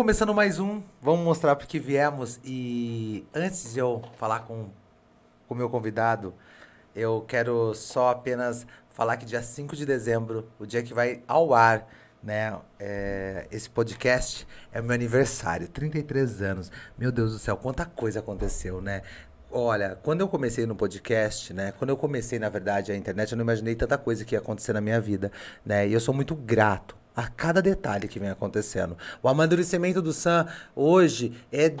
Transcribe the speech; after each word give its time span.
Começando 0.00 0.32
mais 0.32 0.58
um. 0.58 0.82
Vamos 1.02 1.22
mostrar 1.22 1.54
porque 1.56 1.78
viemos. 1.78 2.40
E 2.42 3.22
antes 3.34 3.74
de 3.74 3.80
eu 3.80 4.00
falar 4.16 4.40
com 4.46 4.70
o 5.46 5.54
meu 5.54 5.68
convidado, 5.68 6.32
eu 6.96 7.22
quero 7.28 7.74
só 7.74 8.08
apenas 8.08 8.66
falar 8.88 9.18
que 9.18 9.26
dia 9.26 9.42
5 9.42 9.76
de 9.76 9.84
dezembro, 9.84 10.48
o 10.58 10.64
dia 10.64 10.82
que 10.82 10.94
vai 10.94 11.22
ao 11.28 11.52
ar, 11.52 11.86
né, 12.22 12.58
é, 12.78 13.46
esse 13.52 13.68
podcast, 13.68 14.48
é 14.72 14.80
meu 14.80 14.94
aniversário, 14.94 15.68
33 15.68 16.40
anos. 16.40 16.72
Meu 16.96 17.12
Deus 17.12 17.34
do 17.34 17.38
céu, 17.38 17.58
quanta 17.58 17.84
coisa 17.84 18.20
aconteceu, 18.20 18.80
né? 18.80 19.02
Olha, 19.50 19.98
quando 20.02 20.22
eu 20.22 20.28
comecei 20.28 20.64
no 20.64 20.74
podcast, 20.74 21.52
né? 21.52 21.74
Quando 21.76 21.90
eu 21.90 21.96
comecei, 21.98 22.38
na 22.38 22.48
verdade, 22.48 22.90
a 22.90 22.96
internet, 22.96 23.32
eu 23.32 23.36
não 23.36 23.44
imaginei 23.44 23.74
tanta 23.74 23.98
coisa 23.98 24.24
que 24.24 24.34
ia 24.34 24.38
acontecer 24.38 24.72
na 24.72 24.80
minha 24.80 24.98
vida, 24.98 25.30
né? 25.62 25.86
E 25.86 25.92
eu 25.92 26.00
sou 26.00 26.14
muito 26.14 26.34
grato 26.34 26.99
a 27.20 27.28
cada 27.28 27.60
detalhe 27.60 28.08
que 28.08 28.18
vem 28.18 28.30
acontecendo. 28.30 28.96
O 29.22 29.28
amadurecimento 29.28 30.00
do 30.00 30.12
Sam 30.12 30.46
hoje 30.74 31.34
é 31.52 31.74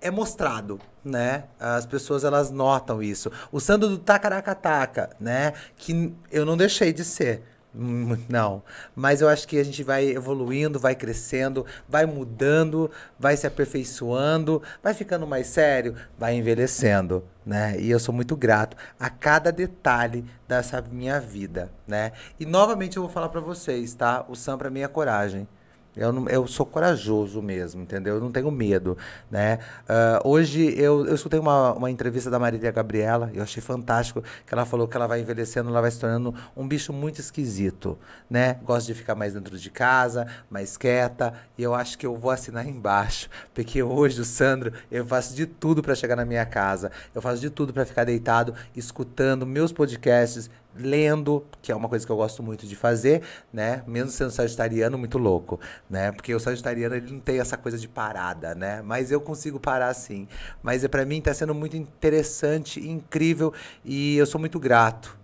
é 0.00 0.10
mostrado, 0.10 0.78
né? 1.02 1.44
As 1.58 1.86
pessoas 1.86 2.24
elas 2.24 2.50
notam 2.50 3.02
isso. 3.02 3.32
O 3.50 3.58
Sandro 3.58 3.88
do 3.88 3.96
Tacaracataca, 3.96 5.16
né? 5.18 5.54
Que 5.78 6.14
eu 6.30 6.44
não 6.44 6.58
deixei 6.58 6.92
de 6.92 7.02
ser. 7.02 7.42
Não, 7.76 8.62
mas 8.94 9.20
eu 9.20 9.28
acho 9.28 9.48
que 9.48 9.58
a 9.58 9.64
gente 9.64 9.82
vai 9.82 10.10
evoluindo, 10.10 10.78
vai 10.78 10.94
crescendo, 10.94 11.66
vai 11.88 12.06
mudando, 12.06 12.88
vai 13.18 13.36
se 13.36 13.48
aperfeiçoando, 13.48 14.62
vai 14.80 14.94
ficando 14.94 15.26
mais 15.26 15.48
sério, 15.48 15.96
vai 16.16 16.36
envelhecendo, 16.36 17.24
né? 17.44 17.74
E 17.80 17.90
eu 17.90 17.98
sou 17.98 18.14
muito 18.14 18.36
grato 18.36 18.76
a 18.98 19.10
cada 19.10 19.50
detalhe 19.50 20.24
dessa 20.46 20.80
minha 20.80 21.18
vida, 21.18 21.72
né? 21.84 22.12
E 22.38 22.46
novamente 22.46 22.96
eu 22.96 23.02
vou 23.02 23.10
falar 23.10 23.28
para 23.28 23.40
vocês, 23.40 23.92
tá? 23.92 24.24
O 24.28 24.36
Sam 24.36 24.56
para 24.56 24.70
mim 24.70 24.80
é 24.80 24.88
coragem. 24.88 25.48
Eu, 25.96 26.12
não, 26.12 26.28
eu 26.28 26.46
sou 26.46 26.66
corajoso 26.66 27.40
mesmo, 27.40 27.82
entendeu? 27.82 28.16
Eu 28.16 28.20
não 28.20 28.32
tenho 28.32 28.50
medo, 28.50 28.98
né? 29.30 29.60
Uh, 29.82 30.28
hoje 30.28 30.74
eu, 30.76 31.06
eu 31.06 31.14
escutei 31.14 31.38
uma, 31.38 31.72
uma 31.72 31.90
entrevista 31.90 32.28
da 32.28 32.38
Marília 32.38 32.70
Gabriela, 32.72 33.30
eu 33.32 33.42
achei 33.42 33.62
fantástico, 33.62 34.22
que 34.44 34.52
ela 34.52 34.64
falou 34.64 34.88
que 34.88 34.96
ela 34.96 35.06
vai 35.06 35.20
envelhecendo, 35.20 35.68
ela 35.68 35.80
vai 35.80 35.90
se 35.90 36.00
tornando 36.00 36.34
um 36.56 36.66
bicho 36.66 36.92
muito 36.92 37.20
esquisito, 37.20 37.96
né? 38.28 38.54
Gosta 38.64 38.92
de 38.92 38.94
ficar 38.94 39.14
mais 39.14 39.34
dentro 39.34 39.56
de 39.56 39.70
casa, 39.70 40.26
mais 40.50 40.76
quieta, 40.76 41.32
e 41.56 41.62
eu 41.62 41.74
acho 41.74 41.96
que 41.96 42.06
eu 42.06 42.16
vou 42.16 42.30
assinar 42.30 42.66
embaixo, 42.66 43.28
porque 43.54 43.82
hoje, 43.82 44.20
o 44.20 44.24
Sandro, 44.24 44.72
eu 44.90 45.06
faço 45.06 45.34
de 45.34 45.46
tudo 45.46 45.82
para 45.82 45.94
chegar 45.94 46.16
na 46.16 46.24
minha 46.24 46.44
casa, 46.44 46.90
eu 47.14 47.22
faço 47.22 47.40
de 47.40 47.50
tudo 47.50 47.72
para 47.72 47.84
ficar 47.84 48.04
deitado, 48.04 48.54
escutando 48.74 49.46
meus 49.46 49.72
podcasts, 49.72 50.50
lendo, 50.76 51.44
que 51.62 51.70
é 51.70 51.76
uma 51.76 51.88
coisa 51.88 52.04
que 52.04 52.10
eu 52.10 52.16
gosto 52.16 52.42
muito 52.42 52.66
de 52.66 52.74
fazer, 52.76 53.22
né? 53.52 53.82
Mesmo 53.86 54.10
sendo 54.10 54.30
sagitariano, 54.30 54.98
muito 54.98 55.18
louco, 55.18 55.60
né? 55.88 56.12
Porque 56.12 56.34
o 56.34 56.40
sagitariano 56.40 56.94
ele 56.94 57.12
não 57.12 57.20
tem 57.20 57.38
essa 57.38 57.56
coisa 57.56 57.78
de 57.78 57.88
parada, 57.88 58.54
né? 58.54 58.82
Mas 58.82 59.10
eu 59.10 59.20
consigo 59.20 59.60
parar 59.60 59.94
sim. 59.94 60.26
Mas 60.62 60.84
é 60.84 60.88
para 60.88 61.04
mim 61.04 61.18
está 61.18 61.32
sendo 61.32 61.54
muito 61.54 61.76
interessante, 61.76 62.80
incrível 62.86 63.52
e 63.84 64.16
eu 64.16 64.26
sou 64.26 64.40
muito 64.40 64.58
grato, 64.58 65.16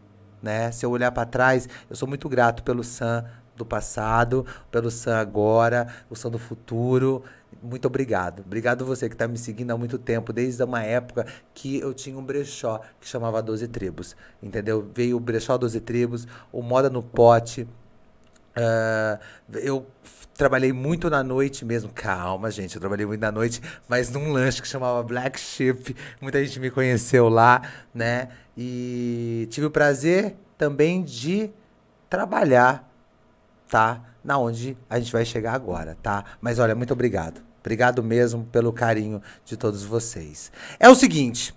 né? 0.42 0.70
Se 0.72 0.86
eu 0.86 0.90
olhar 0.90 1.10
para 1.12 1.26
trás, 1.26 1.68
eu 1.88 1.96
sou 1.96 2.08
muito 2.08 2.28
grato 2.28 2.62
pelo 2.62 2.84
Sam 2.84 3.24
do 3.56 3.66
passado, 3.66 4.46
pelo 4.70 4.90
Sam 4.90 5.18
agora, 5.18 5.86
o 6.08 6.16
Sam 6.16 6.30
do 6.30 6.38
futuro 6.38 7.22
muito 7.62 7.86
obrigado. 7.86 8.40
Obrigado 8.40 8.84
você 8.84 9.08
que 9.08 9.14
está 9.14 9.28
me 9.28 9.38
seguindo 9.38 9.70
há 9.70 9.76
muito 9.76 9.98
tempo, 9.98 10.32
desde 10.32 10.62
uma 10.62 10.82
época 10.82 11.26
que 11.54 11.78
eu 11.78 11.92
tinha 11.92 12.18
um 12.18 12.22
brechó 12.22 12.80
que 13.00 13.08
chamava 13.08 13.42
Doze 13.42 13.68
Tribos, 13.68 14.16
entendeu? 14.42 14.88
Veio 14.94 15.16
o 15.16 15.20
brechó 15.20 15.56
Doze 15.56 15.80
Tribos, 15.80 16.26
o 16.52 16.62
Moda 16.62 16.88
no 16.88 17.02
Pote. 17.02 17.68
Uh, 18.56 19.18
eu 19.54 19.86
trabalhei 20.34 20.72
muito 20.72 21.10
na 21.10 21.22
noite 21.22 21.64
mesmo. 21.64 21.90
Calma, 21.92 22.50
gente, 22.50 22.74
eu 22.74 22.80
trabalhei 22.80 23.04
muito 23.04 23.20
na 23.20 23.30
noite, 23.30 23.60
mas 23.88 24.10
num 24.10 24.32
lanche 24.32 24.62
que 24.62 24.68
chamava 24.68 25.02
Black 25.02 25.38
Sheep. 25.38 25.94
Muita 26.20 26.42
gente 26.44 26.58
me 26.58 26.70
conheceu 26.70 27.28
lá, 27.28 27.62
né? 27.94 28.28
E 28.56 29.46
tive 29.50 29.66
o 29.66 29.70
prazer 29.70 30.36
também 30.56 31.02
de 31.02 31.50
trabalhar, 32.08 32.90
tá? 33.68 34.02
Na 34.24 34.38
onde 34.38 34.76
a 34.88 34.98
gente 34.98 35.12
vai 35.12 35.24
chegar 35.24 35.54
agora, 35.54 35.96
tá? 36.02 36.24
Mas 36.40 36.58
olha, 36.58 36.74
muito 36.74 36.92
obrigado. 36.92 37.49
Obrigado 37.60 38.02
mesmo 38.02 38.44
pelo 38.46 38.72
carinho 38.72 39.22
de 39.44 39.56
todos 39.56 39.84
vocês. 39.84 40.50
É 40.78 40.88
o 40.88 40.94
seguinte, 40.94 41.54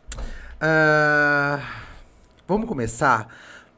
uh, 0.62 1.64
vamos 2.48 2.68
começar 2.68 3.28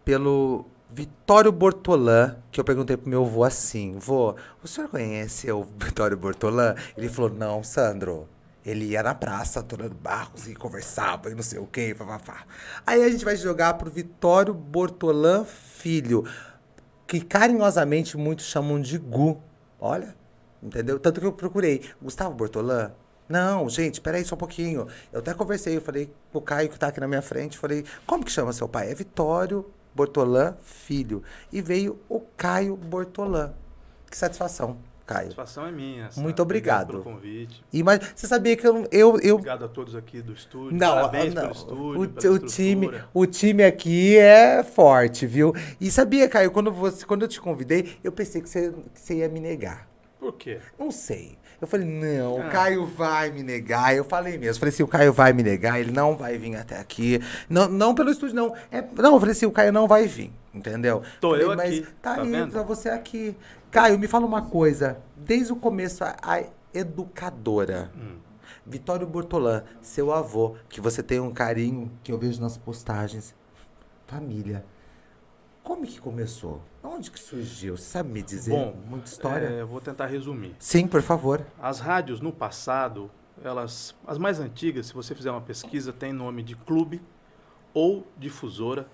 pelo 0.03 0.65
Vitório 0.89 1.51
Bortolã, 1.51 2.35
que 2.51 2.59
eu 2.59 2.63
perguntei 2.63 2.97
pro 2.97 3.09
meu 3.09 3.23
avô 3.25 3.43
assim, 3.43 3.97
vô, 3.99 4.35
o 4.63 4.67
senhor 4.67 4.89
conhece 4.89 5.51
o 5.51 5.63
Vitório 5.77 6.15
Bortolã? 6.17 6.75
Ele 6.97 7.09
falou, 7.09 7.29
não, 7.29 7.63
Sandro, 7.63 8.27
ele 8.65 8.85
ia 8.85 9.03
na 9.03 9.13
praça, 9.13 9.61
torando 9.61 9.93
barcos 9.93 10.47
e 10.47 10.55
conversava 10.55 11.29
e 11.29 11.35
não 11.35 11.43
sei 11.43 11.59
o 11.59 11.67
quê, 11.67 11.93
fafafá. 11.95 12.45
Aí 12.85 13.03
a 13.03 13.09
gente 13.09 13.23
vai 13.23 13.35
jogar 13.35 13.75
pro 13.75 13.91
Vitório 13.91 14.53
Bortolã 14.53 15.45
Filho, 15.45 16.23
que 17.05 17.21
carinhosamente 17.21 18.17
muitos 18.17 18.45
chamam 18.45 18.81
de 18.81 18.97
Gu. 18.97 19.39
Olha, 19.79 20.15
Entendeu? 20.61 20.99
Tanto 20.99 21.19
que 21.19 21.25
eu 21.27 21.33
procurei. 21.33 21.81
Gustavo 22.01 22.33
Bortolã? 22.33 22.91
Não, 23.27 23.67
gente, 23.67 23.99
peraí 23.99 24.23
só 24.23 24.35
um 24.35 24.37
pouquinho. 24.37 24.87
Eu 25.11 25.19
até 25.19 25.33
conversei, 25.33 25.77
eu 25.77 25.81
falei 25.81 26.11
com 26.31 26.39
o 26.39 26.41
Caio 26.41 26.69
que 26.69 26.77
tá 26.77 26.87
aqui 26.87 26.99
na 26.99 27.07
minha 27.07 27.21
frente, 27.21 27.57
falei, 27.57 27.83
como 28.05 28.23
que 28.23 28.31
chama 28.31 28.53
seu 28.53 28.67
pai? 28.67 28.91
É 28.91 28.95
Vitório 28.95 29.65
Bortolã 29.95 30.55
Filho. 30.61 31.23
E 31.51 31.61
veio 31.61 31.99
o 32.07 32.19
Caio 32.37 32.75
Bortolã. 32.75 33.53
Que 34.09 34.17
satisfação. 34.17 34.77
Caio. 35.05 35.25
Satisfação 35.25 35.67
é 35.67 35.71
minha. 35.71 36.09
Muito 36.17 36.41
obrigado. 36.41 36.89
obrigado 36.89 37.03
pelo 37.03 37.15
convite. 37.15 37.63
E, 37.71 37.83
mas 37.83 37.99
você 38.15 38.27
sabia 38.27 38.55
que 38.55 38.67
eu, 38.67 38.87
eu, 38.91 39.19
eu... 39.19 39.35
Obrigado 39.35 39.65
a 39.65 39.67
todos 39.67 39.95
aqui 39.95 40.21
do 40.21 40.33
estúdio. 40.33 40.77
Não, 40.77 40.95
Parabéns 40.95 41.33
não. 41.33 41.41
pelo 41.43 41.53
estúdio. 41.53 42.31
O, 42.31 42.35
o 42.35 42.39
time, 42.39 42.91
o 43.13 43.25
time 43.25 43.63
aqui 43.63 44.17
é 44.17 44.63
forte, 44.63 45.27
viu? 45.27 45.53
E 45.79 45.91
sabia, 45.91 46.27
Caio, 46.27 46.51
quando, 46.51 46.71
você, 46.71 47.05
quando 47.05 47.21
eu 47.21 47.27
te 47.27 47.39
convidei, 47.39 47.97
eu 48.03 48.11
pensei 48.11 48.41
que 48.41 48.49
você, 48.49 48.71
que 48.93 48.99
você 48.99 49.15
ia 49.17 49.29
me 49.29 49.39
negar. 49.39 49.87
Por 50.19 50.33
quê? 50.33 50.59
Não 50.77 50.91
sei. 50.91 51.37
Eu 51.59 51.67
falei, 51.67 51.87
não, 51.87 52.41
ah. 52.41 52.47
o 52.47 52.51
Caio 52.51 52.85
vai 52.85 53.31
me 53.31 53.41
negar. 53.41 53.95
Eu 53.95 54.03
falei 54.03 54.37
mesmo. 54.37 54.55
Eu 54.55 54.59
falei 54.59 54.73
assim, 54.73 54.83
o 54.83 54.87
Caio 54.87 55.13
vai 55.13 55.33
me 55.33 55.43
negar, 55.43 55.79
ele 55.79 55.91
não 55.91 56.15
vai 56.15 56.37
vir 56.37 56.55
até 56.55 56.79
aqui. 56.79 57.21
Não, 57.49 57.67
não 57.67 57.95
pelo 57.95 58.11
estúdio, 58.11 58.35
não. 58.35 58.55
É, 58.71 58.81
não, 58.81 59.13
eu 59.13 59.19
falei 59.19 59.31
assim, 59.31 59.45
o 59.45 59.51
Caio 59.51 59.71
não 59.71 59.87
vai 59.87 60.07
vir, 60.07 60.33
entendeu? 60.53 61.01
Tô 61.21 61.31
falei, 61.31 61.45
eu 61.45 61.55
mas 61.55 61.73
aqui. 61.73 61.87
Tá, 62.01 62.15
tá 62.15 62.21
aí, 62.21 62.29
vendo? 62.29 62.51
pra 62.51 62.63
você 62.63 62.89
aqui. 62.89 63.35
Caio, 63.71 63.97
me 63.97 64.07
fala 64.07 64.25
uma 64.25 64.43
coisa. 64.43 64.97
Desde 65.15 65.53
o 65.53 65.55
começo, 65.55 66.03
a, 66.03 66.15
a 66.21 66.43
educadora. 66.73 67.91
Hum. 67.95 68.17
Vitório 68.65 69.05
Bortolã, 69.05 69.63
seu 69.81 70.11
avô, 70.11 70.55
que 70.67 70.81
você 70.81 71.03
tem 71.03 71.19
um 71.19 71.31
carinho 71.31 71.91
que 72.03 72.11
eu 72.11 72.17
vejo 72.17 72.41
nas 72.41 72.57
postagens. 72.57 73.35
Família. 74.07 74.65
Como 75.65 75.83
que 75.83 75.99
começou? 75.99 76.61
Onde 76.83 77.09
que 77.09 77.19
surgiu? 77.19 77.75
Você 77.75 77.85
sabe 77.85 78.09
me 78.09 78.21
dizer? 78.21 78.51
Bom, 78.51 78.75
muita 78.87 79.07
história. 79.07 79.47
É, 79.47 79.63
vou 79.63 79.81
tentar 79.81 80.05
resumir. 80.05 80.55
Sim, 80.59 80.87
por 80.87 81.01
favor. 81.01 81.41
As 81.59 81.79
rádios 81.79 82.21
no 82.21 82.31
passado, 82.31 83.09
elas, 83.43 83.95
as 84.05 84.19
mais 84.19 84.39
antigas, 84.39 84.85
se 84.85 84.93
você 84.93 85.15
fizer 85.15 85.31
uma 85.31 85.41
pesquisa, 85.41 85.91
tem 85.91 86.13
nome 86.13 86.43
de 86.43 86.55
clube, 86.55 87.01
ou 87.73 88.05
difusora, 88.15 88.87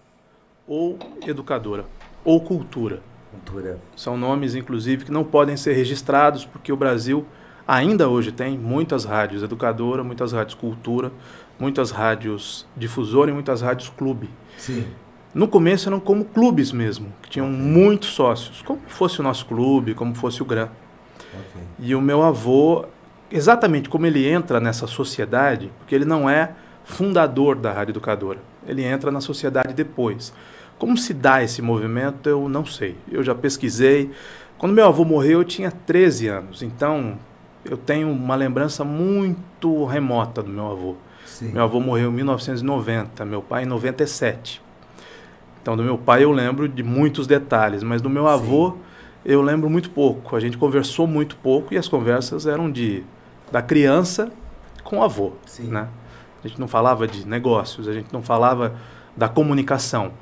ou 0.66 0.98
educadora, 1.28 1.86
ou 2.24 2.40
cultura. 2.40 3.02
Cultura. 3.32 3.78
São 3.94 4.18
nomes, 4.18 4.56
inclusive, 4.56 5.04
que 5.04 5.12
não 5.12 5.26
podem 5.26 5.58
ser 5.58 5.74
registrados, 5.74 6.46
porque 6.46 6.72
o 6.72 6.78
Brasil 6.78 7.26
ainda 7.68 8.08
hoje 8.08 8.32
tem 8.32 8.58
muitas 8.58 9.04
rádios 9.04 9.44
educadora, 9.44 10.06
muitas 10.06 10.32
rádios 10.32 10.56
cultura, 10.56 11.12
muitas 11.60 11.92
rádios 11.92 12.66
difusora 12.78 13.30
e 13.30 13.34
muitas 13.34 13.62
rádios 13.62 13.90
clube. 13.90 14.30
Sim. 14.58 14.88
No 15.34 15.48
começo 15.48 15.88
eram 15.88 16.00
como 16.00 16.26
clubes 16.26 16.72
mesmo, 16.72 17.14
que 17.22 17.30
tinham 17.30 17.48
okay. 17.48 17.60
muitos 17.60 18.10
sócios, 18.10 18.62
como 18.62 18.82
fosse 18.88 19.20
o 19.22 19.24
nosso 19.24 19.46
clube, 19.46 19.94
como 19.94 20.14
fosse 20.14 20.42
o 20.42 20.46
GRAM. 20.46 20.70
Okay. 21.18 21.62
E 21.80 21.96
o 21.96 22.02
meu 22.02 22.22
avô, 22.22 22.86
exatamente 23.32 23.90
como 23.90 24.06
ele 24.06 24.28
entra 24.28 24.60
nessa 24.60 24.88
sociedade, 24.88 25.72
porque 25.80 25.96
ele 25.96 26.06
não 26.06 26.30
é 26.30 26.52
fundador 26.84 27.56
da 27.56 27.72
Rádio 27.72 27.94
Educadora, 27.94 28.40
ele 28.68 28.84
entra 28.84 29.10
na 29.10 29.22
sociedade 29.22 29.74
depois. 29.74 30.34
Como 30.78 30.98
se 30.98 31.14
dá 31.14 31.42
esse 31.44 31.62
movimento, 31.62 32.28
eu 32.28 32.50
não 32.50 32.66
sei. 32.66 32.98
Eu 33.10 33.24
já 33.24 33.36
pesquisei. 33.36 34.12
Quando 34.58 34.74
meu 34.74 34.88
avô 34.88 35.06
morreu, 35.06 35.40
eu 35.40 35.46
tinha 35.46 35.72
13 35.72 36.28
anos, 36.28 36.64
então 36.64 37.18
eu 37.64 37.78
tenho 37.78 38.12
uma 38.12 38.36
lembrança 38.36 38.84
muito 38.84 39.86
remota 39.86 40.42
do 40.42 40.50
meu 40.50 40.72
avô. 40.72 40.96
Sim. 41.26 41.54
Meu 41.54 41.64
avô 41.64 41.80
morreu 41.80 42.10
em 42.10 42.14
1990, 42.14 43.24
meu 43.26 43.42
pai 43.42 43.64
em 43.64 43.68
97. 43.68 44.62
Então, 45.62 45.78
do 45.78 45.84
meu 45.84 45.98
pai 45.98 46.24
eu 46.24 46.32
lembro 46.32 46.68
de 46.68 46.82
muitos 46.82 47.28
detalhes, 47.28 47.84
mas 47.84 48.02
do 48.02 48.10
meu 48.10 48.28
avô 48.28 48.72
Sim. 48.72 48.78
eu 49.26 49.42
lembro 49.42 49.70
muito 49.70 49.90
pouco. 49.92 50.36
A 50.36 50.40
gente 50.40 50.58
conversou 50.58 51.06
muito 51.06 51.36
pouco 51.36 51.74
e 51.74 51.78
as 51.78 51.88
conversas 51.88 52.48
eram 52.48 52.72
de 52.72 53.04
da 53.52 53.62
criança 53.62 54.32
com 54.84 55.00
o 55.00 55.04
avô, 55.04 55.34
Sim. 55.46 55.68
né? 55.68 55.88
A 56.44 56.48
gente 56.48 56.60
não 56.60 56.68
falava 56.68 57.08
de 57.08 57.28
negócios, 57.28 57.88
a 57.88 57.94
gente 57.94 58.12
não 58.12 58.22
falava 58.24 58.74
da 59.16 59.30
comunicação. 59.30 60.14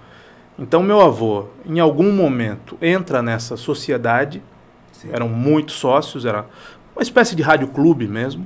Então, 0.57 0.83
meu 0.83 0.99
avô, 0.99 1.45
em 1.65 1.79
algum 1.79 2.11
momento, 2.11 2.77
entra 2.81 3.21
nessa 3.21 3.55
sociedade. 3.55 4.41
Sim. 4.91 5.09
Eram 5.13 5.29
muitos 5.29 5.75
sócios, 5.75 6.25
era 6.25 6.45
uma 6.93 7.01
espécie 7.01 7.33
de 7.33 7.41
rádio 7.41 7.69
clube 7.69 8.05
mesmo, 8.09 8.45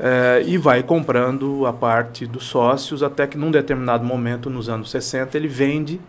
é, 0.00 0.42
e 0.44 0.58
vai 0.58 0.82
comprando 0.82 1.64
a 1.64 1.72
parte 1.72 2.26
dos 2.26 2.44
sócios, 2.44 3.02
até 3.04 3.28
que 3.28 3.38
num 3.38 3.52
determinado 3.52 4.04
momento, 4.04 4.50
nos 4.50 4.68
anos 4.68 4.90
60, 4.90 5.36
ele 5.36 5.46
vende 5.46 6.00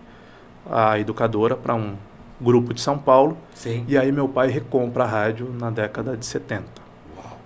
a 0.70 1.00
educadora 1.00 1.56
para 1.56 1.76
um 1.76 1.96
grupo 2.40 2.74
de 2.74 2.82
São 2.82 2.98
Paulo. 2.98 3.38
Sim. 3.54 3.86
E 3.88 3.98
aí 3.98 4.12
meu 4.12 4.28
pai 4.28 4.50
recompra 4.50 5.04
a 5.04 5.08
rádio 5.08 5.54
na 5.60 5.70
década 5.70 6.16
de 6.16 6.26
70. 6.26 6.66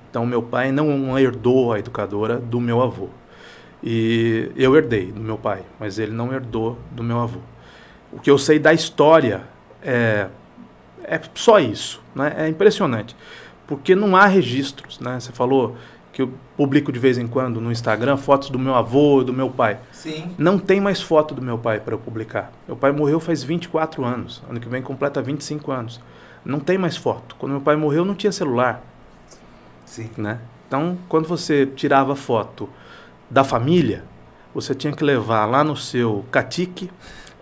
Então 0.09 0.25
meu 0.25 0.43
pai 0.43 0.71
não 0.71 1.17
herdou 1.17 1.73
a 1.73 1.79
educadora 1.79 2.37
do 2.37 2.59
meu 2.59 2.81
avô. 2.81 3.09
E 3.83 4.51
eu 4.55 4.75
herdei 4.75 5.11
do 5.11 5.21
meu 5.21 5.37
pai, 5.37 5.63
mas 5.79 5.97
ele 5.97 6.11
não 6.11 6.31
herdou 6.33 6.77
do 6.91 7.03
meu 7.03 7.19
avô. 7.19 7.39
O 8.11 8.19
que 8.19 8.29
eu 8.29 8.37
sei 8.37 8.59
da 8.59 8.73
história 8.73 9.43
é, 9.81 10.27
é 11.03 11.19
só 11.33 11.59
isso. 11.59 12.01
Né? 12.13 12.33
É 12.37 12.47
impressionante. 12.47 13.15
Porque 13.65 13.95
não 13.95 14.15
há 14.15 14.25
registros. 14.25 14.99
Né? 14.99 15.19
Você 15.19 15.31
falou 15.31 15.77
que 16.11 16.21
eu 16.21 16.31
publico 16.57 16.91
de 16.91 16.99
vez 16.99 17.17
em 17.17 17.25
quando 17.27 17.61
no 17.61 17.71
Instagram 17.71 18.17
fotos 18.17 18.49
do 18.49 18.59
meu 18.59 18.75
avô, 18.75 19.23
do 19.23 19.31
meu 19.33 19.49
pai. 19.49 19.79
Sim. 19.91 20.31
Não 20.37 20.59
tem 20.59 20.81
mais 20.81 21.01
foto 21.01 21.33
do 21.33 21.41
meu 21.41 21.57
pai 21.57 21.79
para 21.79 21.93
eu 21.93 21.99
publicar. 21.99 22.51
Meu 22.67 22.75
pai 22.75 22.91
morreu 22.91 23.19
faz 23.19 23.43
24 23.43 24.03
anos. 24.03 24.43
Ano 24.49 24.59
que 24.59 24.67
vem 24.67 24.81
completa 24.81 25.21
25 25.21 25.71
anos. 25.71 26.01
Não 26.43 26.59
tem 26.59 26.77
mais 26.77 26.97
foto. 26.97 27.35
Quando 27.39 27.53
meu 27.53 27.61
pai 27.61 27.75
morreu, 27.75 28.03
não 28.03 28.15
tinha 28.15 28.31
celular. 28.31 28.81
Sim. 29.85 30.09
Né? 30.17 30.39
Então, 30.67 30.97
quando 31.07 31.27
você 31.27 31.65
tirava 31.65 32.15
foto 32.15 32.69
da 33.29 33.43
família, 33.43 34.03
você 34.53 34.75
tinha 34.75 34.91
que 34.91 35.03
levar 35.03 35.45
lá 35.45 35.63
no 35.63 35.77
seu 35.77 36.25
catique 36.31 36.89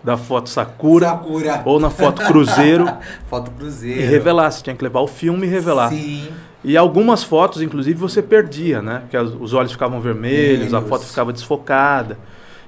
da 0.02 0.16
foto 0.16 0.48
Sakura, 0.48 1.08
Sakura. 1.08 1.62
ou 1.64 1.78
na 1.78 1.90
foto 1.90 2.22
Cruzeiro 2.24 2.86
Foto 3.28 3.50
Cruzeiro. 3.50 4.00
e 4.00 4.04
revelar. 4.04 4.50
Você 4.50 4.62
tinha 4.62 4.74
que 4.76 4.82
levar 4.82 5.00
o 5.00 5.06
filme 5.06 5.46
e 5.46 5.50
revelar. 5.50 5.90
Sim. 5.90 6.28
E 6.62 6.76
algumas 6.76 7.22
fotos, 7.24 7.62
inclusive, 7.62 7.98
você 7.98 8.20
perdia, 8.22 8.82
né? 8.82 9.00
Porque 9.00 9.16
as- 9.16 9.32
os 9.40 9.54
olhos 9.54 9.72
ficavam 9.72 10.00
vermelhos, 10.00 10.74
a 10.74 10.82
foto 10.82 11.04
ficava 11.06 11.32
desfocada. 11.32 12.18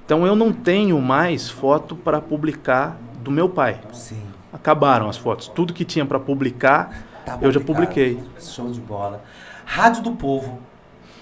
Então 0.04 0.26
eu 0.26 0.34
não 0.34 0.52
tenho 0.52 1.00
mais 1.00 1.50
foto 1.50 1.94
para 1.94 2.20
publicar 2.20 2.96
do 3.22 3.30
meu 3.30 3.48
pai. 3.48 3.80
Sim. 3.92 4.22
Acabaram 4.52 5.08
as 5.08 5.16
fotos. 5.16 5.46
Tudo 5.48 5.72
que 5.72 5.84
tinha 5.84 6.04
para 6.06 6.18
publicar, 6.18 7.04
Tá 7.24 7.38
eu 7.40 7.52
já 7.52 7.60
publiquei. 7.60 8.18
Show 8.40 8.70
de 8.70 8.80
bola. 8.80 9.22
Rádio 9.64 10.02
do 10.02 10.12
Povo. 10.12 10.58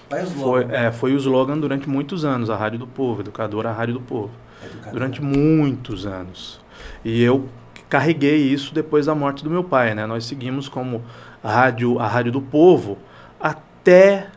Vai 0.09 0.23
os 0.23 0.31
Foi, 0.31 0.61
logos. 0.61 0.73
é, 0.75 0.91
foi 0.91 1.13
o 1.13 1.17
slogan 1.17 1.57
durante 1.57 1.87
muitos 1.87 2.25
anos, 2.25 2.49
a 2.49 2.55
Rádio 2.55 2.79
do 2.79 2.87
Povo, 2.87 3.21
educadora 3.21 3.69
a 3.69 3.73
Rádio 3.73 3.93
do 3.95 4.01
Povo. 4.01 4.31
Educador. 4.65 4.91
Durante 4.93 5.21
muitos 5.21 6.05
anos. 6.05 6.59
E 7.05 7.21
eu 7.21 7.47
carreguei 7.87 8.37
isso 8.37 8.73
depois 8.73 9.05
da 9.05 9.13
morte 9.15 9.43
do 9.43 9.49
meu 9.49 9.63
pai, 9.63 9.93
né? 9.93 10.05
Nós 10.05 10.25
seguimos 10.25 10.67
como 10.67 11.01
rádio, 11.43 11.99
a 11.99 12.07
Rádio 12.07 12.31
do 12.33 12.41
Povo 12.41 12.97
até 13.39 14.27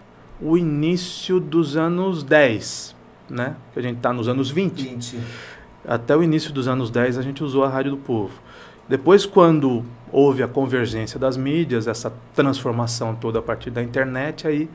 o 0.41 0.57
início 0.57 1.39
dos 1.41 1.77
anos 1.77 2.23
10, 2.23 2.95
né? 3.29 3.55
Que 3.73 3.79
a 3.79 3.83
gente 3.83 3.97
está 3.99 4.13
nos 4.13 4.29
anos 4.29 4.51
20. 4.51 4.83
20. 4.89 5.19
Até 5.87 6.17
o 6.17 6.23
início 6.23 6.53
dos 6.53 6.67
anos 6.67 6.91
10 6.91 7.19
a 7.19 7.23
gente 7.23 7.45
usou 7.45 7.65
a 7.65 7.69
Rádio 7.69 7.93
do 7.93 7.97
Povo. 7.99 8.33
Depois, 8.89 9.25
quando 9.27 9.85
houve 10.13 10.43
a 10.43 10.49
convergência 10.49 11.19
das 11.19 11.37
mídias, 11.37 11.87
essa 11.87 12.13
transformação 12.35 13.15
toda 13.15 13.39
a 13.39 13.43
partir 13.43 13.71
da 13.71 13.83
internet, 13.83 14.47
aí 14.47 14.69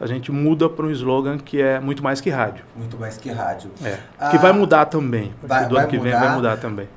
a 0.00 0.06
gente 0.06 0.30
muda 0.32 0.68
para 0.68 0.84
um 0.86 0.90
slogan 0.90 1.38
que 1.38 1.60
é 1.62 1.78
muito 1.80 2.02
mais 2.02 2.20
que 2.20 2.28
rádio. 2.30 2.64
Muito 2.76 2.98
mais 2.98 3.16
que 3.16 3.30
rádio. 3.30 3.70
É. 3.82 3.98
Ah, 4.18 4.30
que 4.30 4.38
vai 4.38 4.52
mudar 4.52 4.86
também. 4.86 5.32
Vai- 5.42 5.66
do 5.68 5.76
ano 5.78 5.88
que 5.88 5.98
vem 5.98 6.12
mudar. 6.12 6.26
vai 6.26 6.34
mudar 6.36 6.56
também. 6.58 6.88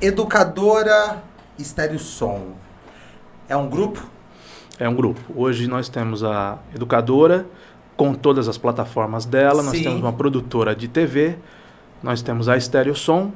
Educadora 0.00 1.22
Estéreo 1.58 1.98
Som. 1.98 2.52
É 3.48 3.56
um 3.56 3.68
grupo? 3.68 4.04
É 4.78 4.88
um 4.88 4.94
grupo. 4.94 5.20
Hoje 5.34 5.66
nós 5.66 5.88
temos 5.88 6.22
a 6.22 6.58
educadora 6.74 7.46
com 7.96 8.14
todas 8.14 8.48
as 8.48 8.56
plataformas 8.56 9.24
dela, 9.24 9.62
nós 9.62 9.76
Sim. 9.76 9.82
temos 9.82 10.00
uma 10.00 10.12
produtora 10.12 10.74
de 10.74 10.86
TV, 10.86 11.36
nós 12.00 12.22
temos 12.22 12.48
a 12.48 12.56
Estéreo 12.56 12.94
Som, 12.94 13.32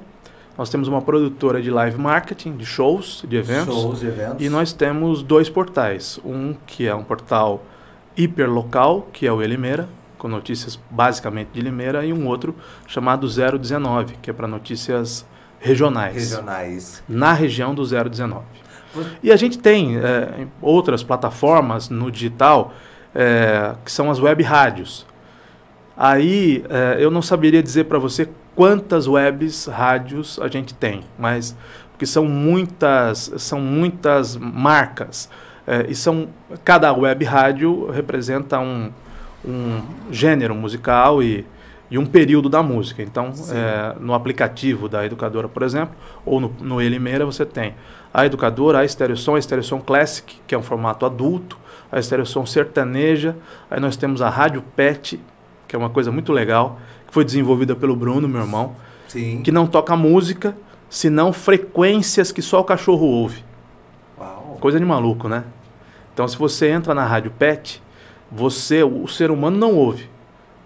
nós 0.57 0.71
temos 0.71 0.87
uma 0.87 1.03
produtora 1.03 1.61
de 1.61 1.69
live 1.71 1.99
marketing, 1.99 2.57
de 2.57 2.65
shows, 2.65 3.25
de 3.27 3.37
eventos. 3.37 3.75
Shows, 3.75 4.03
eventos. 4.05 4.45
E 4.45 4.49
nós 4.49 4.73
temos 4.73 5.23
dois 5.23 5.49
portais. 5.49 6.21
Um 6.25 6.55
que 6.67 6.87
é 6.87 6.95
um 6.95 7.03
portal 7.03 7.65
hiperlocal, 8.17 9.09
que 9.13 9.27
é 9.27 9.33
o 9.33 9.43
Elimeira, 9.43 9.89
com 10.19 10.29
notícias 10.29 10.79
basicamente 10.89 11.49
de 11.53 11.61
Limeira, 11.61 12.05
e 12.05 12.13
um 12.13 12.29
outro 12.29 12.55
chamado 12.87 13.27
019, 13.27 14.15
que 14.23 14.31
é 14.31 14.33
para 14.33 14.47
notícias 14.47 15.27
regionais, 15.59 16.15
Regionais. 16.15 17.03
na 17.09 17.33
região 17.33 17.75
do 17.75 17.83
019. 17.85 18.45
E 19.23 19.33
a 19.33 19.37
gente 19.37 19.59
tem 19.59 19.97
é, 19.99 20.47
outras 20.61 21.03
plataformas 21.03 21.89
no 21.89 22.11
digital, 22.11 22.75
é, 23.15 23.75
que 23.85 23.91
são 23.91 24.11
as 24.11 24.19
web 24.21 24.43
rádios. 24.43 25.07
Aí 25.97 26.65
é, 26.69 26.97
eu 26.99 27.11
não 27.11 27.23
saberia 27.23 27.63
dizer 27.63 27.85
para 27.85 27.99
você 27.99 28.29
quantas 28.55 29.07
webs 29.07 29.67
rádios 29.67 30.39
a 30.41 30.49
gente 30.49 30.75
tem, 30.75 31.03
mas 31.19 31.57
porque 31.91 32.07
são 32.07 32.25
muitas, 32.25 33.33
são 33.37 33.61
muitas 33.61 34.37
marcas 34.37 35.29
é, 35.67 35.87
e 35.89 35.95
são 35.95 36.29
cada 36.65 36.93
web 36.93 37.25
rádio 37.25 37.91
representa 37.91 38.59
um, 38.59 38.91
um 39.45 39.81
gênero 40.11 40.55
musical 40.55 41.23
e, 41.23 41.47
e 41.91 41.99
um 41.99 42.07
período 42.07 42.49
da 42.49 42.63
música. 42.63 43.03
Então, 43.03 43.33
é, 43.51 43.95
no 44.01 44.15
aplicativo 44.15 44.89
da 44.89 45.05
educadora, 45.05 45.49
por 45.49 45.63
exemplo, 45.63 45.95
ou 46.27 46.41
no, 46.41 46.53
no 46.61 46.81
Elimeira, 46.81 47.25
você 47.25 47.47
tem 47.47 47.75
a 48.13 48.27
educadora, 48.27 48.81
a 48.81 48.85
Estereosom, 48.85 49.37
a 49.37 49.39
Estereosom 49.39 49.81
Classic, 49.81 50.41
que 50.47 50.55
é 50.55 50.59
um 50.59 50.63
formato 50.63 51.07
adulto, 51.07 51.59
a 51.91 51.99
Estereosom 51.99 52.45
sertaneja, 52.47 53.37
aí 53.71 53.81
nós 53.81 53.97
temos 53.97 54.21
a 54.21 54.29
Rádio 54.29 54.63
Pet, 54.77 55.21
que 55.67 55.77
é 55.77 55.79
uma 55.79 55.91
coisa 55.91 56.13
muito 56.13 56.33
legal, 56.33 56.79
que 57.07 57.13
foi 57.15 57.25
desenvolvida 57.25 57.75
pelo 57.75 57.97
Bruno, 57.97 58.29
meu 58.29 58.41
irmão, 58.41 58.75
Sim. 59.09 59.43
que 59.43 59.51
não 59.51 59.67
toca 59.67 59.97
música, 59.97 60.57
senão 60.89 61.33
frequências 61.33 62.31
que 62.33 62.43
só 62.43 62.61
o 62.61 62.65
cachorro 62.65 63.07
ouve. 63.07 63.45
Uau. 64.19 64.59
Coisa 64.61 64.79
de 64.79 64.85
maluco, 64.85 65.29
né? 65.29 65.45
Então, 66.13 66.29
se 66.29 66.37
você 66.37 66.69
entra 66.69 66.95
na 66.95 67.07
Rádio 67.07 67.31
Pet, 67.31 67.83
você, 68.31 68.83
o 68.83 69.07
ser 69.09 69.31
humano 69.31 69.57
não 69.57 69.75
ouve. 69.75 70.11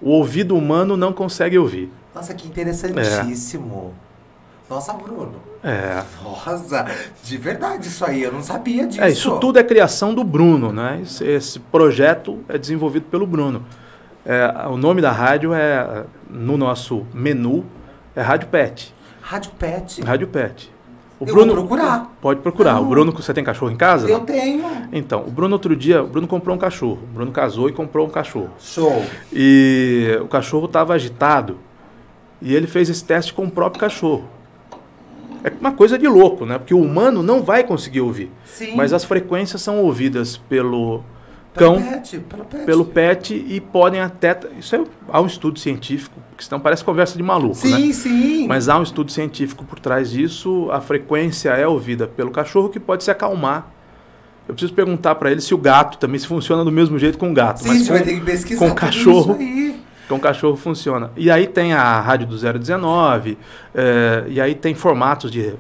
O 0.01 0.11
ouvido 0.11 0.57
humano 0.57 0.97
não 0.97 1.13
consegue 1.13 1.57
ouvir. 1.59 1.91
Nossa, 2.15 2.35
que 2.35 2.49
interessantíssimo. 2.49 3.95
Nossa, 4.69 4.93
Bruno. 4.93 5.35
É. 5.63 6.03
Nossa, 6.23 6.87
de 7.23 7.37
verdade 7.37 7.89
isso 7.89 8.05
aí, 8.05 8.23
eu 8.23 8.33
não 8.33 8.43
sabia 8.43 8.87
disso. 8.87 9.01
É, 9.01 9.09
isso 9.09 9.39
tudo 9.39 9.59
é 9.59 9.65
criação 9.65 10.15
do 10.15 10.25
Bruno, 10.25 10.73
né? 10.73 11.01
Esse, 11.03 11.25
esse 11.25 11.61
projeto 11.61 12.41
é 12.49 12.59
desenvolvido 12.59 13.07
pelo 13.11 13.27
Bruno. 13.27 13.65
É, 14.25 14.67
o 14.69 14.77
nome 14.77 15.01
da 15.01 15.13
rádio 15.13 15.55
é, 15.55 16.05
no 16.29 16.57
nosso 16.57 17.07
menu, 17.15 17.65
é 18.15 18.21
Rádio 18.21 18.49
Pet. 18.49 18.93
Rádio 19.21 19.53
Pet. 19.53 20.03
Rádio 20.03 20.27
Pet. 20.27 20.73
O 21.19 21.27
Eu 21.27 21.35
vou 21.35 21.47
procurar. 21.47 22.13
Pode 22.21 22.41
procurar. 22.41 22.79
O 22.79 22.83
Não. 22.83 22.89
Bruno, 22.89 23.13
você 23.13 23.33
tem 23.33 23.43
cachorro 23.43 23.71
em 23.71 23.77
casa? 23.77 24.09
Eu 24.09 24.21
tenho. 24.21 24.65
Então, 24.93 25.25
o 25.27 25.31
Bruno 25.31 25.55
outro 25.55 25.75
dia, 25.75 26.03
o 26.03 26.07
Bruno 26.07 26.27
comprou 26.29 26.55
um 26.55 26.59
cachorro. 26.59 26.99
O 27.03 27.07
Bruno 27.15 27.33
casou 27.33 27.69
e 27.69 27.73
comprou 27.73 28.07
um 28.07 28.11
cachorro. 28.11 28.51
Show. 28.59 29.03
E 29.33 30.19
o 30.21 30.29
cachorro 30.29 30.67
estava 30.67 30.93
agitado. 30.93 31.59
E 32.43 32.55
ele 32.55 32.67
fez 32.67 32.91
esse 32.91 33.03
teste 33.03 33.33
com 33.33 33.45
o 33.45 33.51
próprio 33.51 33.81
cachorro. 33.81 34.25
É 35.45 35.53
uma 35.61 35.73
coisa 35.73 35.99
de 35.99 36.07
louco, 36.09 36.45
né? 36.47 36.59
Porque 36.59 36.75
o 36.75 36.81
humano 36.81 37.23
não 37.23 37.43
vai 37.43 37.65
conseguir 37.65 38.01
ouvir. 38.01 38.31
Sim. 38.45 38.75
Mas 38.77 38.93
as 38.93 39.05
frequências 39.05 39.63
são 39.63 39.79
ouvidas 39.79 40.37
pelo 40.37 41.03
Pelo 41.55 41.75
cão, 41.75 41.83
pet, 41.83 42.19
pelo 42.21 42.45
pet. 42.45 42.65
pelo 42.67 42.85
pet 42.85 43.35
e 43.49 43.61
podem 43.61 44.01
até. 44.01 44.39
Isso 44.59 44.75
é, 44.77 44.85
há 45.09 45.21
um 45.21 45.27
estudo 45.27 45.59
científico, 45.59 46.21
porque 46.31 46.45
senão 46.45 46.61
parece 46.61 46.85
conversa 46.85 47.17
de 47.17 47.23
maluco, 47.23 47.55
Sim, 47.55 47.87
né? 47.89 47.93
sim. 47.93 48.47
Mas 48.47 48.69
há 48.69 48.79
um 48.79 48.83
estudo 48.83 49.11
científico 49.13 49.65
por 49.65 49.79
trás 49.81 50.11
disso. 50.11 50.69
A 50.71 50.81
frequência 50.81 51.51
é 51.51 51.67
ouvida 51.67 52.07
pelo 52.07 52.31
cachorro 52.31 52.69
que 52.69 52.79
pode 52.81 53.05
se 53.05 53.11
acalmar. 53.11 53.73
Eu 54.49 54.55
preciso 54.55 54.75
perguntar 54.75 55.17
para 55.17 55.31
ele 55.33 55.41
se 55.41 55.53
o 55.53 55.59
gato 55.59 55.99
também 55.99 56.21
se 56.21 56.27
funciona 56.27 56.65
do 56.65 56.71
mesmo 56.71 56.99
jeito 57.01 57.19
com 57.19 57.31
o 57.31 57.35
gato. 57.35 57.63
Sim, 57.63 57.69
mas 57.69 57.79
você 57.83 57.87
com, 57.89 57.93
vai 57.95 58.03
ter 58.03 58.15
que 58.15 58.21
pesquisar 58.21 58.59
com 58.61 58.69
tudo 58.69 58.79
cachorro. 58.81 59.33
isso 59.33 59.41
aí. 59.43 59.76
Com 60.09 60.17
o 60.17 60.21
cachorro 60.21 60.57
funciona. 60.57 61.11
E 61.17 61.31
aí 61.31 61.47
tem 61.47 61.73
a 61.73 62.01
rádio 62.01 62.27
do 62.27 62.37
019, 62.37 63.39
eh, 63.75 64.25
e 64.29 64.41
aí 64.41 64.55
tem 64.55 64.75
formatos 64.75 65.31
de 65.31 65.49
eh, 65.49 65.55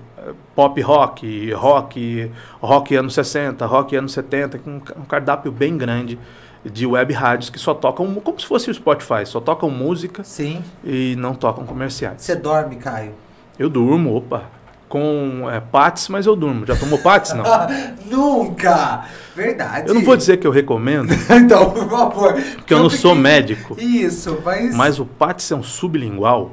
pop 0.54 0.80
rock, 0.80 1.52
rock, 1.52 2.30
rock 2.60 2.94
anos 2.94 3.14
60, 3.14 3.66
rock 3.66 3.96
anos 3.96 4.12
70, 4.12 4.58
com 4.58 4.70
um 4.70 4.80
um 4.96 5.04
cardápio 5.04 5.50
bem 5.50 5.76
grande 5.76 6.18
de 6.64 6.86
web 6.86 7.12
rádios 7.12 7.50
que 7.50 7.58
só 7.58 7.74
tocam, 7.74 8.12
como 8.14 8.40
se 8.40 8.46
fosse 8.46 8.70
o 8.70 8.74
Spotify, 8.74 9.24
só 9.24 9.40
tocam 9.40 9.70
música 9.70 10.24
Sim. 10.24 10.62
e 10.84 11.14
não 11.16 11.34
tocam 11.34 11.64
comerciais. 11.64 12.22
Você 12.22 12.34
dorme, 12.34 12.76
Caio? 12.76 13.12
Eu 13.58 13.70
durmo, 13.70 14.16
opa, 14.16 14.44
com 14.88 15.49
é, 15.50 15.61
Pats, 15.61 16.09
mas 16.09 16.26
eu 16.26 16.37
durmo. 16.37 16.64
Já 16.66 16.76
tomou 16.76 16.99
Pats? 16.99 17.33
Não. 17.35 17.45
Nunca! 18.07 19.05
Verdade. 19.35 19.88
Eu 19.88 19.95
não 19.95 20.02
vou 20.02 20.16
dizer 20.16 20.37
que 20.38 20.47
eu 20.47 20.50
recomendo, 20.50 21.12
então, 21.31 21.71
por 21.71 21.88
favor. 21.88 22.35
porque 22.57 22.73
eu 22.73 22.78
não 22.78 22.88
sou 22.90 23.14
médico, 23.14 23.76
Isso, 23.78 24.40
mas. 24.45 24.75
mas 24.75 24.99
o 24.99 25.05
Pats 25.05 25.50
é 25.50 25.55
um 25.57 25.62
sublingual. 25.62 26.52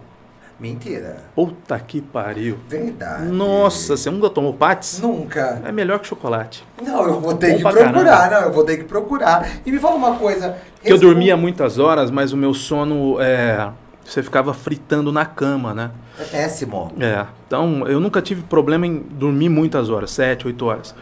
Mentira. 0.60 1.18
Puta 1.36 1.78
que 1.80 2.00
pariu. 2.00 2.58
Verdade. 2.70 3.25
Nossa, 3.25 3.98
você 3.98 4.10
nunca 4.10 4.30
tomou 4.30 4.54
Pats? 4.54 5.00
Nunca. 5.02 5.62
É 5.66 5.72
melhor 5.72 6.00
que 6.00 6.08
chocolate. 6.08 6.63
Não, 6.82 7.04
eu 7.06 7.20
vou 7.20 7.34
ter 7.34 7.52
Bom 7.52 7.58
que 7.58 7.62
procurar, 7.63 7.92
caramba. 7.94 8.30
não, 8.40 8.48
eu 8.48 8.54
vou 8.54 8.63
ter 8.63 8.78
que 8.78 8.84
procurar. 8.86 9.50
E 9.66 9.72
me 9.72 9.80
fala 9.80 9.96
uma 9.96 10.16
coisa. 10.16 10.56
Que 10.82 10.92
eu 10.92 10.96
esse- 10.96 11.04
dormia 11.06 11.36
muitas 11.36 11.80
horas, 11.80 12.10
mas 12.12 12.32
o 12.32 12.38
meu 12.38 12.54
sono 12.54 13.18
é. 13.20 13.68
Você 14.05 14.22
ficava 14.22 14.53
fritando 14.53 15.12
na 15.12 15.25
cama, 15.25 15.74
né? 15.74 15.91
É 16.19 16.24
péssimo. 16.24 16.91
É. 17.00 17.25
Então, 17.48 17.88
eu 17.88 18.00
nunca 18.00 18.22
tive 18.22 18.41
problema 18.43 18.86
em 18.86 18.98
dormir 19.00 19.50
muitas 19.50 19.89
horas, 19.89 20.12
sete, 20.12 20.45
oito 20.48 20.65
horas. 20.65 20.93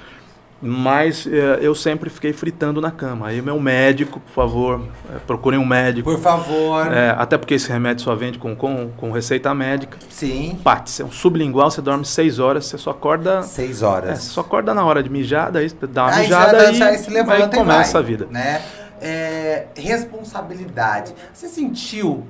Mas 0.63 1.25
é, 1.25 1.57
eu 1.59 1.73
sempre 1.73 2.07
fiquei 2.11 2.31
fritando 2.33 2.79
na 2.79 2.91
cama. 2.91 3.29
Aí, 3.29 3.41
meu 3.41 3.59
médico, 3.59 4.19
por 4.19 4.31
favor, 4.31 4.85
é, 5.11 5.17
procurem 5.25 5.59
um 5.59 5.65
médico. 5.65 6.11
Por 6.11 6.19
favor. 6.19 6.85
É, 6.93 7.15
até 7.17 7.35
porque 7.35 7.55
esse 7.55 7.67
remédio 7.67 8.03
só 8.03 8.13
vende 8.13 8.37
com, 8.37 8.55
com, 8.55 8.91
com 8.95 9.11
receita 9.11 9.51
médica. 9.55 9.97
Sim. 10.07 10.59
Pates, 10.63 10.99
é 10.99 11.03
um 11.03 11.11
sublingual, 11.11 11.71
você 11.71 11.81
dorme 11.81 12.05
seis 12.05 12.37
horas, 12.37 12.67
você 12.67 12.77
só 12.77 12.91
acorda. 12.91 13.41
Seis 13.41 13.81
É, 13.81 13.85
horas. 13.87 14.19
você 14.19 14.29
só 14.29 14.41
acorda 14.41 14.71
na 14.75 14.85
hora 14.85 15.01
de 15.01 15.09
mijar, 15.09 15.51
daí 15.51 15.67
dá 15.91 16.03
uma 16.03 16.11
Aí 16.13 16.21
mijada 16.21 16.59
já, 16.65 16.71
e, 16.71 16.75
já 16.75 16.97
se 16.99 17.09
levanta 17.09 17.33
aí 17.33 17.41
e 17.41 17.55
começa 17.55 17.93
vai, 17.93 18.01
a 18.01 18.05
vida. 18.05 18.27
Né? 18.29 18.61
É, 19.01 19.65
responsabilidade. 19.75 21.15
Você 21.33 21.47
sentiu, 21.47 22.23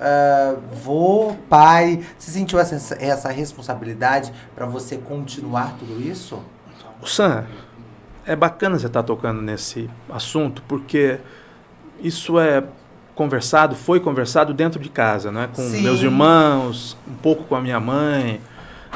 ah, 0.00 0.54
vô, 0.72 1.36
pai, 1.48 2.00
você 2.18 2.30
sentiu 2.30 2.58
essa, 2.58 2.94
essa 3.00 3.30
responsabilidade 3.30 4.32
para 4.54 4.66
você 4.66 4.96
continuar 4.96 5.74
tudo 5.78 6.00
isso? 6.00 6.40
O 7.02 7.06
Sam, 7.06 7.44
é 8.26 8.36
bacana 8.36 8.78
você 8.78 8.86
estar 8.86 9.02
tocando 9.02 9.40
nesse 9.40 9.88
assunto, 10.10 10.62
porque 10.68 11.18
isso 12.00 12.38
é 12.38 12.62
conversado, 13.14 13.74
foi 13.74 13.98
conversado 13.98 14.54
dentro 14.54 14.80
de 14.80 14.88
casa, 14.88 15.32
né? 15.32 15.48
Com 15.54 15.62
Sim. 15.62 15.82
meus 15.82 16.00
irmãos, 16.02 16.96
um 17.08 17.14
pouco 17.14 17.44
com 17.44 17.56
a 17.56 17.60
minha 17.60 17.80
mãe, 17.80 18.40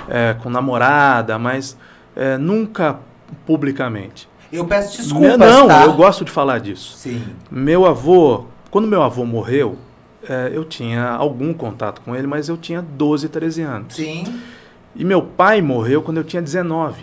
é, 0.09 0.35
com 0.35 0.49
namorada, 0.49 1.39
mas 1.39 1.77
é, 2.15 2.37
nunca 2.39 2.99
publicamente. 3.45 4.29
Eu 4.53 4.67
peço 4.67 4.99
desculpas, 4.99 5.39
Não, 5.39 5.67
tá? 5.67 5.85
eu 5.85 5.95
gosto 5.95 6.25
de 6.25 6.31
falar 6.31 6.61
disso. 6.61 6.97
Sim. 6.97 7.25
Meu 7.51 7.87
avô, 7.87 8.45
quando 8.71 8.87
meu 8.87 9.03
avô 9.03 9.25
morreu, 9.25 9.79
é, 10.29 10.51
eu 10.53 10.65
tinha 10.65 11.09
algum 11.11 11.53
contato 11.53 12.01
com 12.03 12.15
ele, 12.15 12.27
mas 12.27 12.49
eu 12.49 12.57
tinha 12.57 12.81
12, 12.83 13.29
13 13.29 13.63
anos. 13.63 13.95
Sim. 13.95 14.41
E 14.95 15.05
meu 15.05 15.23
pai 15.23 15.61
morreu 15.63 16.03
quando 16.03 16.19
eu 16.19 16.25
tinha 16.25 16.43
19. 16.43 17.03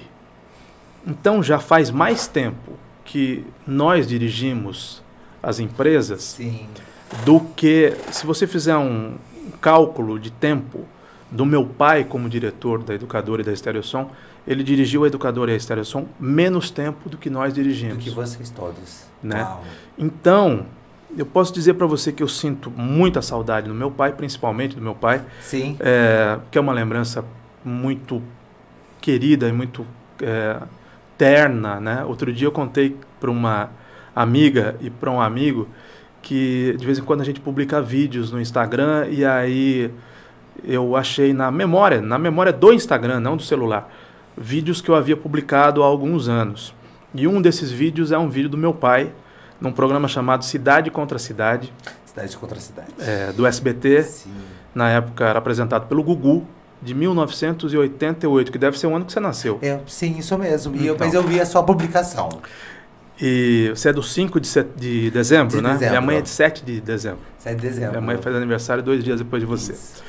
Então 1.07 1.41
já 1.41 1.59
faz 1.59 1.89
mais 1.89 2.27
tempo 2.27 2.73
que 3.03 3.45
nós 3.65 4.07
dirigimos 4.07 5.01
as 5.41 5.59
empresas 5.59 6.21
Sim. 6.21 6.67
do 7.25 7.39
que 7.55 7.95
se 8.11 8.25
você 8.25 8.45
fizer 8.45 8.77
um 8.77 9.15
cálculo 9.61 10.19
de 10.19 10.29
tempo 10.31 10.85
do 11.31 11.45
meu 11.45 11.65
pai 11.65 12.03
como 12.03 12.29
diretor 12.29 12.83
da 12.83 12.93
educadora 12.93 13.41
e 13.41 13.45
da 13.45 13.51
Estereosom, 13.51 14.09
ele 14.47 14.63
dirigiu 14.63 15.03
a 15.03 15.07
educadora 15.07 15.51
e 15.51 15.53
a 15.53 15.57
Estereosom 15.57 16.07
menos 16.19 16.69
tempo 16.69 17.09
do 17.09 17.17
que 17.17 17.29
nós 17.29 17.53
Do 17.53 17.61
dirigimos. 17.61 18.03
que 18.03 18.09
vocês 18.09 18.49
todos. 18.49 19.03
Né? 19.23 19.41
Uau. 19.43 19.63
Então, 19.97 20.65
eu 21.17 21.25
posso 21.25 21.53
dizer 21.53 21.73
para 21.73 21.87
você 21.87 22.11
que 22.11 22.21
eu 22.21 22.27
sinto 22.27 22.69
muita 22.69 23.21
saudade 23.21 23.67
do 23.67 23.73
meu 23.73 23.89
pai, 23.89 24.13
principalmente 24.13 24.75
do 24.75 24.81
meu 24.81 24.95
pai, 24.95 25.21
Sim. 25.41 25.75
é, 25.79 26.37
que 26.51 26.57
é 26.57 26.61
uma 26.61 26.73
lembrança 26.73 27.23
muito 27.63 28.21
querida 29.01 29.47
e 29.47 29.51
muito 29.51 29.85
é, 30.21 30.57
terna, 31.17 31.79
né? 31.79 32.05
Outro 32.05 32.31
dia 32.31 32.47
eu 32.47 32.51
contei 32.51 32.95
para 33.19 33.31
uma 33.31 33.69
amiga 34.15 34.75
e 34.81 34.89
para 34.89 35.09
um 35.11 35.19
amigo 35.19 35.67
que 36.21 36.75
de 36.77 36.85
vez 36.85 36.99
em 36.99 37.03
quando 37.03 37.21
a 37.21 37.25
gente 37.25 37.39
publica 37.39 37.81
vídeos 37.81 38.31
no 38.31 38.39
Instagram 38.39 39.07
e 39.09 39.23
aí 39.23 39.91
eu 40.63 40.95
achei 40.95 41.33
na 41.33 41.49
memória, 41.49 42.01
na 42.01 42.17
memória 42.17 42.51
do 42.51 42.73
Instagram, 42.73 43.19
não 43.19 43.37
do 43.37 43.43
celular, 43.43 43.89
vídeos 44.37 44.81
que 44.81 44.89
eu 44.89 44.95
havia 44.95 45.15
publicado 45.15 45.81
há 45.81 45.85
alguns 45.85 46.27
anos. 46.27 46.73
E 47.13 47.27
um 47.27 47.41
desses 47.41 47.71
vídeos 47.71 48.11
é 48.11 48.17
um 48.17 48.29
vídeo 48.29 48.49
do 48.49 48.57
meu 48.57 48.73
pai 48.73 49.11
num 49.59 49.71
programa 49.71 50.07
chamado 50.07 50.43
Cidade 50.45 50.89
contra 50.89 51.17
Cidade, 51.19 51.73
Cidade 52.05 52.37
contra 52.37 52.59
cidade. 52.59 52.87
é, 52.99 53.31
do 53.33 53.45
SBT. 53.45 54.03
Sim. 54.03 54.31
Na 54.73 54.89
época 54.89 55.25
era 55.25 55.39
apresentado 55.39 55.87
pelo 55.87 56.03
Gugu, 56.03 56.45
de 56.81 56.93
1988, 56.93 58.51
que 58.51 58.57
deve 58.57 58.77
ser 58.79 58.87
o 58.87 58.95
ano 58.95 59.05
que 59.05 59.11
você 59.11 59.19
nasceu. 59.19 59.59
Eu, 59.61 59.81
sim, 59.87 60.17
isso 60.17 60.37
mesmo. 60.37 60.75
E 60.75 60.87
eu, 60.87 60.95
Então. 60.95 61.05
mas 61.07 61.13
eu 61.13 61.23
vi 61.23 61.39
a 61.41 61.45
sua 61.45 61.61
publicação. 61.63 62.29
E 63.21 63.69
você 63.75 63.89
é 63.89 63.93
do 63.93 64.01
5 64.01 64.39
de, 64.39 64.47
set- 64.47 64.69
de 64.77 65.11
dezembro, 65.11 65.57
De 65.57 65.61
né? 65.61 65.73
dezembro. 65.73 65.89
Minha 65.89 66.01
mãe 66.01 66.17
é 66.17 66.21
de 66.21 66.29
7 66.29 66.63
de 66.63 66.79
dezembro. 66.79 67.19
7 67.37 67.55
de 67.57 67.61
dezembro. 67.67 67.89
Minha 67.91 68.01
mãe 68.01 68.17
faz 68.17 68.33
aniversário 68.35 68.81
dois 68.81 69.03
dias 69.03 69.19
depois 69.19 69.41
de 69.41 69.45
você. 69.45 69.73
Isso. 69.73 70.03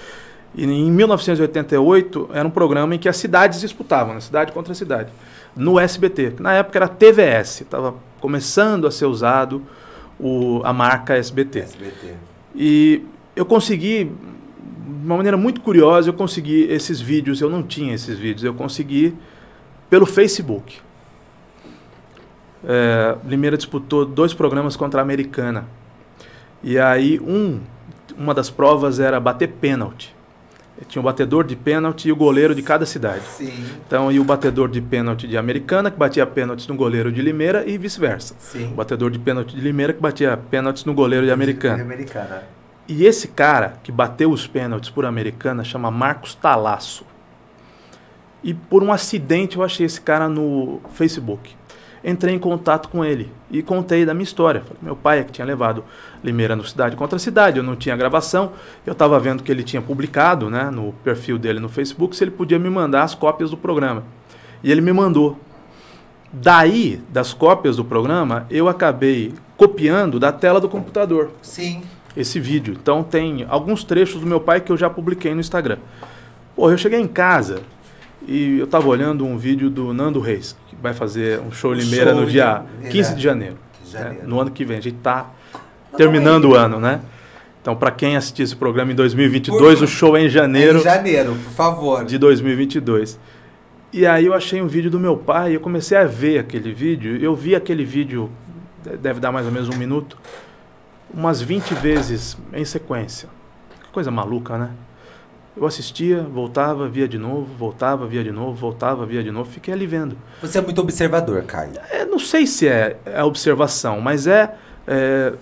E 0.55 0.65
em 0.65 0.91
1988 0.93 2.31
era 2.33 2.47
um 2.47 2.51
programa 2.51 2.95
em 2.95 2.99
que 2.99 3.09
as 3.09 3.17
cidades 3.17 3.61
disputavam, 3.61 4.15
né? 4.15 4.21
cidade 4.21 4.53
contra 4.53 4.73
cidade, 4.75 5.11
no 5.57 5.79
SBT. 5.79 6.33
que 6.37 6.43
Na 6.43 6.53
época 6.55 6.79
era 6.79 6.89
TVS, 6.89 7.63
estava 7.63 7.95
começando 8.21 8.87
a 8.87 8.91
ser 8.91 9.07
usado 9.07 9.63
o, 10.19 10.61
a 10.65 10.73
marca 10.73 11.15
SBT. 11.17 11.61
SBT. 11.61 12.15
E 12.55 13.03
eu 13.35 13.45
consegui, 13.45 14.05
de 14.05 15.07
uma 15.07 15.17
maneira 15.17 15.37
muito 15.37 15.61
curiosa, 15.61 16.09
eu 16.09 16.15
consegui 16.15 16.65
esses 16.65 17.01
vídeos, 17.01 17.41
eu 17.41 17.49
não 17.49 17.63
tinha 17.63 17.95
esses 17.95 18.19
vídeos, 18.19 18.45
eu 18.45 18.55
consegui 18.55 19.17
pelo 19.89 20.07
Facebook. 20.07 20.79
É, 22.65 23.17
Limeira 23.27 23.57
disputou 23.57 24.05
dois 24.05 24.35
programas 24.35 24.77
contra 24.77 25.01
a 25.01 25.03
Americana. 25.03 25.67
E 26.63 26.79
aí 26.79 27.19
um, 27.19 27.61
uma 28.17 28.35
das 28.35 28.51
provas 28.51 29.01
era 29.01 29.19
bater 29.19 29.49
pênalti. 29.49 30.15
Tinha 30.89 31.01
o 31.01 31.05
batedor 31.05 31.45
de 31.45 31.55
pênalti 31.55 32.09
e 32.09 32.13
o 32.13 32.17
goleiro 32.17 32.55
de 32.55 32.63
cada 32.63 32.87
cidade. 32.87 33.23
Sim, 33.25 33.53
Então, 33.87 34.11
e 34.11 34.19
o 34.19 34.25
batedor 34.25 34.69
de 34.69 34.81
pênalti 34.81 35.29
de 35.29 35.37
Americana, 35.37 35.91
que 35.91 35.99
batia 35.99 36.27
pênaltis 36.27 36.67
no 36.67 36.75
goleiro 36.75 37.13
de 37.13 37.21
Limeira 37.21 37.69
e 37.69 37.77
vice-versa. 37.77 38.35
sim. 38.39 38.73
O 38.73 38.77
batedor 38.77 39.11
de 39.11 39.19
pênalti 39.19 39.55
de 39.55 39.61
Limeira, 39.61 39.93
que 39.93 40.01
batia 40.01 40.37
pênaltis 40.37 40.85
no 40.85 40.95
goleiro 40.95 41.27
de 41.27 41.33
Americana. 41.33 41.83
Americana. 41.83 42.45
E 42.89 43.05
esse 43.05 43.29
cara 43.29 43.75
que 43.83 43.93
bateu 43.93 44.31
os 44.31 44.47
pênaltis 44.47 44.91
por 44.91 45.05
Americana 45.05 45.63
chama 45.63 45.91
Marcos 45.91 46.35
Talasso. 46.35 47.05
E 48.43 48.55
por 48.55 48.83
um 48.83 48.91
acidente 48.91 49.59
eu 49.59 49.63
achei 49.63 49.85
esse 49.85 50.01
cara 50.01 50.29
no 50.29 50.81
Facebook. 50.95 51.55
Entrei 52.03 52.35
em 52.35 52.39
contato 52.39 52.89
com 52.89 53.05
ele 53.05 53.31
e 53.51 53.63
contei 53.63 54.07
da 54.07 54.15
minha 54.15 54.25
história. 54.25 54.63
Falei, 54.63 54.79
meu 54.83 54.97
pai 54.97 55.19
é 55.19 55.25
que 55.25 55.33
tinha 55.33 55.47
levado 55.47 55.85
Limeira 56.25 56.57
no 56.57 56.65
Cidade 56.65 56.97
contra 56.97 57.19
Cidade, 57.19 57.59
eu 57.59 57.63
não 57.63 57.77
tinha 57.77 57.97
gravação. 57.97 58.53
Eu 58.87 58.93
estava 58.93 59.19
vendo 59.21 59.43
que 59.43 59.53
ele 59.53 59.63
tinha 59.63 59.83
publicado 59.83 60.49
né, 60.49 60.71
no 60.71 60.93
perfil 61.05 61.39
dele 61.39 61.61
no 61.61 61.69
Facebook 61.69 62.17
se 62.17 62.25
ele 62.25 62.31
podia 62.31 62.59
me 62.59 62.71
mandar 62.71 63.03
as 63.03 63.15
cópias 63.15 63.51
do 63.51 63.57
programa. 63.57 64.05
E 64.63 64.73
ele 64.73 64.81
me 64.81 64.93
mandou. 64.93 65.39
Daí, 66.33 67.03
das 67.09 67.35
cópias 67.35 67.77
do 67.77 67.85
programa, 67.85 68.47
eu 68.51 68.69
acabei 68.69 69.35
copiando 69.57 70.19
da 70.19 70.33
tela 70.33 70.61
do 70.61 70.69
computador 70.69 71.33
Sim. 71.43 71.83
esse 72.17 72.41
vídeo. 72.41 72.77
Então 72.81 73.03
tem 73.03 73.45
alguns 73.49 73.85
trechos 73.85 74.21
do 74.21 74.27
meu 74.27 74.41
pai 74.41 74.61
que 74.61 74.73
eu 74.73 74.77
já 74.77 74.89
publiquei 74.89 75.35
no 75.35 75.41
Instagram. 75.41 75.79
Pô, 76.57 76.71
eu 76.71 76.79
cheguei 76.79 77.01
em 77.01 77.09
casa 77.09 77.63
e 78.27 78.59
eu 78.59 78.67
tava 78.67 78.89
olhando 78.89 79.27
um 79.27 79.37
vídeo 79.37 79.69
do 79.69 79.93
Nando 79.93 80.21
Reis, 80.21 80.57
vai 80.83 80.93
fazer 80.95 81.41
um 81.41 81.53
show 81.53 81.73
Limeira 81.73 82.11
show 82.13 82.21
no 82.21 82.27
de 82.27 82.33
dia 82.33 82.63
Limeira. 82.75 82.91
15 82.91 83.15
de 83.15 83.23
janeiro. 83.23 83.57
De 83.85 83.95
né? 83.95 84.01
janeiro. 84.03 84.29
No 84.29 84.41
ano 84.41 84.51
que 84.51 84.65
vem. 84.65 84.79
A 84.79 84.83
gente 84.83 84.97
tá 84.99 85.31
terminando 85.97 86.47
o 86.47 86.55
ano, 86.55 86.79
né? 86.81 87.01
Então, 87.61 87.77
para 87.77 87.91
quem 87.91 88.17
assistir 88.17 88.43
esse 88.43 88.57
programa 88.57 88.91
em 88.93 88.95
2022, 88.95 89.79
Por- 89.79 89.85
o 89.85 89.87
show 89.87 90.17
é 90.17 90.23
em 90.25 90.29
janeiro 90.29 90.79
Em 90.79 90.83
janeiro, 90.83 91.35
por 91.35 91.53
favor. 91.53 92.05
de 92.05 92.17
2022. 92.17 93.19
E 93.93 94.07
aí 94.07 94.25
eu 94.27 94.33
achei 94.35 94.63
um 94.63 94.67
vídeo 94.67 94.91
do 94.91 94.99
meu 95.01 95.17
pai, 95.17 95.57
eu 95.57 95.61
comecei 95.61 95.99
a 95.99 96.05
ver 96.05 96.39
aquele 96.39 96.73
vídeo, 96.73 97.17
eu 97.23 97.35
vi 97.35 97.55
aquele 97.55 97.85
vídeo, 97.85 98.31
de- 98.83 98.97
deve 98.97 99.21
dar 99.21 99.31
mais 99.33 99.45
ou 99.47 99.53
menos 99.53 99.69
um 99.69 99.77
minuto, 99.77 100.17
umas 101.13 101.43
20 101.43 101.75
vezes 101.75 102.39
em 102.55 102.65
sequência. 102.65 103.29
Que 103.83 103.91
coisa 103.91 104.11
maluca, 104.11 104.57
né? 104.57 104.71
Eu 105.61 105.67
assistia, 105.67 106.23
voltava, 106.23 106.89
via 106.89 107.07
de 107.07 107.19
novo, 107.19 107.45
voltava, 107.59 108.07
via 108.07 108.25
de 108.25 108.33
novo, 108.33 108.55
voltava, 108.55 109.05
via 109.05 109.23
de 109.23 109.31
novo, 109.31 109.51
fiquei 109.51 109.75
ali 109.75 109.87
vendo. 109.87 110.17
Você 110.41 110.57
é 110.57 110.61
muito 110.63 110.81
observador, 110.81 111.43
Caio. 111.43 111.73
É, 111.91 112.07
não 112.07 112.19
sei 112.19 112.47
se 112.47 112.67
é 112.67 112.97
a 113.15 113.27
observação, 113.27 114.01
mas 114.01 114.27
é, 114.27 114.55
é, 114.89 115.35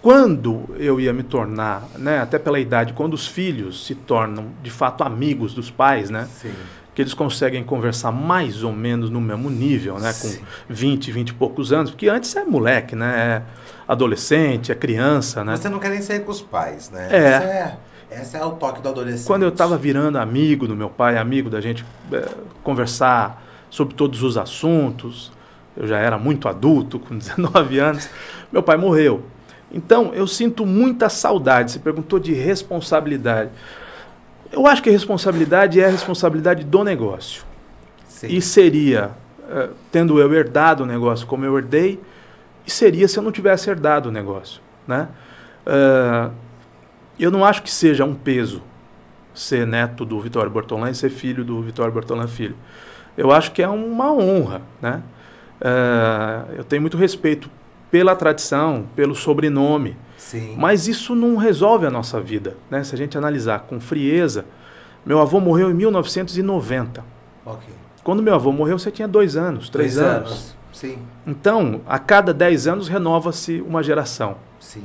quando 0.00 0.66
eu 0.78 1.00
ia 1.00 1.12
me 1.12 1.24
tornar, 1.24 1.88
né, 1.98 2.20
até 2.20 2.38
pela 2.38 2.60
idade, 2.60 2.92
quando 2.92 3.14
os 3.14 3.26
filhos 3.26 3.84
se 3.84 3.96
tornam 3.96 4.44
de 4.62 4.70
fato 4.70 5.02
amigos 5.02 5.52
dos 5.52 5.72
pais, 5.72 6.08
né, 6.08 6.28
Sim. 6.40 6.52
que 6.94 7.02
eles 7.02 7.12
conseguem 7.12 7.64
conversar 7.64 8.12
mais 8.12 8.62
ou 8.62 8.72
menos 8.72 9.10
no 9.10 9.20
mesmo 9.20 9.50
nível, 9.50 9.98
né, 9.98 10.12
com 10.12 10.28
Sim. 10.28 10.40
20, 10.68 11.10
20 11.10 11.28
e 11.30 11.34
poucos 11.34 11.72
anos, 11.72 11.90
porque 11.90 12.08
antes 12.08 12.36
é 12.36 12.44
moleque, 12.44 12.94
né, 12.94 13.42
é 13.42 13.42
adolescente, 13.88 14.70
é 14.70 14.74
criança, 14.76 15.42
né. 15.42 15.56
Você 15.56 15.68
não 15.68 15.80
quer 15.80 15.90
nem 15.90 16.00
sair 16.00 16.20
com 16.20 16.30
os 16.30 16.40
pais, 16.40 16.90
né? 16.90 17.08
É. 17.10 17.76
Essa 18.10 18.38
é, 18.38 18.40
é 18.40 18.44
o 18.44 18.52
toque 18.52 18.80
do 18.80 18.88
adolescente. 18.88 19.26
Quando 19.26 19.42
eu 19.42 19.48
estava 19.48 19.76
virando 19.76 20.18
amigo 20.18 20.66
do 20.66 20.76
meu 20.76 20.88
pai, 20.88 21.18
amigo 21.18 21.50
da 21.50 21.60
gente 21.60 21.84
é, 22.12 22.28
conversar 22.62 23.42
sobre 23.68 23.94
todos 23.94 24.22
os 24.22 24.36
assuntos, 24.36 25.32
eu 25.76 25.86
já 25.86 25.98
era 25.98 26.18
muito 26.18 26.48
adulto, 26.48 26.98
com 26.98 27.16
19 27.18 27.78
anos, 27.78 28.08
meu 28.50 28.62
pai 28.62 28.76
morreu. 28.76 29.22
Então 29.72 30.12
eu 30.14 30.26
sinto 30.26 30.64
muita 30.64 31.08
saudade. 31.08 31.72
Você 31.72 31.78
perguntou 31.78 32.18
de 32.18 32.32
responsabilidade. 32.32 33.50
Eu 34.52 34.66
acho 34.66 34.82
que 34.82 34.88
a 34.88 34.92
responsabilidade 34.92 35.80
é 35.80 35.86
a 35.86 35.90
responsabilidade 35.90 36.64
do 36.64 36.84
negócio. 36.84 37.44
Sim. 38.08 38.28
E 38.28 38.40
seria, 38.40 39.10
uh, 39.40 39.74
tendo 39.90 40.18
eu 40.20 40.32
herdado 40.32 40.84
o 40.84 40.86
negócio 40.86 41.26
como 41.26 41.44
eu 41.44 41.58
herdei, 41.58 42.00
e 42.66 42.70
seria 42.70 43.06
se 43.08 43.18
eu 43.18 43.22
não 43.22 43.32
tivesse 43.32 43.68
herdado 43.68 44.08
o 44.08 44.12
negócio. 44.12 44.62
Né? 44.86 45.08
Uh, 45.66 46.30
eu 47.24 47.30
não 47.30 47.44
acho 47.44 47.62
que 47.62 47.70
seja 47.70 48.04
um 48.04 48.14
peso 48.14 48.62
ser 49.34 49.66
neto 49.66 50.04
do 50.04 50.18
Vitório 50.20 50.50
Bortolã 50.50 50.90
e 50.90 50.94
ser 50.94 51.10
filho 51.10 51.44
do 51.44 51.60
Vitório 51.62 51.92
Bortolã 51.92 52.26
Filho. 52.26 52.56
Eu 53.16 53.30
acho 53.30 53.52
que 53.52 53.62
é 53.62 53.68
uma 53.68 54.12
honra. 54.12 54.62
Né? 54.80 55.02
Uh, 55.60 56.54
eu 56.56 56.64
tenho 56.64 56.82
muito 56.82 56.96
respeito 56.96 57.50
pela 57.90 58.16
tradição, 58.16 58.86
pelo 58.94 59.14
sobrenome. 59.14 59.96
Sim. 60.16 60.54
Mas 60.58 60.88
isso 60.88 61.14
não 61.14 61.36
resolve 61.36 61.86
a 61.86 61.90
nossa 61.90 62.20
vida. 62.20 62.56
Né? 62.70 62.82
Se 62.82 62.94
a 62.94 62.98
gente 62.98 63.16
analisar 63.16 63.60
com 63.60 63.78
frieza, 63.78 64.44
meu 65.04 65.20
avô 65.20 65.38
morreu 65.38 65.70
em 65.70 65.74
1990. 65.74 67.04
Ok. 67.44 67.74
Quando 68.02 68.22
meu 68.22 68.34
avô 68.34 68.52
morreu, 68.52 68.78
você 68.78 68.90
tinha 68.90 69.08
dois 69.08 69.36
anos, 69.36 69.68
três, 69.68 69.94
Dois 69.96 70.06
anos. 70.06 70.56
Sim. 70.72 70.98
Então, 71.26 71.80
a 71.88 71.98
cada 71.98 72.34
dez 72.34 72.66
anos 72.66 72.86
renova-se 72.86 73.62
uma 73.62 73.82
geração. 73.82 74.36
Sim. 74.60 74.82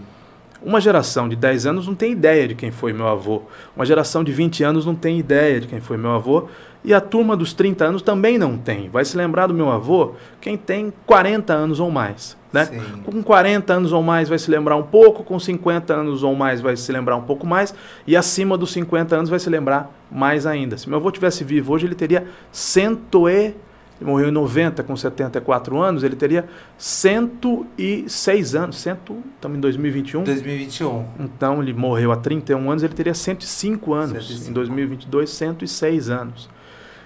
Uma 0.63 0.80
geração 0.80 1.27
de 1.27 1.36
10 1.36 1.65
anos 1.65 1.88
não 1.88 1.96
tem 1.96 2.12
ideia 2.12 2.48
de 2.48 2.56
quem 2.56 2.70
foi 2.70 2.94
meu 2.94 3.08
avô. 3.08 3.41
Uma 3.75 3.86
geração 3.86 4.24
de 4.24 4.32
20 4.32 4.63
anos 4.63 4.86
não 4.86 4.94
tem 4.94 5.18
ideia 5.18 5.60
de 5.60 5.68
quem 5.68 5.82
foi 5.82 5.98
meu 5.98 6.12
avô. 6.12 6.48
E 6.84 6.94
a 6.94 7.01
turma 7.01 7.36
dos 7.36 7.53
30 7.53 7.86
anos 7.86 8.01
também 8.01 8.38
não 8.38 8.58
tem. 8.58 8.89
Vai 8.89 9.06
se 9.06 9.18
lembrar 9.18 9.48
do 9.48 9.53
meu 9.53 9.72
avô 9.72 10.13
quem 10.39 10.58
tem 10.58 10.94
40 11.06 11.53
anos 11.53 11.80
ou 11.80 11.89
mais. 11.89 12.38
Né? 12.53 12.65
Sim. 12.65 13.01
Com 13.03 13.24
40 13.24 13.74
anos 13.74 13.94
ou 13.94 14.03
mais 14.03 14.27
vai 14.27 14.38
se 14.38 14.51
lembrar 14.51 14.75
um 14.75 14.84
pouco, 14.84 15.24
com 15.24 15.39
50 15.39 15.94
anos 15.94 16.22
ou 16.22 16.36
mais 16.36 16.60
vai 16.60 16.75
se 16.75 16.91
lembrar 16.91 17.15
um 17.15 17.22
pouco 17.22 17.48
mais, 17.48 17.74
e 18.06 18.15
acima 18.18 18.58
dos 18.58 18.74
50 18.74 19.15
anos 19.15 19.30
vai 19.30 19.39
se 19.39 19.50
lembrar 19.50 19.89
mais 20.12 20.46
ainda. 20.46 20.77
Se 20.77 20.89
meu 20.89 20.98
avô 20.98 21.10
tivesse 21.12 21.44
vivo 21.44 21.74
hoje, 21.74 21.86
ele 21.86 21.96
teria 21.96 22.27
100 22.51 23.00
e 23.30 23.53
ele 24.01 24.10
morreu 24.10 24.29
em 24.29 24.31
90 24.31 24.81
com 24.81 24.98
74 24.98 25.79
anos, 25.79 26.03
ele 26.03 26.15
teria 26.15 26.46
106 26.75 28.55
anos, 28.55 28.77
100, 28.77 28.98
estamos 29.36 29.58
em 29.58 29.62
2021. 29.62 30.24
2021. 30.24 31.05
Então 31.20 31.62
ele 31.62 31.72
morreu 31.72 32.12
há 32.12 32.17
31 32.17 32.72
anos, 32.72 32.81
ele 32.81 32.96
teria 32.96 33.13
105 33.13 33.93
anos. 33.93 34.27
105. 34.27 34.50
Em 34.50 34.53
2022, 34.53 35.29
106 35.29 36.10
anos. 36.10 36.50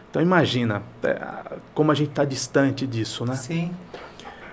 Então 0.10 0.22
imagina 0.22 0.82
é, 1.04 1.20
como 1.74 1.92
a 1.92 1.96
gente 1.96 2.12
está 2.12 2.24
distante 2.24 2.88
disso, 2.88 3.26
né? 3.26 3.36
Sim. 3.36 3.72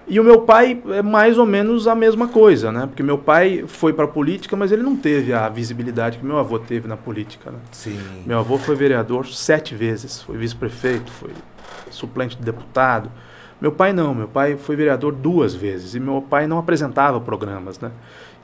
E 0.09 0.19
o 0.19 0.25
meu 0.25 0.41
pai 0.41 0.83
é 0.89 1.01
mais 1.01 1.39
ou 1.39 1.47
menos 1.47 1.87
a 1.87 1.95
mesma 1.95 2.27
coisa, 2.27 2.73
né? 2.73 2.89
Porque 2.89 3.05
meu 3.05 3.19
pai 3.19 3.65
foi 3.69 3.93
para 3.93 4.05
a 4.05 4.09
política, 4.09 4.57
mas 4.57 4.73
ele 4.73 4.83
não 4.83 4.97
teve 4.97 5.33
a 5.33 5.49
visibilidade 5.49 6.19
que 6.19 6.27
meu 6.27 6.39
avô 6.39 6.59
teve 6.59 6.89
na 6.89 6.97
política, 6.97 7.53
né? 7.53 7.59
Sim. 7.71 8.01
Meu 8.27 8.41
avô 8.41 8.59
foi 8.59 8.75
vereador 8.75 9.29
sete 9.29 9.77
vezes, 9.77 10.21
foi 10.21 10.37
vice-prefeito, 10.37 11.13
foi 11.13 11.31
suplente 11.95 12.37
de 12.37 12.43
deputado. 12.43 13.11
Meu 13.61 13.71
pai 13.71 13.93
não, 13.93 14.15
meu 14.15 14.29
pai 14.29 14.57
foi 14.57 14.75
vereador 14.75 15.13
duas 15.13 15.55
vezes 15.55 15.95
e 15.95 16.01
meu 16.01 16.21
pai 16.21 16.47
não 16.47 16.59
apresentava 16.59 17.21
programas, 17.21 17.79
né? 17.79 17.93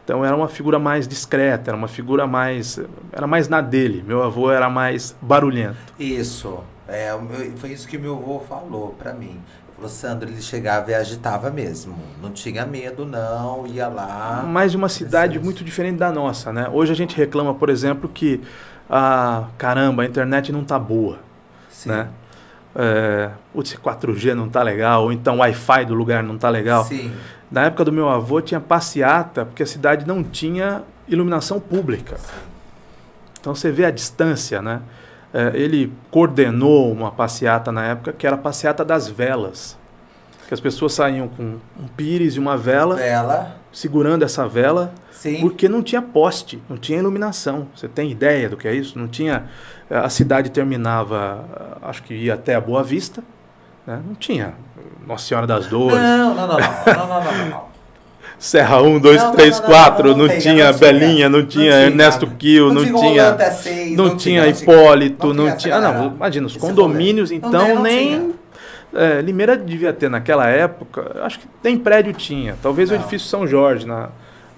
Então 0.04 0.24
era 0.24 0.34
uma 0.34 0.48
figura 0.48 0.78
mais 0.78 1.06
discreta, 1.06 1.70
era 1.70 1.76
uma 1.76 1.88
figura 1.88 2.26
mais 2.26 2.80
era 3.12 3.26
mais 3.26 3.48
na 3.48 3.60
dele. 3.60 4.02
Meu 4.06 4.22
avô 4.22 4.50
era 4.50 4.70
mais 4.70 5.14
barulhento. 5.20 5.76
Isso. 5.98 6.60
É, 6.86 7.12
o 7.14 7.20
foi 7.56 7.72
isso 7.72 7.86
que 7.86 7.98
meu 7.98 8.16
avô 8.16 8.40
falou 8.40 8.94
pra 8.98 9.12
mim. 9.12 9.38
Falou, 9.74 9.90
Sandro, 9.90 10.28
ele 10.28 10.40
chegava 10.40 10.90
e 10.90 10.94
agitava 10.94 11.50
mesmo. 11.50 11.94
Não 12.22 12.30
tinha 12.30 12.64
medo, 12.64 13.04
não, 13.04 13.66
ia 13.66 13.86
lá. 13.86 14.42
mais 14.46 14.74
uma 14.74 14.88
cidade 14.88 15.38
muito 15.38 15.62
diferente 15.62 15.98
da 15.98 16.10
nossa, 16.10 16.52
né? 16.52 16.68
Hoje 16.72 16.90
a 16.90 16.96
gente 16.96 17.16
reclama, 17.16 17.54
por 17.54 17.68
exemplo, 17.68 18.08
que 18.08 18.40
ah, 18.88 19.48
caramba, 19.58 20.02
a 20.02 20.06
internet 20.06 20.50
não 20.50 20.64
tá 20.64 20.78
boa, 20.78 21.18
Sim. 21.68 21.90
né? 21.90 22.08
É, 22.76 23.30
putz, 23.52 23.74
4G 23.74 24.34
não 24.34 24.48
tá 24.48 24.62
legal, 24.62 25.04
ou 25.04 25.12
então 25.12 25.36
o 25.36 25.38
Wi-Fi 25.38 25.86
do 25.86 25.94
lugar 25.94 26.22
não 26.22 26.38
tá 26.38 26.48
legal. 26.48 26.84
Sim. 26.84 27.12
Na 27.50 27.64
época 27.64 27.84
do 27.84 27.92
meu 27.92 28.08
avô 28.08 28.40
tinha 28.40 28.60
passeata, 28.60 29.44
porque 29.44 29.62
a 29.62 29.66
cidade 29.66 30.06
não 30.06 30.22
tinha 30.22 30.82
iluminação 31.08 31.58
pública. 31.58 32.18
Então 33.40 33.54
você 33.54 33.70
vê 33.70 33.86
a 33.86 33.90
distância, 33.90 34.60
né? 34.60 34.82
É, 35.32 35.52
ele 35.54 35.92
coordenou 36.10 36.90
uma 36.92 37.10
passeata 37.10 37.70
na 37.70 37.84
época 37.84 38.12
que 38.12 38.26
era 38.26 38.36
a 38.36 38.38
passeata 38.38 38.84
das 38.84 39.08
velas 39.08 39.76
que 40.48 40.54
as 40.54 40.60
pessoas 40.60 40.94
saíam 40.94 41.28
com 41.28 41.58
um 41.78 41.86
pires 41.94 42.36
e 42.36 42.38
uma 42.38 42.56
vela, 42.56 42.96
vela. 42.96 43.56
segurando 43.70 44.24
essa 44.24 44.48
vela, 44.48 44.94
Sim. 45.12 45.40
porque 45.42 45.68
não 45.68 45.82
tinha 45.82 46.00
poste, 46.00 46.58
não 46.70 46.78
tinha 46.78 46.98
iluminação. 46.98 47.68
Você 47.76 47.86
tem 47.86 48.10
ideia 48.10 48.48
do 48.48 48.56
que 48.56 48.66
é 48.66 48.74
isso? 48.74 48.98
Não 48.98 49.06
tinha. 49.06 49.44
Eh, 49.90 49.98
a 49.98 50.08
cidade 50.08 50.50
terminava, 50.50 51.44
eh, 51.54 51.78
acho 51.82 52.02
que 52.02 52.14
ia 52.14 52.32
até 52.32 52.54
a 52.54 52.60
Boa 52.62 52.82
Vista, 52.82 53.22
né? 53.86 54.00
não 54.06 54.14
tinha 54.14 54.54
eh, 54.78 54.80
Nossa 55.06 55.28
Senhora 55.28 55.46
das 55.46 55.66
Dores. 55.66 55.98
Não, 55.98 56.34
não, 56.34 56.46
não, 56.46 56.56
não, 56.56 56.96
não, 56.96 57.24
não, 57.24 57.48
não. 57.50 57.68
Serra 58.38 58.80
1, 58.80 59.00
2, 59.00 59.22
3, 59.32 59.60
4, 59.60 60.16
não 60.16 60.28
tinha 60.38 60.72
Belinha, 60.72 61.28
não 61.28 61.44
tinha 61.44 61.74
Ernesto 61.74 62.26
Kiel, 62.26 62.72
não 62.72 62.84
tinha. 62.84 63.36
Não 63.94 64.16
tinha 64.16 64.46
Hipólito, 64.46 65.34
não 65.34 65.54
tinha. 65.56 65.76
Ah, 65.76 65.80
não, 65.80 66.06
imagina, 66.06 66.46
os 66.46 66.56
condomínios 66.56 67.30
então 67.32 67.82
né, 67.82 67.90
nem 67.90 68.37
é, 68.98 69.20
Limeira 69.22 69.56
devia 69.56 69.92
ter 69.92 70.08
naquela 70.10 70.46
época, 70.46 71.20
acho 71.22 71.38
que 71.40 71.48
nem 71.62 71.78
prédio 71.78 72.12
tinha. 72.12 72.56
Talvez 72.62 72.90
o 72.90 72.94
Não. 72.94 73.00
edifício 73.00 73.28
São 73.28 73.46
Jorge, 73.46 73.86
na, 73.86 74.08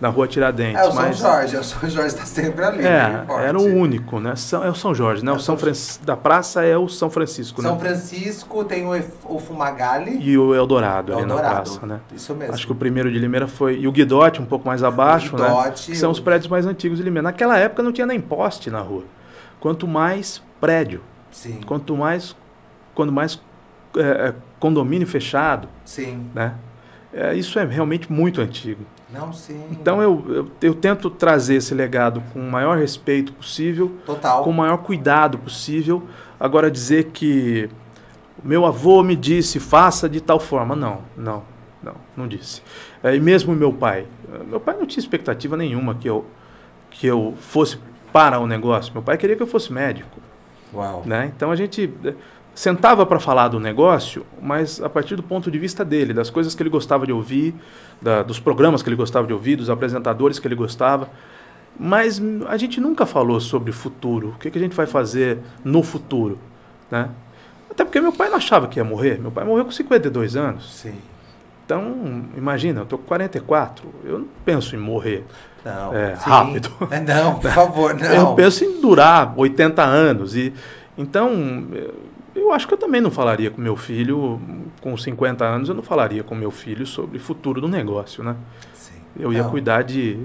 na 0.00 0.08
rua 0.08 0.26
Tiradentes. 0.26 0.80
É, 0.80 0.84
o 0.88 0.92
São 0.92 1.02
mas, 1.02 1.18
Jorge, 1.18 1.56
o 1.56 1.64
São 1.64 1.88
Jorge 1.90 2.14
tá 2.16 2.24
sempre 2.24 2.64
ali. 2.64 2.84
É, 2.86 3.24
forte. 3.26 3.44
era 3.46 3.58
o 3.58 3.64
único, 3.64 4.18
né? 4.18 4.34
São, 4.36 4.64
é 4.64 4.70
o 4.70 4.74
São 4.74 4.94
Jorge, 4.94 5.24
né? 5.24 5.30
É 5.30 5.34
o 5.34 5.36
o 5.36 5.38
São 5.40 5.54
São- 5.54 5.58
Francisco 5.58 6.04
da 6.06 6.16
praça 6.16 6.64
é 6.64 6.76
o 6.76 6.88
São 6.88 7.10
Francisco, 7.10 7.60
São 7.60 7.74
né? 7.74 7.80
Francisco 7.80 8.64
tem 8.64 8.86
o, 8.86 9.02
o 9.26 9.38
Fumagalli. 9.38 10.18
E 10.20 10.38
o 10.38 10.54
Eldorado 10.54 11.12
ali 11.12 11.22
na 11.26 11.34
Eldorado. 11.34 11.54
praça, 11.70 11.86
né? 11.86 12.00
Isso 12.14 12.34
mesmo. 12.34 12.54
Acho 12.54 12.66
que 12.66 12.72
o 12.72 12.76
primeiro 12.76 13.10
de 13.12 13.18
Limeira 13.18 13.46
foi. 13.46 13.78
E 13.80 13.86
o 13.86 13.92
Guidote, 13.92 14.40
um 14.40 14.46
pouco 14.46 14.66
mais 14.66 14.82
abaixo, 14.82 15.36
né? 15.36 15.46
Guidote, 15.48 15.90
Que 15.90 15.96
são 15.96 16.10
os 16.10 16.18
o- 16.18 16.22
prédios 16.22 16.48
mais 16.50 16.64
antigos 16.66 16.96
de 16.98 17.04
Limeira. 17.04 17.24
Naquela 17.24 17.58
época 17.58 17.82
não 17.82 17.92
tinha 17.92 18.06
nem 18.06 18.20
poste 18.20 18.70
na 18.70 18.80
rua. 18.80 19.04
Quanto 19.60 19.86
mais 19.86 20.42
prédio, 20.60 21.02
Sim, 21.30 21.60
quanto 21.66 21.94
mais. 21.96 22.34
Quando 22.94 23.12
mais 23.12 23.38
é, 23.96 24.28
é, 24.28 24.34
condomínio 24.58 25.06
fechado, 25.06 25.68
sim. 25.84 26.26
né? 26.34 26.54
É, 27.12 27.34
isso 27.34 27.58
é 27.58 27.64
realmente 27.64 28.10
muito 28.12 28.40
antigo. 28.40 28.84
Não, 29.12 29.32
sim. 29.32 29.60
Então 29.72 30.00
eu, 30.00 30.24
eu, 30.28 30.50
eu 30.62 30.74
tento 30.74 31.10
trazer 31.10 31.56
esse 31.56 31.74
legado 31.74 32.22
com 32.32 32.38
o 32.38 32.50
maior 32.50 32.78
respeito 32.78 33.32
possível, 33.32 33.96
Total. 34.06 34.44
com 34.44 34.50
o 34.50 34.54
maior 34.54 34.78
cuidado 34.78 35.36
possível. 35.36 36.04
Agora 36.38 36.70
dizer 36.70 37.06
que 37.06 37.68
o 38.42 38.46
meu 38.46 38.64
avô 38.64 39.02
me 39.02 39.16
disse 39.16 39.58
faça 39.58 40.08
de 40.08 40.20
tal 40.20 40.38
forma, 40.38 40.76
não, 40.76 41.00
não, 41.16 41.42
não, 41.82 41.94
não 42.16 42.28
disse. 42.28 42.62
É, 43.02 43.14
e 43.16 43.20
mesmo 43.20 43.54
meu 43.54 43.72
pai, 43.72 44.06
meu 44.46 44.60
pai 44.60 44.76
não 44.76 44.86
tinha 44.86 45.00
expectativa 45.00 45.56
nenhuma 45.56 45.94
que 45.94 46.08
eu 46.08 46.24
que 46.90 47.06
eu 47.06 47.34
fosse 47.38 47.78
para 48.12 48.38
o 48.38 48.46
negócio. 48.46 48.92
Meu 48.92 49.02
pai 49.02 49.16
queria 49.16 49.36
que 49.36 49.42
eu 49.42 49.46
fosse 49.46 49.72
médico, 49.72 50.20
Uau. 50.74 51.02
né? 51.06 51.32
Então 51.34 51.50
a 51.50 51.56
gente 51.56 51.92
sentava 52.60 53.06
para 53.06 53.18
falar 53.18 53.48
do 53.48 53.58
negócio, 53.58 54.26
mas 54.42 54.82
a 54.82 54.88
partir 54.88 55.16
do 55.16 55.22
ponto 55.22 55.50
de 55.50 55.58
vista 55.58 55.82
dele, 55.82 56.12
das 56.12 56.28
coisas 56.28 56.54
que 56.54 56.62
ele 56.62 56.68
gostava 56.68 57.06
de 57.06 57.12
ouvir, 57.12 57.54
da- 58.02 58.22
dos 58.22 58.38
programas 58.38 58.82
que 58.82 58.88
ele 58.90 58.96
gostava 58.96 59.26
de 59.26 59.32
ouvir, 59.32 59.56
dos 59.56 59.70
apresentadores 59.70 60.38
que 60.38 60.46
ele 60.46 60.54
gostava. 60.54 61.08
Mas 61.78 62.20
a 62.48 62.56
gente 62.58 62.78
nunca 62.78 63.06
falou 63.06 63.40
sobre 63.40 63.72
futuro. 63.72 64.34
O 64.36 64.38
que, 64.38 64.50
que 64.50 64.58
a 64.58 64.60
gente 64.60 64.76
vai 64.76 64.84
fazer 64.86 65.38
no 65.64 65.82
futuro, 65.82 66.38
né? 66.90 67.08
Até 67.70 67.82
porque 67.82 67.98
meu 67.98 68.12
pai 68.12 68.28
não 68.28 68.36
achava 68.36 68.66
que 68.68 68.78
ia 68.78 68.84
morrer. 68.84 69.18
Meu 69.18 69.30
pai 69.30 69.44
morreu 69.44 69.64
com 69.64 69.70
52 69.70 70.36
anos. 70.36 70.70
Sim. 70.82 70.94
Então, 71.64 72.24
imagina, 72.36 72.80
eu 72.80 72.84
tô 72.84 72.98
com 72.98 73.04
44. 73.04 73.88
Eu 74.04 74.18
não 74.18 74.28
penso 74.44 74.76
em 74.76 74.78
morrer. 74.78 75.24
Não. 75.64 75.94
É, 75.94 76.12
rápido. 76.14 76.70
É, 76.90 77.00
Não, 77.00 77.36
por 77.38 77.50
favor, 77.52 77.94
não. 77.94 78.06
Eu 78.14 78.34
penso 78.34 78.64
em 78.64 78.82
durar 78.82 79.32
80 79.34 79.82
anos. 79.82 80.36
E 80.36 80.52
então, 80.98 81.30
eu- 82.40 82.52
acho 82.52 82.66
que 82.66 82.74
eu 82.74 82.78
também 82.78 83.00
não 83.00 83.10
falaria 83.10 83.50
com 83.50 83.60
meu 83.60 83.76
filho 83.76 84.40
com 84.80 84.96
50 84.96 85.44
anos, 85.44 85.68
eu 85.68 85.74
não 85.74 85.82
falaria 85.82 86.22
com 86.22 86.34
meu 86.34 86.50
filho 86.50 86.86
sobre 86.86 87.18
futuro 87.18 87.60
do 87.60 87.68
negócio, 87.68 88.22
né? 88.24 88.36
Sim. 88.74 88.94
Eu 89.18 89.32
ia 89.32 89.42
Não. 89.42 89.50
cuidar 89.50 89.82
de, 89.82 90.18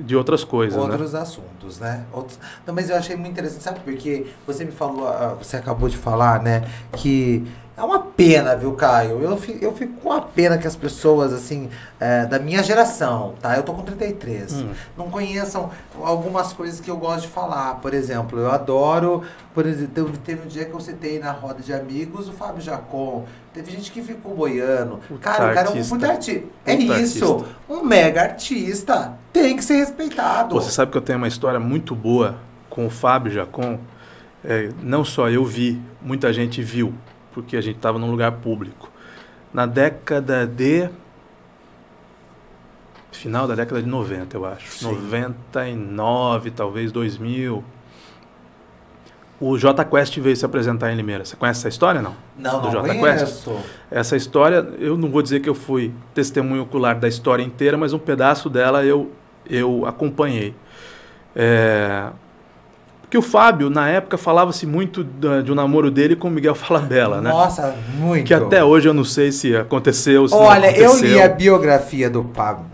de 0.00 0.16
outras 0.16 0.42
coisas, 0.44 0.76
né? 0.76 0.82
Outros 0.90 1.14
assuntos, 1.14 1.78
né? 1.78 2.04
Outros... 2.12 2.38
Não, 2.66 2.74
mas 2.74 2.88
eu 2.90 2.96
achei 2.96 3.16
muito 3.16 3.32
interessante, 3.32 3.62
sabe? 3.62 3.80
Porque 3.80 4.26
você 4.46 4.64
me 4.64 4.72
falou, 4.72 5.08
ah, 5.08 5.36
você 5.40 5.56
acabou 5.56 5.88
de 5.88 5.96
falar, 5.96 6.42
né? 6.42 6.64
Que 6.96 7.44
é 7.80 7.84
uma 7.84 7.98
pena, 8.00 8.54
viu, 8.54 8.72
Caio? 8.74 9.20
Eu, 9.22 9.36
fi- 9.36 9.58
eu 9.60 9.72
fico 9.74 9.94
com 10.00 10.12
a 10.12 10.20
pena 10.20 10.58
que 10.58 10.66
as 10.66 10.76
pessoas, 10.76 11.32
assim, 11.32 11.68
é, 11.98 12.26
da 12.26 12.38
minha 12.38 12.62
geração, 12.62 13.34
tá? 13.40 13.56
Eu 13.56 13.62
tô 13.62 13.72
com 13.72 13.82
33. 13.82 14.52
Hum. 14.52 14.68
Não 14.96 15.10
conheçam 15.10 15.70
algumas 16.02 16.52
coisas 16.52 16.78
que 16.80 16.90
eu 16.90 16.96
gosto 16.96 17.22
de 17.22 17.28
falar. 17.28 17.76
Por 17.76 17.94
exemplo, 17.94 18.38
eu 18.38 18.50
adoro. 18.50 19.22
Por 19.54 19.66
exemplo, 19.66 20.12
teve- 20.24 20.42
um 20.44 20.46
dia 20.46 20.64
que 20.66 20.72
eu 20.74 20.80
citei 20.80 21.18
na 21.18 21.32
roda 21.32 21.62
de 21.62 21.72
amigos 21.72 22.28
o 22.28 22.32
Fábio 22.32 22.60
Jacon. 22.60 23.24
Teve 23.52 23.70
gente 23.72 23.90
que 23.90 24.00
ficou 24.02 24.34
boiando. 24.34 24.98
Puta 25.08 25.20
cara, 25.20 25.50
o 25.50 25.54
cara 25.54 25.68
é 25.68 25.70
um 25.70 25.74
artista. 25.74 25.94
puta 25.96 26.08
artista. 26.12 26.44
É 26.66 26.76
Puta 26.76 27.00
isso. 27.00 27.24
artista. 27.34 27.50
Um 27.68 27.82
mega 27.82 28.22
artista. 28.22 29.12
Tem 29.32 29.56
que 29.56 29.64
ser 29.64 29.76
respeitado. 29.76 30.54
Você 30.54 30.70
sabe 30.70 30.92
que 30.92 30.98
eu 30.98 31.02
tenho 31.02 31.18
uma 31.18 31.28
história 31.28 31.58
muito 31.58 31.94
boa 31.94 32.36
com 32.68 32.86
o 32.86 32.90
Fábio 32.90 33.32
Jacon. 33.32 33.78
é, 34.44 34.70
não 34.82 35.04
só 35.04 35.28
eu 35.28 35.44
vi, 35.44 35.78
muita 36.00 36.32
gente 36.32 36.62
viu, 36.62 36.94
porque 37.32 37.56
a 37.56 37.60
gente 37.60 37.76
estava 37.76 37.98
num 37.98 38.10
lugar 38.10 38.32
público. 38.32 38.90
Na 39.52 39.66
década 39.66 40.46
de. 40.46 40.88
Final 43.12 43.46
da 43.46 43.54
década 43.54 43.82
de 43.82 43.88
90, 43.88 44.36
eu 44.36 44.46
acho. 44.46 44.70
Sim. 44.70 44.92
99, 44.92 46.50
talvez 46.52 46.92
2000. 46.92 47.64
O 49.40 49.56
J 49.56 49.84
Quest 49.86 50.18
veio 50.18 50.36
se 50.36 50.44
apresentar 50.44 50.92
em 50.92 50.96
Limeira. 50.96 51.24
Você 51.24 51.34
conhece 51.34 51.60
essa 51.60 51.68
história, 51.68 52.02
não? 52.02 52.14
Não, 52.36 52.60
Do 52.60 52.70
não 52.70 52.82
conheço. 52.98 53.56
Essa 53.90 54.14
história, 54.14 54.56
eu 54.78 54.98
não 54.98 55.10
vou 55.10 55.22
dizer 55.22 55.40
que 55.40 55.48
eu 55.48 55.54
fui 55.54 55.92
testemunho 56.14 56.62
ocular 56.62 56.98
da 56.98 57.08
história 57.08 57.42
inteira, 57.42 57.76
mas 57.76 57.94
um 57.94 57.98
pedaço 57.98 58.50
dela 58.50 58.84
eu, 58.84 59.10
eu 59.48 59.86
acompanhei. 59.86 60.54
É, 61.34 62.10
Porque 63.10 63.18
o 63.18 63.22
Fábio, 63.22 63.68
na 63.68 63.88
época, 63.88 64.16
falava-se 64.16 64.64
muito 64.64 65.02
de 65.02 65.50
um 65.50 65.54
namoro 65.56 65.90
dele 65.90 66.14
com 66.14 66.28
o 66.28 66.30
Miguel 66.30 66.54
Falabella, 66.54 67.20
né? 67.20 67.28
Nossa, 67.28 67.74
muito. 67.98 68.24
Que 68.24 68.32
até 68.32 68.62
hoje 68.62 68.88
eu 68.88 68.94
não 68.94 69.02
sei 69.02 69.32
se 69.32 69.56
aconteceu, 69.56 70.28
se 70.28 70.34
Olha, 70.36 70.70
não 70.70 70.76
eu 70.78 70.86
aconteceu. 70.90 71.16
li 71.16 71.20
a 71.20 71.28
biografia 71.28 72.08
do, 72.08 72.24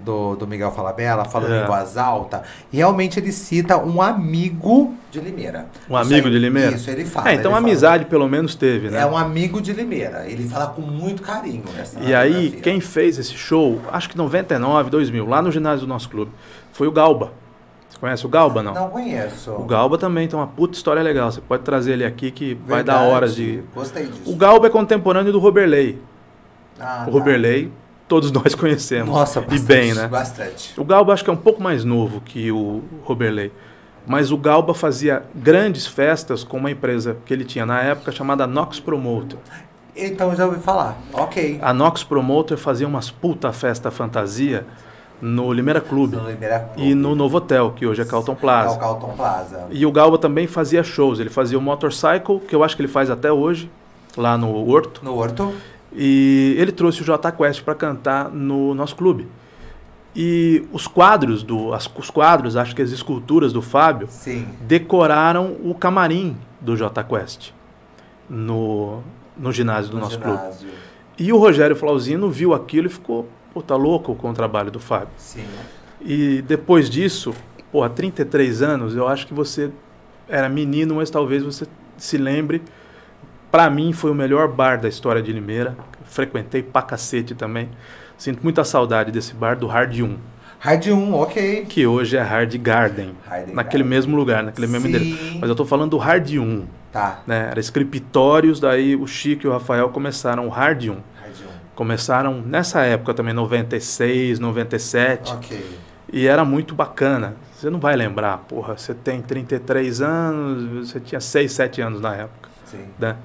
do, 0.04 0.36
do 0.36 0.46
Miguel 0.46 0.70
Falabella, 0.72 1.24
falando 1.24 1.54
É. 1.54 1.62
em 1.62 1.66
voz 1.66 1.96
alta, 1.96 2.42
e 2.70 2.76
realmente 2.76 3.18
ele 3.18 3.32
cita 3.32 3.78
um 3.78 4.02
amigo 4.02 4.92
de 5.10 5.20
Limeira. 5.20 5.68
Um 5.88 5.94
Isso 5.98 6.12
amigo 6.12 6.26
aí- 6.26 6.32
de 6.34 6.38
Limeira? 6.38 6.76
Isso, 6.76 6.90
ele 6.90 7.06
fala. 7.06 7.30
É, 7.30 7.32
então 7.32 7.52
ele 7.52 7.56
a 7.56 7.60
fala. 7.62 7.66
amizade 7.70 8.04
pelo 8.04 8.28
menos 8.28 8.54
teve, 8.54 8.90
né? 8.90 9.00
É 9.00 9.06
um 9.06 9.16
amigo 9.16 9.58
de 9.62 9.72
Limeira. 9.72 10.26
Ele 10.28 10.46
fala 10.46 10.66
com 10.66 10.82
muito 10.82 11.22
carinho 11.22 11.64
nessa 11.74 11.98
E 12.00 12.14
aí, 12.14 12.50
quem 12.62 12.78
fez 12.78 13.16
esse 13.18 13.32
show, 13.32 13.80
acho 13.90 14.10
que 14.10 14.18
99, 14.18 14.90
2000, 14.90 15.26
lá 15.26 15.40
no 15.40 15.50
ginásio 15.50 15.86
do 15.86 15.88
nosso 15.88 16.10
clube, 16.10 16.30
foi 16.74 16.86
o 16.86 16.92
Galba. 16.92 17.32
Conhece 17.98 18.26
o 18.26 18.28
Galba, 18.28 18.62
não? 18.62 18.74
Não 18.74 18.90
conheço. 18.90 19.50
O 19.52 19.64
Galba 19.64 19.96
também 19.96 20.28
tem 20.28 20.38
uma 20.38 20.46
puta 20.46 20.76
história 20.76 21.02
legal. 21.02 21.30
Você 21.32 21.40
pode 21.40 21.62
trazer 21.62 21.92
ele 21.92 22.04
aqui 22.04 22.30
que 22.30 22.54
vai 22.66 22.84
dar 22.84 22.94
Verdade. 22.98 23.12
horas 23.14 23.34
de. 23.34 23.62
Gostei 23.74 24.06
disso. 24.06 24.30
O 24.30 24.36
Galba 24.36 24.66
é 24.66 24.70
contemporâneo 24.70 25.32
do 25.32 25.38
Roberley. 25.38 25.98
Ah, 26.78 27.04
O 27.04 27.06
tá. 27.06 27.12
Roberley, 27.12 27.72
todos 28.06 28.30
nós 28.32 28.54
conhecemos. 28.54 29.08
Nossa, 29.14 29.40
e 29.40 29.42
bastante, 29.42 29.62
bem, 29.62 29.94
né? 29.94 30.06
Bastante. 30.08 30.78
O 30.78 30.84
Galba 30.84 31.12
acho 31.12 31.24
que 31.24 31.30
é 31.30 31.32
um 31.32 31.36
pouco 31.38 31.62
mais 31.62 31.84
novo 31.84 32.20
que 32.20 32.52
o 32.52 32.82
Roberley. 33.04 33.50
Mas 34.06 34.30
o 34.30 34.36
Galba 34.36 34.72
fazia 34.72 35.24
grandes 35.34 35.86
festas 35.86 36.44
com 36.44 36.58
uma 36.58 36.70
empresa 36.70 37.16
que 37.24 37.32
ele 37.34 37.44
tinha 37.44 37.66
na 37.66 37.80
época 37.82 38.12
chamada 38.12 38.46
Nox 38.46 38.78
Promoter. 38.78 39.38
Então 39.96 40.36
já 40.36 40.46
ouvi 40.46 40.60
falar. 40.60 40.96
Ok. 41.12 41.58
A 41.62 41.72
Nox 41.72 42.04
Promoter 42.04 42.56
fazia 42.56 42.86
umas 42.86 43.10
puta 43.10 43.52
festa 43.52 43.90
fantasia 43.90 44.64
no 45.20 45.52
Limeira 45.52 45.80
Clube 45.80 46.16
No 46.16 46.28
Limeira 46.28 46.60
Clube. 46.74 46.90
e 46.90 46.94
no 46.94 47.14
Novo 47.14 47.38
Hotel, 47.38 47.72
que 47.74 47.86
hoje 47.86 48.02
é 48.02 48.04
Carlton 48.04 48.32
É 48.32 48.34
o 48.34 48.38
Plaza. 48.38 48.78
Carlton 48.78 49.12
Plaza. 49.16 49.66
E 49.70 49.86
o 49.86 49.92
Galba 49.92 50.18
também 50.18 50.46
fazia 50.46 50.82
shows. 50.82 51.18
Ele 51.20 51.30
fazia 51.30 51.58
o 51.58 51.62
Motorcycle, 51.62 52.40
que 52.40 52.54
eu 52.54 52.62
acho 52.62 52.76
que 52.76 52.82
ele 52.82 52.88
faz 52.88 53.10
até 53.10 53.32
hoje, 53.32 53.70
lá 54.16 54.36
no 54.36 54.68
Horto. 54.68 55.00
No 55.04 55.14
Horto. 55.16 55.52
E 55.92 56.54
ele 56.58 56.72
trouxe 56.72 57.00
o 57.00 57.04
J 57.04 57.32
Quest 57.32 57.62
para 57.62 57.74
cantar 57.74 58.28
no 58.30 58.74
nosso 58.74 58.94
clube. 58.96 59.26
E 60.14 60.66
os 60.72 60.86
quadros 60.86 61.42
do 61.42 61.72
as, 61.74 61.90
os 61.96 62.10
quadros, 62.10 62.56
acho 62.56 62.74
que 62.74 62.82
as 62.82 62.90
esculturas 62.90 63.52
do 63.52 63.60
Fábio 63.62 64.06
Sim. 64.10 64.46
decoraram 64.62 65.56
o 65.62 65.74
camarim 65.74 66.36
do 66.60 66.74
J 66.76 67.02
Quest 67.04 67.50
no 68.28 69.00
no 69.36 69.52
ginásio 69.52 69.90
do 69.90 69.96
no 69.98 70.04
nosso 70.04 70.18
clube. 70.18 70.38
ginásio. 70.38 70.68
E 71.18 71.32
o 71.32 71.38
Rogério 71.38 71.76
Flauzino 71.76 72.30
viu 72.30 72.54
aquilo 72.54 72.86
e 72.86 72.90
ficou, 72.90 73.28
pô, 73.56 73.62
tá 73.62 73.74
louco 73.74 74.14
com 74.14 74.28
o 74.28 74.34
trabalho 74.34 74.70
do 74.70 74.78
Fábio. 74.78 75.08
Sim. 75.16 75.42
E 75.98 76.42
depois 76.42 76.90
disso, 76.90 77.34
pô, 77.72 77.82
há 77.82 77.88
33 77.88 78.60
anos, 78.60 78.94
eu 78.94 79.08
acho 79.08 79.26
que 79.26 79.32
você 79.32 79.70
era 80.28 80.46
menino, 80.46 80.96
mas 80.96 81.08
talvez 81.08 81.42
você 81.42 81.66
se 81.96 82.18
lembre. 82.18 82.60
Pra 83.50 83.70
mim 83.70 83.94
foi 83.94 84.10
o 84.10 84.14
melhor 84.14 84.46
bar 84.48 84.78
da 84.78 84.88
história 84.88 85.22
de 85.22 85.32
Limeira. 85.32 85.74
Frequentei 86.04 86.62
pra 86.62 86.82
cacete 86.82 87.34
também. 87.34 87.70
Sinto 88.18 88.40
muita 88.42 88.62
saudade 88.62 89.10
desse 89.10 89.32
bar 89.34 89.56
do 89.56 89.66
Hard 89.66 90.00
1, 90.00 90.16
Hard 90.58 90.86
1, 90.88 91.14
ok. 91.14 91.64
que 91.66 91.86
hoje 91.86 92.16
é 92.18 92.20
Hard 92.22 92.54
Garden, 92.58 93.14
Hard 93.26 93.48
naquele 93.54 93.82
Garden. 93.82 93.84
mesmo 93.84 94.16
lugar, 94.16 94.42
naquele 94.42 94.66
mesmo 94.66 94.86
endereço. 94.88 95.16
Sim. 95.16 95.38
Mas 95.40 95.48
eu 95.48 95.54
tô 95.56 95.64
falando 95.64 95.92
do 95.92 95.96
Hard 95.98 96.28
1, 96.30 96.66
Tá. 96.92 97.20
né? 97.26 97.48
Era 97.50 97.60
escritórios, 97.60 98.60
daí 98.60 98.94
o 98.96 99.06
Chico 99.06 99.46
e 99.46 99.48
o 99.48 99.52
Rafael 99.52 99.88
começaram 99.88 100.46
o 100.46 100.50
Hard 100.50 100.84
1. 100.88 100.96
Começaram 101.76 102.40
nessa 102.40 102.80
época 102.82 103.14
também, 103.14 103.32
96, 103.34 104.40
97. 104.40 105.30
1. 105.32 105.36
Ok. 105.36 105.78
E 106.12 106.26
era 106.26 106.44
muito 106.44 106.74
bacana. 106.74 107.36
Você 107.54 107.70
não 107.70 107.78
vai 107.78 107.94
lembrar, 107.94 108.38
porra, 108.48 108.76
você 108.76 108.92
tem 108.94 109.20
33 109.22 110.00
anos, 110.00 110.88
você 110.90 110.98
tinha 110.98 111.20
6, 111.20 111.52
7 111.52 111.80
anos 111.82 112.00
na 112.00 112.14
época, 112.16 112.48
Sim. 112.64 112.86
né? 112.98 113.16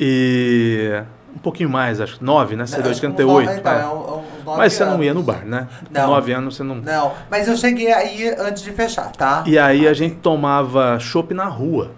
E 0.00 1.02
um 1.34 1.38
pouquinho 1.38 1.68
mais, 1.68 2.00
acho, 2.00 2.22
9, 2.24 2.56
né? 2.56 2.66
Você 2.66 2.76
é 2.78 2.82
de 2.82 2.88
Acho 2.88 3.00
que 3.00 3.06
uns 3.06 3.10
88. 3.10 3.46
nove- 3.46 3.58
então, 3.60 4.24
é. 4.46 4.50
é 4.50 4.54
é 4.54 4.56
Mas 4.56 4.72
você 4.72 4.84
não 4.84 5.02
ia 5.02 5.12
no 5.14 5.20
anos. 5.20 5.24
bar, 5.34 5.44
né? 5.44 5.68
Não. 5.90 6.06
9 6.08 6.32
anos 6.32 6.56
você 6.56 6.62
não. 6.62 6.76
Não, 6.76 7.12
mas 7.30 7.48
eu 7.48 7.56
cheguei 7.56 7.92
aí 7.92 8.34
antes 8.38 8.62
de 8.62 8.70
fechar, 8.72 9.10
tá? 9.12 9.44
E 9.46 9.58
aí 9.58 9.80
a 9.80 9.90
Ok. 9.90 9.94
gente 9.94 10.16
tomava 10.16 10.98
chopp 10.98 11.34
na 11.34 11.44
rua. 11.46 11.90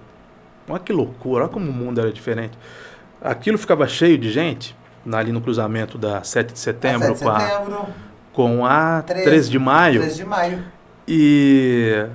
Olha 0.69 0.79
que 0.81 0.93
loucura, 0.93 1.45
olha 1.45 1.53
como 1.53 1.69
o 1.71 1.73
mundo 1.73 2.01
era 2.01 2.13
diferente. 2.13 2.57
Aquilo 3.23 3.59
ficava 3.59 3.87
cheio 3.87 4.17
de 4.17 4.31
gente, 4.31 4.75
ali 5.13 5.33
no 5.33 5.41
cruzamento 5.41 5.97
da 5.97 6.23
7 6.23 6.53
de 6.53 6.59
setembro, 6.59 7.17
7 7.17 7.19
de 7.19 7.25
com, 7.25 7.31
a, 7.31 7.41
setembro, 7.41 7.87
com 8.33 8.67
a 8.67 9.03
13, 9.03 9.25
13 9.25 9.51
de 9.51 9.59
maio. 9.59 10.01
3 10.01 10.17
de 10.17 10.25
maio. 10.25 10.65
E 11.07 12.07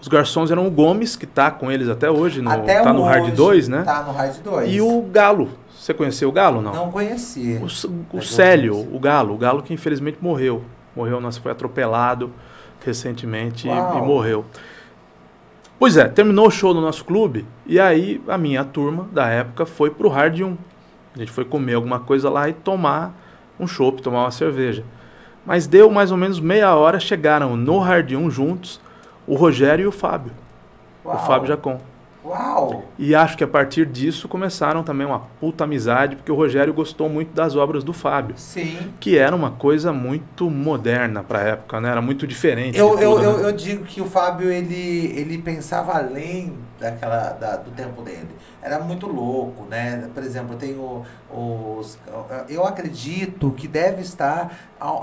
os 0.00 0.08
garçons 0.08 0.50
eram 0.50 0.66
o 0.66 0.70
Gomes, 0.70 1.16
que 1.16 1.26
tá 1.26 1.50
com 1.50 1.72
eles 1.72 1.88
até 1.88 2.10
hoje, 2.10 2.42
no, 2.42 2.50
Até 2.50 2.82
tá 2.82 2.92
no 2.92 3.02
hoje, 3.02 3.20
Hard 3.20 3.34
2, 3.34 3.68
né? 3.68 3.82
Tá 3.82 4.02
no 4.02 4.12
Hard 4.12 4.36
2. 4.42 4.72
E 4.72 4.80
o 4.80 5.02
Galo. 5.02 5.50
Você 5.78 5.92
conheceu 5.92 6.28
o 6.28 6.32
Galo, 6.32 6.62
não? 6.62 6.72
Não 6.72 6.90
conheci. 6.90 7.60
O, 7.60 8.18
o 8.18 8.22
Célio, 8.22 8.76
o 8.76 8.98
Galo. 8.98 9.34
O 9.34 9.38
Galo 9.38 9.62
que 9.62 9.72
infelizmente 9.72 10.18
morreu. 10.20 10.62
Morreu, 10.94 11.20
nossa, 11.20 11.40
foi 11.40 11.52
atropelado 11.52 12.30
recentemente 12.84 13.66
e, 13.66 13.70
e 13.70 14.00
morreu. 14.02 14.44
Pois 15.78 15.96
é, 15.96 16.06
terminou 16.06 16.46
o 16.46 16.50
show 16.50 16.72
no 16.72 16.80
nosso 16.80 17.04
clube 17.04 17.44
e 17.66 17.80
aí 17.80 18.22
a 18.28 18.38
minha 18.38 18.64
turma 18.64 19.08
da 19.12 19.28
época 19.28 19.66
foi 19.66 19.90
pro 19.90 20.08
Hard 20.08 20.40
1. 20.40 20.56
A 21.14 21.18
gente 21.18 21.30
foi 21.30 21.44
comer 21.44 21.74
alguma 21.74 22.00
coisa 22.00 22.28
lá 22.28 22.48
e 22.48 22.52
tomar 22.52 23.14
um 23.58 23.66
chopp, 23.66 24.02
tomar 24.02 24.22
uma 24.22 24.30
cerveja. 24.30 24.84
Mas 25.46 25.66
deu 25.66 25.90
mais 25.90 26.10
ou 26.10 26.16
menos 26.16 26.40
meia 26.40 26.74
hora, 26.74 26.98
chegaram 26.98 27.56
no 27.56 27.78
Hard 27.78 28.12
1 28.12 28.30
juntos 28.30 28.80
o 29.26 29.34
Rogério 29.34 29.84
e 29.84 29.86
o 29.86 29.92
Fábio. 29.92 30.32
Uau. 31.04 31.16
O 31.16 31.18
Fábio 31.20 31.48
Jacon. 31.48 31.80
Uau! 32.24 32.84
E 32.98 33.14
acho 33.14 33.36
que 33.36 33.44
a 33.44 33.46
partir 33.46 33.84
disso 33.84 34.26
começaram 34.26 34.82
também 34.82 35.06
uma 35.06 35.20
puta 35.38 35.64
amizade, 35.64 36.16
porque 36.16 36.32
o 36.32 36.34
Rogério 36.34 36.72
gostou 36.72 37.06
muito 37.06 37.34
das 37.34 37.54
obras 37.54 37.84
do 37.84 37.92
Fábio, 37.92 38.34
Sim. 38.38 38.78
que 38.98 39.18
era 39.18 39.36
uma 39.36 39.50
coisa 39.50 39.92
muito 39.92 40.48
moderna 40.50 41.22
para 41.22 41.40
a 41.40 41.42
época, 41.42 41.80
né? 41.82 41.90
Era 41.90 42.00
muito 42.00 42.26
diferente. 42.26 42.78
Eu, 42.78 42.98
eu, 42.98 43.12
tudo, 43.12 43.24
eu, 43.24 43.38
né? 43.38 43.48
eu 43.48 43.52
digo 43.52 43.84
que 43.84 44.00
o 44.00 44.06
Fábio, 44.06 44.50
ele, 44.50 45.12
ele 45.14 45.36
pensava 45.36 45.98
além 45.98 46.54
daquela, 46.78 47.30
da- 47.30 47.56
do 47.56 47.70
tempo 47.70 48.02
dele. 48.02 48.28
Era 48.62 48.78
muito 48.78 49.06
louco, 49.06 49.64
né? 49.68 50.08
Por 50.14 50.22
exemplo, 50.22 50.56
tem 50.56 50.74
o- 50.76 51.02
os... 51.30 51.98
Eu 52.48 52.64
acredito 52.64 53.50
que 53.52 53.66
deve 53.68 54.02
estar 54.02 54.56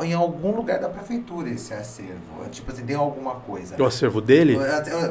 em 0.03 0.13
algum 0.13 0.51
lugar 0.55 0.79
da 0.79 0.87
prefeitura 0.89 1.49
esse 1.49 1.73
acervo. 1.73 2.45
Tipo 2.51 2.71
assim, 2.71 2.85
tem 2.85 2.95
alguma 2.95 3.35
coisa. 3.35 3.75
O 3.81 3.85
acervo 3.85 4.21
dele, 4.21 4.57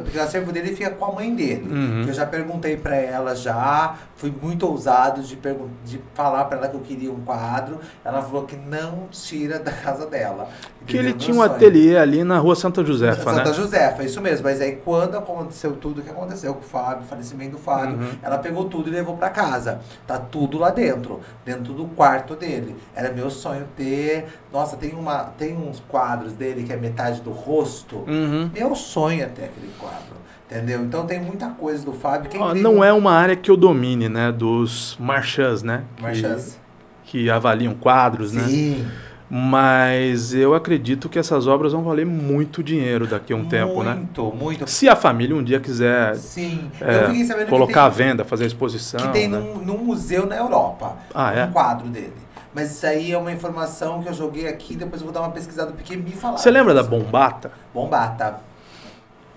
Porque 0.05 0.18
o 0.18 0.23
acervo 0.23 0.53
dele 0.53 0.75
fica 0.75 0.90
com 0.90 1.05
a 1.07 1.12
mãe 1.12 1.35
dele. 1.35 1.68
Uhum. 1.68 2.05
Eu 2.07 2.12
já 2.12 2.25
perguntei 2.27 2.77
pra 2.77 2.94
ela 2.96 3.35
já, 3.35 3.96
fui 4.16 4.33
muito 4.42 4.66
ousado 4.66 5.23
de, 5.23 5.37
de 5.85 6.01
falar 6.14 6.44
pra 6.44 6.59
ela 6.59 6.68
que 6.68 6.77
eu 6.77 6.81
queria 6.81 7.11
um 7.11 7.20
quadro. 7.20 7.81
Ela 8.05 8.23
falou 8.23 8.44
que 8.44 8.57
não 8.57 9.09
tira 9.11 9.59
da 9.59 9.73
casa 9.73 10.07
dela. 10.07 10.49
que 10.87 10.96
ele 10.96 11.12
tinha 11.14 11.37
um 11.37 11.42
ateliê 11.42 11.96
ali 11.96 12.23
na 12.25 12.38
rua 12.38 12.55
Santa 12.55 12.85
Josefa, 12.85 13.23
Santa 13.23 13.51
né? 13.51 13.53
Josefa, 13.55 14.03
isso 14.05 14.20
mesmo. 14.20 14.44
Mas 14.44 14.61
aí 14.61 14.77
quando 14.85 15.16
aconteceu 15.16 15.73
tudo 15.77 16.01
que 16.03 16.11
aconteceu 16.11 16.50
com 16.55 16.61
o 16.61 16.63
Fábio, 16.63 17.05
falecimento 17.07 17.53
do 17.53 17.59
Fábio, 17.59 17.97
Uhum. 17.97 18.11
ela 18.23 18.39
pegou 18.39 18.65
tudo 18.67 18.89
e 18.89 18.93
levou 18.93 19.17
pra 19.17 19.31
casa. 19.31 19.81
Tá 20.07 20.19
tudo 20.19 20.59
lá 20.59 20.71
dentro, 20.71 21.21
dentro 21.45 21.73
do 21.73 21.85
quarto 21.87 22.35
dele. 22.37 22.77
Era 22.95 23.13
meu 23.13 23.31
sonho 23.31 23.67
ter. 23.77 24.27
Nossa, 24.53 24.77
tem, 24.77 24.95
uma, 24.95 25.25
tem 25.39 25.57
uns 25.57 25.81
quadros 25.89 26.33
dele 26.33 26.63
que 26.65 26.73
é 26.73 26.77
metade 26.77 27.21
do 27.21 27.31
rosto. 27.31 28.05
Uhum. 28.09 28.51
Meu 28.53 28.75
sonho 28.75 29.23
é 29.23 29.27
ter 29.27 29.45
aquele 29.45 29.73
quadro. 29.79 30.21
Entendeu? 30.51 30.83
Então 30.83 31.07
tem 31.07 31.21
muita 31.21 31.49
coisa 31.51 31.85
do 31.85 31.93
Fábio. 31.93 32.29
Quem 32.29 32.41
Ó, 32.41 32.49
vive- 32.49 32.61
não 32.61 32.83
é 32.83 32.93
uma 32.93 33.13
área 33.13 33.37
que 33.37 33.49
eu 33.51 33.57
domine, 33.57 34.09
né? 34.09 34.33
Dos 34.33 34.97
marchands, 34.99 35.63
né? 35.63 35.85
Que- 35.97 36.03
Marchas. 36.03 36.59
Que, 37.05 37.31
avaliam 37.31 37.73
quadros, 37.75 38.33
né? 38.33 38.43
Sim. 38.49 38.87
Mas 39.31 40.35
eu 40.35 40.55
acredito 40.55 41.09
que 41.09 41.16
essas 41.16 41.47
obras 41.47 41.73
vão 41.73 41.85
valer 41.85 42.05
muito 42.05 42.64
dinheiro 42.64 43.07
daqui 43.07 43.33
a 43.33 43.37
um 43.37 43.45
tempo, 43.45 43.85
né? 43.85 43.95
Muito, 43.95 44.25
muito. 44.35 44.69
Se 44.69 44.88
a 44.88 44.97
família 44.97 45.37
um 45.37 45.43
dia 45.43 45.61
quiser 45.61 46.16
Sim. 46.16 46.69
é, 46.81 47.05
eu 47.05 47.07
fiquei 47.11 47.25
sabendo 47.25 47.49
colocar 47.49 47.85
à 47.85 47.88
venda, 47.88 48.25
fazer 48.25 48.47
exposição. 48.47 49.01
que 49.01 49.09
tem 49.12 49.29
né? 49.29 49.38
num, 49.38 49.59
num 49.59 49.79
museu 49.79 50.27
na 50.27 50.37
Europa. 50.37 50.97
Ah, 51.14 51.33
é? 51.33 51.45
Um 51.45 51.53
quadro 51.53 51.87
dele. 51.87 52.12
Mas 52.53 52.73
isso 52.73 52.85
aí 52.85 53.12
é 53.12 53.19
uma 53.19 53.31
informação 53.31 54.03
que 54.03 54.09
eu 54.09 54.12
joguei 54.12 54.49
aqui, 54.49 54.75
depois 54.75 55.01
eu 55.01 55.07
vou 55.07 55.14
dar 55.14 55.21
uma 55.21 55.31
pesquisada 55.31 55.71
porque 55.71 55.97
me 55.97 56.11
falaram. 56.11 56.38
Você 56.38 56.51
lembra 56.51 56.75
da. 56.75 56.83
Bombata? 56.83 57.53
Bombata. 57.73 58.50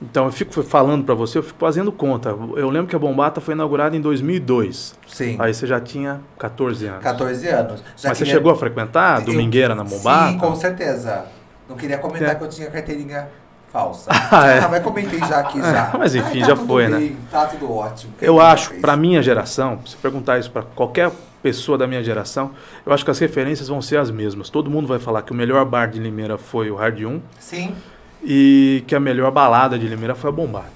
Então, 0.02 0.26
eu 0.26 0.32
fico 0.32 0.62
falando 0.64 1.06
para 1.06 1.16
você, 1.16 1.38
eu 1.38 1.44
fico 1.44 1.60
fazendo 1.60 1.92
conta. 1.92 2.30
Eu 2.56 2.70
lembro 2.70 2.88
que 2.88 2.96
a 2.96 3.00
Bombata 3.00 3.40
foi 3.40 3.54
inaugurada 3.54 3.96
em 3.96 4.02
2002. 4.02 4.96
Sim. 5.08 5.38
Aí 5.40 5.54
você 5.54 5.66
já 5.66 5.80
tinha 5.80 6.20
14 6.38 6.86
anos. 6.88 7.04
14 7.04 7.48
anos. 7.48 7.84
Já 7.96 8.10
Mas 8.10 8.18
você 8.18 8.26
chegou 8.26 8.52
a 8.52 8.56
frequentar 8.56 9.22
Domingueira 9.22 9.74
na 9.74 9.84
Bombata? 9.84 10.32
Sim, 10.32 10.38
com 10.40 10.56
certeza. 10.56 11.26
Não 11.70 11.78
queria 11.78 11.98
comentar 11.98 12.32
é. 12.32 12.36
que 12.36 12.44
eu 12.44 12.50
tinha 12.50 12.70
carteirinha 12.70 13.30
falsa. 13.72 14.12
Ah, 14.32 14.48
é. 14.48 14.60
ah, 14.60 14.68
mas 14.68 14.84
comentei 14.84 15.20
já 15.20 15.40
aqui 15.40 15.60
já. 15.62 15.92
mas 15.98 16.16
enfim, 16.16 16.42
Ai, 16.42 16.42
tá 16.42 16.48
já 16.48 16.56
foi, 16.56 16.88
né? 16.88 16.98
bem, 16.98 17.10
né? 17.12 17.16
Tá 17.32 17.46
tudo 17.46 17.72
ótimo. 17.72 18.14
eu 18.20 18.42
acho, 18.42 18.74
para 18.76 18.98
minha 18.98 19.22
geração, 19.22 19.80
se 19.86 19.96
perguntar 19.98 20.40
isso 20.40 20.50
para 20.50 20.64
qualquer 20.64 21.12
pessoa 21.42 21.78
da 21.78 21.86
minha 21.86 22.04
geração, 22.04 22.52
eu 22.86 22.94
acho 22.94 23.04
que 23.06 23.12
as 23.12 23.20
referências 23.20 23.68
vão 23.68 23.82
ser 23.82 23.98
as 23.98 24.10
mesmas. 24.10 24.50
Todo 24.50 24.72
mundo 24.72 24.88
vai 24.88 24.98
falar 24.98 25.22
que 25.22 25.32
o 25.32 25.36
melhor 25.36 25.66
bar 25.66 25.88
de 25.88 26.00
Limeira 26.00 26.38
foi 26.38 26.72
o 26.72 26.76
Hard 26.76 27.02
1. 27.02 27.22
Sim. 27.40 27.76
E 28.24 28.84
que 28.88 28.96
a 28.96 29.00
melhor 29.00 29.32
balada 29.32 29.78
de 29.78 29.88
Limeira 29.88 30.16
foi 30.16 30.30
a 30.30 30.34
Bombata. 30.34 30.68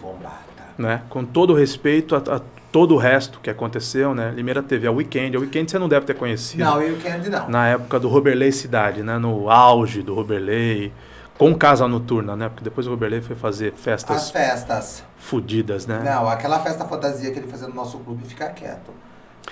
Bombata. 0.00 0.36
Né? 0.76 1.02
Com 1.08 1.24
todo 1.24 1.52
o 1.52 1.56
respeito 1.56 2.16
a, 2.16 2.18
a 2.18 2.40
todo 2.72 2.94
o 2.94 2.98
resto 2.98 3.40
que 3.40 3.48
aconteceu, 3.48 4.14
né? 4.14 4.32
Limeira 4.34 4.62
teve 4.62 4.86
a 4.86 4.92
Weekend. 4.92 5.36
A 5.36 5.40
Weekend 5.40 5.70
você 5.70 5.78
não 5.78 5.88
deve 5.88 6.04
ter 6.04 6.14
conhecido. 6.14 6.64
Não, 6.64 6.78
Weekend 6.78 7.30
não. 7.30 7.48
Na 7.48 7.68
época 7.68 7.98
do 7.98 8.08
Roberley 8.08 8.52
Cidade, 8.52 9.02
né? 9.02 9.18
No 9.18 9.50
auge 9.50 10.02
do 10.02 10.14
Roberley 10.14 10.92
com 11.38 11.54
casa 11.54 11.86
noturna, 11.86 12.36
né? 12.36 12.48
Porque 12.48 12.64
depois 12.64 12.86
o 12.86 12.90
Roberley 12.90 13.20
foi 13.20 13.36
fazer 13.36 13.72
festas. 13.72 14.16
As 14.16 14.30
festas. 14.30 15.04
Fudidas, 15.18 15.86
né? 15.86 16.02
Não, 16.04 16.28
aquela 16.28 16.58
festa 16.60 16.84
fantasia 16.84 17.30
que 17.30 17.38
ele 17.38 17.48
fazia 17.48 17.68
no 17.68 17.74
nosso 17.74 17.98
clube, 17.98 18.24
fica 18.24 18.48
quieto. 18.48 18.90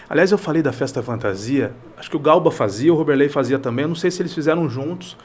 Aliás, 0.09 0.33
eu 0.33 0.39
falei 0.39 0.63
da 0.63 0.73
festa 0.73 1.03
fantasia. 1.03 1.73
Acho 1.97 2.11
que 2.11 2.17
o 2.17 2.21
Galba 2.21 2.51
fazia, 2.51 2.93
o 2.93 2.97
Roberley 2.97 3.29
fazia 3.29 3.59
também. 3.59 3.85
Eu 3.85 3.89
não 3.89 3.95
sei 3.95 4.11
se 4.11 4.21
eles 4.21 4.35
fizeram 4.35 4.69
juntos. 4.69 5.17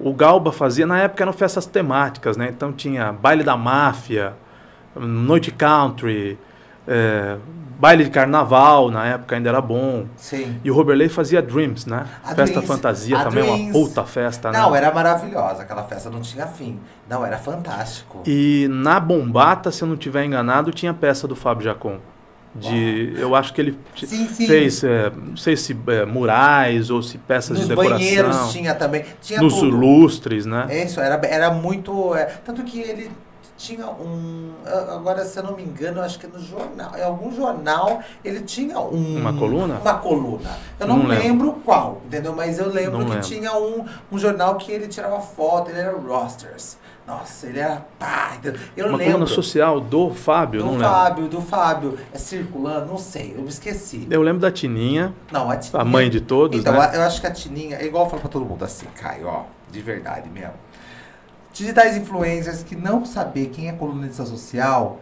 O 0.00 0.12
Galba 0.14 0.52
fazia, 0.52 0.86
na 0.86 0.98
época 1.00 1.24
eram 1.24 1.32
festas 1.32 1.66
temáticas, 1.66 2.36
né? 2.36 2.48
Então 2.48 2.72
tinha 2.72 3.12
baile 3.12 3.42
da 3.42 3.56
máfia, 3.56 4.34
noite 4.94 5.50
country, 5.50 6.38
é, 6.86 7.36
baile 7.78 8.04
de 8.04 8.10
carnaval, 8.10 8.90
na 8.90 9.06
época 9.06 9.36
ainda 9.36 9.48
era 9.48 9.60
bom. 9.60 10.06
Sim. 10.16 10.60
E 10.64 10.70
o 10.70 10.74
Roberley 10.74 11.08
fazia 11.08 11.40
Dreams, 11.40 11.86
né? 11.86 12.06
A 12.24 12.34
festa 12.34 12.60
Dreams, 12.60 12.66
fantasia 12.66 13.18
a 13.18 13.24
também, 13.24 13.44
Dreams. 13.44 13.64
uma 13.64 13.72
puta 13.72 14.04
festa, 14.04 14.50
né? 14.50 14.58
Não, 14.58 14.74
era 14.74 14.92
maravilhosa. 14.92 15.62
Aquela 15.62 15.84
festa 15.84 16.10
não 16.10 16.20
tinha 16.20 16.46
fim. 16.46 16.78
Não, 17.08 17.24
era 17.24 17.38
fantástico. 17.38 18.22
E 18.26 18.66
na 18.70 18.98
Bombata, 18.98 19.70
se 19.70 19.82
eu 19.82 19.88
não 19.88 19.94
estiver 19.94 20.24
enganado, 20.24 20.72
tinha 20.72 20.92
peça 20.94 21.28
do 21.28 21.36
Fábio 21.36 21.64
Jacon. 21.64 21.98
De, 22.60 23.14
eu 23.18 23.34
acho 23.34 23.52
que 23.54 23.60
ele 23.60 23.78
Sim, 23.96 24.26
sim. 24.28 24.46
fez, 24.46 24.82
é, 24.84 25.10
não 25.10 25.36
sei 25.36 25.56
se 25.56 25.76
é, 25.88 26.04
murais 26.04 26.90
ou 26.90 27.02
se 27.02 27.18
peças 27.18 27.58
Nos 27.58 27.62
de 27.62 27.68
decoração. 27.68 27.98
banheiros 27.98 28.52
tinha 28.52 28.74
também. 28.74 29.04
Tinha 29.22 29.40
nos 29.40 29.54
tudo. 29.54 29.76
lustres, 29.76 30.44
né? 30.46 30.66
É 30.68 30.84
Isso, 30.84 31.00
era, 31.00 31.24
era 31.26 31.50
muito. 31.50 32.14
é, 32.14 32.24
tanto 32.44 32.62
que 32.64 32.80
ele 32.80 33.10
tinha 33.58 33.86
um. 33.86 34.52
a- 34.64 34.94
Agora, 34.94 35.24
se 35.24 35.38
eu 35.38 35.42
não 35.42 35.54
me 35.56 35.62
engano, 35.62 35.98
eu 35.98 36.02
acho 36.04 36.18
que 36.18 36.26
no 36.26 36.38
jornal. 36.40 36.96
Em 36.96 37.02
algum 37.02 37.30
jornal 37.34 38.00
ele 38.24 38.40
tinha 38.42 38.78
um. 38.80 39.18
Uma 39.18 39.32
coluna? 39.34 39.78
Uma 39.82 39.94
coluna. 39.98 40.56
Eu 40.80 40.86
não, 40.86 40.96
Não 40.98 41.06
lembro. 41.08 41.24
lembro 41.24 41.52
qual, 41.64 42.00
entendeu? 42.06 42.32
Mas 42.34 42.58
eu 42.58 42.68
lembro 42.70 42.98
Não 42.98 43.04
que 43.06 43.10
lembro. 43.12 43.26
tinha 43.26 43.52
um, 43.58 43.84
um 44.10 44.18
jornal 44.18 44.54
que 44.56 44.72
ele 44.72 44.86
tirava 44.88 45.20
foto, 45.20 45.70
ele 45.70 45.80
era 45.80 45.92
rosters. 45.96 46.78
Nossa, 47.06 47.46
ele 47.46 47.58
era 47.58 47.86
pá? 47.98 48.36
Eu 48.76 48.86
Uma 48.88 48.98
lembro. 48.98 49.12
coluna 49.14 49.26
social 49.26 49.80
do 49.80 50.10
Fábio, 50.12 50.60
do 50.60 50.66
não 50.66 50.72
lembro. 50.74 50.88
Fábio, 50.88 51.28
do 51.28 51.40
Fábio. 51.40 51.98
É 52.12 52.18
circulando, 52.18 52.84
não 52.86 52.98
sei, 52.98 53.32
eu 53.34 53.40
me 53.42 53.48
esqueci. 53.48 54.06
Eu 54.10 54.20
lembro 54.22 54.40
da 54.42 54.50
Tininha, 54.52 55.14
Não, 55.32 55.50
a 55.50 55.56
Tininha. 55.56 55.82
a 55.82 55.84
mãe 55.86 56.10
de 56.10 56.20
todos, 56.20 56.60
Então, 56.60 56.74
né? 56.74 56.90
eu 56.92 57.00
acho 57.02 57.18
que 57.20 57.26
a 57.26 57.30
Tininha, 57.30 57.78
é 57.78 57.86
igual 57.86 58.04
eu 58.04 58.10
falo 58.10 58.20
pra 58.20 58.30
todo 58.30 58.44
mundo 58.44 58.62
assim, 58.62 58.86
Caio, 58.94 59.26
ó, 59.26 59.44
de 59.70 59.80
verdade 59.80 60.28
mesmo. 60.28 60.52
Digitais 61.58 61.96
influencers 61.96 62.62
que 62.62 62.76
não 62.76 63.04
saber 63.04 63.46
quem 63.46 63.68
é 63.68 63.72
colunista 63.72 64.24
social 64.24 65.00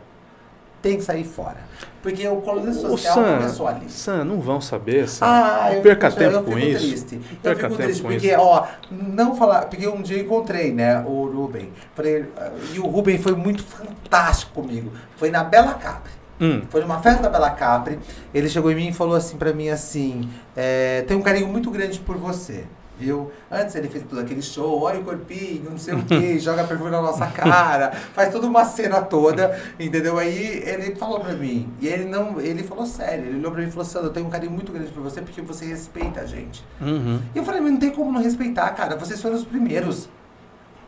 tem 0.82 0.96
que 0.96 1.02
sair 1.02 1.24
fora. 1.24 1.56
Porque 2.02 2.26
o 2.28 2.36
colunista 2.36 2.88
social 2.88 3.14
Sam, 3.14 3.36
começou 3.38 3.66
ali. 3.66 3.90
Sam, 3.90 4.24
não 4.24 4.40
vão 4.40 4.60
saber, 4.60 5.08
Sam. 5.08 5.26
Ah, 5.26 5.74
eu 5.74 5.82
Perca 5.82 6.08
fico, 6.10 6.22
tempo 6.22 6.36
eu 6.36 6.42
com 6.44 6.58
isso. 6.58 6.86
triste. 6.86 7.14
Eu 7.16 7.36
Perca 7.42 7.62
fico 7.68 7.70
tempo 7.70 7.82
triste 7.82 8.02
porque, 8.02 8.28
isso. 8.28 8.40
ó, 8.40 8.66
não 8.90 9.34
falar. 9.34 9.66
Porque 9.66 9.86
um 9.88 10.00
dia 10.00 10.16
eu 10.18 10.24
encontrei, 10.24 10.72
né, 10.72 11.00
o 11.06 11.26
Ruben. 11.26 11.72
Falei, 11.94 12.26
ah, 12.36 12.52
e 12.72 12.78
o 12.78 12.86
Ruben 12.86 13.18
foi 13.18 13.34
muito 13.34 13.62
fantástico 13.64 14.52
comigo. 14.62 14.92
Foi 15.16 15.30
na 15.30 15.42
Bela 15.42 15.74
Capri. 15.74 16.12
Hum, 16.40 16.62
Foi 16.70 16.82
numa 16.82 17.00
festa 17.00 17.22
da 17.22 17.30
Bela 17.30 17.50
Capri. 17.50 17.98
Ele 18.32 18.48
chegou 18.48 18.70
em 18.70 18.74
mim 18.74 18.88
e 18.88 18.92
falou 18.92 19.16
assim 19.16 19.36
pra 19.36 19.52
mim 19.52 19.68
assim: 19.70 20.28
é, 20.54 21.02
tem 21.08 21.16
um 21.16 21.22
carinho 21.22 21.48
muito 21.48 21.70
grande 21.70 21.98
por 21.98 22.16
você. 22.16 22.64
Viu? 22.98 23.30
Antes 23.50 23.74
ele 23.74 23.88
fez 23.88 24.04
todo 24.08 24.18
aquele 24.20 24.40
show, 24.40 24.80
olha 24.82 25.00
o 25.00 25.04
corpinho, 25.04 25.70
não 25.70 25.78
sei 25.78 25.94
o 25.94 26.02
que, 26.02 26.38
joga 26.40 26.64
perfume 26.64 26.90
na 26.90 27.02
nossa 27.02 27.26
cara, 27.26 27.90
faz 27.92 28.32
toda 28.32 28.46
uma 28.46 28.64
cena 28.64 29.02
toda, 29.02 29.60
entendeu? 29.78 30.18
Aí 30.18 30.62
ele 30.64 30.96
falou 30.96 31.20
pra 31.20 31.34
mim, 31.34 31.68
e 31.80 31.86
ele 31.88 32.06
não, 32.06 32.40
ele 32.40 32.62
falou 32.62 32.86
sério, 32.86 33.26
ele 33.26 33.38
olhou 33.38 33.52
pra 33.52 33.60
mim 33.60 33.68
e 33.68 33.70
falou, 33.70 33.84
Sandro, 33.84 34.08
eu 34.08 34.12
tenho 34.12 34.26
um 34.26 34.30
carinho 34.30 34.52
muito 34.52 34.72
grande 34.72 34.90
por 34.90 35.02
você 35.02 35.20
porque 35.20 35.42
você 35.42 35.66
respeita 35.66 36.20
a 36.20 36.26
gente. 36.26 36.64
uhum. 36.80 37.20
E 37.34 37.38
eu 37.38 37.44
falei, 37.44 37.60
mas 37.60 37.72
não 37.72 37.78
tem 37.78 37.90
como 37.90 38.10
não 38.10 38.22
respeitar, 38.22 38.70
cara, 38.70 38.96
vocês 38.96 39.20
foram 39.20 39.36
os 39.36 39.44
primeiros. 39.44 40.08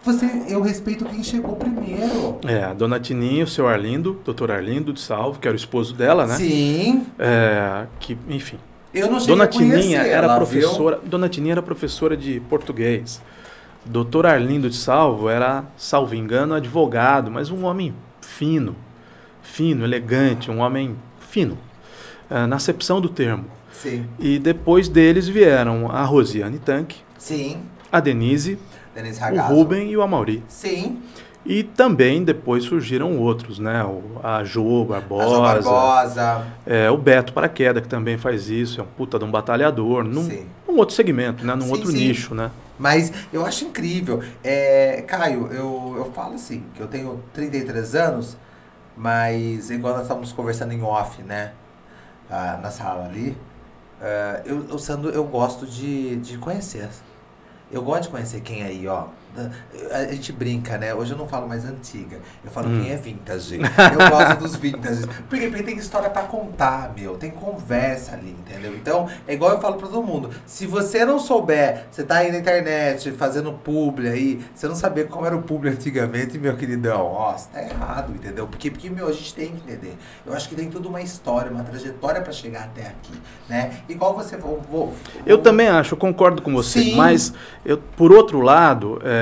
Você, 0.04 0.26
eu 0.48 0.62
respeito 0.62 1.04
quem 1.04 1.22
chegou 1.22 1.56
primeiro. 1.56 2.38
É, 2.46 2.64
a 2.64 2.72
dona 2.72 3.00
Tininha, 3.00 3.44
o 3.44 3.48
seu 3.48 3.66
Arlindo, 3.68 4.18
doutor 4.24 4.50
Arlindo 4.50 4.92
de 4.92 5.00
Salvo, 5.00 5.38
que 5.40 5.46
era 5.46 5.54
o 5.54 5.58
esposo 5.58 5.92
dela, 5.94 6.26
né? 6.26 6.36
Sim, 6.36 7.06
É, 7.18 7.84
que, 7.98 8.16
enfim. 8.28 8.58
Eu 8.92 9.10
não 9.10 9.20
cheguei 9.20 9.34
Dona 9.34 9.46
Tininha 9.46 10.00
era 10.00 10.26
ela, 10.26 10.36
professora. 10.36 11.00
Dona 11.04 11.28
Tininha 11.28 11.54
era 11.54 11.62
professora 11.62 12.16
de 12.16 12.40
português. 12.40 13.20
Doutor 13.84 14.26
Arlindo 14.26 14.68
de 14.68 14.76
Salvo 14.76 15.28
era, 15.28 15.64
salvo 15.76 16.14
engano, 16.14 16.54
advogado, 16.54 17.30
mas 17.30 17.50
um 17.50 17.64
homem 17.64 17.94
fino, 18.20 18.76
fino, 19.42 19.84
elegante, 19.84 20.50
um 20.50 20.58
homem 20.58 20.96
fino, 21.20 21.56
eh, 22.30 22.46
na 22.46 22.56
acepção 22.56 23.00
do 23.00 23.08
termo. 23.08 23.44
Viu? 23.82 23.92
Sim, 23.92 24.06
E 24.18 24.38
depois 24.38 24.88
deles 24.88 25.28
vieram 25.28 25.90
a 25.90 26.02
Rosiane 26.04 26.58
Tanque, 26.58 26.96
sim, 27.16 27.58
a 27.90 28.00
Denise, 28.00 28.58
Denise 28.94 29.20
o. 29.22 29.40
Ruben 29.40 29.90
e 29.90 29.96
o 29.96 30.02
Amaury. 30.02 30.42
Sim, 30.48 31.00
E 31.48 31.62
também 31.62 32.22
depois 32.22 32.64
surgiram 32.64 33.18
outros, 33.18 33.58
né? 33.58 33.82
O, 33.82 34.20
a 34.22 34.36
a 34.36 34.44
Barbosa, 34.84 34.84
Jo 35.34 35.40
Barbosa. 35.40 36.46
é, 36.66 36.90
o 36.90 36.98
Beto 36.98 37.32
Paraqueda, 37.32 37.80
que 37.80 37.88
também 37.88 38.18
faz 38.18 38.50
isso, 38.50 38.80
é 38.80 38.84
um 38.84 38.86
puta 38.86 39.18
de 39.18 39.24
um 39.24 39.30
batalhador, 39.30 40.04
num, 40.04 40.24
Sim. 40.24 40.46
num 40.68 40.76
outro 40.76 40.94
segmento, 40.94 41.44
né? 41.46 41.54
Num 41.54 41.62
Sim, 41.62 41.70
outro 41.72 41.90
sim. 41.90 41.96
nicho, 41.96 42.34
né? 42.34 42.50
Mas 42.78 43.10
eu 43.32 43.44
acho 43.46 43.64
incrível. 43.64 44.22
É, 44.44 45.02
Caio, 45.06 45.48
eu, 45.50 45.94
eu 45.96 46.12
falo 46.12 46.34
assim, 46.34 46.64
que 46.74 46.80
eu 46.80 46.86
tenho 46.86 47.22
33 47.32 47.94
anos, 47.94 48.36
mas 48.96 49.70
igual 49.70 49.94
nós 49.94 50.02
estávamos 50.02 50.32
conversando 50.32 50.72
em 50.72 50.82
off, 50.82 51.22
né? 51.22 51.52
ah, 52.30 52.58
na 52.62 52.70
sala 52.70 53.06
ali. 53.06 53.36
ah, 54.00 54.42
eu, 54.44 54.66
eu, 54.68 54.78
Sandro, 54.78 55.10
eu 55.10 55.24
gosto 55.24 55.66
de, 55.66 56.16
de 56.16 56.38
conhecer. 56.38 56.88
Eu 57.70 57.82
gosto 57.82 58.04
de 58.04 58.08
conhecer 58.10 58.40
quem 58.42 58.62
é 58.62 58.66
aí, 58.66 58.86
ó. 58.86 59.06
A 59.92 60.04
gente 60.12 60.32
brinca, 60.32 60.76
né? 60.78 60.92
Hoje 60.94 61.12
eu 61.12 61.18
não 61.18 61.28
falo 61.28 61.48
mais 61.48 61.64
antiga. 61.64 62.18
Eu 62.44 62.50
falo 62.50 62.68
Hum. 62.68 62.80
quem 62.82 62.92
é 62.92 62.96
vintage. 62.96 63.56
Eu 63.60 64.10
gosto 64.10 64.38
dos 64.40 64.56
vintage. 64.56 65.06
Por 65.28 65.38
quê? 65.38 65.46
Porque 65.48 65.62
tem 65.62 65.76
história 65.76 66.10
pra 66.10 66.22
contar, 66.22 66.92
meu. 66.96 67.16
Tem 67.16 67.30
conversa 67.30 68.12
ali, 68.14 68.30
entendeu? 68.38 68.74
Então, 68.74 69.08
é 69.26 69.34
igual 69.34 69.52
eu 69.52 69.60
falo 69.60 69.76
pra 69.76 69.88
todo 69.88 70.02
mundo. 70.02 70.30
Se 70.46 70.66
você 70.66 71.04
não 71.04 71.18
souber, 71.18 71.84
você 71.90 72.02
tá 72.02 72.16
aí 72.16 72.32
na 72.32 72.38
internet 72.38 73.12
fazendo 73.12 73.52
publi 73.52 74.08
aí, 74.08 74.44
você 74.54 74.66
não 74.66 74.74
saber 74.74 75.08
como 75.08 75.26
era 75.26 75.36
o 75.36 75.42
publi 75.42 75.70
antigamente, 75.70 76.38
meu 76.38 76.56
queridão, 76.56 77.00
ó, 77.06 77.36
você 77.36 77.48
tá 77.52 77.62
errado, 77.62 78.12
entendeu? 78.14 78.46
Porque, 78.46 78.70
porque, 78.70 78.90
meu, 78.90 79.06
a 79.08 79.12
gente 79.12 79.34
tem 79.34 79.48
que 79.52 79.56
entender. 79.70 79.96
Eu 80.26 80.32
acho 80.32 80.48
que 80.48 80.54
tem 80.54 80.68
toda 80.70 80.88
uma 80.88 81.00
história, 81.00 81.50
uma 81.50 81.62
trajetória 81.64 82.20
pra 82.20 82.32
chegar 82.32 82.64
até 82.64 82.82
aqui, 82.88 83.12
né? 83.48 83.78
Igual 83.88 84.14
você... 84.14 84.36
Vou, 84.36 84.60
vou, 84.70 84.94
Eu 85.26 85.36
vou- 85.36 85.44
também 85.44 85.68
acho, 85.68 85.94
eu 85.94 85.98
concordo 85.98 86.42
com 86.42 86.52
você, 86.52 86.80
Sim. 86.80 86.96
mas 86.96 87.32
eu, 87.64 87.78
por 87.96 88.12
outro 88.12 88.40
lado, 88.40 89.00
é, 89.04 89.17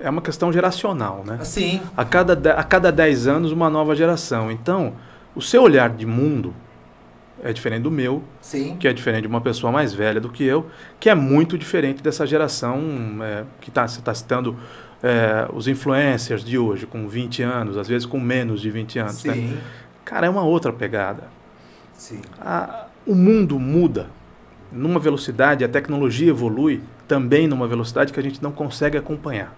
é 0.00 0.08
uma 0.10 0.22
questão 0.22 0.52
geracional, 0.52 1.24
né? 1.26 1.38
Sim, 1.42 1.80
A 1.96 2.04
cada, 2.04 2.52
a 2.54 2.62
cada 2.64 2.90
10 2.92 3.26
anos, 3.26 3.52
uma 3.52 3.68
nova 3.68 3.94
geração. 3.96 4.50
Então, 4.50 4.92
o 5.34 5.42
seu 5.42 5.62
olhar 5.62 5.90
de 5.90 6.06
mundo 6.06 6.54
é 7.42 7.52
diferente 7.52 7.82
do 7.82 7.90
meu, 7.90 8.22
sim. 8.40 8.76
que 8.80 8.88
é 8.88 8.92
diferente 8.92 9.22
de 9.22 9.28
uma 9.28 9.40
pessoa 9.40 9.72
mais 9.72 9.92
velha 9.92 10.20
do 10.20 10.28
que 10.28 10.42
eu, 10.44 10.66
que 10.98 11.08
é 11.08 11.14
muito 11.14 11.56
diferente 11.56 12.02
dessa 12.02 12.26
geração 12.26 12.80
é, 13.22 13.44
que 13.60 13.70
tá, 13.70 13.86
você 13.86 14.00
está 14.00 14.12
citando 14.14 14.56
é, 15.02 15.48
os 15.52 15.68
influencers 15.68 16.44
de 16.44 16.58
hoje, 16.58 16.84
com 16.86 17.06
20 17.06 17.42
anos, 17.42 17.76
às 17.76 17.86
vezes 17.86 18.04
com 18.06 18.18
menos 18.18 18.60
de 18.60 18.70
20 18.70 18.98
anos. 18.98 19.24
Né? 19.24 19.34
Sim, 19.34 19.58
Cara, 20.04 20.26
é 20.26 20.30
uma 20.30 20.42
outra 20.42 20.72
pegada. 20.72 21.24
sim. 21.94 22.20
A- 22.40 22.86
o 23.06 23.14
mundo 23.14 23.58
muda 23.58 24.06
numa 24.70 24.98
velocidade, 25.00 25.64
a 25.64 25.68
tecnologia 25.68 26.28
evolui 26.28 26.82
também 27.08 27.48
numa 27.48 27.66
velocidade 27.66 28.12
que 28.12 28.20
a 28.20 28.22
gente 28.22 28.42
não 28.42 28.52
consegue 28.52 28.96
acompanhar. 28.96 29.56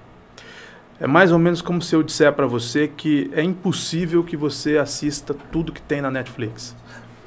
É 1.01 1.07
mais 1.07 1.33
ou 1.33 1.39
menos 1.39 1.61
como 1.61 1.83
se 1.83 1.95
eu 1.95 2.03
disser 2.03 2.33
para 2.33 2.47
você 2.47 2.87
que 2.87 3.31
é 3.35 3.43
impossível 3.43 4.23
que 4.23 4.37
você 4.37 4.79
assista 4.79 5.35
tudo 5.51 5.73
que 5.73 5.83
tem 5.83 6.01
na 6.01 6.11
Netflix. 6.11 6.77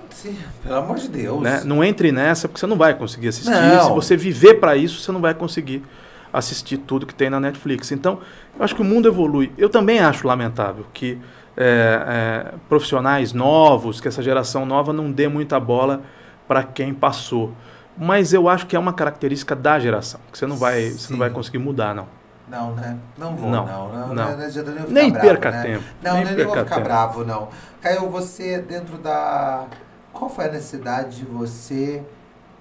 Sim, 0.09 0.38
pelo 0.63 0.75
amor 0.75 0.97
de 0.97 1.09
Deus. 1.09 1.41
Né? 1.41 1.63
Não 1.65 1.83
entre 1.83 2.12
nessa 2.12 2.47
porque 2.47 2.59
você 2.59 2.67
não 2.67 2.77
vai 2.77 2.93
conseguir 2.93 3.29
assistir. 3.29 3.49
Não. 3.49 3.86
Se 3.86 3.91
você 3.91 4.15
viver 4.15 4.55
para 4.55 4.77
isso, 4.77 5.01
você 5.01 5.12
não 5.12 5.19
vai 5.19 5.33
conseguir 5.33 5.83
assistir 6.31 6.77
tudo 6.77 7.05
que 7.05 7.13
tem 7.13 7.29
na 7.29 7.39
Netflix. 7.39 7.91
Então, 7.91 8.19
eu 8.57 8.63
acho 8.63 8.75
que 8.75 8.81
o 8.81 8.86
mundo 8.86 9.07
evolui. 9.07 9.51
Eu 9.57 9.69
também 9.69 9.99
acho 9.99 10.25
lamentável 10.27 10.86
que 10.93 11.19
é, 11.57 12.03
é, 12.07 12.53
profissionais 12.69 13.33
novos, 13.33 13.99
que 13.99 14.07
essa 14.07 14.21
geração 14.21 14.65
nova 14.65 14.93
não 14.93 15.12
dê 15.12 15.27
muita 15.27 15.59
bola 15.59 16.01
para 16.47 16.63
quem 16.63 16.93
passou. 16.93 17.53
Mas 17.97 18.34
eu 18.34 18.49
acho 18.49 18.65
que 18.65 18.75
é 18.75 18.79
uma 18.79 18.93
característica 18.93 19.56
da 19.56 19.79
geração, 19.79 20.19
que 20.32 20.38
você 20.38 20.47
não 20.47 20.58
vai, 20.58 20.89
você 20.89 21.12
não 21.12 21.19
vai 21.19 21.29
conseguir 21.29 21.60
mudar, 21.60 21.93
não. 21.93 22.08
Não, 22.47 22.75
né? 22.75 22.97
Não 23.17 23.36
vou, 23.36 23.49
não. 23.49 23.65
não. 23.65 23.89
não, 23.89 24.08
não. 24.08 24.15
não. 24.15 24.38
não 24.38 24.88
nem 24.89 25.12
bravo, 25.12 25.27
perca 25.27 25.51
né? 25.51 25.62
tempo. 25.62 25.84
Não, 26.01 26.13
nem, 26.15 26.25
nem 26.25 26.36
perca 26.36 26.53
vou 26.53 26.63
ficar 26.63 26.75
tempo. 26.75 26.88
bravo, 26.88 27.23
não. 27.23 27.49
Caio, 27.82 28.10
você, 28.10 28.60
dentro 28.60 28.97
da. 28.97 29.65
Qual 30.12 30.29
foi 30.29 30.45
a 30.45 30.51
necessidade 30.51 31.17
de 31.17 31.25
você 31.25 32.03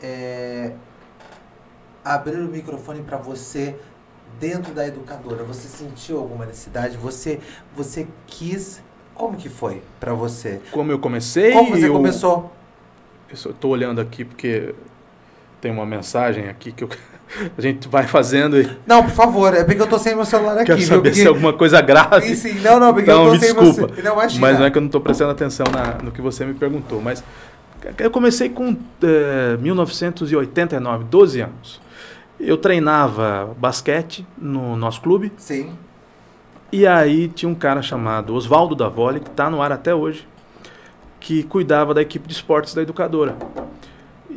é, 0.03 0.73
abrir 2.05 2.39
o 2.39 2.49
microfone 2.49 3.03
para 3.03 3.17
você 3.17 3.77
dentro 4.39 4.73
da 4.73 4.87
educadora? 4.87 5.43
Você 5.45 5.69
sentiu 5.69 6.19
alguma 6.19 6.47
necessidade? 6.47 6.97
Você, 6.97 7.41
você 7.75 8.07
quis. 8.27 8.83
Como 9.15 9.37
que 9.37 9.49
foi 9.49 9.83
para 10.01 10.15
você? 10.15 10.63
Como 10.71 10.91
eu 10.91 10.99
comecei? 10.99 11.53
Como 11.53 11.77
você 11.77 11.89
eu, 11.89 11.93
começou? 11.93 12.53
Eu 13.29 13.51
estou 13.51 13.71
olhando 13.71 14.01
aqui 14.01 14.25
porque 14.25 14.75
tem 15.63 15.71
uma 15.71 15.87
mensagem 15.87 16.49
aqui 16.49 16.73
que 16.73 16.83
eu, 16.83 16.89
a 17.57 17.61
gente 17.61 17.89
vai 17.89 18.07
fazendo 18.07 18.61
e... 18.61 18.69
Não, 18.85 19.05
por 19.05 19.13
favor, 19.13 19.55
é 19.55 19.63
porque 19.63 19.81
eu 19.81 19.87
tô 19.87 19.97
sem 19.97 20.15
meu 20.15 20.25
celular 20.25 20.57
aqui. 20.57 20.67
Quero 20.67 20.83
saber 20.83 20.95
viu? 20.95 21.03
Porque... 21.03 21.15
se 21.15 21.25
é 21.25 21.29
alguma 21.29 21.53
coisa 21.53 21.81
grave. 21.81 22.35
Sim, 22.35 22.55
sim. 22.55 22.61
Não, 22.61 22.81
não, 22.81 22.93
porque 22.93 23.09
então, 23.09 23.23
eu 23.23 23.27
tô 23.29 23.33
me 23.33 23.39
sem 23.39 23.55
desculpa. 23.55 23.95
Meu... 23.95 24.05
Não, 24.05 24.17
Mas 24.17 24.59
não 24.59 24.67
é 24.67 24.71
que 24.71 24.77
eu 24.77 24.83
não 24.83 24.87
estou 24.87 25.01
prestando 25.01 25.31
atenção 25.31 25.65
na, 25.73 26.03
no 26.03 26.11
que 26.11 26.21
você 26.21 26.45
me 26.45 26.53
perguntou. 26.53 27.01
Mas 27.01 27.23
eu 27.97 28.11
comecei 28.11 28.49
com 28.49 28.77
é, 29.03 29.57
1989, 29.59 31.05
12 31.05 31.41
anos. 31.41 31.81
Eu 32.41 32.57
treinava 32.57 33.55
basquete 33.57 34.27
no 34.37 34.77
nosso 34.77 35.01
clube. 35.01 35.33
Sim. 35.37 35.73
E 36.73 36.87
aí 36.87 37.29
tinha 37.29 37.49
um 37.49 37.55
cara 37.55 37.83
chamado 37.83 38.35
Oswaldo 38.35 38.75
Davoli, 38.75 39.21
que 39.21 39.31
está 39.31 39.49
no 39.49 39.63
ar 39.63 39.71
até 39.71 39.95
hoje, 39.95 40.27
que 41.21 41.45
cuidava 41.45 41.95
da 41.95 42.03
equipe 42.03 42.27
de 42.27 42.35
esportes 42.35 42.75
da 42.75 42.83
educadora. 42.83 43.37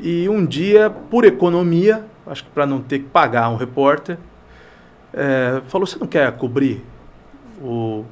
E 0.05 0.29
um 0.29 0.45
dia, 0.45 0.87
por 0.87 1.25
economia, 1.25 2.05
acho 2.27 2.43
que 2.43 2.51
para 2.51 2.67
não 2.67 2.79
ter 2.79 2.99
que 2.99 3.05
pagar 3.05 3.49
um 3.49 3.55
repórter, 3.55 4.19
é, 5.11 5.63
falou: 5.67 5.87
Você 5.87 5.97
não 5.97 6.05
quer 6.05 6.31
cobrir 6.33 6.85
o, 7.59 8.05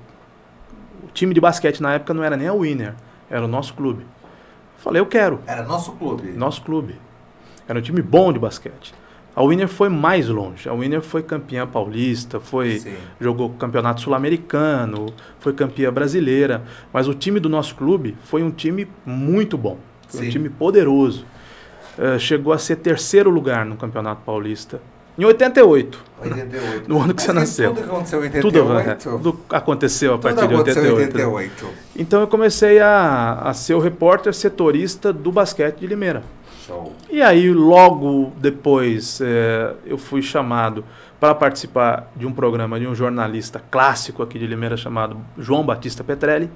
o, 1.03 1.07
time 1.13 1.35
de 1.35 1.39
basquete 1.39 1.81
na 1.81 1.93
época 1.93 2.11
não 2.11 2.23
era 2.23 2.35
nem 2.35 2.47
a 2.47 2.53
Winner, 2.53 2.95
era 3.29 3.45
o 3.45 3.47
nosso 3.47 3.75
clube. 3.75 4.07
Falei: 4.77 4.99
Eu 4.99 5.05
quero. 5.05 5.41
Era 5.45 5.61
nosso 5.61 5.91
clube? 5.91 6.31
Nosso 6.31 6.63
clube. 6.63 6.95
Era 7.67 7.77
um 7.77 7.81
time 7.83 8.01
bom 8.01 8.33
de 8.33 8.39
basquete. 8.39 8.91
A 9.35 9.43
Winner 9.43 9.67
foi 9.67 9.87
mais 9.87 10.27
longe. 10.27 10.67
A 10.67 10.73
Winner 10.73 11.01
foi 11.01 11.21
campeã 11.21 11.67
paulista, 11.67 12.39
foi 12.39 12.79
Sim. 12.79 12.95
jogou 13.21 13.51
campeonato 13.51 14.01
sul-americano, 14.01 15.13
foi 15.39 15.53
campeã 15.53 15.93
brasileira. 15.93 16.63
Mas 16.91 17.07
o 17.07 17.13
time 17.13 17.39
do 17.39 17.49
nosso 17.49 17.75
clube 17.75 18.17
foi 18.23 18.41
um 18.41 18.49
time 18.49 18.87
muito 19.05 19.59
bom, 19.59 19.77
foi 20.07 20.25
um 20.25 20.29
time 20.31 20.49
poderoso. 20.49 21.23
Uh, 21.97 22.19
chegou 22.19 22.53
a 22.53 22.57
ser 22.57 22.77
terceiro 22.77 23.29
lugar 23.29 23.65
no 23.65 23.75
Campeonato 23.75 24.21
Paulista. 24.25 24.81
Em 25.17 25.25
88. 25.25 26.03
88. 26.21 26.89
No 26.89 26.97
ano 26.97 27.13
que 27.13 27.21
Mas 27.21 27.23
você 27.23 27.33
nasceu. 27.33 27.73
Tudo 27.73 27.85
aconteceu 27.85 28.19
em 28.19 28.23
88. 28.23 29.03
Tudo, 29.03 29.17
tudo 29.17 29.39
aconteceu 29.51 30.13
a 30.13 30.17
tudo 30.17 30.23
partir 30.23 30.53
aconteceu 30.53 30.83
de 30.83 30.89
88. 30.89 31.19
Em 31.19 31.33
88. 31.33 31.67
Então 31.95 32.21
eu 32.21 32.27
comecei 32.27 32.79
a, 32.79 33.41
a 33.43 33.53
ser 33.53 33.75
o 33.75 33.79
repórter 33.79 34.33
setorista 34.33 35.13
do 35.13 35.31
basquete 35.31 35.79
de 35.79 35.87
Limeira. 35.87 36.23
Show. 36.65 36.93
E 37.11 37.21
aí, 37.21 37.51
logo 37.51 38.31
depois, 38.37 39.19
é, 39.21 39.73
eu 39.85 39.97
fui 39.97 40.21
chamado 40.21 40.83
para 41.19 41.35
participar 41.35 42.11
de 42.15 42.25
um 42.25 42.33
programa 42.33 42.79
de 42.79 42.87
um 42.87 42.95
jornalista 42.95 43.61
clássico 43.71 44.23
aqui 44.23 44.39
de 44.39 44.47
Limeira 44.47 44.75
chamado 44.75 45.17
João 45.37 45.63
Batista 45.63 46.03
Petrelli. 46.03 46.49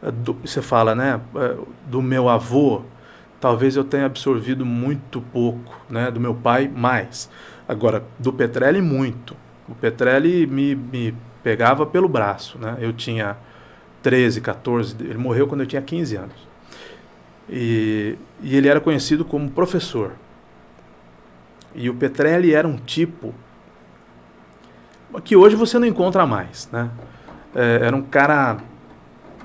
Do, 0.00 0.34
você 0.44 0.62
fala, 0.62 0.94
né? 0.94 1.20
Do 1.86 2.00
meu 2.00 2.28
avô, 2.28 2.82
talvez 3.40 3.76
eu 3.76 3.84
tenha 3.84 4.06
absorvido 4.06 4.66
muito 4.66 5.20
pouco, 5.20 5.80
né? 5.88 6.10
Do 6.10 6.20
meu 6.20 6.34
pai, 6.34 6.68
mais. 6.68 7.30
Agora, 7.66 8.04
do 8.18 8.32
Petrelli, 8.32 8.82
muito. 8.82 9.36
O 9.68 9.74
Petrelli 9.74 10.46
me, 10.46 10.74
me 10.74 11.14
pegava 11.42 11.86
pelo 11.86 12.08
braço, 12.08 12.58
né? 12.58 12.76
Eu 12.80 12.92
tinha 12.92 13.36
13, 14.02 14.40
14, 14.40 14.96
ele 15.00 15.18
morreu 15.18 15.46
quando 15.46 15.62
eu 15.62 15.66
tinha 15.66 15.80
15 15.80 16.16
anos. 16.16 16.48
E, 17.48 18.16
e 18.42 18.56
ele 18.56 18.68
era 18.68 18.80
conhecido 18.80 19.24
como 19.24 19.50
professor. 19.50 20.12
E 21.74 21.88
o 21.88 21.94
Petrelli 21.94 22.54
era 22.54 22.66
um 22.66 22.76
tipo 22.76 23.34
que 25.24 25.34
hoje 25.34 25.56
você 25.56 25.78
não 25.78 25.86
encontra 25.86 26.26
mais, 26.26 26.68
né? 26.70 26.90
É, 27.54 27.86
era 27.86 27.96
um 27.96 28.02
cara 28.02 28.58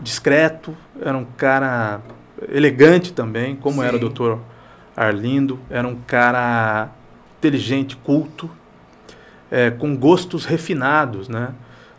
discreto, 0.02 0.76
era 1.02 1.18
um 1.18 1.26
cara 1.26 2.02
elegante 2.50 3.14
também, 3.14 3.56
como 3.56 3.82
Sim. 3.82 3.88
era 3.88 3.96
o 3.96 4.00
doutor 4.00 4.40
Arlindo, 4.96 5.60
era 5.70 5.88
um 5.88 5.96
cara 5.96 6.90
inteligente, 7.38 7.96
culto, 7.98 8.50
é, 9.52 9.72
com 9.72 9.96
gostos 9.96 10.46
refinados, 10.46 11.30
né? 11.30 11.54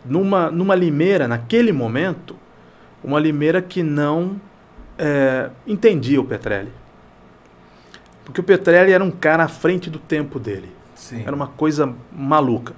Numa, 0.05 0.49
numa 0.49 0.75
limeira, 0.75 1.27
naquele 1.27 1.71
momento, 1.71 2.35
uma 3.03 3.19
limeira 3.19 3.61
que 3.61 3.83
não 3.83 4.39
é, 4.97 5.49
entendia 5.65 6.19
o 6.19 6.23
Petrelli. 6.23 6.71
Porque 8.23 8.41
o 8.41 8.43
Petrelli 8.43 8.91
era 8.91 9.03
um 9.03 9.11
cara 9.11 9.43
à 9.43 9.47
frente 9.47 9.89
do 9.89 9.99
tempo 9.99 10.39
dele. 10.39 10.69
Sim. 10.95 11.23
Era 11.25 11.35
uma 11.35 11.47
coisa 11.47 11.93
maluca. 12.11 12.73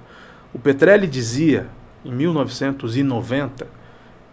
O 0.52 0.58
Petrelli 0.58 1.06
dizia, 1.06 1.66
em 2.04 2.12
1990, 2.12 3.66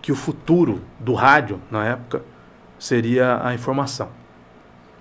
que 0.02 0.12
o 0.12 0.16
futuro 0.16 0.82
do 1.00 1.14
rádio, 1.14 1.60
na 1.72 1.86
época, 1.86 2.22
seria 2.80 3.40
a 3.44 3.54
informação. 3.54 4.10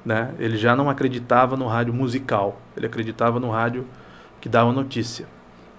Né? 0.05 0.33
Ele 0.39 0.57
já 0.57 0.77
não 0.77 0.89
acreditava 0.89 1.57
no 1.57 1.67
rádio 1.67 1.93
musical, 1.93 2.61
ele 2.77 2.87
acreditava 2.87 3.41
no 3.41 3.51
rádio 3.51 3.87
que 4.41 4.49
dava 4.49 4.73
notícia. 4.73 5.27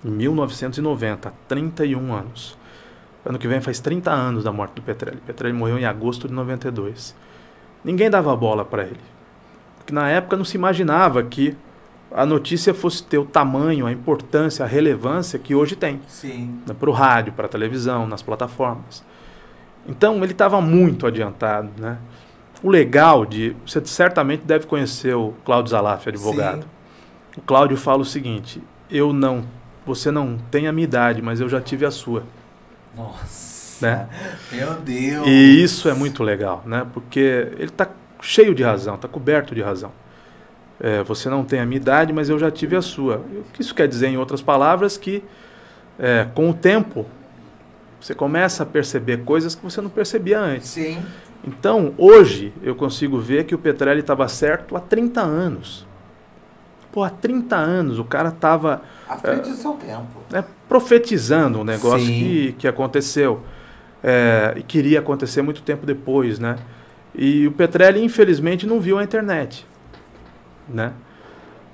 Em 0.04 0.10
1990, 0.10 1.34
31 1.48 2.14
anos. 2.14 2.58
Ano 3.26 3.40
que 3.40 3.48
vem 3.48 3.62
faz 3.62 3.80
30 3.80 4.12
anos 4.12 4.44
da 4.44 4.52
morte 4.52 4.74
do 4.74 4.82
Petrelli. 4.82 5.18
Petrelli 5.26 5.54
morreu 5.54 5.78
em 5.78 5.86
agosto 5.86 6.28
de 6.28 6.34
92. 6.34 7.16
Ninguém 7.84 8.10
dava 8.10 8.36
bola 8.36 8.64
para 8.64 8.84
ele. 8.84 9.00
Porque 9.78 9.94
na 9.94 10.10
época 10.10 10.38
não 10.38 10.46
se 10.46 10.58
imaginava 10.58 11.24
que 11.24 11.56
a 12.12 12.26
notícia 12.26 12.74
fosse 12.74 13.04
ter 13.04 13.18
o 13.18 13.26
tamanho, 13.26 13.86
a 13.86 13.92
importância, 13.92 14.64
a 14.64 14.68
relevância 14.68 15.38
que 15.38 15.54
hoje 15.54 15.76
tem. 15.76 16.02
Sim. 16.08 16.62
Né, 16.66 16.74
para 16.78 16.90
o 16.90 16.94
rádio, 16.94 17.34
para 17.34 17.46
a 17.46 17.50
televisão, 17.50 18.08
nas 18.08 18.22
plataformas. 18.22 19.04
Então 19.88 20.24
ele 20.24 20.34
estava 20.34 20.60
muito 20.60 21.08
adiantado, 21.08 21.70
né? 21.78 21.98
O 22.62 22.70
legal 22.70 23.26
de. 23.26 23.56
Você 23.66 23.84
certamente 23.86 24.44
deve 24.44 24.66
conhecer 24.66 25.16
o 25.16 25.34
Cláudio 25.46 25.72
Zalaf, 25.72 26.08
advogado. 26.08 26.64
Sim. 26.64 26.68
O 27.38 27.42
Cláudio 27.42 27.78
fala 27.78 28.02
o 28.02 28.06
seguinte: 28.06 28.62
eu 28.90 29.14
não. 29.14 29.46
Você 29.86 30.12
não 30.12 30.38
tem 30.52 30.68
a 30.68 30.74
minha 30.74 30.84
idade, 30.84 31.22
mas 31.22 31.40
eu 31.40 31.48
já 31.48 31.62
tive 31.62 31.86
a 31.86 31.92
sua. 31.92 32.24
Nossa. 32.96 33.86
Né? 33.86 34.10
Meu 34.52 34.74
Deus. 34.74 35.28
E 35.28 35.64
isso 35.64 35.88
é 35.88 35.94
muito 35.94 36.24
legal, 36.24 36.64
né? 36.66 36.86
Porque 36.94 37.52
ele 37.58 37.66
está 37.66 37.88
cheio 38.22 38.56
de 38.56 38.64
razão, 38.64 38.96
está 38.96 39.08
coberto 39.08 39.54
de 39.54 39.62
razão. 39.62 39.92
É, 40.80 41.04
você 41.04 41.30
não 41.30 41.44
tem 41.44 41.60
a 41.60 41.66
minha 41.66 41.78
idade, 41.78 42.12
mas 42.12 42.30
eu 42.30 42.38
já 42.38 42.52
tive 42.52 42.76
a 42.76 42.82
sua. 42.82 43.18
O 43.18 43.46
que 43.54 43.62
isso 43.62 43.74
quer 43.74 43.88
dizer, 43.88 44.08
em 44.08 44.18
outras 44.18 44.42
palavras, 44.42 44.98
que 44.98 45.24
é, 46.00 46.28
com 46.34 46.50
o 46.50 46.54
tempo 46.54 47.06
você 48.00 48.14
começa 48.14 48.64
a 48.64 48.66
perceber 48.66 49.24
coisas 49.24 49.56
que 49.56 49.64
você 49.64 49.82
não 49.82 49.90
percebia 49.90 50.40
antes. 50.40 50.70
Sim. 50.70 50.98
Então, 51.46 51.94
hoje, 51.98 52.54
eu 52.62 52.76
consigo 52.76 53.20
ver 53.20 53.46
que 53.46 53.56
o 53.56 53.58
Petrelli 53.58 54.02
estava 54.02 54.28
certo 54.28 54.76
há 54.76 54.80
30 54.80 55.22
anos. 55.22 55.88
Pô, 56.92 57.04
há 57.04 57.10
30 57.10 57.56
anos 57.56 58.00
o 58.00 58.04
cara 58.04 58.30
estava. 58.30 58.82
À 59.08 59.18
frente 59.18 59.50
é, 59.50 59.52
do 59.52 59.56
seu 59.56 59.74
tempo. 59.74 60.24
Né, 60.30 60.44
profetizando 60.68 61.60
um 61.60 61.64
negócio 61.64 62.08
que, 62.08 62.56
que 62.58 62.68
aconteceu. 62.68 63.44
É, 64.04 64.54
e 64.58 64.64
queria 64.64 65.00
acontecer 65.00 65.42
muito 65.42 65.62
tempo 65.62 65.86
depois, 65.86 66.40
né? 66.40 66.58
E 67.16 67.48
o 67.48 67.52
Petrelli, 67.52 68.04
infelizmente, 68.04 68.68
não 68.68 68.80
viu 68.80 69.00
a 69.00 69.04
internet. 69.04 69.66
Né? 70.70 70.94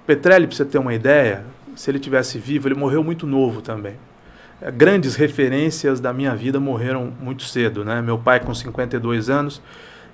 O 0.04 0.06
Petrelli, 0.06 0.48
para 0.48 0.56
você 0.56 0.66
ter 0.66 0.78
uma 0.78 0.94
ideia, 0.94 1.44
se 1.76 1.92
ele 1.92 2.00
tivesse 2.00 2.38
vivo, 2.38 2.68
ele 2.68 2.76
morreu 2.76 3.04
muito 3.04 3.28
novo 3.28 3.62
também. 3.62 3.96
É, 4.62 4.72
grandes 4.72 5.16
referências 5.16 6.00
da 6.00 6.14
minha 6.14 6.36
vida 6.36 6.60
morreram 6.60 7.12
muito 7.20 7.44
cedo, 7.44 7.84
né? 7.84 8.02
Meu 8.02 8.18
pai 8.18 8.40
com 8.40 8.54
52 8.54 9.30
anos 9.30 9.62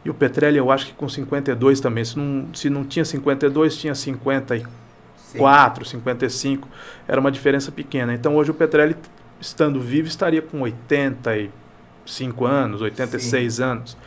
e 0.04 0.10
o 0.10 0.14
Petrelli, 0.14 0.58
eu 0.58 0.72
acho 0.72 0.88
que 0.88 0.94
com 0.94 1.10
52 1.10 1.80
também. 1.80 2.06
Se 2.06 2.18
não, 2.18 2.48
se 2.54 2.70
não 2.70 2.84
tinha 2.86 3.04
52, 3.04 3.78
tinha 3.78 3.94
54, 3.94 5.86
Sim. 5.86 5.92
55. 5.98 6.68
Era 7.08 7.20
uma 7.20 7.32
diferença 7.32 7.72
pequena. 7.72 8.14
Então 8.14 8.36
hoje 8.36 8.52
o 8.52 8.54
Petrelli, 8.54 8.96
estando 9.40 9.80
vivo, 9.80 10.08
estaria 10.08 10.42
com 10.42 10.62
85 10.62 12.46
anos, 12.46 12.82
86 12.82 13.54
Sim. 13.54 13.64
anos. 13.64 13.98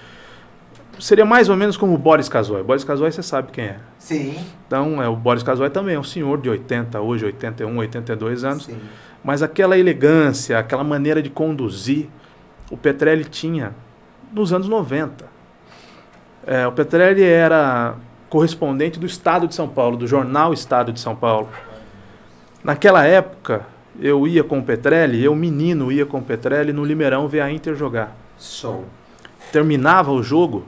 seria 0.99 1.25
mais 1.27 1.49
ou 1.49 1.57
menos 1.57 1.77
como 1.77 1.95
o 1.95 1.99
Boris 1.99 2.29
Casoy. 2.29 2.63
Boris 2.63 2.85
Casoy 2.85 3.13
você 3.13 3.23
sabe 3.23 3.53
quem 3.53 3.65
é. 3.65 3.77
Sim. 3.99 4.37
Então, 4.67 5.03
é, 5.03 5.09
o 5.09 5.17
Boris 5.17 5.43
Casoy 5.43 5.69
também 5.69 5.95
é 5.95 5.99
um 5.99 6.05
senhor 6.05 6.41
de 6.41 6.49
80, 6.49 7.01
hoje 7.01 7.27
81, 7.27 7.77
82 7.77 8.45
anos. 8.45 8.65
Sim. 8.65 8.79
Mas 9.25 9.43
aquela 9.43 9.79
elegância, 9.79 10.59
aquela 10.59 10.83
maneira 10.83 11.23
de 11.23 11.31
conduzir, 11.31 12.09
o 12.71 12.77
Petrelli 12.77 13.25
tinha 13.25 13.75
nos 14.33 14.53
anos 14.53 14.69
90. 14.69 15.27
É, 16.47 16.67
o 16.67 16.73
Petrelli 16.73 17.23
era 17.23 17.95
correspondente 18.29 18.99
do 18.99 19.07
Estado 19.07 19.47
de 19.47 19.55
São 19.55 19.69
Paulo, 19.69 19.97
do 19.97 20.07
jornal 20.07 20.53
Estado 20.53 20.93
de 20.93 20.99
São 20.99 21.15
Paulo. 21.15 21.49
Naquela 22.65 23.05
época, 23.05 23.67
eu 24.01 24.27
ia 24.27 24.43
com 24.43 24.59
o 24.59 24.63
Petrelli, 24.63 25.23
eu 25.23 25.35
menino 25.35 25.93
ia 25.93 26.07
com 26.07 26.19
o 26.19 26.23
Petrelli 26.23 26.73
no 26.73 26.85
Limeirão 26.85 27.29
ver 27.29 27.41
a 27.41 27.51
Inter 27.51 27.75
jogar. 27.75 28.17
Show. 28.39 28.87
Terminava 29.53 30.11
o 30.11 30.23
jogo, 30.23 30.65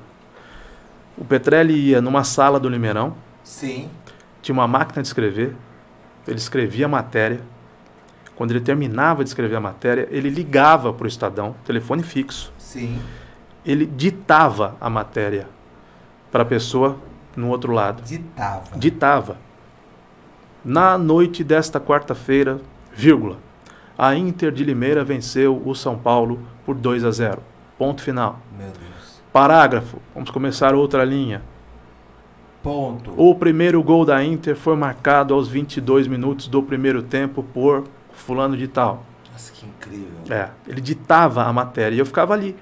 o 1.17 1.25
Petrelli 1.25 1.73
ia 1.73 2.01
numa 2.01 2.23
sala 2.23 2.61
do 2.61 2.69
Limeirão, 2.69 3.15
Sim. 3.43 3.89
tinha 4.43 4.53
uma 4.53 4.69
máquina 4.69 5.01
de 5.01 5.09
escrever, 5.09 5.57
ele 6.27 6.37
escrevia 6.37 6.87
a 6.87 6.89
matéria. 6.89 7.41
Quando 8.37 8.51
ele 8.51 8.61
terminava 8.61 9.23
de 9.23 9.31
escrever 9.31 9.57
a 9.57 9.61
matéria, 9.61 10.09
ele 10.11 10.29
ligava 10.29 10.93
para 10.93 11.05
o 11.05 11.09
Estadão, 11.09 11.55
telefone 11.65 12.03
fixo. 12.03 12.53
Sim. 12.59 13.01
Ele 13.65 13.87
ditava 13.87 14.77
a 14.81 14.91
matéria 14.91 15.49
para 16.33 16.43
a 16.43 16.47
pessoa 16.47 16.99
no 17.37 17.49
outro 17.49 17.73
lado. 17.73 18.03
Ditava. 18.03 18.77
Ditava. 18.77 19.37
Na 20.65 20.99
noite 20.99 21.45
desta 21.45 21.79
quarta-feira, 21.79 22.61
vírgula, 22.93 23.39
a 23.97 24.15
Inter 24.15 24.51
de 24.51 24.65
Limeira 24.65 25.05
venceu 25.05 25.63
o 25.65 25.75
São 25.75 25.97
Paulo 25.97 26.41
por 26.67 26.75
2 26.75 27.05
a 27.05 27.11
0. 27.11 27.43
Ponto 27.79 28.03
final. 28.03 28.41
Meu 28.57 28.67
Deus. 28.67 29.23
Parágrafo. 29.33 29.99
Vamos 30.15 30.31
começar 30.31 30.75
outra 30.75 31.05
linha. 31.05 31.43
Ponto. 32.63 33.13
O 33.17 33.35
primeiro 33.35 33.83
gol 33.83 34.05
da 34.05 34.25
Inter 34.25 34.57
foi 34.57 34.75
marcado 34.75 35.35
aos 35.35 35.49
22 35.49 36.07
minutos 36.07 36.49
do 36.49 36.63
primeiro 36.63 37.03
tempo 37.03 37.43
por 37.43 37.85
fulano 38.15 38.57
de 38.57 38.69
tal. 38.69 39.05
Nossa, 39.33 39.53
que 39.53 39.67
incrível. 39.67 40.09
É, 40.31 40.51
ele 40.67 40.81
ditava 40.81 41.45
a 41.45 41.53
matéria 41.53 41.97
e 41.97 41.99
eu 41.99 42.07
ficava 42.07 42.35
ali, 42.35 42.57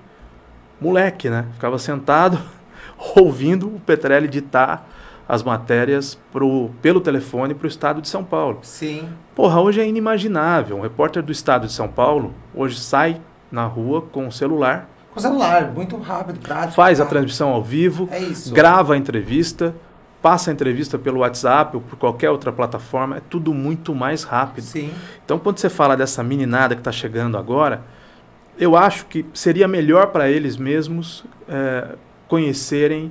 moleque, 0.80 1.28
né? 1.28 1.46
Ficava 1.54 1.78
sentado 1.78 2.38
ouvindo 3.16 3.66
o 3.68 3.80
Petrelli 3.80 4.28
ditar 4.28 4.88
as 5.28 5.42
matérias 5.42 6.18
pro, 6.32 6.70
pelo 6.82 7.00
telefone 7.00 7.54
para 7.54 7.64
o 7.64 7.68
estado 7.68 8.02
de 8.02 8.08
São 8.08 8.24
Paulo. 8.24 8.58
Sim. 8.62 9.08
Porra, 9.34 9.60
hoje 9.60 9.80
é 9.80 9.86
inimaginável. 9.86 10.76
Um 10.76 10.80
repórter 10.80 11.22
do 11.22 11.32
estado 11.32 11.66
de 11.66 11.72
São 11.72 11.88
Paulo 11.88 12.34
hoje 12.54 12.78
sai 12.80 13.20
na 13.50 13.64
rua 13.64 14.02
com 14.02 14.26
o 14.26 14.32
celular, 14.32 14.88
Com 15.14 15.20
celular, 15.20 15.70
muito 15.72 15.96
rápido, 15.98 16.40
prático. 16.40 16.72
faz 16.74 17.00
a 17.00 17.04
tá? 17.04 17.10
transmissão 17.10 17.50
ao 17.50 17.62
vivo, 17.62 18.08
É 18.10 18.18
isso. 18.18 18.52
grava 18.52 18.94
a 18.94 18.96
entrevista, 18.96 19.74
passa 20.22 20.50
a 20.50 20.54
entrevista 20.54 20.96
pelo 20.98 21.18
WhatsApp 21.20 21.76
ou 21.76 21.82
por 21.82 21.98
qualquer 21.98 22.30
outra 22.30 22.52
plataforma. 22.52 23.16
É 23.16 23.20
tudo 23.28 23.52
muito 23.52 23.92
mais 23.94 24.22
rápido. 24.22 24.64
Sim. 24.64 24.92
Então, 25.24 25.38
quando 25.38 25.58
você 25.58 25.68
fala 25.68 25.96
dessa 25.96 26.22
meninada 26.22 26.74
que 26.76 26.80
está 26.80 26.92
chegando 26.92 27.36
agora, 27.36 27.82
eu 28.58 28.76
acho 28.76 29.06
que 29.06 29.26
seria 29.34 29.66
melhor 29.66 30.06
para 30.08 30.30
eles 30.30 30.56
mesmos 30.56 31.24
é, 31.48 31.96
conhecerem 32.28 33.10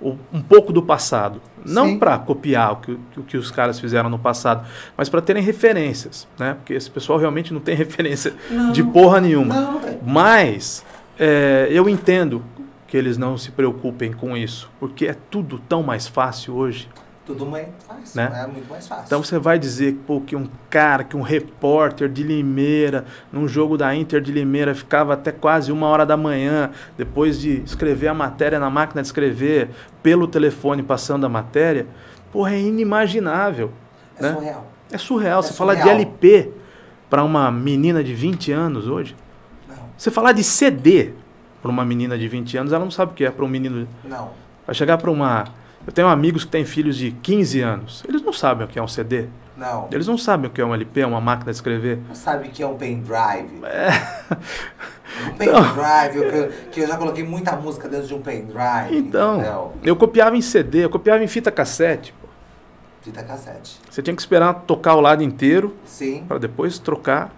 o- 0.00 0.16
um 0.32 0.40
pouco 0.40 0.72
do 0.72 0.82
passado. 0.82 1.40
Não 1.66 1.98
para 1.98 2.16
copiar 2.18 2.72
o 2.72 2.76
que, 2.76 2.92
o 3.16 3.22
que 3.24 3.36
os 3.36 3.50
caras 3.50 3.78
fizeram 3.78 4.08
no 4.08 4.18
passado, 4.18 4.66
mas 4.96 5.08
para 5.08 5.20
terem 5.20 5.42
referências. 5.42 6.26
Né? 6.38 6.54
Porque 6.54 6.72
esse 6.72 6.90
pessoal 6.90 7.18
realmente 7.18 7.52
não 7.52 7.60
tem 7.60 7.74
referência 7.76 8.32
Não. 8.50 8.72
de 8.72 8.82
porra 8.82 9.20
nenhuma. 9.20 9.54
Não, 9.54 9.80
tem. 9.80 9.98
Mas 10.06 10.84
é, 11.18 11.68
eu 11.70 11.88
entendo 11.88 12.42
que 12.88 12.96
eles 12.96 13.18
não 13.18 13.36
se 13.36 13.52
preocupem 13.52 14.12
com 14.12 14.36
isso, 14.36 14.70
porque 14.80 15.06
é 15.06 15.14
tudo 15.14 15.58
tão 15.58 15.82
mais 15.82 16.08
fácil 16.08 16.56
hoje. 16.56 16.88
Tudo 17.24 17.44
mais 17.44 17.68
fácil, 17.86 18.16
Né? 18.16 18.42
É 18.42 18.46
muito 18.46 18.70
mais 18.70 18.88
fácil. 18.88 19.04
Então 19.04 19.22
você 19.22 19.38
vai 19.38 19.58
dizer 19.58 19.94
pô, 20.06 20.22
que 20.22 20.34
um 20.34 20.48
cara, 20.70 21.04
que 21.04 21.14
um 21.14 21.20
repórter 21.20 22.08
de 22.08 22.22
Limeira, 22.22 23.04
num 23.30 23.46
jogo 23.46 23.76
da 23.76 23.94
Inter 23.94 24.22
de 24.22 24.32
Limeira, 24.32 24.74
ficava 24.74 25.12
até 25.12 25.30
quase 25.30 25.70
uma 25.70 25.86
hora 25.86 26.06
da 26.06 26.16
manhã, 26.16 26.70
depois 26.96 27.38
de 27.38 27.60
escrever 27.62 28.08
a 28.08 28.14
matéria 28.14 28.58
na 28.58 28.70
máquina 28.70 29.02
de 29.02 29.08
escrever, 29.08 29.68
pelo 30.02 30.26
telefone 30.26 30.82
passando 30.82 31.26
a 31.26 31.28
matéria, 31.28 31.86
porra, 32.32 32.54
é 32.54 32.60
inimaginável. 32.60 33.70
é 34.18 34.22
né? 34.22 34.32
surreal. 34.32 34.66
É 34.90 34.98
surreal. 34.98 35.40
É 35.40 35.42
você 35.42 35.52
falar 35.52 35.74
de. 35.74 35.86
LP 35.86 36.50
para 37.10 37.22
uma 37.22 37.50
menina 37.50 38.02
de 38.02 38.14
20 38.14 38.50
anos 38.52 38.88
hoje, 38.88 39.14
Não, 39.68 39.76
você 39.96 40.10
falar 40.10 40.32
de 40.32 40.42
CD 40.42 41.12
para 41.60 41.70
uma 41.70 41.84
menina 41.84 42.16
de 42.18 42.28
20 42.28 42.56
anos, 42.58 42.72
ela 42.72 42.84
não 42.84 42.90
sabe 42.90 43.12
o 43.12 43.14
que 43.14 43.24
é 43.24 43.30
para 43.30 43.44
um 43.44 43.48
menino. 43.48 43.86
não. 44.04 44.30
Vai 44.66 44.74
chegar 44.74 44.98
para 44.98 45.10
uma. 45.10 45.44
Eu 45.86 45.92
tenho 45.94 46.08
amigos 46.08 46.44
que 46.44 46.50
têm 46.50 46.62
filhos 46.62 46.94
de 46.96 47.10
15 47.10 47.60
anos, 47.62 48.04
eles 48.06 48.20
não 48.20 48.32
sabem 48.34 48.66
o 48.66 48.68
que 48.68 48.78
é 48.78 48.82
um 48.82 48.88
CD. 48.88 49.26
Não. 49.56 49.88
Eles 49.90 50.06
não 50.06 50.16
sabem 50.18 50.48
o 50.48 50.52
que 50.52 50.60
é 50.60 50.64
um 50.64 50.72
LP, 50.74 51.04
uma 51.04 51.20
máquina 51.20 51.50
de 51.50 51.56
escrever. 51.56 51.98
Não 52.06 52.14
sabe 52.14 52.46
o 52.48 52.50
que 52.50 52.62
é 52.62 52.66
um 52.66 52.76
pendrive. 52.76 53.60
É. 53.64 55.26
Um 55.26 55.32
pendrive, 55.36 56.16
eu- 56.16 56.30
que, 56.30 56.36
eu, 56.36 56.52
que 56.70 56.80
eu 56.82 56.86
já 56.86 56.96
coloquei 56.96 57.24
muita 57.24 57.56
música 57.56 57.88
dentro 57.88 58.06
de 58.06 58.14
um 58.14 58.20
pendrive. 58.20 58.96
Então, 58.96 59.36
entendeu? 59.36 59.72
eu 59.82 59.96
copiava 59.96 60.36
em 60.36 60.42
CD, 60.42 60.84
eu 60.84 60.90
copiava 60.90 61.24
em 61.24 61.26
fita 61.26 61.50
cassete. 61.50 62.12
pô. 62.20 62.28
Fita 63.00 63.22
cassete. 63.22 63.80
Você 63.90 64.02
tinha 64.02 64.14
que 64.14 64.20
esperar 64.20 64.52
tocar 64.66 64.94
o 64.94 65.00
lado 65.00 65.22
inteiro 65.22 65.74
Sim, 65.84 66.24
para 66.28 66.38
depois 66.38 66.78
trocar. 66.78 67.32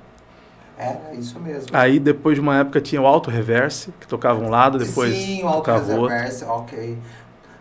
Era 0.81 1.15
isso 1.15 1.39
mesmo. 1.39 1.69
Aí 1.73 2.01
depois 2.01 2.37
de 2.37 2.41
uma 2.41 2.57
época 2.57 2.81
tinha 2.81 3.03
o 3.03 3.07
auto 3.07 3.31
reverse, 3.31 3.93
que 4.01 4.09
tocava 4.09 4.41
um 4.41 4.49
lado, 4.49 4.79
depois 4.79 5.15
Sim, 5.15 5.43
o 5.43 5.47
Auto 5.47 5.59
tocava 5.59 5.93
o 5.93 6.01
outro. 6.01 6.17
Reverse, 6.17 6.45
ok. 6.45 6.99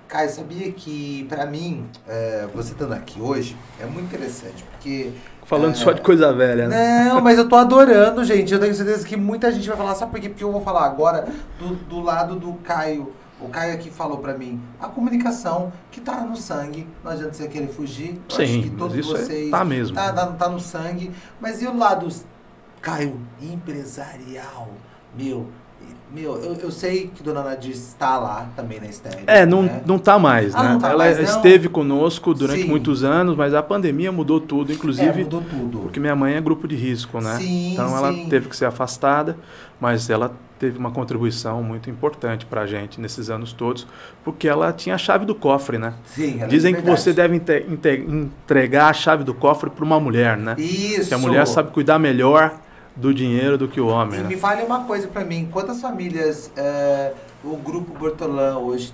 Caio, 0.07 0.29
sabia 0.29 0.71
que 0.71 1.25
pra 1.29 1.45
mim, 1.45 1.85
é, 2.07 2.47
você 2.55 2.71
estando 2.71 2.93
aqui 2.93 3.21
hoje, 3.21 3.55
é 3.79 3.85
muito 3.85 4.05
interessante, 4.05 4.63
porque... 4.71 5.11
Falando 5.43 5.73
é, 5.73 5.75
só 5.75 5.91
de 5.91 6.01
coisa 6.01 6.31
velha, 6.33 6.67
né? 6.67 7.05
Não, 7.09 7.21
mas 7.21 7.37
eu 7.37 7.49
tô 7.49 7.55
adorando, 7.55 8.23
gente. 8.23 8.53
Eu 8.53 8.59
tenho 8.59 8.73
certeza 8.73 9.05
que 9.05 9.17
muita 9.17 9.51
gente 9.51 9.67
vai 9.67 9.75
falar, 9.75 9.95
sabe 9.95 10.11
por 10.11 10.19
quê? 10.19 10.29
Porque 10.29 10.43
eu 10.43 10.51
vou 10.51 10.61
falar 10.61 10.85
agora 10.85 11.27
do, 11.59 11.75
do 11.75 11.99
lado 11.99 12.35
do 12.35 12.53
Caio. 12.53 13.11
O 13.41 13.47
Caio 13.49 13.73
aqui 13.73 13.89
falou 13.89 14.17
pra 14.17 14.37
mim, 14.37 14.59
a 14.79 14.87
comunicação 14.87 15.71
que 15.89 16.01
tá 16.01 16.21
no 16.21 16.35
sangue, 16.35 16.87
não 17.03 17.11
adianta 17.11 17.33
você 17.33 17.47
querer 17.47 17.67
fugir. 17.67 18.19
Sim, 18.29 18.43
acho 18.43 18.61
que 18.61 18.69
todos 18.71 18.97
isso 18.97 19.15
aí 19.15 19.23
vocês 19.23 19.51
tá 19.51 19.63
mesmo. 19.63 19.95
Tá, 19.95 20.11
tá, 20.11 20.27
tá 20.27 20.49
no 20.49 20.59
sangue. 20.59 21.11
Mas 21.39 21.61
e 21.61 21.67
o 21.67 21.75
lado, 21.75 22.07
Caio, 22.81 23.19
empresarial? 23.41 24.69
Meu, 25.17 25.47
meu, 26.13 26.35
eu, 26.37 26.53
eu 26.55 26.71
sei 26.71 27.07
que 27.13 27.21
Dona 27.23 27.43
Nadir 27.43 27.71
está 27.71 28.17
lá 28.17 28.49
também 28.55 28.79
na 28.79 28.87
estéreo. 28.87 29.19
É, 29.27 29.45
não, 29.45 29.63
né? 29.63 29.81
não 29.85 29.97
tá 29.99 30.17
mais, 30.19 30.53
Ah, 30.55 30.73
né? 30.75 30.79
tá 30.79 30.89
Ela 30.89 30.97
mais, 31.05 31.17
não? 31.17 31.23
esteve 31.23 31.69
conosco 31.69 32.33
durante 32.33 32.63
Sim. 32.63 32.67
muitos 32.67 33.03
anos, 33.03 33.35
mas 33.35 33.53
a 33.53 33.61
pandemia 33.61 34.11
mudou 34.11 34.39
tudo, 34.39 34.71
É, 34.71 34.75
inclusive 34.75 35.23
mudou 35.23 35.41
tudo. 35.41 35.79
porque 35.79 35.99
minha 35.99 36.15
mãe 36.15 36.35
é 36.35 36.41
grupo 36.41 36.67
de 36.67 36.75
risco, 36.75 37.21
né? 37.21 37.37
Sim, 37.37 37.73
então 37.73 37.95
ela 37.95 38.11
sim. 38.11 38.27
teve 38.29 38.49
que 38.49 38.55
ser 38.55 38.65
afastada, 38.65 39.37
mas 39.79 40.09
ela 40.09 40.31
teve 40.57 40.77
uma 40.77 40.91
contribuição 40.91 41.63
muito 41.63 41.89
importante 41.89 42.45
pra 42.45 42.65
gente 42.65 42.99
nesses 42.99 43.29
anos 43.29 43.53
todos, 43.53 43.87
porque 44.23 44.47
ela 44.47 44.73
tinha 44.73 44.95
a 44.95 44.97
chave 44.97 45.25
do 45.25 45.33
cofre, 45.33 45.77
né? 45.77 45.93
Sim, 46.05 46.41
é 46.41 46.47
Dizem 46.47 46.75
que 46.75 46.81
você 46.81 47.13
deve 47.13 47.35
entregar 48.07 48.89
a 48.89 48.93
chave 48.93 49.23
do 49.23 49.33
cofre 49.33 49.69
para 49.69 49.85
uma 49.85 49.99
mulher, 49.99 50.37
né? 50.37 50.55
Isso. 50.57 51.07
Que 51.09 51.13
a 51.13 51.17
mulher 51.17 51.45
sabe 51.47 51.71
cuidar 51.71 51.97
melhor 51.99 52.59
do 52.99 53.13
dinheiro 53.13 53.57
do 53.57 53.67
que 53.67 53.79
o 53.79 53.87
homem, 53.87 54.19
E 54.19 54.23
me 54.23 54.35
né? 54.35 54.41
fale 54.41 54.63
uma 54.63 54.83
coisa 54.83 55.07
pra 55.07 55.23
mim, 55.23 55.47
quantas 55.51 55.79
famílias 55.81 56.51
é, 56.55 57.13
o 57.43 57.55
grupo 57.55 57.97
Bortolã 57.97 58.57
hoje 58.57 58.93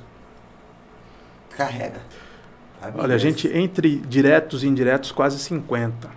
carrega? 1.58 2.00
Famílias. 2.80 3.04
Olha, 3.04 3.16
a 3.16 3.18
gente 3.18 3.48
entre 3.48 3.98
diretos 3.98 4.64
e 4.64 4.68
indiretos 4.68 5.12
quase 5.12 5.40
50. 5.40 6.10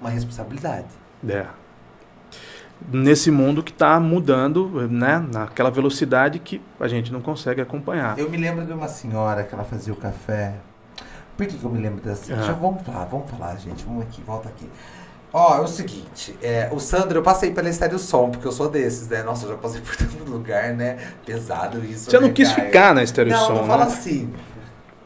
Uma 0.00 0.10
responsabilidade. 0.10 0.88
É. 1.28 1.46
Nesse 2.92 3.30
mundo 3.30 3.62
que 3.62 3.70
está 3.70 3.98
mudando, 3.98 4.86
né? 4.90 5.24
Naquela 5.32 5.70
velocidade 5.70 6.38
que 6.38 6.60
a 6.78 6.88
gente 6.88 7.12
não 7.12 7.22
consegue 7.22 7.60
acompanhar. 7.60 8.18
Eu 8.18 8.28
me 8.28 8.36
lembro 8.36 8.66
de 8.66 8.72
uma 8.72 8.88
senhora 8.88 9.44
que 9.44 9.54
ela 9.54 9.64
fazia 9.64 9.92
o 9.92 9.96
café. 9.96 10.56
Por 11.36 11.46
que, 11.46 11.56
que 11.56 11.64
eu 11.64 11.70
me 11.70 11.80
lembro 11.80 12.02
dessa? 12.02 12.34
Ah. 12.34 12.42
Já 12.42 12.52
vamos 12.52 12.82
falar, 12.82 13.04
vamos 13.04 13.30
falar, 13.30 13.56
gente. 13.56 13.84
Vamos 13.84 14.02
aqui, 14.02 14.22
volta 14.22 14.48
aqui. 14.48 14.68
Ó, 15.38 15.58
é 15.58 15.60
o 15.60 15.66
seguinte, 15.66 16.34
é, 16.42 16.70
o 16.72 16.80
Sandro, 16.80 17.18
eu 17.18 17.22
passei 17.22 17.50
pela 17.50 17.68
Estéreo 17.68 17.98
Som, 17.98 18.30
porque 18.30 18.48
eu 18.48 18.52
sou 18.52 18.70
desses, 18.70 19.06
né? 19.08 19.22
Nossa, 19.22 19.44
eu 19.44 19.50
já 19.50 19.56
passei 19.58 19.82
por 19.84 19.94
tanto 19.94 20.24
lugar, 20.30 20.72
né? 20.72 20.96
Pesado 21.26 21.84
isso. 21.84 22.10
Você 22.10 22.18
não 22.18 22.28
né, 22.28 22.32
quis 22.32 22.50
Caio? 22.50 22.66
ficar 22.66 22.94
na 22.94 23.02
Estéreo 23.02 23.32
Não, 23.32 23.46
Som, 23.46 23.52
não 23.52 23.60
né? 23.62 23.68
fala 23.68 23.84
assim. 23.84 24.32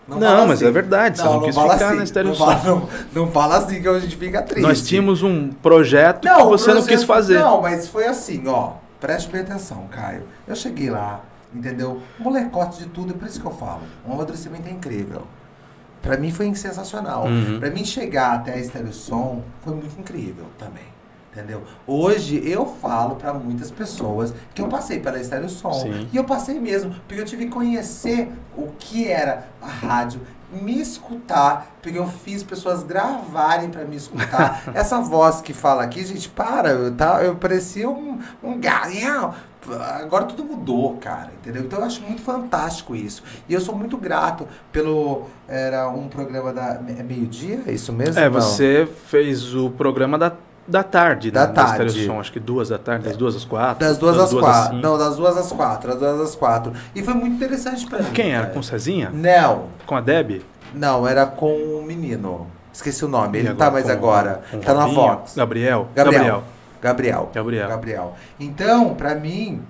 Não, 0.06 0.20
fala 0.20 0.46
mas 0.46 0.62
é 0.62 0.70
verdade, 0.70 1.18
você 1.18 1.24
não 1.24 1.40
quis 1.42 1.54
fala 1.56 1.72
ficar 1.72 1.86
assim, 1.88 1.96
na 1.96 2.04
Estéreo 2.04 2.28
não 2.28 2.36
Som. 2.36 2.46
Fala, 2.46 2.62
não, 2.64 2.88
não 3.12 3.30
fala 3.32 3.56
assim 3.56 3.82
que 3.82 3.88
a 3.88 3.98
gente 3.98 4.16
fica 4.16 4.40
triste. 4.40 4.62
Nós 4.62 4.82
tínhamos 4.86 5.24
um 5.24 5.48
projeto 5.50 6.20
que 6.20 6.28
você 6.44 6.68
não 6.68 6.74
projeto- 6.76 6.86
quis 6.86 7.02
fazer. 7.02 7.40
Não, 7.40 7.60
mas 7.60 7.88
foi 7.88 8.06
assim, 8.06 8.46
ó. 8.46 8.74
Preste 9.00 9.32
bem 9.32 9.40
atenção, 9.40 9.88
Caio. 9.90 10.22
Eu 10.46 10.54
cheguei 10.54 10.90
lá, 10.90 11.22
entendeu? 11.52 12.00
Molecote 12.20 12.78
de 12.78 12.86
tudo, 12.86 13.14
é 13.14 13.16
por 13.16 13.26
isso 13.26 13.40
que 13.40 13.46
eu 13.48 13.52
falo. 13.52 13.80
Um 14.06 14.12
amadurecimento 14.12 14.68
é 14.68 14.70
incrível. 14.70 15.22
Pra 16.02 16.16
mim 16.16 16.30
foi 16.30 16.54
sensacional. 16.54 17.26
Uhum. 17.26 17.58
Pra 17.58 17.70
mim 17.70 17.84
chegar 17.84 18.34
até 18.34 18.54
a 18.54 18.58
Estéreo 18.58 18.92
Som 18.92 19.42
foi 19.62 19.74
muito 19.74 19.98
incrível 19.98 20.46
também. 20.58 20.90
Entendeu? 21.32 21.62
Hoje 21.86 22.42
eu 22.44 22.66
falo 22.66 23.14
para 23.14 23.32
muitas 23.32 23.70
pessoas 23.70 24.34
que 24.52 24.60
eu 24.60 24.66
passei 24.66 24.98
pela 24.98 25.20
Estéreo 25.20 25.48
Som. 25.48 25.72
Sim. 25.72 26.08
E 26.12 26.16
eu 26.16 26.24
passei 26.24 26.58
mesmo, 26.58 26.92
porque 27.06 27.20
eu 27.20 27.24
tive 27.24 27.44
que 27.44 27.52
conhecer 27.52 28.32
o 28.56 28.68
que 28.78 29.06
era 29.06 29.46
a 29.62 29.68
rádio, 29.68 30.20
me 30.50 30.80
escutar, 30.80 31.76
porque 31.80 31.96
eu 31.96 32.08
fiz 32.08 32.42
pessoas 32.42 32.82
gravarem 32.82 33.70
para 33.70 33.84
me 33.84 33.94
escutar. 33.94 34.64
Essa 34.74 35.00
voz 35.00 35.40
que 35.40 35.52
fala 35.52 35.84
aqui, 35.84 36.04
gente, 36.04 36.28
para, 36.28 36.70
eu, 36.70 36.92
tá, 36.92 37.22
eu 37.22 37.36
parecia 37.36 37.88
um, 37.88 38.18
um 38.42 38.58
galinhão. 38.58 39.32
Agora 40.02 40.24
tudo 40.24 40.42
mudou, 40.44 40.96
cara, 41.00 41.30
entendeu? 41.40 41.62
Então 41.62 41.78
eu 41.78 41.84
acho 41.84 42.00
muito 42.02 42.22
fantástico 42.22 42.94
isso. 42.96 43.22
E 43.48 43.54
eu 43.54 43.60
sou 43.60 43.74
muito 43.74 43.96
grato 43.96 44.46
pelo. 44.72 45.26
Era 45.48 45.88
um 45.88 46.08
programa 46.08 46.52
da. 46.52 46.80
É 46.98 47.02
meio-dia? 47.02 47.60
É 47.66 47.72
isso 47.72 47.92
mesmo? 47.92 48.18
É, 48.18 48.24
Não. 48.24 48.32
você 48.40 48.88
fez 49.06 49.54
o 49.54 49.70
programa 49.70 50.16
da, 50.18 50.32
da 50.66 50.82
tarde, 50.82 51.30
Da 51.30 51.46
né? 51.46 51.52
tarde. 51.52 52.06
Da 52.06 52.14
acho 52.14 52.32
que 52.32 52.40
duas 52.40 52.70
da 52.70 52.78
tarde, 52.78 53.04
das 53.04 53.16
duas 53.16 53.36
às 53.36 53.44
quatro. 53.44 53.86
Das 53.86 53.98
duas 53.98 54.18
às 54.18 54.32
quatro. 54.32 54.70
cinco. 54.76 54.82
Não, 54.86 54.96
das 54.98 55.16
duas 55.16 55.36
às 55.36 55.52
quatro. 55.52 55.90
Das 55.90 55.98
duas 55.98 56.20
às 56.20 56.34
quatro. 56.34 56.72
E 56.94 57.02
foi 57.02 57.14
muito 57.14 57.36
interessante 57.36 57.86
pra 57.86 57.98
mim. 58.00 58.10
Quem 58.12 58.30
era? 58.32 58.42
cara. 58.44 58.54
Com 58.54 58.62
Cezinha? 58.62 59.10
Não, 59.12 59.66
Com 59.86 59.94
a 59.96 60.00
Deb? 60.00 60.42
não, 60.74 61.06
era 61.06 61.26
com 61.26 61.52
o 61.54 61.82
menino. 61.84 62.46
Esqueci 62.72 63.04
o 63.04 63.08
nome, 63.08 63.38
ele 63.38 63.48
não 63.50 63.56
tá 63.56 63.70
mais 63.70 63.90
agora. 63.90 64.42
com 64.50 64.60
Tá 64.60 64.72
na 64.72 64.84
Robinho? 64.84 65.00
Fox. 65.00 65.34
Gabriel? 65.36 65.88
Gabriel. 65.94 66.18
Gabriel. 66.22 66.44
Gabriel. 66.80 67.30
Gabriel. 67.68 68.14
Então, 68.38 68.94
pra 68.94 69.14
mim, 69.14 69.62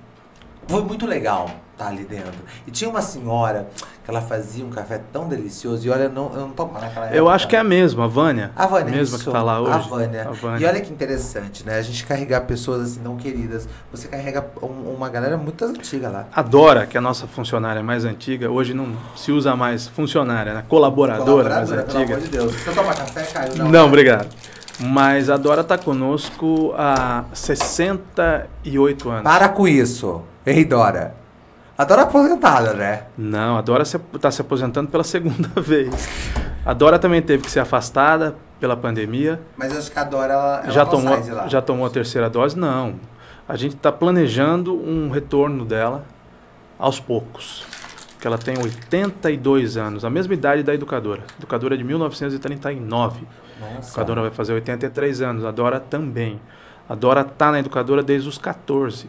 foi 0.68 0.82
muito 0.82 1.06
legal 1.06 1.50
estar 1.72 1.88
ali 1.88 2.04
dentro. 2.04 2.32
E 2.66 2.70
tinha 2.70 2.88
uma 2.90 3.00
senhora 3.02 3.66
que 4.04 4.10
ela 4.10 4.20
fazia 4.20 4.64
um 4.64 4.70
café 4.70 5.00
tão 5.12 5.26
delicioso. 5.28 5.86
E 5.86 5.90
olha, 5.90 6.04
eu 6.04 6.10
não, 6.10 6.30
eu 6.34 6.40
não 6.42 6.50
tomava 6.50 6.80
naquela 6.86 7.06
época. 7.06 7.18
Eu 7.18 7.28
acho 7.28 7.48
que 7.48 7.56
é 7.56 7.58
a 7.58 7.64
mesma, 7.64 8.04
a 8.04 8.06
Vânia. 8.06 8.50
A 8.54 8.66
Vânia, 8.66 8.90
mesma 8.94 9.16
isso. 9.16 9.24
que 9.24 9.30
tá 9.32 9.42
lá 9.42 9.60
hoje. 9.60 9.72
A 9.72 9.78
Vânia. 9.78 10.28
A 10.28 10.32
Vânia. 10.32 10.64
E 10.64 10.68
olha 10.68 10.80
que 10.80 10.92
interessante, 10.92 11.64
né? 11.66 11.78
A 11.78 11.82
gente 11.82 12.04
carregar 12.06 12.42
pessoas 12.42 12.82
assim 12.82 13.00
não 13.02 13.16
queridas. 13.16 13.66
Você 13.90 14.08
carrega 14.08 14.44
um- 14.62 14.94
uma 14.94 15.08
galera 15.08 15.36
muito 15.38 15.64
antiga 15.64 16.08
lá. 16.10 16.26
A 16.32 16.42
Dora, 16.42 16.86
que 16.86 16.96
é 16.96 16.98
a 16.98 17.02
nossa 17.02 17.26
funcionária 17.26 17.82
mais 17.82 18.04
antiga, 18.04 18.50
hoje 18.50 18.74
não 18.74 18.94
se 19.16 19.32
usa 19.32 19.56
mais 19.56 19.88
funcionária, 19.88 20.52
né? 20.54 20.64
Colaboradora, 20.68 21.48
mais 21.48 21.68
Colaboradora, 21.70 21.82
pelo 21.84 21.98
antiga. 21.98 22.14
amor 22.16 22.24
de 22.26 22.30
Deus. 22.30 22.54
Você 22.54 22.72
toma 22.72 22.94
café, 22.94 23.22
Caio? 23.22 23.56
Não, 23.56 23.70
né? 23.70 23.80
obrigado. 23.82 24.28
Mas 24.82 25.28
a 25.28 25.36
Dora 25.36 25.60
está 25.60 25.76
conosco 25.76 26.74
há 26.76 27.24
68 27.34 29.10
anos. 29.10 29.22
Para 29.22 29.48
com 29.48 29.68
isso. 29.68 30.22
Ei, 30.44 30.64
Dora. 30.64 31.14
A 31.76 31.84
Dora 31.84 32.02
é 32.02 32.04
aposentada, 32.04 32.74
né? 32.74 33.04
Não, 33.16 33.56
a 33.56 33.60
Dora 33.60 33.82
está 33.82 34.30
se 34.30 34.40
aposentando 34.40 34.90
pela 34.90 35.04
segunda 35.04 35.48
vez. 35.60 36.08
A 36.64 36.72
Dora 36.72 36.98
também 36.98 37.20
teve 37.22 37.42
que 37.42 37.50
ser 37.50 37.60
afastada 37.60 38.34
pela 38.58 38.76
pandemia. 38.76 39.40
Mas 39.56 39.76
acho 39.76 39.90
que 39.90 39.98
a 39.98 40.04
Dora, 40.04 40.32
ela, 40.32 40.60
ela 40.62 40.70
já, 40.70 40.84
tomou, 40.84 41.48
já 41.48 41.62
tomou 41.62 41.86
a 41.86 41.90
terceira 41.90 42.28
dose? 42.28 42.58
Não. 42.58 42.94
A 43.48 43.56
gente 43.56 43.76
está 43.76 43.90
planejando 43.90 44.74
um 44.74 45.10
retorno 45.10 45.64
dela 45.64 46.04
aos 46.78 47.00
poucos. 47.00 47.66
Que 48.20 48.26
ela 48.26 48.36
tem 48.36 48.54
82 48.58 49.76
anos, 49.76 50.04
a 50.04 50.10
mesma 50.10 50.34
idade 50.34 50.62
da 50.62 50.74
educadora. 50.74 51.22
A 51.22 51.38
educadora 51.38 51.74
é 51.74 51.78
de 51.78 51.84
1939. 51.84 53.26
A 53.60 53.74
Nossa. 53.74 53.88
educadora 53.88 54.20
vai 54.22 54.30
fazer 54.30 54.52
83 54.52 55.22
anos. 55.22 55.44
A 55.44 55.50
Dora 55.50 55.80
também. 55.80 56.40
A 56.88 56.94
Dora 56.94 57.24
tá 57.24 57.50
na 57.50 57.60
educadora 57.60 58.02
desde 58.02 58.28
os 58.28 58.36
14. 58.36 59.08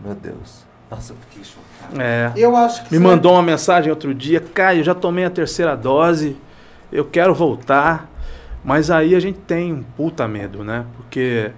Meu 0.00 0.14
Deus. 0.14 0.64
Nossa, 0.90 1.12
eu 1.12 1.16
fiquei 1.28 1.44
chocado. 1.44 2.00
É. 2.00 2.32
Eu 2.36 2.56
acho 2.56 2.84
que 2.84 2.92
Me 2.92 2.98
mandou 2.98 3.32
uma 3.32 3.42
mensagem 3.42 3.90
outro 3.90 4.14
dia, 4.14 4.40
Caio, 4.40 4.84
já 4.84 4.94
tomei 4.94 5.24
a 5.24 5.30
terceira 5.30 5.76
dose, 5.76 6.36
eu 6.92 7.04
quero 7.04 7.34
voltar. 7.34 8.08
Mas 8.64 8.90
aí 8.90 9.14
a 9.14 9.20
gente 9.20 9.38
tem 9.40 9.72
um 9.72 9.82
puta 9.82 10.26
medo, 10.26 10.64
né? 10.64 10.84
Porque 10.96 11.52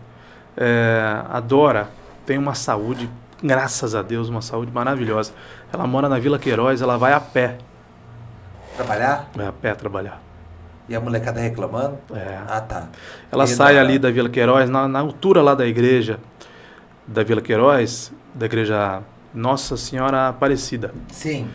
é, 0.56 1.22
a 1.30 1.40
Dora 1.40 1.88
tem 2.26 2.36
uma 2.36 2.54
saúde, 2.54 3.08
graças 3.42 3.94
a 3.94 4.02
Deus, 4.02 4.28
uma 4.28 4.42
saúde 4.42 4.72
maravilhosa. 4.72 5.32
Ela 5.72 5.86
mora 5.86 6.08
na 6.08 6.18
Vila 6.18 6.38
Queiroz, 6.38 6.80
ela 6.82 6.96
vai 6.96 7.12
a 7.12 7.20
pé, 7.20 7.58
trabalhar 8.76 9.28
vai 9.34 9.46
a 9.46 9.52
pé 9.52 9.74
trabalhar. 9.74 10.20
e 10.88 10.94
a 10.94 11.00
molecada 11.00 11.40
reclamando. 11.40 11.98
É. 12.14 12.38
Ah, 12.48 12.60
tá. 12.60 12.88
Ela 13.30 13.44
E 13.44 13.48
sai 13.48 13.74
na- 13.74 13.80
ali 13.80 13.98
da 13.98 14.10
Vila 14.10 14.28
Queiroz, 14.28 14.68
na, 14.70 14.88
na 14.88 15.00
altura 15.00 15.42
lá 15.42 15.54
da 15.54 15.66
igreja 15.66 16.18
da 17.06 17.22
Vila 17.22 17.40
Queiroz, 17.40 18.12
da 18.34 18.46
igreja 18.46 19.02
Nossa 19.34 19.76
Senhora 19.76 20.28
Aparecida. 20.28 20.92
Sim. 21.12 21.48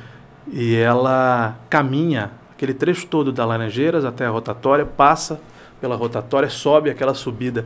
E 0.52 0.76
ela 0.76 1.56
caminha 1.70 2.32
aquele 2.54 2.74
trecho 2.74 3.08
todo 3.08 3.32
da 3.32 3.46
Laranjeiras 3.46 4.06
até 4.06 4.26
a 4.26 4.30
rotatória, 4.30 4.86
passa 4.86 5.40
pela 5.82 5.96
rotatória, 5.96 6.50
sobe 6.50 6.90
aquela 6.90 7.14
subida 7.14 7.66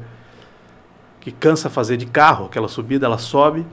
que 1.20 1.32
cansa 1.32 1.70
fazer 1.70 1.97
de 1.97 2.05
carro, 2.05 2.45
aquela 2.45 2.68
subida, 2.68 3.05
ela 3.05 3.18
sobe, 3.18 3.65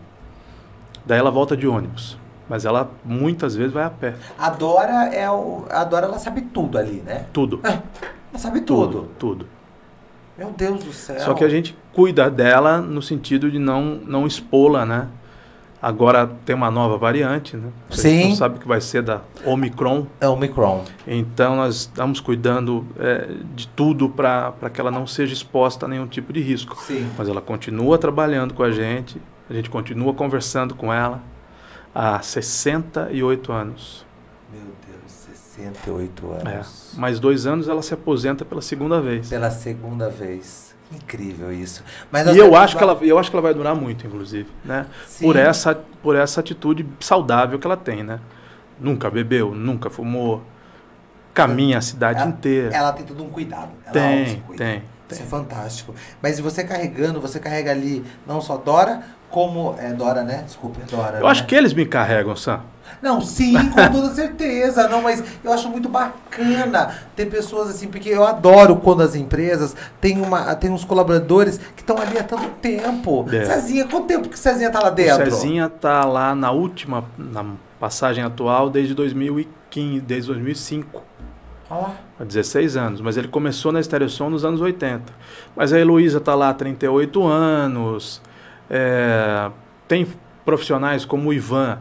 daí 1.05 1.18
ela 1.18 1.30
volta 1.30 1.57
de 1.57 1.66
ônibus. 1.66 2.18
Mas 2.48 2.64
ela 2.64 2.90
muitas 3.05 3.57
vezes 3.57 3.72
vai 3.72 3.84
a 3.84 3.90
pé. 3.90 4.14
A 4.38 4.50
Dora 4.50 5.07
é 5.14 5.30
o. 5.30 5.64
A 5.70 5.82
Dora 5.84 6.07
ela 6.07 6.18
sabe 6.18 6.42
tudo 6.42 6.76
ali, 6.76 7.02
né? 7.05 7.26
Tudo. 7.32 7.61
Ela 7.62 7.82
sabe 8.36 8.61
tudo. 8.61 9.09
Tudo. 9.18 9.46
Meu 10.36 10.50
Deus 10.50 10.84
do 10.84 10.92
céu. 10.92 11.20
Só 11.20 11.32
que 11.32 11.44
a 11.44 11.48
gente 11.48 11.76
cuida 11.92 12.28
dela 12.28 12.78
no 12.78 13.00
sentido 13.00 13.50
de 13.50 13.59
não, 13.59 14.00
não 14.05 14.26
expô-la, 14.26 14.84
né? 14.84 15.09
Agora 15.80 16.26
tem 16.46 16.57
uma 16.57 16.70
nova 16.70 16.96
variante, 16.96 17.59
né? 17.59 17.68
Gente 17.90 18.00
Sim. 18.00 18.28
não 18.30 18.36
sabe 18.36 18.57
o 18.57 18.59
que 18.59 18.66
vai 18.66 18.80
ser 18.80 19.02
da 19.02 19.20
Omicron. 19.44 20.07
É 20.18 20.26
o 20.26 20.34
Micron. 20.34 20.82
Então 21.07 21.57
nós 21.57 21.76
estamos 21.76 22.20
cuidando 22.20 22.86
é, 22.98 23.28
de 23.55 23.68
tudo 23.68 24.09
para 24.09 24.55
que 24.72 24.80
ela 24.80 24.90
não 24.90 25.07
seja 25.07 25.34
exposta 25.34 25.84
a 25.84 25.88
nenhum 25.88 26.07
tipo 26.07 26.32
de 26.32 26.40
risco. 26.40 26.74
Sim. 26.80 27.07
Mas 27.18 27.28
ela 27.28 27.42
continua 27.42 27.98
trabalhando 27.98 28.55
com 28.55 28.62
a 28.62 28.72
gente, 28.72 29.20
a 29.55 29.57
gente 29.57 29.70
continua 29.70 30.12
conversando 30.14 30.74
com 30.74 30.92
ela 30.92 31.22
há 31.94 32.20
68 32.20 33.52
anos. 33.52 34.05
Meu 34.52 34.62
Deus, 34.62 35.12
68 35.12 36.26
É. 36.44 36.55
anos. 36.55 36.92
Mais 36.96 37.18
dois 37.20 37.46
anos 37.46 37.68
ela 37.68 37.82
se 37.82 37.94
aposenta 37.94 38.44
pela 38.44 38.62
segunda 38.62 39.00
vez. 39.00 39.28
Pela 39.28 39.50
segunda 39.50 40.09
vez. 40.11 40.74
Incrível 40.92 41.52
isso. 41.52 41.82
Mas 42.11 42.26
E 42.28 42.38
eu 42.38 42.55
acho, 42.55 42.76
que 42.76 42.82
ela, 42.82 42.92
eu 43.02 43.18
acho 43.18 43.30
que 43.30 43.36
ela 43.36 43.42
vai 43.42 43.55
durar 43.55 43.74
muito, 43.74 44.07
inclusive, 44.07 44.48
né? 44.64 44.86
Sim. 45.07 45.24
Por 45.24 45.34
essa, 45.36 45.74
por 46.02 46.14
essa 46.14 46.40
atitude 46.40 46.86
saudável 47.00 47.59
que 47.59 47.66
ela 47.66 47.76
tem, 47.76 48.02
né? 48.05 48.20
Nunca 48.78 49.11
bebeu, 49.11 49.55
nunca 49.55 49.88
fumou, 49.88 50.42
caminha 51.32 51.78
a 51.78 51.80
cidade 51.80 52.20
Ela- 52.20 52.30
inteira. 52.30 52.74
Ela 52.76 52.92
tem 52.92 53.05
todo 53.05 53.24
um 53.24 53.30
cuidado. 53.30 53.70
Tem, 53.92 54.24
tem, 54.57 54.76
Isso 54.78 54.86
tem. 55.09 55.20
é 55.20 55.24
fantástico. 55.28 55.94
Mas 56.22 56.38
você 56.38 56.62
carregando, 56.62 57.20
você 57.20 57.40
carrega 57.40 57.70
ali 57.70 58.05
não 58.26 58.40
só 58.40 58.57
Dora, 58.57 59.02
como. 59.35 59.74
É 59.80 59.93
Dora, 59.93 60.22
né? 60.22 60.45
Desculpa, 60.47 60.78
é 60.80 60.89
Dora. 60.89 61.18
Eu 61.18 61.24
né? 61.24 61.30
acho 61.30 61.45
que 61.45 61.57
eles 61.57 61.74
me 61.74 61.85
carregam, 61.85 62.37
Sam. 62.37 62.61
Não, 63.03 63.20
sim, 63.20 63.53
com 63.70 63.93
toda 63.93 64.14
certeza. 64.14 64.87
Não, 64.89 65.03
mas 65.03 65.24
eu 65.43 65.53
acho 65.53 65.68
muito 65.68 65.89
bacana 65.89 66.95
ter 67.16 67.26
pessoas 67.26 67.70
assim, 67.70 67.89
porque 67.89 68.11
eu 68.11 68.24
adoro 68.24 68.76
quando 68.76 69.03
as 69.03 69.16
empresas 69.16 69.74
têm, 70.01 70.20
uma, 70.20 70.55
têm 70.55 70.70
uns 70.70 70.85
colaboradores 70.85 71.59
que 71.74 71.82
estão 71.82 71.99
ali 71.99 72.16
há 72.16 72.22
tanto 72.22 72.49
tempo. 72.62 73.26
É. 73.32 73.45
Cezinha, 73.45 73.87
quanto 73.87 74.07
tempo 74.07 74.28
que 74.28 74.39
Cezinha 74.39 74.70
tá 74.70 74.80
lá 74.80 74.91
O 74.91 74.93
dentro? 74.93 75.24
Cezinha 75.24 75.68
tá 75.68 76.05
lá 76.05 76.32
na 76.32 76.53
última, 76.53 77.05
na 77.18 77.45
passagem 77.80 78.22
atual, 78.22 78.70
desde 78.70 78.95
2015, 78.95 80.01
desde 80.01 80.28
2005. 80.28 81.03
Ó, 81.68 81.89
Há 82.20 82.22
16 82.22 82.76
anos, 82.76 83.01
mas 83.01 83.16
ele 83.16 83.26
começou 83.26 83.72
na 83.72 83.80
Estereosom 83.80 84.30
nos 84.30 84.45
anos 84.45 84.61
80. 84.61 85.12
Mas 85.57 85.72
a 85.72 85.80
Heloísa 85.80 86.18
está 86.18 86.37
lá 86.37 86.51
há 86.51 86.55
38 86.55 87.26
anos. 87.26 88.22
É, 88.70 89.50
tem 89.86 90.06
profissionais 90.44 91.04
como 91.04 91.28
o 91.30 91.32
Ivan, 91.32 91.78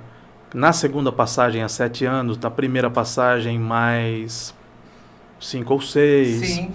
na 0.53 0.71
segunda 0.73 1.11
passagem 1.11 1.63
há 1.63 1.67
7 1.69 2.05
anos, 2.05 2.37
na 2.37 2.49
primeira 2.49 2.89
passagem 2.89 3.57
mais 3.59 4.53
5 5.39 5.73
ou 5.73 5.81
6. 5.81 6.27
sim. 6.39 6.71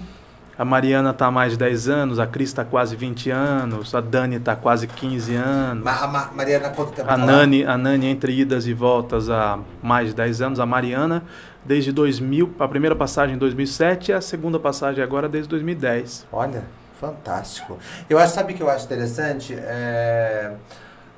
A 0.57 0.65
Mariana 0.65 1.11
está 1.11 1.27
há 1.27 1.31
mais 1.31 1.53
de 1.53 1.57
10 1.59 1.87
anos, 1.87 2.19
a 2.19 2.27
Cris 2.27 2.49
está 2.49 2.65
quase 2.65 2.93
20 2.93 3.29
anos, 3.31 3.95
a 3.95 4.01
Dani 4.01 4.35
está 4.35 4.57
quase 4.57 4.87
15 4.87 5.33
anos. 5.33 5.85
Ma- 5.85 5.95
a 6.01 6.05
Ma- 6.07 6.31
Mariana, 6.35 6.69
quanto 6.71 6.91
tempo 6.91 7.09
A 7.09 7.15
tá 7.15 7.15
lá? 7.15 7.25
Nani, 7.25 7.63
a 7.63 7.77
Nani 7.77 8.07
entre 8.07 8.37
idas 8.37 8.67
e 8.67 8.73
voltas 8.73 9.29
há 9.29 9.57
mais 9.81 10.09
de 10.09 10.15
10 10.15 10.41
anos. 10.41 10.59
A 10.59 10.65
Mariana, 10.65 11.23
desde 11.63 11.93
2000, 11.93 12.53
a 12.59 12.67
primeira 12.67 12.93
passagem 12.93 13.35
em 13.35 13.37
2007 13.37 14.09
e 14.09 14.13
a 14.13 14.19
segunda 14.19 14.59
passagem 14.59 15.01
agora 15.01 15.29
desde 15.29 15.47
2010. 15.47 16.27
Olha, 16.29 16.65
fantástico. 16.99 17.77
Eu 18.09 18.19
acho, 18.19 18.33
sabe 18.33 18.53
o 18.53 18.55
que 18.55 18.61
eu 18.61 18.69
acho 18.69 18.85
interessante? 18.85 19.53
É, 19.55 20.53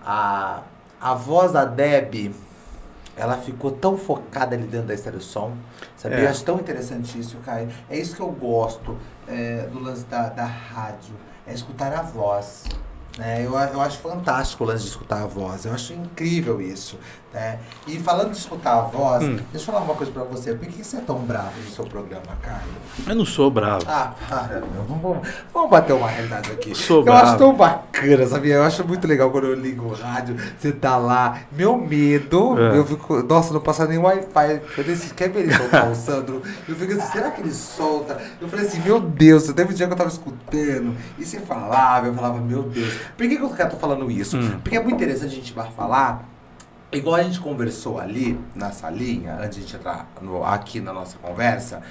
a, 0.05 0.61
a 0.99 1.13
voz 1.15 1.51
da 1.51 1.65
Deb, 1.65 2.34
ela 3.17 3.38
ficou 3.38 3.71
tão 3.71 3.97
focada 3.97 4.55
ali 4.55 4.65
dentro 4.65 4.88
da 4.88 4.93
Estéreo 4.93 5.21
Som. 5.21 5.53
Sabia? 5.97 6.19
É. 6.19 6.25
Eu 6.25 6.29
acho 6.29 6.43
tão 6.43 6.55
interessante 6.59 7.19
isso, 7.19 7.38
Caio. 7.45 7.69
É 7.89 7.97
isso 7.97 8.15
que 8.15 8.21
eu 8.21 8.32
gosto 8.32 8.97
é, 9.27 9.67
do 9.71 9.79
lance 9.79 10.05
da, 10.05 10.29
da 10.29 10.45
rádio. 10.45 11.15
É 11.45 11.53
escutar 11.53 11.93
a 11.93 12.01
voz. 12.01 12.65
É, 13.20 13.45
eu, 13.45 13.51
eu 13.53 13.82
acho 13.82 13.97
fantástico 13.99 14.64
o 14.64 14.68
lance 14.68 14.84
de 14.84 14.89
escutar 14.89 15.24
a 15.24 15.28
voz. 15.28 15.66
Eu 15.66 15.74
acho 15.74 15.93
incrível 15.93 16.62
isso. 16.62 16.97
Né? 17.34 17.59
E 17.88 17.97
falando 17.97 18.32
de 18.32 18.38
escutar 18.38 18.74
a 18.74 18.82
voz, 18.82 19.24
hum. 19.24 19.38
deixa 19.53 19.70
eu 19.70 19.74
falar 19.74 19.86
uma 19.86 19.95
coisa 19.95 20.12
pra 20.12 20.24
você. 20.24 20.53
Por 20.53 20.68
que 20.68 20.84
você 20.84 20.97
é 20.97 20.99
tão 20.99 21.20
bravo 21.20 21.51
no 21.64 21.72
seu 21.72 21.86
programa, 21.86 22.24
Caio? 22.41 22.59
Eu 23.07 23.16
não 23.16 23.26
sou 23.26 23.49
bravo. 23.49 23.86
Ah, 23.88 24.14
para, 24.28 24.59
meu. 24.59 24.84
Vamos, 24.84 25.28
vamos 25.53 25.70
bater 25.70 25.93
uma 25.93 26.09
realidade 26.09 26.51
aqui. 26.51 26.76
Sou 26.76 26.99
eu 26.99 27.03
bravo. 27.03 27.28
acho 27.28 27.38
tão 27.38 27.53
bacana, 27.55 28.28
sabia? 28.28 28.55
Eu 28.55 28.64
acho 28.64 28.86
muito 28.86 29.07
legal 29.07 29.32
quando 29.32 29.47
eu 29.47 29.55
ligo 29.55 29.86
o 29.86 29.93
rádio, 29.93 30.36
você 30.57 30.74
tá 30.74 30.97
lá. 30.97 31.39
Meu 31.53 31.78
medo, 31.78 32.59
é. 32.59 32.78
eu 32.78 32.86
fico. 32.86 33.24
Nossa, 33.24 33.53
não 33.53 33.62
passa 33.62 33.88
nem 33.88 33.97
Wi-Fi. 33.97 34.62
Eu 34.78 34.84
disse, 34.84 35.14
quer 35.14 35.30
ver 35.30 35.43
ele 35.43 35.53
soltar 35.53 35.89
o 35.89 35.95
Sandro? 35.95 36.41
Eu 36.68 36.76
fico 36.76 36.91
assim, 36.91 37.12
será 37.14 37.32
que 37.32 37.39
ele 37.39 37.53
solta? 37.53 38.22
Eu 38.41 38.49
falei 38.49 38.66
assim, 38.66 38.82
meu 38.82 38.99
Deus, 38.99 39.43
teve 39.53 39.72
um 39.72 39.76
dia 39.76 39.88
que 39.88 39.93
eu 39.93 39.97
tava 39.97 40.09
escutando 40.09 40.97
e 41.18 41.26
você 41.26 41.39
falava, 41.39 42.07
eu 42.07 42.14
falava, 42.14 42.39
meu 42.39 42.64
Deus. 42.64 42.93
Por 43.18 43.28
que, 43.28 43.38
que 43.38 43.43
eu 43.43 43.70
tô 43.70 43.78
falando 43.78 44.10
isso? 44.10 44.38
Hum. 44.38 44.60
Porque 44.64 44.76
é 44.78 44.82
muito 44.82 44.95
interessante 44.95 45.34
a 45.34 45.36
gente 45.36 45.54
falar 45.54 46.32
Igual 46.91 47.16
a 47.16 47.24
gente 47.24 47.39
conversou 47.39 47.99
ali 47.99 48.38
na 48.54 48.72
salinha, 48.72 49.36
antes 49.36 49.56
de 49.56 49.60
a 49.60 49.62
gente 49.62 49.76
entrar 49.78 50.12
no, 50.22 50.43
aqui 50.43 50.82
na 50.82 50.91
nossa 50.91 51.18
conversa, 51.18 51.82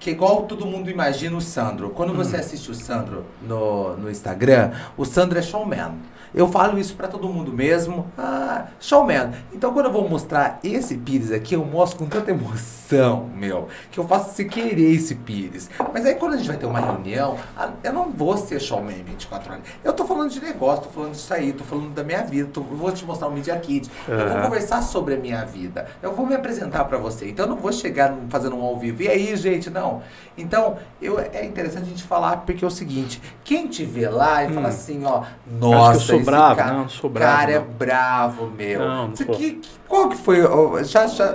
que 0.00 0.10
igual 0.10 0.44
todo 0.44 0.64
mundo 0.64 0.88
imagina 0.88 1.36
o 1.36 1.40
Sandro. 1.40 1.90
Quando 1.90 2.14
você 2.14 2.36
hum. 2.36 2.40
assiste 2.40 2.70
o 2.70 2.74
Sandro 2.74 3.26
no, 3.42 3.94
no 3.98 4.10
Instagram, 4.10 4.72
o 4.96 5.04
Sandro 5.04 5.38
é 5.38 5.42
showman. 5.42 5.96
Eu 6.34 6.48
falo 6.48 6.78
isso 6.78 6.94
para 6.94 7.08
todo 7.08 7.28
mundo 7.28 7.52
mesmo. 7.52 8.06
Ah, 8.16 8.66
showman. 8.80 9.32
Então 9.52 9.72
quando 9.72 9.86
eu 9.86 9.92
vou 9.92 10.08
mostrar 10.08 10.60
esse 10.62 10.96
Pires 10.96 11.32
aqui, 11.32 11.54
eu 11.54 11.64
mostro 11.64 11.98
com 11.98 12.06
tanta 12.06 12.30
emoção, 12.30 13.28
meu, 13.34 13.68
que 13.90 13.98
eu 13.98 14.06
faço 14.06 14.34
se 14.34 14.44
querer 14.44 14.94
esse 14.94 15.14
Pires. 15.14 15.70
Mas 15.92 16.04
aí 16.04 16.14
quando 16.14 16.34
a 16.34 16.36
gente 16.36 16.48
vai 16.48 16.56
ter 16.56 16.66
uma 16.66 16.80
reunião, 16.80 17.36
eu 17.82 17.92
não 17.92 18.10
vou 18.10 18.36
ser 18.36 18.60
showman 18.60 19.02
24 19.04 19.52
horas. 19.52 19.64
Eu 19.82 19.92
tô 19.92 20.04
falando 20.04 20.30
de 20.30 20.40
negócio, 20.40 20.84
tô 20.84 20.90
falando 20.90 21.12
de 21.12 21.18
sair, 21.18 21.52
tô 21.52 21.64
falando 21.64 21.94
da 21.94 22.04
minha 22.04 22.22
vida, 22.22 22.48
tô, 22.52 22.60
eu 22.60 22.76
vou 22.76 22.92
te 22.92 23.04
mostrar 23.04 23.28
um 23.28 23.32
Media 23.32 23.56
Kit. 23.58 23.90
Uhum. 24.06 24.14
Eu 24.14 24.28
vou 24.28 24.42
conversar 24.42 24.82
sobre 24.82 25.14
a 25.14 25.18
minha 25.18 25.44
vida. 25.44 25.86
Eu 26.02 26.12
vou 26.12 26.26
me 26.26 26.34
apresentar 26.34 26.84
para 26.84 26.98
você. 26.98 27.28
Então 27.30 27.46
eu 27.46 27.50
não 27.50 27.56
vou 27.56 27.72
chegar 27.72 28.14
fazendo 28.28 28.56
um 28.56 28.62
ao 28.62 28.78
vivo. 28.78 29.02
E 29.02 29.08
aí, 29.08 29.36
gente, 29.36 29.70
não. 29.70 30.02
Então, 30.36 30.76
eu, 31.00 31.18
é 31.18 31.44
interessante 31.44 31.84
a 31.84 31.88
gente 31.88 32.02
falar, 32.02 32.38
porque 32.38 32.64
é 32.64 32.66
o 32.66 32.70
seguinte, 32.70 33.20
quem 33.44 33.66
te 33.66 33.84
vê 33.84 34.08
lá 34.08 34.44
e 34.44 34.48
hum. 34.48 34.54
fala 34.54 34.68
assim, 34.68 35.04
ó, 35.04 35.24
nossa, 35.58 36.17
sou 36.24 36.32
bravo. 36.32 36.56
Cara, 36.56 36.72
não, 36.72 36.80
não 36.80 36.88
sou 36.88 37.10
bravo. 37.10 37.36
cara 37.36 37.52
é 37.52 37.60
bravo, 37.60 38.46
meu. 38.50 38.78
Não, 38.80 39.08
não 39.08 39.14
você, 39.14 39.24
que, 39.24 39.60
qual 39.86 40.08
que 40.08 40.16
foi? 40.16 40.38
Já, 40.84 41.06
já, 41.06 41.34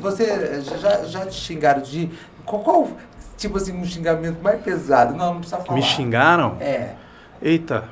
você, 0.00 0.60
já, 0.62 1.04
já 1.04 1.26
te 1.26 1.34
xingaram 1.34 1.82
de. 1.82 2.10
Qual, 2.44 2.62
qual, 2.62 2.88
tipo 3.36 3.56
assim, 3.56 3.72
um 3.76 3.84
xingamento 3.84 4.42
mais 4.42 4.60
pesado? 4.62 5.14
Não, 5.14 5.34
não 5.34 5.40
precisa 5.40 5.60
falar. 5.60 5.74
Me 5.78 5.82
xingaram? 5.82 6.56
É. 6.60 6.94
Eita. 7.40 7.84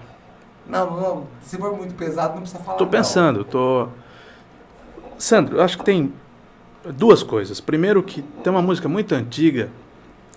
Não, 0.67 0.91
não. 1.01 1.27
Se 1.43 1.59
for 1.59 1.77
muito 1.77 1.95
pesado, 1.95 2.35
não 2.35 2.43
precisa 2.43 2.63
falar. 2.63 2.79
Tô 2.79 2.87
pensando, 2.87 3.39
não. 3.39 3.45
tô. 3.45 3.89
Sandro, 5.19 5.59
eu 5.59 5.63
acho 5.63 5.79
que 5.79 5.85
tem 5.85 6.13
duas 6.93 7.23
coisas. 7.23 7.61
Primeiro 7.61 8.03
que 8.03 8.23
tem 8.23 8.51
uma 8.51 8.63
música 8.63 8.89
muito 8.89 9.15
antiga 9.15 9.71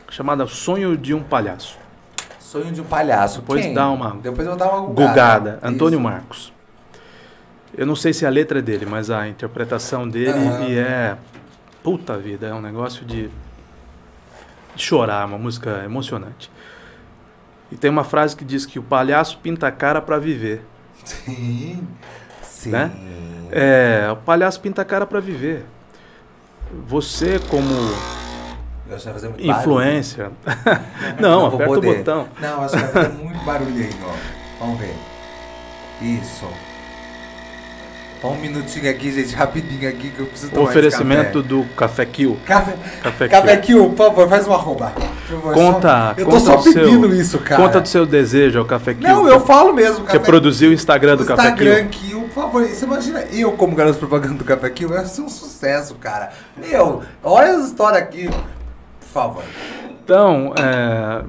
chamada 0.09 0.45
Sonho 0.47 0.97
de 0.97 1.13
um 1.13 1.23
Palhaço. 1.23 1.77
Sonho 2.47 2.71
de 2.71 2.79
um 2.79 2.85
palhaço. 2.85 3.41
Depois 3.41 3.65
Quem? 3.65 3.73
dá 3.73 3.89
uma. 3.89 4.11
Depois 4.15 4.47
eu 4.47 4.55
vou 4.55 4.57
dar 4.57 4.69
uma 4.69 4.87
gugada. 4.87 5.09
gugada. 5.09 5.59
Antônio 5.61 5.99
Marcos. 5.99 6.53
Eu 7.77 7.85
não 7.85 7.93
sei 7.93 8.13
se 8.13 8.25
a 8.25 8.29
letra 8.29 8.59
é 8.59 8.61
dele, 8.61 8.85
mas 8.85 9.09
a 9.09 9.27
interpretação 9.27 10.07
dele 10.07 10.39
uhum. 10.39 10.69
e 10.69 10.77
é 10.79 11.17
puta 11.83 12.17
vida, 12.17 12.47
é 12.47 12.53
um 12.53 12.61
negócio 12.61 13.05
de, 13.05 13.29
de 14.75 14.81
chorar, 14.81 15.25
uma 15.25 15.37
música 15.37 15.81
emocionante. 15.83 16.49
E 17.69 17.75
tem 17.75 17.91
uma 17.91 18.05
frase 18.05 18.33
que 18.33 18.45
diz 18.45 18.65
que 18.65 18.79
o 18.79 18.83
palhaço 18.83 19.39
pinta 19.39 19.67
a 19.67 19.71
cara 19.71 19.99
para 19.99 20.17
viver. 20.17 20.63
Sim. 21.03 21.85
Sim. 22.41 22.69
Né? 22.69 22.91
É, 23.51 24.07
o 24.09 24.15
palhaço 24.15 24.61
pinta 24.61 24.83
a 24.83 24.85
cara 24.85 25.05
para 25.05 25.19
viver. 25.19 25.65
Você 26.87 27.39
como 27.49 27.67
Influência. 29.39 30.31
não, 31.19 31.41
não 31.41 31.45
aperta 31.47 31.73
poder. 31.73 31.87
o 31.87 31.97
botão. 31.97 32.27
Não, 32.39 32.61
acho 32.63 32.75
que 32.75 32.81
vai 32.81 32.91
fazer 32.91 33.09
muito 33.09 33.45
barulho 33.45 33.75
aí, 33.75 33.89
ó. 34.03 34.65
Vamos 34.65 34.79
ver. 34.79 34.95
Isso. 36.01 36.47
Só 38.21 38.29
um 38.29 38.37
minutinho 38.37 38.89
aqui, 38.89 39.11
gente, 39.11 39.35
rapidinho 39.35 39.87
aqui 39.87 40.09
que 40.09 40.19
eu 40.19 40.25
preciso 40.25 40.51
tomar 40.51 40.69
oferecimento 40.69 41.43
do 41.43 41.63
Café 41.75 42.03
Kill. 42.03 42.37
Café, 42.45 42.75
café, 43.03 43.27
café 43.27 43.57
Kill. 43.57 43.89
por 43.89 44.07
favor, 44.07 44.27
faz 44.27 44.47
uma 44.47 44.55
arroba. 44.55 44.91
Conta, 45.53 46.15
eu 46.17 46.25
tô 46.25 46.39
só 46.39 46.57
pedindo 46.57 47.07
seu, 47.07 47.15
isso, 47.15 47.37
cara. 47.37 47.61
Conta 47.61 47.79
do 47.79 47.87
seu 47.87 48.07
desejo 48.07 48.57
ao 48.57 48.65
Café 48.65 48.95
Kill. 48.95 49.07
Não, 49.07 49.27
eu 49.27 49.39
falo 49.41 49.71
mesmo. 49.71 50.03
Você 50.05 50.19
produziu 50.19 50.71
o 50.71 50.73
Instagram 50.73 51.15
do 51.15 51.23
o 51.23 51.25
Café 51.27 51.51
Kill. 51.51 51.67
Instagram 51.67 51.87
Kill, 51.89 52.21
por 52.21 52.43
favor. 52.43 52.65
Você 52.65 52.85
imagina 52.85 53.19
eu 53.31 53.51
como 53.51 53.75
garoto 53.75 53.99
propaganda 53.99 54.33
do 54.33 54.43
Café 54.43 54.69
Kill, 54.71 54.89
ia 54.93 55.05
ser 55.05 55.21
um 55.21 55.29
sucesso, 55.29 55.93
cara. 55.95 56.31
Meu, 56.57 57.03
olha 57.23 57.55
as 57.55 57.67
histórias 57.67 58.01
aqui 58.01 58.29
favor. 59.21 59.43
Então, 60.03 60.53
é, 60.57 61.23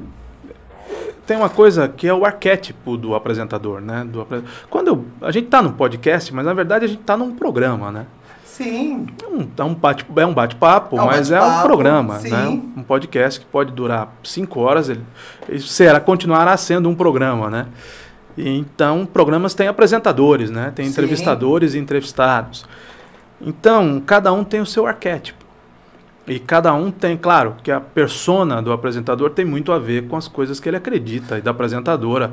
tem 1.26 1.36
uma 1.36 1.48
coisa 1.48 1.88
que 1.88 2.08
é 2.08 2.14
o 2.14 2.24
arquétipo 2.24 2.96
do 2.96 3.14
apresentador, 3.14 3.80
né? 3.80 4.04
Do, 4.04 4.26
quando 4.70 4.88
eu, 4.88 5.04
a 5.20 5.30
gente 5.30 5.44
está 5.44 5.60
num 5.60 5.72
podcast, 5.72 6.32
mas 6.32 6.44
na 6.44 6.54
verdade 6.54 6.84
a 6.84 6.88
gente 6.88 7.00
está 7.00 7.16
num 7.16 7.34
programa, 7.34 7.92
né? 7.92 8.06
Sim. 8.44 9.06
É 9.22 9.62
um, 9.62 9.72
é 9.72 9.74
bate-papo, 9.74 10.20
é 10.20 10.26
um 10.26 10.34
bate 10.34 10.56
é 10.60 10.66
um 11.00 11.06
mas 11.06 11.30
bate 11.30 11.44
é 11.44 11.46
um 11.46 11.62
programa, 11.62 12.18
sim. 12.18 12.30
né? 12.30 12.48
Um, 12.48 12.82
podcast 12.82 13.38
que 13.38 13.46
pode 13.46 13.72
durar 13.72 14.12
cinco 14.24 14.60
horas, 14.60 14.88
ele, 14.88 15.04
ele 15.48 15.60
será, 15.60 16.00
continuará 16.00 16.56
sendo 16.56 16.88
um 16.88 16.94
programa, 16.94 17.48
né? 17.50 17.66
E, 18.36 18.58
então, 18.58 19.06
programas 19.06 19.54
têm 19.54 19.68
apresentadores, 19.68 20.50
né? 20.50 20.72
Tem 20.74 20.86
entrevistadores 20.86 21.72
sim. 21.72 21.78
e 21.78 21.80
entrevistados. 21.80 22.64
Então, 23.40 24.02
cada 24.04 24.32
um 24.32 24.42
tem 24.42 24.60
o 24.60 24.66
seu 24.66 24.86
arquétipo. 24.86 25.37
E 26.28 26.38
cada 26.38 26.72
um 26.74 26.90
tem, 26.90 27.16
claro, 27.16 27.56
que 27.62 27.70
a 27.70 27.80
persona 27.80 28.60
do 28.60 28.72
apresentador 28.72 29.30
tem 29.30 29.44
muito 29.44 29.72
a 29.72 29.78
ver 29.78 30.06
com 30.08 30.16
as 30.16 30.28
coisas 30.28 30.60
que 30.60 30.68
ele 30.68 30.76
acredita, 30.76 31.38
e 31.38 31.40
da 31.40 31.50
apresentadora 31.50 32.32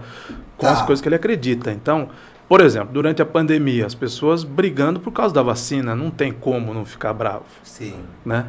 com 0.57 0.65
tá. 0.65 0.73
as 0.73 0.81
coisas 0.81 1.01
que 1.01 1.07
ele 1.07 1.15
acredita. 1.15 1.71
Então, 1.71 2.09
por 2.47 2.61
exemplo, 2.61 2.89
durante 2.93 3.21
a 3.21 3.25
pandemia, 3.25 3.85
as 3.85 3.95
pessoas 3.95 4.43
brigando 4.43 4.99
por 4.99 5.11
causa 5.11 5.33
da 5.33 5.41
vacina, 5.41 5.95
não 5.95 6.11
tem 6.11 6.31
como 6.31 6.73
não 6.73 6.85
ficar 6.85 7.13
bravo. 7.13 7.45
Sim. 7.63 7.95
Né? 8.25 8.45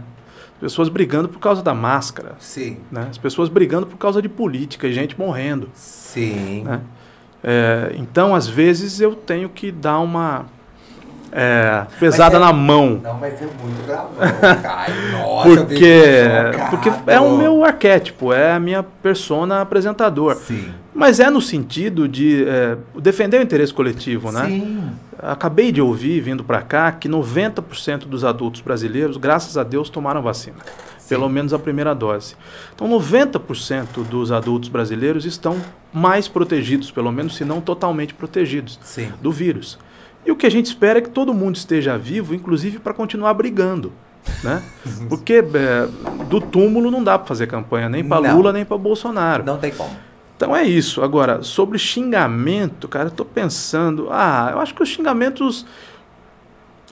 As 0.54 0.60
pessoas 0.60 0.88
brigando 0.88 1.28
por 1.28 1.38
causa 1.38 1.62
da 1.62 1.74
máscara. 1.74 2.34
Sim. 2.38 2.78
Né? 2.90 3.06
As 3.10 3.18
pessoas 3.18 3.48
brigando 3.48 3.86
por 3.86 3.96
causa 3.96 4.20
de 4.20 4.28
política, 4.28 4.90
gente 4.90 5.18
morrendo. 5.18 5.70
Sim. 5.74 6.64
Né? 6.64 6.80
É, 7.42 7.94
então, 7.96 8.34
às 8.34 8.48
vezes, 8.48 9.00
eu 9.00 9.14
tenho 9.14 9.48
que 9.48 9.70
dar 9.70 9.98
uma 10.00 10.46
é, 11.38 11.86
pesada 12.00 12.38
na 12.38 12.50
mão. 12.50 12.98
Não 13.02 13.18
vai 13.18 13.30
ser 13.32 13.46
muito 13.62 13.86
gravão, 13.86 14.10
Nossa, 15.12 15.48
porque, 15.48 16.02
porque 16.70 16.90
é 17.06 17.20
o 17.20 17.36
meu 17.36 17.62
arquétipo, 17.62 18.32
é 18.32 18.52
a 18.52 18.58
minha 18.58 18.82
persona 18.82 19.60
apresentador. 19.60 20.34
Sim. 20.36 20.72
Mas 20.94 21.20
é 21.20 21.28
no 21.28 21.42
sentido 21.42 22.08
de 22.08 22.42
é, 22.48 22.78
defender 22.98 23.38
o 23.38 23.42
interesse 23.42 23.74
coletivo, 23.74 24.32
né? 24.32 24.46
Sim. 24.46 24.90
Acabei 25.18 25.70
de 25.70 25.82
ouvir, 25.82 26.20
vindo 26.22 26.42
para 26.42 26.62
cá, 26.62 26.90
que 26.90 27.06
90% 27.06 28.06
dos 28.06 28.24
adultos 28.24 28.62
brasileiros, 28.62 29.18
graças 29.18 29.58
a 29.58 29.62
Deus, 29.62 29.90
tomaram 29.90 30.22
vacina. 30.22 30.56
Sim. 30.98 31.08
Pelo 31.10 31.28
menos 31.28 31.52
a 31.52 31.58
primeira 31.58 31.94
dose. 31.94 32.34
Então, 32.74 32.88
90% 32.88 34.04
dos 34.08 34.32
adultos 34.32 34.70
brasileiros 34.70 35.26
estão 35.26 35.58
mais 35.92 36.28
protegidos, 36.28 36.90
pelo 36.90 37.12
menos 37.12 37.36
se 37.36 37.44
não 37.44 37.60
totalmente 37.60 38.14
protegidos, 38.14 38.78
Sim. 38.82 39.12
do 39.20 39.30
vírus. 39.30 39.78
E 40.26 40.30
o 40.30 40.36
que 40.36 40.44
a 40.44 40.50
gente 40.50 40.66
espera 40.66 40.98
é 40.98 41.02
que 41.02 41.10
todo 41.10 41.32
mundo 41.32 41.54
esteja 41.54 41.96
vivo, 41.96 42.34
inclusive 42.34 42.80
para 42.80 42.92
continuar 42.92 43.32
brigando. 43.34 43.92
Né? 44.42 44.60
Porque 45.08 45.34
é, 45.34 45.86
do 46.28 46.40
túmulo 46.40 46.90
não 46.90 47.02
dá 47.02 47.16
para 47.16 47.28
fazer 47.28 47.46
campanha 47.46 47.88
nem 47.88 48.02
para 48.04 48.34
Lula 48.34 48.52
nem 48.52 48.64
para 48.64 48.76
Bolsonaro. 48.76 49.44
Não 49.44 49.56
tem 49.56 49.70
como. 49.70 49.96
Então 50.36 50.54
é 50.54 50.64
isso. 50.64 51.02
Agora, 51.02 51.42
sobre 51.42 51.78
xingamento, 51.78 52.88
cara, 52.88 53.06
eu 53.06 53.10
tô 53.10 53.24
pensando. 53.24 54.08
Ah, 54.10 54.50
eu 54.52 54.58
acho 54.60 54.74
que 54.74 54.82
os 54.82 54.88
xingamentos 54.88 55.64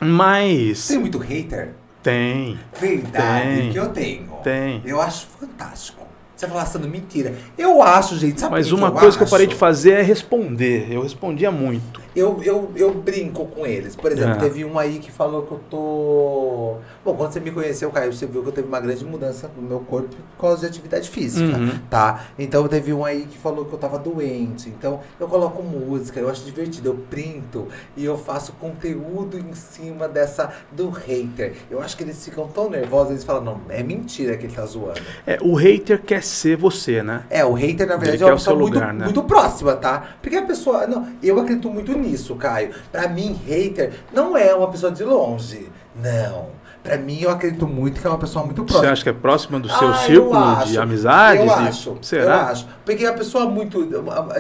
mais. 0.01 0.87
Tem 0.87 0.99
muito 0.99 1.19
hater? 1.19 1.75
Tem. 2.03 2.59
Verdade, 2.79 3.57
tem, 3.57 3.73
que 3.73 3.79
eu 3.79 3.89
tenho. 3.89 4.27
Tem. 4.43 4.83
Eu 4.85 5.01
acho 5.01 5.27
fantástico. 5.39 6.07
Você 6.37 6.47
fala 6.49 6.67
sendo 6.67 6.89
mentira. 6.89 7.35
Eu 7.57 7.83
acho, 7.83 8.17
gente. 8.17 8.41
Sabe 8.41 8.53
Mas 8.53 8.73
uma 8.73 8.91
que 8.91 8.99
coisa 8.99 9.09
acho? 9.09 9.19
que 9.19 9.25
eu 9.25 9.29
parei 9.29 9.47
de 9.47 9.55
fazer 9.55 9.93
é 9.93 10.03
responder. 10.03 10.89
Eu 10.91 11.03
respondia 11.03 11.51
muito. 11.51 12.04
Eu, 12.15 12.41
eu, 12.43 12.71
eu 12.77 12.95
brinco 12.95 13.47
com 13.47 13.67
eles. 13.67 13.97
Por 13.97 14.13
exemplo, 14.13 14.37
é. 14.37 14.39
teve 14.39 14.65
um 14.65 14.79
aí 14.79 14.99
que 14.99 15.11
falou 15.11 15.43
que 15.43 15.53
eu 15.53 15.61
tô. 15.71 16.77
Bom, 17.05 17.17
quando 17.17 17.33
você 17.33 17.41
me 17.41 17.51
conheceu, 17.51 17.91
Caio, 17.91 18.13
você 18.13 18.27
viu 18.27 18.43
que 18.43 18.49
eu 18.49 18.53
teve 18.53 18.69
uma 18.69 18.81
grande 18.81 19.05
mudança 19.05 19.51
no 19.57 19.63
meu 19.63 19.81
corpo 19.81 20.15
por 20.37 20.41
causa 20.41 20.61
de 20.61 20.67
atividade 20.67 21.09
física, 21.11 21.57
uhum. 21.57 21.79
tá? 21.91 22.27
Então 22.39 22.67
teve 22.69 22.93
um 22.93 23.05
aí 23.05 23.27
que 23.27 23.37
falou 23.37 23.65
que 23.65 23.73
eu 23.73 23.79
tava 23.79 23.99
doente. 23.99 24.69
Então 24.69 25.01
eu 25.19 25.27
coloco 25.27 25.63
música, 25.63 26.21
eu 26.21 26.29
acho 26.29 26.45
divertido, 26.45 26.89
eu 26.89 26.95
printo 27.11 27.69
e 27.97 28.05
eu 28.05 28.17
faço 28.17 28.53
conteúdo 28.55 29.39
em 29.39 29.53
cima 29.55 30.09
dessa 30.09 30.53
do 30.73 30.91
hater. 30.91 31.55
Eu 31.71 31.81
acho 31.81 31.97
que 31.97 32.05
eles 32.05 32.25
ficam 32.25 32.47
tão 32.49 32.71
nervosos, 32.71 33.11
eles 33.11 33.25
falam, 33.25 33.45
não, 33.45 33.61
é 33.69 33.83
mentira 33.83 34.37
que 34.37 34.47
ele 34.47 34.55
tá 34.55 34.65
zoando. 34.65 35.01
É, 35.27 35.39
o 35.43 35.55
hater 35.55 36.01
quer 36.03 36.23
ser 36.23 36.57
você, 36.57 37.03
né? 37.03 37.25
É, 37.29 37.45
o 37.45 37.53
hater, 37.53 37.87
na 37.87 37.97
verdade, 37.97 38.23
Ele 38.23 38.25
é 38.25 38.27
uma 38.27 38.33
quer 38.33 38.37
o 38.37 38.39
seu 38.39 38.53
pessoa 38.55 38.71
muito, 38.71 38.99
né? 38.99 39.05
muito 39.05 39.23
próxima, 39.25 39.75
tá? 39.77 40.17
Porque 40.21 40.37
a 40.37 40.43
pessoa. 40.43 40.87
Não, 40.87 41.09
eu 41.23 41.39
acredito 41.41 41.71
muito 41.71 41.93
nisso, 42.05 42.37
Caio. 42.37 42.75
Pra 42.93 43.09
mim, 43.09 43.41
hater 43.47 43.93
não 44.13 44.37
é 44.37 44.55
uma 44.55 44.71
pessoa 44.71 44.93
de 44.93 45.03
longe. 45.03 45.69
Não. 45.97 46.49
Pra 46.85 46.99
mim, 46.99 47.19
eu 47.23 47.31
acredito 47.31 47.67
muito 47.67 47.99
que 47.99 48.07
é 48.07 48.11
uma 48.11 48.19
pessoa 48.19 48.45
muito 48.45 48.61
Você 48.63 48.69
próxima. 48.69 48.93
acha 48.93 49.03
que 49.03 49.09
é 49.09 49.13
próximo 49.15 49.59
do 49.59 49.71
seu 49.71 49.89
Ah, 49.89 49.95
círculo 49.95 50.37
acho. 50.37 50.67
de 50.71 50.79
amizades? 50.79 51.43
Eu 51.47 51.51
acho. 51.55 51.99
Será? 52.03 52.25
Eu 52.25 52.41
acho. 52.43 52.69
Porque 52.85 53.07
a 53.07 53.13
pessoa 53.15 53.47
muito 53.49 53.89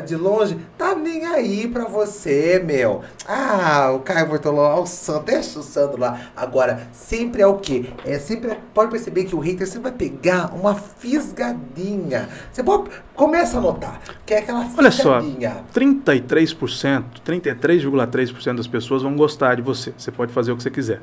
de 0.07 0.14
longe 0.14 0.59
tá 0.76 0.95
nem 0.95 1.24
aí 1.24 1.66
pra 1.66 1.86
você, 1.86 2.62
meu. 2.62 3.01
Ah, 3.26 3.92
o 3.97 4.01
Caio 4.01 4.28
Bortolão, 4.28 4.62
ó, 4.62 4.82
o 4.82 4.86
Sandro, 4.86 5.22
deixa 5.22 5.59
o 5.59 5.62
Sandro 5.62 5.99
lá. 5.99 6.20
Agora, 6.36 6.86
sempre 6.92 7.40
é 7.40 7.47
o 7.47 7.55
quê? 7.55 7.86
É 8.05 8.18
sempre, 8.18 8.59
pode 8.74 8.90
perceber 8.90 9.24
que 9.24 9.34
o 9.34 9.38
hater 9.38 9.66
sempre 9.66 9.84
vai 9.90 9.92
pegar 9.92 10.51
uma 10.55 10.74
fisgadinha. 10.74 12.28
Você 12.53 12.62
pode, 12.62 12.90
começa 13.14 13.57
a 13.57 13.61
notar, 13.62 14.01
que 14.26 14.34
é 14.34 14.40
aquela 14.40 14.68
Olha 14.76 14.90
só, 14.90 15.18
fisgadinha. 15.22 15.64
33%, 15.74 17.05
33,3% 17.24 18.57
das 18.57 18.66
pessoas 18.66 19.03
vão 19.03 19.16
gostar 19.16 19.55
de 19.55 19.62
você. 19.62 19.95
Você 19.97 20.12
pode 20.12 20.30
fazer 20.30 20.53
o 20.53 20.57
que 20.59 20.62
você 20.62 20.70
quiser. 20.70 21.01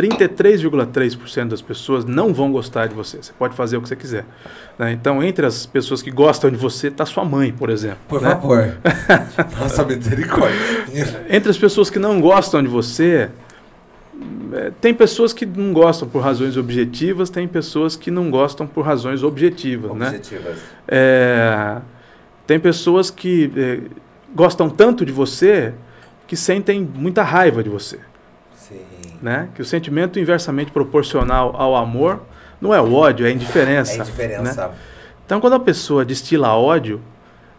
33,3% 0.00 1.48
das 1.48 1.60
pessoas 1.60 2.04
não 2.04 2.32
vão 2.32 2.50
gostar 2.50 2.86
de 2.86 2.94
você. 2.94 3.18
Você 3.18 3.32
pode 3.38 3.54
fazer 3.54 3.76
o 3.76 3.82
que 3.82 3.88
você 3.88 3.96
quiser. 3.96 4.24
né? 4.78 4.92
Então, 4.92 5.22
entre 5.22 5.44
as 5.44 5.66
pessoas 5.66 6.00
que 6.00 6.10
gostam 6.10 6.50
de 6.50 6.56
você, 6.56 6.88
está 6.88 7.04
sua 7.04 7.24
mãe, 7.24 7.52
por 7.52 7.68
exemplo. 7.68 7.98
Por 8.08 8.22
né? 8.22 8.30
favor. 8.30 8.76
Nossa 9.60 9.84
misericórdia. 9.84 10.56
Entre 11.28 11.50
as 11.50 11.58
pessoas 11.58 11.90
que 11.90 11.98
não 11.98 12.20
gostam 12.20 12.62
de 12.62 12.68
você, 12.68 13.28
eh, 14.52 14.72
tem 14.80 14.94
pessoas 14.94 15.32
que 15.32 15.44
não 15.44 15.72
gostam 15.72 16.08
por 16.08 16.22
razões 16.22 16.56
objetivas, 16.56 17.28
tem 17.28 17.46
pessoas 17.46 17.94
que 17.94 18.10
não 18.10 18.30
gostam 18.30 18.66
por 18.66 18.84
razões 18.84 19.22
objetivas, 19.22 19.94
né? 19.94 20.08
Objetivas. 20.08 20.58
É, 20.88 21.76
tem 22.46 22.58
pessoas 22.58 23.10
que 23.10 23.52
eh, 23.56 23.80
gostam 24.34 24.70
tanto 24.70 25.04
de 25.04 25.12
você 25.12 25.74
que 26.26 26.36
sentem 26.36 26.88
muita 26.94 27.22
raiva 27.22 27.62
de 27.62 27.68
você. 27.68 27.98
Né? 29.22 29.48
Que 29.54 29.62
o 29.62 29.64
sentimento 29.64 30.18
inversamente 30.18 30.70
proporcional 30.70 31.54
ao 31.56 31.76
amor 31.76 32.20
não 32.60 32.74
é 32.74 32.80
o 32.80 32.92
ódio, 32.94 33.26
é 33.26 33.30
a 33.30 33.32
indiferença. 33.32 34.06
É 34.18 34.36
a 34.36 34.42
né? 34.42 34.70
Então, 35.24 35.40
quando 35.40 35.54
a 35.54 35.60
pessoa 35.60 36.04
destila 36.04 36.56
ódio, 36.56 37.00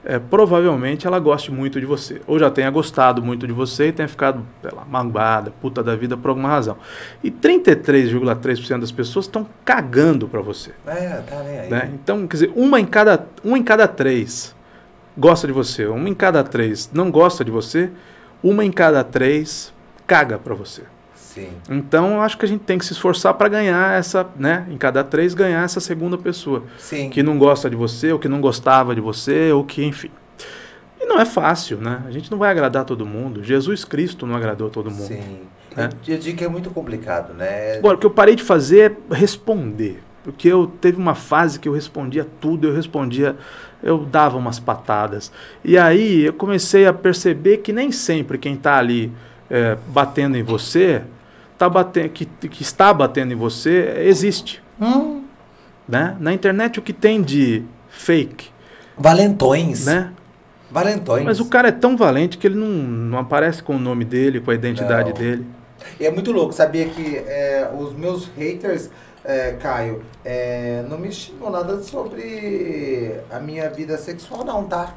é, 0.04 0.18
provavelmente 0.20 1.06
ela 1.06 1.20
goste 1.20 1.52
muito 1.52 1.80
de 1.80 1.86
você. 1.86 2.22
Ou 2.28 2.40
já 2.40 2.50
tenha 2.50 2.70
gostado 2.70 3.22
muito 3.22 3.46
de 3.46 3.54
você 3.54 3.88
e 3.88 3.92
tenha 3.92 4.08
ficado, 4.08 4.46
sei 4.62 4.72
lá, 4.72 4.84
magoada, 4.86 5.54
puta 5.62 5.84
da 5.84 5.96
vida 5.96 6.18
por 6.18 6.30
alguma 6.30 6.50
razão. 6.50 6.78
E 7.24 7.30
33,3% 7.30 8.80
das 8.80 8.92
pessoas 8.92 9.26
estão 9.26 9.48
cagando 9.64 10.28
para 10.28 10.42
você. 10.42 10.72
É, 10.86 11.22
tá 11.28 11.44
nem 11.44 11.60
aí. 11.60 11.70
Né? 11.70 11.92
Então, 11.94 12.28
quer 12.28 12.34
dizer, 12.34 12.54
uma 12.56 12.80
em, 12.80 12.86
cada, 12.86 13.26
uma 13.44 13.58
em 13.58 13.64
cada 13.64 13.88
três 13.88 14.56
gosta 15.18 15.46
de 15.46 15.54
você, 15.54 15.86
uma 15.86 16.10
em 16.10 16.16
cada 16.16 16.44
três 16.44 16.90
não 16.94 17.12
gosta 17.12 17.44
de 17.46 17.52
você, 17.52 17.92
uma 18.42 18.66
em 18.66 18.72
cada 18.72 19.04
três 19.04 19.74
caga 20.08 20.38
para 20.38 20.56
você. 20.56 20.84
Sim. 21.34 21.50
Então, 21.70 22.16
eu 22.16 22.22
acho 22.22 22.38
que 22.38 22.44
a 22.44 22.48
gente 22.48 22.62
tem 22.62 22.78
que 22.78 22.86
se 22.86 22.92
esforçar 22.92 23.34
para 23.36 23.48
ganhar 23.48 23.98
essa, 23.98 24.28
né? 24.36 24.68
Em 24.70 24.78
cada 24.78 25.02
três, 25.02 25.34
ganhar 25.34 25.64
essa 25.64 25.80
segunda 25.80 26.18
pessoa 26.18 26.64
Sim. 26.78 27.10
que 27.10 27.24
não 27.24 27.38
gosta 27.38 27.70
de 27.70 27.76
você, 27.76 28.12
ou 28.12 28.20
que 28.20 28.28
não 28.28 28.42
gostava 28.42 28.94
de 28.94 29.00
você, 29.00 29.52
ou 29.52 29.64
que, 29.64 29.84
enfim. 29.84 30.12
E 31.00 31.06
não 31.06 31.20
é 31.20 31.26
fácil, 31.26 31.78
né? 31.78 32.02
A 32.06 32.12
gente 32.12 32.30
não 32.30 32.38
vai 32.38 32.52
agradar 32.52 32.84
todo 32.84 33.06
mundo. 33.06 33.42
Jesus 33.44 33.86
Cristo 33.86 34.28
não 34.28 34.36
agradou 34.36 34.70
todo 34.70 34.92
mundo. 34.92 35.08
Sim. 35.08 35.40
É. 35.78 35.86
Eu, 35.86 36.16
eu 36.16 36.18
digo 36.18 36.38
que 36.38 36.44
é 36.44 36.50
muito 36.50 36.70
complicado, 36.70 37.34
né? 37.34 37.78
Agora, 37.78 37.96
o 37.96 38.00
que 38.00 38.06
eu 38.06 38.12
parei 38.12 38.36
de 38.36 38.44
fazer 38.44 38.98
é 39.10 39.16
responder. 39.16 40.04
Porque 40.24 40.50
eu 40.50 40.68
teve 40.68 40.98
uma 40.98 41.16
fase 41.16 41.60
que 41.60 41.68
eu 41.68 41.74
respondia 41.74 42.28
tudo, 42.40 42.68
eu 42.68 42.76
respondia, 42.76 43.36
eu 43.82 44.00
dava 44.00 44.38
umas 44.38 44.60
patadas. 44.60 45.32
E 45.64 45.78
aí 45.78 46.26
eu 46.26 46.34
comecei 46.34 46.86
a 46.86 46.94
perceber 46.94 47.58
que 47.58 47.72
nem 47.72 47.92
sempre 47.92 48.38
quem 48.38 48.54
está 48.54 48.78
ali 48.78 49.12
é, 49.50 49.78
batendo 49.88 50.38
em 50.38 50.44
você, 50.44 51.02
tá 51.62 51.70
batendo, 51.70 52.10
que, 52.10 52.26
que 52.26 52.64
está 52.64 52.92
batendo 52.92 53.34
em 53.34 53.36
você, 53.36 53.94
existe. 54.00 54.64
Hum, 54.82 55.22
Né? 55.88 56.16
Na 56.20 56.34
internet 56.34 56.80
o 56.80 56.82
que 56.82 56.92
tem 56.94 57.22
de 57.22 57.64
fake, 57.90 58.50
valentões. 58.98 59.86
né? 59.86 60.12
Valentões. 60.72 61.24
Mas 61.24 61.40
o 61.40 61.46
cara 61.46 61.68
é 61.68 61.72
tão 61.72 61.96
valente 61.98 62.38
que 62.38 62.48
ele 62.48 62.56
não, 62.56 62.68
não 62.68 63.18
aparece 63.20 63.62
com 63.62 63.76
o 63.76 63.80
nome 63.80 64.06
dele, 64.06 64.40
com 64.40 64.50
a 64.50 64.56
identidade 64.56 65.10
Não. 65.10 65.18
dele. 65.18 65.46
E 66.00 66.06
é 66.06 66.12
muito 66.12 66.32
louco, 66.32 66.54
sabia 66.54 66.86
que 66.88 67.18
é, 67.18 67.70
os 67.78 67.94
meus 67.94 68.28
haters, 68.38 68.90
é, 69.24 69.52
Caio, 69.60 70.02
é, 70.26 70.84
não 70.90 70.98
me 70.98 71.12
xingam 71.12 71.52
nada 71.52 71.82
sobre 71.84 73.16
a 73.30 73.40
minha 73.40 73.70
vida 73.70 73.98
sexual, 73.98 74.46
não, 74.46 74.64
tá? 74.64 74.96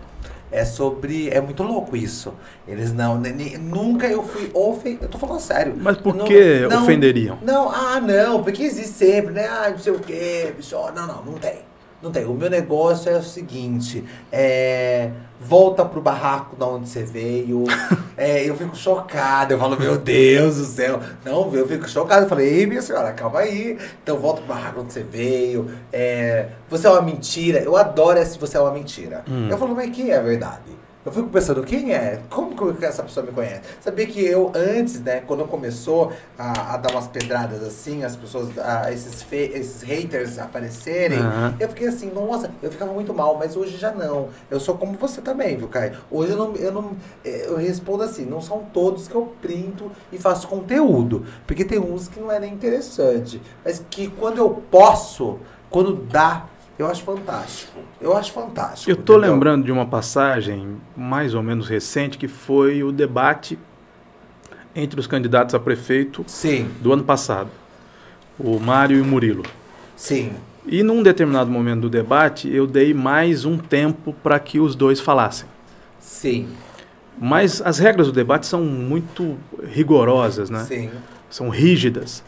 É 0.53 0.65
sobre. 0.65 1.29
É 1.31 1.41
muito 1.41 1.63
louco 1.63 1.97
isso. 1.97 2.33
Eles 2.69 2.93
não. 2.93 3.21
nunca 3.61 4.07
eu 4.07 4.23
fui 4.23 4.51
ofendido. 4.55 5.05
Eu 5.05 5.09
tô 5.09 5.19
falando 5.19 5.41
sério. 5.41 5.75
Mas 5.77 5.97
por 5.97 6.15
Não- 6.15 6.25
que 6.25 6.67
não- 6.69 6.83
ofenderiam? 6.85 7.39
Não, 7.43 7.69
ah, 7.71 8.01
não, 8.01 8.43
porque 8.43 8.63
existe 8.63 8.93
sempre, 8.93 9.33
né? 9.33 9.47
Ah, 9.49 9.71
não 9.71 9.79
sei 9.79 9.93
o 9.93 9.99
quê, 9.99 10.53
bicho. 10.57 10.77
Não, 10.95 11.07
não, 11.07 11.25
não 11.25 11.33
tem. 11.35 11.59
Não 12.01 12.13
tem. 12.13 12.25
O 12.27 12.35
meu 12.35 12.51
negócio 12.51 13.11
é 13.11 13.17
o 13.17 13.23
seguinte: 13.23 14.05
é, 14.31 15.11
volta 15.47 15.85
pro 15.85 16.01
barraco 16.01 16.57
da 16.57 16.67
onde 16.67 16.89
você 16.89 17.05
veio. 17.05 17.65
É, 18.17 18.49
eu 18.49 18.57
fico 18.57 18.77
chocado. 18.77 19.55
Eu 19.55 19.59
falo, 19.59 19.77
meu 19.77 19.99
Deus 19.99 20.57
do 20.57 20.65
céu. 20.65 21.01
Não, 21.25 21.53
eu 21.53 21.67
fico 21.67 21.89
chocado. 21.89 22.27
Eu 22.27 22.29
falei, 22.29 22.61
ei, 22.61 22.65
minha 22.65 22.81
senhora, 22.81 23.13
calma 23.13 23.41
aí. 23.41 23.77
Então 24.05 24.17
volta 24.19 24.41
pro 24.41 24.55
barraco 24.55 24.83
onde 24.83 24.93
você 24.93 25.03
veio. 25.03 25.69
É, 25.93 26.47
você 26.71 26.87
é 26.87 26.91
uma 26.91 27.03
mentira. 27.03 27.59
Eu 27.59 27.77
adoro 27.77 28.17
esse 28.17 28.39
você 28.39 28.57
é 28.57 28.61
uma 28.61 28.71
mentira. 28.71 29.25
Hum. 29.29 29.49
Eu 29.51 29.59
falo, 29.59 29.75
mas 29.75 29.91
quem 29.91 30.11
é 30.11 30.17
a 30.17 30.23
verdade? 30.23 30.84
Eu 31.05 31.13
fico 31.13 31.29
pensando, 31.29 31.63
quem 31.63 31.93
é? 31.93 32.23
Como 32.31 32.75
que 32.75 32.85
essa 32.85 33.03
pessoa 33.03 33.27
me 33.27 33.31
conhece? 33.31 33.61
Sabia 33.81 34.07
que 34.07 34.25
eu, 34.25 34.51
antes, 34.55 35.03
né, 35.03 35.21
quando 35.27 35.45
começou 35.45 36.11
a, 36.39 36.75
a 36.75 36.77
dar 36.79 36.93
umas 36.93 37.07
pedradas 37.09 37.63
assim, 37.63 38.03
as 38.03 38.17
pessoas, 38.17 38.57
a, 38.59 38.91
esses, 38.91 39.23
fe, 39.23 39.51
esses 39.55 39.83
haters 39.83 40.39
aparecerem, 40.39 41.19
Aham. 41.19 41.57
eu 41.61 41.69
fiquei 41.69 41.89
assim, 41.89 42.11
nossa, 42.11 42.51
eu 42.63 42.71
ficava 42.71 42.91
muito 42.91 43.13
mal, 43.13 43.37
mas 43.37 43.55
hoje 43.55 43.77
já 43.77 43.93
não. 43.93 44.31
Eu 44.51 44.59
sou 44.59 44.79
como 44.79 44.95
você 44.95 45.21
também, 45.21 45.59
viu, 45.59 45.69
Caio? 45.69 45.99
Hoje 46.11 46.33
eu 46.33 46.39
não, 46.39 46.57
eu 46.57 46.73
não, 46.73 46.93
eh, 47.23 47.49
eu 47.49 47.57
respondo 47.57 48.03
assim, 48.03 48.25
não 48.25 48.41
são 48.41 48.65
todos 48.73 49.07
que 49.07 49.15
eu 49.15 49.31
printo 49.43 49.93
e 50.11 50.17
faço 50.17 50.49
conteúdo, 50.49 51.27
porque 51.47 51.67
tem 51.67 51.79
uns 51.79 52.09
que 52.09 52.19
não 52.19 52.33
é 52.33 52.41
nem 52.41 52.55
interessante, 52.55 53.43
mas 53.63 53.85
que 53.91 54.09
quando 54.09 54.39
eu 54.39 54.63
posso, 54.71 55.39
quando 55.69 55.97
dá, 55.97 56.47
eu 56.79 56.87
acho 56.87 57.03
fantástico. 57.03 57.79
Eu 58.01 58.17
acho 58.17 58.33
fantástico. 58.33 58.91
Eu 58.91 58.95
estou 58.95 59.17
lembrando 59.17 59.65
de 59.65 59.73
uma 59.73 59.87
passagem 59.87 60.77
mais 60.97 61.35
ou 61.35 61.43
menos 61.43 61.69
recente 61.69 62.19
que 62.19 62.29
foi 62.29 62.83
o 62.83 62.91
debate 62.93 63.59
entre 64.75 64.99
os 64.99 65.07
candidatos 65.07 65.55
a 65.55 65.61
prefeito 65.61 66.25
Sim, 66.27 66.69
do 66.81 66.93
ano 66.93 67.05
passado, 67.05 67.49
o 68.39 68.59
Mário 68.59 68.97
e 68.99 69.01
o 69.01 69.05
Murilo. 69.05 69.45
sim. 69.97 70.33
E 70.67 70.83
num 70.83 71.03
determinado 71.03 71.51
momento 71.51 71.83
do 71.83 71.91
debate, 71.91 72.49
eu 72.51 72.67
dei 72.67 72.95
mais 72.95 73.45
um 73.45 73.59
tempo 73.59 74.15
para 74.23 74.39
que 74.41 74.59
os 74.59 74.75
dois 74.75 74.99
falassem. 74.99 75.47
Sim, 76.01 76.49
Mas 77.19 77.61
as 77.61 77.79
regras 77.79 78.07
do 78.07 78.13
debate 78.15 78.47
são 78.47 78.65
muito 78.65 79.37
rigorosas, 79.63 80.49
né? 80.49 80.65
sim. 80.65 80.91
São 81.29 81.51
rígidas. 81.51 82.25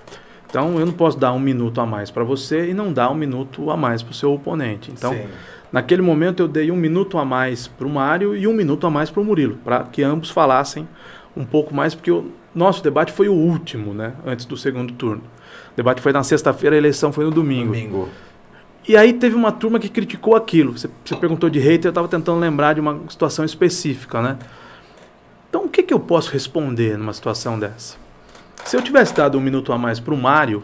Então 0.56 0.80
eu 0.80 0.86
não 0.86 0.92
posso 0.94 1.18
dar 1.18 1.34
um 1.34 1.38
minuto 1.38 1.82
a 1.82 1.84
mais 1.84 2.10
para 2.10 2.24
você 2.24 2.70
e 2.70 2.72
não 2.72 2.90
dar 2.90 3.10
um 3.10 3.14
minuto 3.14 3.70
a 3.70 3.76
mais 3.76 4.02
para 4.02 4.12
o 4.12 4.14
seu 4.14 4.32
oponente. 4.32 4.90
Então, 4.90 5.12
sim. 5.12 5.26
naquele 5.70 6.00
momento 6.00 6.42
eu 6.42 6.48
dei 6.48 6.70
um 6.70 6.76
minuto 6.76 7.18
a 7.18 7.26
mais 7.26 7.66
para 7.66 7.86
o 7.86 7.90
Mário 7.90 8.34
e 8.34 8.46
um 8.46 8.54
minuto 8.54 8.86
a 8.86 8.90
mais 8.90 9.10
para 9.10 9.20
o 9.20 9.24
Murilo, 9.24 9.58
para 9.62 9.84
que 9.84 10.02
ambos 10.02 10.30
falassem 10.30 10.88
um 11.36 11.44
pouco 11.44 11.74
mais, 11.74 11.94
porque 11.94 12.10
o 12.10 12.30
nosso 12.54 12.82
debate 12.82 13.12
foi 13.12 13.28
o 13.28 13.34
último, 13.34 13.92
né? 13.92 14.14
Antes 14.24 14.46
do 14.46 14.56
segundo 14.56 14.94
turno. 14.94 15.20
O 15.74 15.76
debate 15.76 16.00
foi 16.00 16.10
na 16.10 16.22
sexta-feira, 16.22 16.74
a 16.74 16.78
eleição 16.78 17.12
foi 17.12 17.26
no 17.26 17.30
domingo. 17.30 17.74
Domingo. 17.74 18.08
E 18.88 18.96
aí 18.96 19.12
teve 19.12 19.36
uma 19.36 19.52
turma 19.52 19.78
que 19.78 19.90
criticou 19.90 20.34
aquilo. 20.34 20.72
Você, 20.72 20.88
você 21.04 21.16
perguntou 21.16 21.50
de 21.50 21.58
hater, 21.58 21.88
eu 21.88 21.90
estava 21.90 22.08
tentando 22.08 22.40
lembrar 22.40 22.72
de 22.72 22.80
uma 22.80 22.98
situação 23.10 23.44
específica, 23.44 24.22
né? 24.22 24.38
Então 25.50 25.66
o 25.66 25.68
que, 25.68 25.82
que 25.82 25.92
eu 25.92 26.00
posso 26.00 26.32
responder 26.32 26.96
numa 26.96 27.12
situação 27.12 27.58
dessa? 27.58 28.05
Se 28.64 28.76
eu 28.76 28.82
tivesse 28.82 29.14
dado 29.14 29.38
um 29.38 29.40
minuto 29.40 29.72
a 29.72 29.78
mais 29.78 30.00
para 30.00 30.14
o 30.14 30.16
Mário 30.16 30.62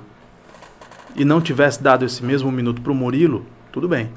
e 1.15 1.25
não 1.25 1.41
tivesse 1.41 1.83
dado 1.83 2.05
esse 2.05 2.25
mesmo 2.25 2.51
minuto 2.51 2.81
para 2.81 2.93
o 2.93 2.95
Murilo, 2.95 3.47
tudo 3.71 3.89
bem. 3.89 4.11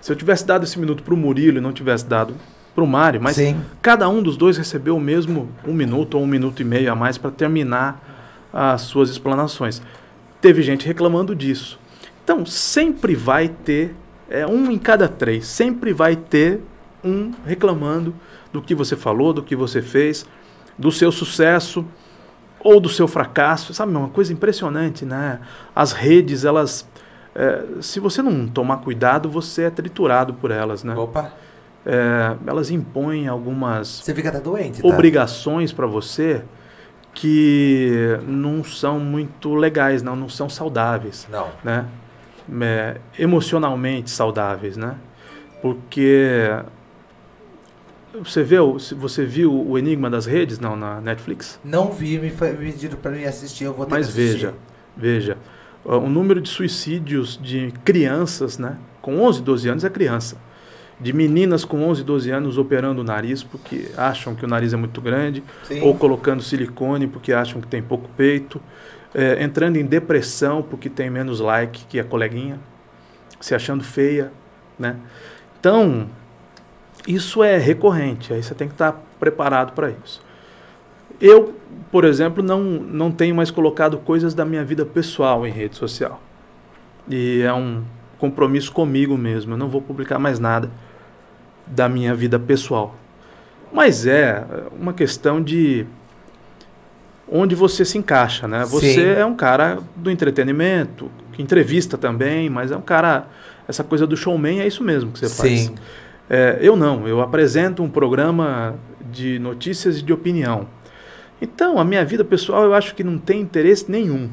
Se 0.00 0.12
eu 0.12 0.16
tivesse 0.16 0.46
dado 0.46 0.64
esse 0.64 0.78
minuto 0.78 1.02
para 1.02 1.14
o 1.14 1.16
Murilo 1.16 1.58
e 1.58 1.60
não 1.60 1.72
tivesse 1.72 2.04
dado 2.04 2.34
para 2.74 2.84
o 2.84 2.86
Mário, 2.86 3.20
mas 3.20 3.36
Sim. 3.36 3.60
cada 3.80 4.08
um 4.08 4.22
dos 4.22 4.36
dois 4.36 4.56
recebeu 4.56 4.96
o 4.96 5.00
mesmo 5.00 5.48
um 5.66 5.72
minuto 5.72 6.14
ou 6.14 6.24
um 6.24 6.26
minuto 6.26 6.60
e 6.62 6.64
meio 6.64 6.90
a 6.90 6.94
mais 6.94 7.18
para 7.18 7.30
terminar 7.30 8.00
as 8.52 8.82
suas 8.82 9.10
explanações. 9.10 9.82
Teve 10.40 10.62
gente 10.62 10.86
reclamando 10.86 11.34
disso. 11.34 11.78
Então, 12.24 12.46
sempre 12.46 13.14
vai 13.14 13.48
ter, 13.48 13.94
é, 14.30 14.46
um 14.46 14.70
em 14.70 14.78
cada 14.78 15.08
três, 15.08 15.46
sempre 15.46 15.92
vai 15.92 16.16
ter 16.16 16.60
um 17.04 17.32
reclamando 17.44 18.14
do 18.52 18.62
que 18.62 18.74
você 18.74 18.96
falou, 18.96 19.32
do 19.32 19.42
que 19.42 19.56
você 19.56 19.82
fez, 19.82 20.26
do 20.78 20.92
seu 20.92 21.10
sucesso 21.10 21.84
ou 22.62 22.80
do 22.80 22.88
seu 22.88 23.08
fracasso. 23.08 23.74
Sabe, 23.74 23.94
uma 23.94 24.08
coisa 24.08 24.32
impressionante, 24.32 25.04
né? 25.04 25.40
As 25.74 25.92
redes, 25.92 26.44
elas 26.44 26.86
é, 27.34 27.64
se 27.80 27.98
você 27.98 28.20
não 28.22 28.46
tomar 28.46 28.78
cuidado, 28.78 29.28
você 29.28 29.64
é 29.64 29.70
triturado 29.70 30.34
por 30.34 30.50
elas, 30.50 30.84
né? 30.84 30.94
Opa. 30.94 31.32
É, 31.84 32.36
elas 32.46 32.70
impõem 32.70 33.26
algumas 33.26 33.88
Você 34.04 34.14
fica 34.14 34.28
até 34.28 34.38
doente, 34.38 34.80
tá? 34.80 34.86
obrigações 34.86 35.72
para 35.72 35.86
você 35.86 36.44
que 37.12 38.18
não 38.26 38.62
são 38.62 39.00
muito 39.00 39.54
legais, 39.54 40.02
não, 40.02 40.14
não 40.14 40.28
são 40.28 40.48
saudáveis, 40.48 41.26
Não. 41.30 41.48
né? 41.62 41.86
É, 42.60 42.96
emocionalmente 43.18 44.10
saudáveis, 44.10 44.76
né? 44.76 44.94
Porque 45.60 46.48
você 48.22 48.42
viu, 48.42 48.76
você 48.98 49.24
viu 49.24 49.52
o 49.52 49.78
Enigma 49.78 50.10
das 50.10 50.26
Redes 50.26 50.58
não 50.58 50.76
na 50.76 51.00
Netflix? 51.00 51.58
Não 51.64 51.90
vi, 51.92 52.18
me 52.18 52.30
foi- 52.30 52.52
me 52.52 52.72
pediram 52.72 52.96
pra 52.98 53.10
mim 53.10 53.24
assistir, 53.24 53.64
eu 53.64 53.72
vou 53.74 53.86
ter 53.86 53.92
Mas 53.92 54.06
que 54.06 54.12
assistir. 54.12 54.32
veja, 54.34 54.54
veja, 54.96 55.38
ó, 55.84 55.98
o 55.98 56.08
número 56.08 56.40
de 56.40 56.48
suicídios 56.48 57.38
de 57.42 57.72
crianças, 57.84 58.58
né? 58.58 58.76
Com 59.00 59.20
11, 59.20 59.42
12 59.42 59.68
anos 59.68 59.84
é 59.84 59.90
criança. 59.90 60.36
De 61.00 61.12
meninas 61.12 61.64
com 61.64 61.82
11, 61.82 62.04
12 62.04 62.30
anos 62.30 62.58
operando 62.58 63.00
o 63.00 63.04
nariz 63.04 63.42
porque 63.42 63.88
acham 63.96 64.34
que 64.36 64.44
o 64.44 64.48
nariz 64.48 64.72
é 64.72 64.76
muito 64.76 65.00
grande, 65.00 65.42
Sim. 65.64 65.80
ou 65.80 65.96
colocando 65.96 66.42
silicone 66.42 67.08
porque 67.08 67.32
acham 67.32 67.60
que 67.60 67.66
tem 67.66 67.82
pouco 67.82 68.08
peito, 68.16 68.60
é, 69.14 69.42
entrando 69.42 69.76
em 69.78 69.84
depressão 69.84 70.62
porque 70.62 70.88
tem 70.88 71.10
menos 71.10 71.40
like 71.40 71.84
que 71.86 71.98
a 71.98 72.04
coleguinha, 72.04 72.60
se 73.40 73.52
achando 73.54 73.82
feia, 73.82 74.30
né? 74.78 74.94
Então, 75.58 76.06
isso 77.06 77.42
é 77.42 77.56
recorrente, 77.58 78.32
aí 78.32 78.42
você 78.42 78.54
tem 78.54 78.68
que 78.68 78.74
estar 78.74 79.00
preparado 79.18 79.72
para 79.72 79.90
isso. 79.90 80.22
Eu, 81.20 81.54
por 81.90 82.04
exemplo, 82.04 82.42
não, 82.42 82.60
não 82.62 83.10
tenho 83.12 83.34
mais 83.34 83.50
colocado 83.50 83.98
coisas 83.98 84.34
da 84.34 84.44
minha 84.44 84.64
vida 84.64 84.84
pessoal 84.84 85.46
em 85.46 85.50
rede 85.50 85.76
social. 85.76 86.20
E 87.08 87.42
é 87.42 87.52
um 87.52 87.82
compromisso 88.18 88.72
comigo 88.72 89.16
mesmo. 89.16 89.52
Eu 89.52 89.56
não 89.56 89.68
vou 89.68 89.80
publicar 89.80 90.18
mais 90.18 90.38
nada 90.38 90.70
da 91.66 91.88
minha 91.88 92.14
vida 92.14 92.38
pessoal. 92.38 92.96
Mas 93.72 94.06
é 94.06 94.44
uma 94.78 94.92
questão 94.92 95.42
de 95.42 95.86
onde 97.30 97.54
você 97.54 97.84
se 97.84 97.96
encaixa, 97.96 98.46
né? 98.46 98.64
Você 98.66 98.94
Sim. 98.94 99.20
é 99.20 99.24
um 99.24 99.34
cara 99.34 99.78
do 99.96 100.10
entretenimento, 100.10 101.10
que 101.32 101.40
entrevista 101.40 101.96
também, 101.96 102.50
mas 102.50 102.70
é 102.70 102.76
um 102.76 102.82
cara. 102.82 103.26
Essa 103.66 103.82
coisa 103.82 104.06
do 104.06 104.16
showman 104.16 104.60
é 104.60 104.66
isso 104.66 104.82
mesmo 104.82 105.12
que 105.12 105.20
você 105.20 105.28
faz. 105.28 105.72
É, 106.28 106.58
eu 106.60 106.76
não, 106.76 107.06
eu 107.06 107.20
apresento 107.20 107.82
um 107.82 107.90
programa 107.90 108.76
de 109.10 109.38
notícias 109.38 109.98
e 109.98 110.02
de 110.02 110.12
opinião. 110.12 110.66
Então, 111.40 111.78
a 111.78 111.84
minha 111.84 112.04
vida 112.04 112.24
pessoal 112.24 112.64
eu 112.64 112.74
acho 112.74 112.94
que 112.94 113.02
não 113.02 113.18
tem 113.18 113.40
interesse 113.40 113.90
nenhum. 113.90 114.30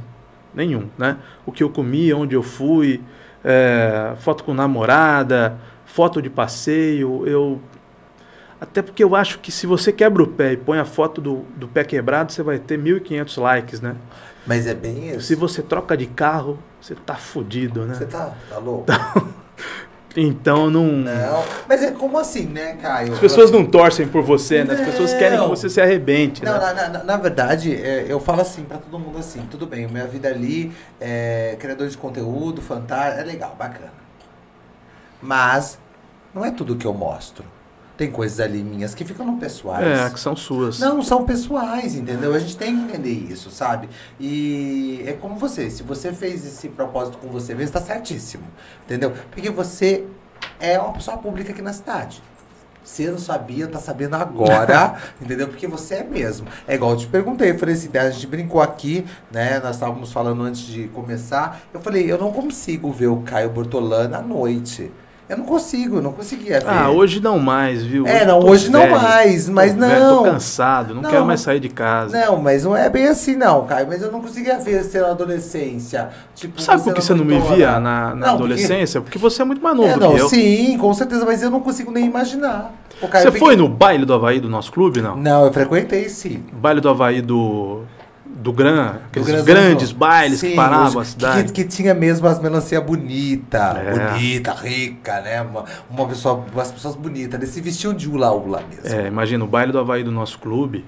Nenhum, 0.54 0.88
né? 0.98 1.18
O 1.46 1.52
que 1.52 1.64
eu 1.64 1.70
comi, 1.70 2.14
onde 2.14 2.36
eu 2.36 2.44
fui, 2.44 3.02
é, 3.44 4.14
foto 4.20 4.44
com 4.44 4.54
namorada, 4.54 5.58
foto 5.86 6.22
de 6.22 6.30
passeio, 6.30 7.28
eu... 7.28 7.60
Até 8.62 8.82
porque 8.82 9.04
eu 9.04 9.16
acho 9.16 9.40
que 9.40 9.52
se 9.52 9.66
você 9.66 9.92
quebra 9.92 10.22
o 10.22 10.28
pé 10.28 10.54
e 10.54 10.58
põe 10.58 10.80
a 10.80 10.86
foto 10.86 11.22
do, 11.22 11.46
do 11.56 11.68
pé 11.68 11.84
quebrado, 11.84 12.32
você 12.32 12.44
vai 12.44 12.60
ter 12.60 12.78
1.500 12.78 13.42
likes, 13.42 13.82
né? 13.82 13.96
Mas 14.46 14.68
é 14.68 14.74
bem 14.74 15.12
isso. 15.12 15.22
Se 15.22 15.36
você 15.36 15.62
troca 15.62 15.96
de 15.96 16.08
carro, 16.08 16.60
você 16.82 16.94
tá 16.94 17.16
fudido, 17.16 17.86
né? 17.86 17.94
Você 17.94 18.06
tá, 18.06 18.36
tá 18.50 18.58
louco? 18.58 18.84
Então, 18.84 19.34
não... 20.16 20.86
Não. 20.88 21.44
Mas 21.68 21.84
é 21.84 21.92
como 21.92 22.18
assim, 22.18 22.46
né, 22.46 22.78
Caio? 22.82 23.14
As 23.14 23.20
pessoas 23.20 23.52
não 23.52 23.66
torcem 23.66 24.08
por 24.08 24.24
você, 24.24 24.64
né? 24.64 24.74
As 24.74 24.82
pessoas 24.82 25.14
querem 25.14 25.40
que 25.40 25.48
você 25.48 25.70
se 25.70 25.80
arrebente, 25.80 26.44
Não, 26.44 26.54
né? 26.54 26.74
na, 26.74 26.90
na- 26.90 27.04
na 27.04 27.18
verdade, 27.18 27.74
é, 27.76 28.06
eu 28.08 28.20
falo 28.20 28.42
assim 28.42 28.64
pra 28.64 28.78
todo 28.78 28.98
mundo 29.00 29.18
assim, 29.20 29.46
tudo 29.52 29.66
bem, 29.68 29.88
minha 29.88 30.08
vida 30.08 30.28
ali, 30.28 30.72
é, 31.00 31.56
criador 31.60 31.88
de 31.88 31.98
conteúdo, 31.98 32.62
fantástico, 32.62 33.22
é 33.22 33.24
legal, 33.24 33.56
bacana. 33.58 33.94
Mas 35.22 35.78
não 36.34 36.44
é 36.46 36.52
tudo 36.52 36.76
que 36.76 36.86
eu 36.88 36.94
mostro. 36.94 37.44
Tem 38.00 38.10
coisas 38.10 38.40
ali 38.40 38.64
minhas 38.64 38.96
que 38.96 39.04
ficam 39.04 39.26
no 39.26 39.36
pessoais. 39.36 39.86
É, 39.86 40.10
que 40.10 40.18
são 40.18 40.34
suas. 40.34 40.80
Não, 40.80 41.04
são 41.04 41.26
pessoais, 41.26 41.96
entendeu? 41.96 42.34
A 42.34 42.40
gente 42.40 42.56
tem 42.56 42.74
que 42.74 42.84
entender 42.84 43.12
isso, 43.12 43.52
sabe? 43.52 43.90
E 44.18 45.04
é 45.06 45.12
como 45.12 45.36
você, 45.36 45.70
se 45.70 45.84
você 45.84 46.14
fez 46.14 46.46
esse 46.46 46.70
propósito 46.70 47.18
com 47.18 47.28
você 47.28 47.54
mesmo, 47.54 47.74
tá 47.74 47.82
certíssimo, 47.82 48.46
entendeu? 48.86 49.12
Porque 49.30 49.50
você 49.50 50.06
é 50.62 50.80
uma 50.80 50.94
pessoa 50.94 51.18
pública 51.18 51.52
aqui 51.52 51.62
na 51.62 51.74
cidade. 51.74 52.24
Se 52.86 53.04
eu 53.04 53.12
não 53.12 53.20
sabia, 53.20 53.68
tá 53.68 53.80
sabendo 53.80 54.16
agora, 54.16 54.96
entendeu? 55.22 55.50
Porque 55.50 55.68
você 55.68 55.96
é 55.96 56.04
mesmo. 56.06 56.48
É 56.66 56.76
igual 56.76 56.92
eu 56.92 56.98
te 57.00 57.08
perguntei, 57.08 57.52
eu 57.52 57.60
falei 57.60 57.76
assim, 57.76 57.90
a 57.98 58.10
gente 58.10 58.28
brincou 58.28 58.62
aqui, 58.62 59.06
né? 59.30 59.60
Nós 59.60 59.76
estávamos 59.76 60.14
falando 60.14 60.42
antes 60.42 60.62
de 60.62 60.88
começar. 60.88 61.64
Eu 61.74 61.82
falei, 61.82 62.10
eu 62.10 62.18
não 62.18 62.32
consigo 62.32 62.94
ver 62.94 63.08
o 63.08 63.18
Caio 63.24 63.50
Bortolano 63.50 64.16
à 64.16 64.22
noite. 64.22 64.90
Eu 65.30 65.38
não 65.38 65.46
consigo, 65.46 65.98
eu 65.98 66.02
não 66.02 66.12
conseguia 66.12 66.60
ver. 66.60 66.68
Ah, 66.68 66.90
hoje 66.90 67.20
não 67.22 67.38
mais, 67.38 67.84
viu? 67.84 68.08
É, 68.08 68.26
não, 68.26 68.40
hoje 68.40 68.68
não 68.72 68.80
velho, 68.80 68.94
mais, 69.00 69.48
mas 69.48 69.74
tô 69.76 69.80
velho, 69.82 70.00
não. 70.00 70.18
Tô 70.18 70.24
cansado, 70.24 70.96
não, 70.96 71.04
Não. 71.04 71.10
quero 71.12 71.24
mais 71.24 71.40
sair 71.42 71.60
de 71.60 71.70
casa. 71.70 72.20
Não, 72.26 72.38
mas 72.42 72.64
não 72.64 72.76
é 72.76 72.90
bem 72.90 73.06
assim 73.08 73.36
não, 73.36 73.64
Caio. 73.68 73.86
Mas 73.88 74.02
eu 74.02 74.12
não 74.12 74.22
conseguia 74.22 74.58
ver 74.58 74.84
você 74.84 75.00
na 75.00 75.12
adolescência. 75.12 76.10
Tipo, 76.34 76.60
Sabe 76.60 76.82
por 76.84 76.96
que 76.96 77.02
você 77.04 77.14
não 77.14 77.24
me 77.24 77.40
via 77.40 77.80
na, 77.80 77.80
na 77.80 78.16
Não, 78.16 78.16
porque- 78.16 78.34
adolescência? 78.54 79.02
Porque... 79.02 79.20
você 79.20 79.44
é 79.44 79.46
muito 79.46 79.62
mais 79.62 79.78
novo 79.78 79.88
É, 79.90 79.96
não, 79.98 80.16
que 80.16 80.22
eu. 80.22 80.30
sim, 80.30 80.76
com 80.80 80.92
certeza, 80.96 81.24
mas 81.26 81.44
eu 81.44 81.52
não 81.52 81.60
consigo 81.60 81.92
nem 81.92 82.08
imaginar. 82.08 82.74
Caio 83.00 83.24
Você 83.26 83.32
fica- 83.32 83.46
foi 83.46 83.56
no 83.56 83.70
baile 83.70 84.06
do 84.06 84.14
Havaí 84.16 84.40
do 84.40 84.50
nosso 84.50 84.72
clube, 84.72 85.00
não? 85.00 85.16
Não, 85.16 85.46
eu 85.46 85.54
frequentei 85.54 86.10
sim. 86.10 86.44
Baile 86.52 86.82
do 86.82 86.90
Havaí 86.90 87.22
do, 87.22 87.84
do 88.32 88.54
Gran, 88.54 88.98
aqueles 89.08 89.28
Do 89.28 89.34
Gran 89.44 89.44
grandes 89.44 89.92
bailes 89.92 90.40
Sim, 90.40 90.52
que 90.52 90.56
paravam 90.56 91.02
a 91.02 91.06
cidade. 91.06 91.52
Que, 91.52 91.64
que 91.64 91.70
tinha 91.70 91.94
mesmo 91.94 92.28
as 92.28 92.40
melancia 92.40 92.80
bonita, 92.80 93.58
É. 93.84 94.12
bonita, 94.12 94.54
rica, 94.54 95.20
né? 95.22 95.42
Uma, 95.42 95.66
uma 95.90 96.08
pessoa, 96.08 96.46
umas 96.54 96.72
pessoas 96.72 96.96
bonitas. 96.96 97.34
Eles 97.40 97.50
se 97.50 97.60
vestiam 97.60 97.94
de 97.94 98.08
ula-ula 98.10 98.62
mesmo. 98.70 98.98
É, 98.98 99.08
imagina, 99.08 99.44
o 99.44 99.48
baile 99.48 99.72
do 99.72 99.80
Havaí 99.80 100.04
do 100.04 100.12
nosso 100.12 100.38
clube 100.40 100.86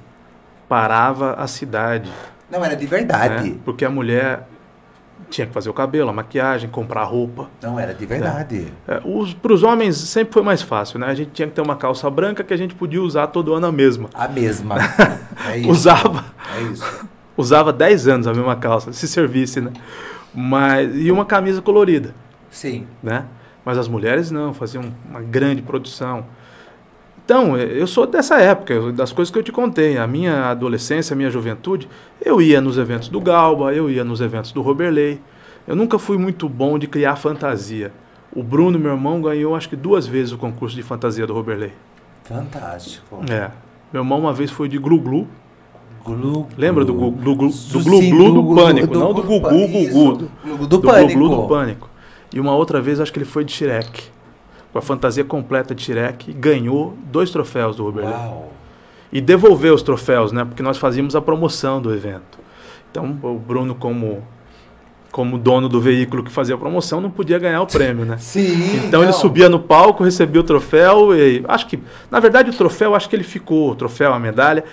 parava 0.69 1.33
a 1.33 1.47
cidade. 1.47 2.09
Não, 2.49 2.63
era 2.63 2.75
de 2.75 2.85
verdade. 2.85 3.49
né? 3.49 3.57
Porque 3.65 3.83
a 3.83 3.89
mulher 3.89 4.47
tinha 5.29 5.47
que 5.47 5.53
fazer 5.53 5.69
o 5.69 5.73
cabelo, 5.73 6.09
a 6.09 6.13
maquiagem, 6.13 6.69
comprar 6.69 7.03
roupa. 7.03 7.49
Não, 7.61 7.79
era 7.79 7.93
de 7.93 8.05
verdade. 8.05 8.67
É, 8.87 9.01
Para 9.41 9.53
os 9.53 9.63
homens 9.63 9.97
sempre 9.97 10.33
foi 10.33 10.43
mais 10.43 10.61
fácil, 10.61 10.99
né? 10.99 11.07
A 11.07 11.13
gente 11.13 11.31
tinha 11.31 11.47
que 11.47 11.53
ter 11.53 11.61
uma 11.61 11.75
calça 11.75 12.09
branca 12.09 12.43
que 12.43 12.53
a 12.53 12.57
gente 12.57 12.75
podia 12.75 13.01
usar 13.01 13.27
todo 13.27 13.53
ano 13.53 13.67
a 13.67 13.71
mesma. 13.71 14.09
A 14.13 14.27
mesma. 14.27 14.75
É 15.49 15.57
isso. 15.57 15.69
Usava, 15.71 16.23
É 16.55 16.61
isso. 16.71 17.05
Usava 17.37 17.71
10 17.71 18.07
anos 18.07 18.27
a 18.27 18.33
mesma 18.33 18.55
calça, 18.55 18.91
se 18.93 19.07
servisse, 19.07 19.61
né? 19.61 19.71
Mas, 20.33 20.95
e 20.95 21.11
uma 21.11 21.25
camisa 21.25 21.61
colorida, 21.61 22.13
Sim. 22.49 22.87
né? 23.03 23.25
Mas 23.65 23.77
as 23.77 23.87
mulheres 23.87 24.31
não, 24.31 24.53
faziam 24.53 24.83
uma 25.09 25.21
grande 25.21 25.61
produção. 25.61 26.25
Então, 27.23 27.55
eu 27.57 27.85
sou 27.85 28.07
dessa 28.07 28.39
época, 28.41 28.91
das 28.91 29.13
coisas 29.13 29.31
que 29.31 29.37
eu 29.37 29.43
te 29.43 29.51
contei. 29.51 29.97
A 29.97 30.07
minha 30.07 30.49
adolescência, 30.49 31.13
a 31.13 31.17
minha 31.17 31.29
juventude, 31.29 31.87
eu 32.19 32.41
ia 32.41 32.59
nos 32.59 32.77
eventos 32.77 33.07
do 33.07 33.21
Galba, 33.21 33.73
eu 33.73 33.89
ia 33.89 34.03
nos 34.03 34.19
eventos 34.19 34.51
do 34.51 34.61
Roberley. 34.61 35.21
Eu 35.67 35.75
nunca 35.75 35.99
fui 35.99 36.17
muito 36.17 36.49
bom 36.49 36.79
de 36.79 36.87
criar 36.87 37.15
fantasia. 37.15 37.93
O 38.33 38.41
Bruno, 38.41 38.79
meu 38.79 38.91
irmão, 38.91 39.21
ganhou 39.21 39.55
acho 39.55 39.69
que 39.69 39.75
duas 39.75 40.07
vezes 40.07 40.33
o 40.33 40.37
concurso 40.37 40.75
de 40.75 40.81
fantasia 40.81 41.27
do 41.27 41.33
Roberley. 41.33 41.71
Fantástico. 42.23 43.23
É. 43.29 43.51
Meu 43.93 44.01
irmão 44.01 44.19
uma 44.19 44.33
vez 44.33 44.49
foi 44.49 44.67
de 44.67 44.77
glu-glu. 44.77 45.27
Glu, 46.05 46.47
Lembra 46.57 46.83
do 46.83 46.93
glu. 46.93 47.11
glu-glu 47.11 47.47
do, 47.49 47.53
Sim, 47.53 47.83
glu-glu 47.83 48.33
do, 48.33 48.43
glu- 48.43 48.55
pânico, 48.55 48.97
não 48.97 49.13
do 49.13 49.21
gugu, 49.23 49.39
gugu. 49.49 50.13
Do, 50.17 50.29
glu- 50.43 50.57
do, 50.57 50.67
do 50.67 50.81
pânico. 50.81 51.19
glu-glu 51.19 51.41
do 51.43 51.47
pânico. 51.47 51.89
E 52.33 52.39
uma 52.39 52.55
outra 52.55 52.81
vez 52.81 52.99
acho 52.99 53.11
que 53.13 53.19
ele 53.19 53.25
foi 53.25 53.43
de 53.43 53.51
Shrek. 53.51 54.03
Com 54.71 54.79
a 54.79 54.81
fantasia 54.81 55.23
completa 55.23 55.75
de 55.75 55.83
Shrek 55.83 56.31
e 56.31 56.33
ganhou 56.33 56.93
dois 57.11 57.29
troféus 57.29 57.75
do 57.75 57.83
Roberley. 57.83 58.11
Uau. 58.13 58.51
E 59.11 59.19
devolveu 59.19 59.73
os 59.75 59.83
troféus, 59.83 60.31
né? 60.31 60.45
Porque 60.45 60.63
nós 60.63 60.77
fazíamos 60.77 61.15
a 61.15 61.21
promoção 61.21 61.81
do 61.81 61.93
evento. 61.93 62.39
Então 62.89 63.17
o 63.21 63.37
Bruno, 63.37 63.75
como, 63.75 64.23
como 65.11 65.37
dono 65.37 65.67
do 65.67 65.81
veículo 65.81 66.23
que 66.23 66.31
fazia 66.31 66.55
a 66.55 66.57
promoção, 66.57 67.01
não 67.01 67.11
podia 67.11 67.37
ganhar 67.37 67.61
o 67.61 67.67
prêmio, 67.67 68.05
né? 68.05 68.17
Sim. 68.17 68.77
Então 68.87 69.01
ele 69.01 69.11
não. 69.11 69.17
subia 69.19 69.49
no 69.49 69.59
palco, 69.59 70.03
recebia 70.03 70.39
o 70.39 70.43
troféu 70.43 71.13
e 71.13 71.43
acho 71.47 71.67
que, 71.67 71.79
na 72.09 72.19
verdade, 72.19 72.49
o 72.49 72.53
troféu 72.53 72.95
acho 72.95 73.09
que 73.09 73.15
ele 73.15 73.23
ficou, 73.23 73.71
o 73.71 73.75
troféu, 73.75 74.13
a 74.13 74.19
medalha, 74.19 74.63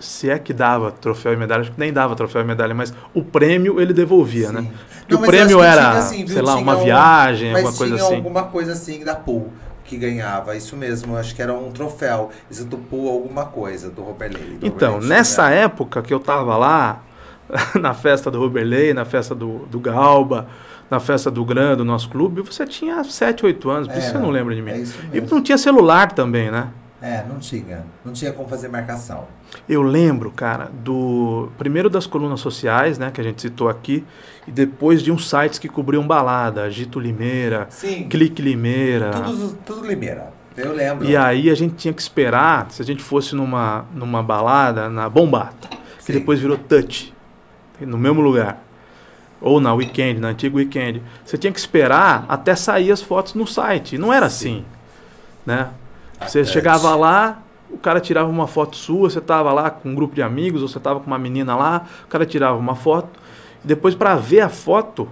se 0.00 0.30
é 0.30 0.38
que 0.38 0.52
dava 0.54 0.90
troféu 0.90 1.32
e 1.34 1.36
medalha, 1.36 1.60
acho 1.60 1.72
que 1.72 1.78
nem 1.80 1.92
dava 1.92 2.16
troféu 2.16 2.40
e 2.40 2.44
medalha, 2.44 2.74
mas 2.74 2.94
o 3.14 3.22
prêmio 3.22 3.80
ele 3.80 3.92
devolvia, 3.92 4.48
Sim. 4.48 4.54
né? 4.54 4.66
Não, 5.08 5.18
o 5.18 5.22
prêmio 5.22 5.62
era, 5.62 5.90
assim, 5.90 6.24
viu? 6.24 6.28
sei 6.34 6.42
lá, 6.42 6.56
uma 6.56 6.76
um- 6.76 6.82
viagem, 6.84 7.52
alguma 7.54 7.72
coisa 7.72 7.94
tinha 7.96 8.06
assim. 8.06 8.16
alguma 8.16 8.42
coisa 8.44 8.72
assim 8.72 9.04
da 9.04 9.14
Pool 9.14 9.52
que 9.84 9.96
ganhava, 9.96 10.56
isso 10.56 10.76
mesmo, 10.76 11.16
acho 11.16 11.32
que 11.32 11.40
era 11.40 11.54
um 11.54 11.70
troféu. 11.70 12.30
Isso 12.50 12.64
do 12.64 12.76
Pool, 12.76 13.08
alguma 13.08 13.44
coisa, 13.44 13.88
do 13.88 14.02
Roberley. 14.02 14.56
do 14.58 14.66
Então, 14.66 14.94
Roberley 14.94 15.08
nessa 15.16 15.48
época 15.50 16.02
que 16.02 16.12
eu 16.12 16.18
tava 16.18 16.56
lá, 16.56 17.02
na 17.80 17.94
festa 17.94 18.30
do 18.30 18.38
Roberley, 18.38 18.92
na 18.94 19.04
festa 19.04 19.34
do, 19.34 19.66
do 19.70 19.78
Galba, 19.78 20.48
na 20.90 21.00
festa 21.00 21.30
do 21.30 21.44
Gran, 21.44 21.76
do 21.76 21.84
nosso 21.84 22.08
clube, 22.08 22.40
você 22.42 22.66
tinha 22.66 23.02
7, 23.02 23.44
8 23.46 23.70
anos, 23.70 23.88
por 23.88 23.96
isso 23.96 24.08
É, 24.08 24.12
você 24.12 24.18
não 24.18 24.30
lembra 24.30 24.54
de 24.54 24.62
mim. 24.62 24.70
É 24.70 24.78
isso 24.78 24.98
E 25.12 25.20
não 25.20 25.42
tinha 25.42 25.58
celular 25.58 26.12
também, 26.12 26.50
né? 26.50 26.68
É, 27.00 27.24
não 27.28 27.38
tinha. 27.38 27.84
Não 28.04 28.12
tinha 28.12 28.32
como 28.32 28.48
fazer 28.48 28.68
marcação. 28.68 29.26
Eu 29.68 29.82
lembro, 29.82 30.30
cara, 30.30 30.70
do 30.72 31.50
primeiro 31.58 31.90
das 31.90 32.06
colunas 32.06 32.40
sociais, 32.40 32.98
né, 32.98 33.10
que 33.12 33.20
a 33.20 33.24
gente 33.24 33.42
citou 33.42 33.68
aqui, 33.68 34.04
e 34.46 34.50
depois 34.50 35.02
de 35.02 35.12
uns 35.12 35.28
sites 35.28 35.58
que 35.58 35.68
cobriam 35.68 36.06
balada, 36.06 36.62
Agito 36.62 36.98
Limeira, 36.98 37.66
Sim. 37.70 38.08
Clique 38.08 38.40
Limeira. 38.40 39.10
Tudo, 39.10 39.58
tudo 39.64 39.86
Limeira. 39.86 40.32
Eu 40.56 40.72
lembro. 40.72 41.06
E 41.06 41.16
aí 41.16 41.50
a 41.50 41.54
gente 41.54 41.74
tinha 41.74 41.92
que 41.92 42.00
esperar, 42.00 42.70
se 42.70 42.80
a 42.80 42.84
gente 42.84 43.02
fosse 43.02 43.34
numa, 43.34 43.84
numa 43.94 44.22
balada, 44.22 44.88
na 44.88 45.08
Bombata, 45.08 45.68
que 45.68 46.12
Sim. 46.12 46.12
depois 46.14 46.40
virou 46.40 46.56
Touch, 46.56 47.14
no 47.80 47.98
mesmo 47.98 48.20
lugar. 48.20 48.62
Ou 49.40 49.60
na 49.60 49.74
Weekend, 49.74 50.20
na 50.20 50.28
antiga 50.28 50.56
Weekend. 50.56 51.02
Você 51.24 51.36
tinha 51.36 51.52
que 51.52 51.58
esperar 51.58 52.24
até 52.28 52.54
sair 52.54 52.90
as 52.90 53.02
fotos 53.02 53.34
no 53.34 53.46
site. 53.46 53.98
Não 53.98 54.12
era 54.12 54.30
Sim. 54.30 54.58
assim, 54.58 54.64
né? 55.44 55.68
Você 56.26 56.44
chegava 56.44 56.94
lá, 56.96 57.42
o 57.70 57.76
cara 57.76 58.00
tirava 58.00 58.28
uma 58.28 58.46
foto 58.46 58.76
sua, 58.76 59.10
você 59.10 59.20
tava 59.20 59.52
lá 59.52 59.70
com 59.70 59.90
um 59.90 59.94
grupo 59.94 60.14
de 60.14 60.22
amigos, 60.22 60.62
ou 60.62 60.68
você 60.68 60.80
tava 60.80 61.00
com 61.00 61.06
uma 61.06 61.18
menina 61.18 61.54
lá, 61.54 61.84
o 62.04 62.08
cara 62.08 62.24
tirava 62.24 62.56
uma 62.56 62.74
foto. 62.74 63.20
E 63.62 63.66
depois 63.66 63.94
para 63.94 64.16
ver 64.16 64.40
a 64.40 64.48
foto, 64.48 65.08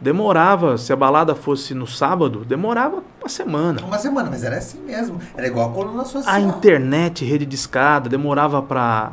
demorava, 0.00 0.76
se 0.76 0.92
a 0.92 0.96
balada 0.96 1.34
fosse 1.34 1.74
no 1.74 1.86
sábado, 1.86 2.44
demorava 2.44 3.02
uma 3.20 3.28
semana. 3.28 3.80
Uma 3.82 3.98
semana, 3.98 4.28
mas 4.30 4.42
era 4.42 4.56
assim 4.56 4.80
mesmo. 4.80 5.20
Era 5.36 5.46
igual 5.46 5.70
a 5.70 5.72
coluna 5.72 6.04
social. 6.04 6.34
A 6.34 6.40
internet, 6.40 7.24
rede 7.24 7.46
de 7.46 7.54
escada, 7.54 8.08
demorava 8.08 8.60
para 8.60 9.12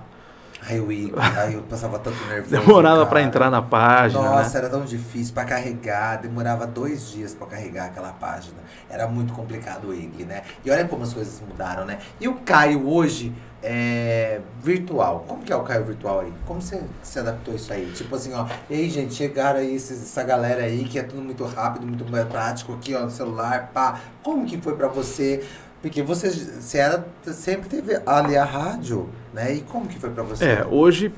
Aí 0.65 0.77
eu, 0.77 0.91
ia, 0.91 1.11
aí 1.37 1.53
eu 1.55 1.61
passava 1.63 1.99
tanto 1.99 2.17
nervoso. 2.25 2.51
demorava 2.55 3.05
para 3.05 3.21
entrar 3.21 3.49
na 3.51 3.61
página, 3.61 4.21
Nossa, 4.21 4.53
né? 4.53 4.59
era 4.65 4.69
tão 4.69 4.85
difícil 4.85 5.33
pra 5.33 5.43
carregar, 5.45 6.21
demorava 6.21 6.65
dois 6.65 7.09
dias 7.09 7.33
pra 7.33 7.47
carregar 7.47 7.85
aquela 7.87 8.13
página. 8.13 8.57
Era 8.89 9.07
muito 9.07 9.33
complicado 9.33 9.89
o 9.89 9.93
IG, 9.93 10.23
né? 10.23 10.43
E 10.63 10.71
olha 10.71 10.85
como 10.87 11.03
as 11.03 11.13
coisas 11.13 11.41
mudaram, 11.41 11.85
né? 11.85 11.99
E 12.19 12.27
o 12.27 12.35
Caio 12.35 12.87
hoje 12.87 13.33
é 13.61 14.41
virtual. 14.61 15.25
Como 15.27 15.41
que 15.43 15.51
é 15.51 15.55
o 15.55 15.63
Caio 15.63 15.83
virtual 15.85 16.21
aí? 16.21 16.33
Como 16.45 16.61
você 16.61 16.81
se 17.01 17.19
adaptou 17.19 17.53
a 17.53 17.57
isso 17.57 17.71
aí? 17.73 17.91
Tipo 17.93 18.15
assim, 18.15 18.33
ó, 18.33 18.45
ei 18.69 18.89
gente, 18.89 19.13
chegaram 19.13 19.59
aí 19.59 19.75
esses- 19.75 20.01
essa 20.01 20.23
galera 20.23 20.63
aí 20.63 20.83
que 20.85 20.99
é 20.99 21.03
tudo 21.03 21.21
muito 21.21 21.43
rápido, 21.45 21.85
muito 21.85 22.03
prático 22.29 22.73
aqui, 22.73 22.93
ó, 22.93 23.01
no 23.01 23.11
celular, 23.11 23.71
pá. 23.73 23.99
Como 24.21 24.45
que 24.45 24.57
foi 24.61 24.75
pra 24.75 24.87
você? 24.87 25.43
Porque 25.81 26.01
você, 26.01 26.29
você 26.29 26.77
era, 26.77 27.05
sempre 27.33 27.67
teve 27.67 27.99
ali 28.05 28.37
a 28.37 28.45
rádio, 28.45 29.09
né? 29.33 29.55
E 29.55 29.61
como 29.61 29.87
que 29.87 29.99
foi 29.99 30.09
pra 30.09 30.23
você? 30.23 30.45
É, 30.45 30.67
hoje 30.69 31.11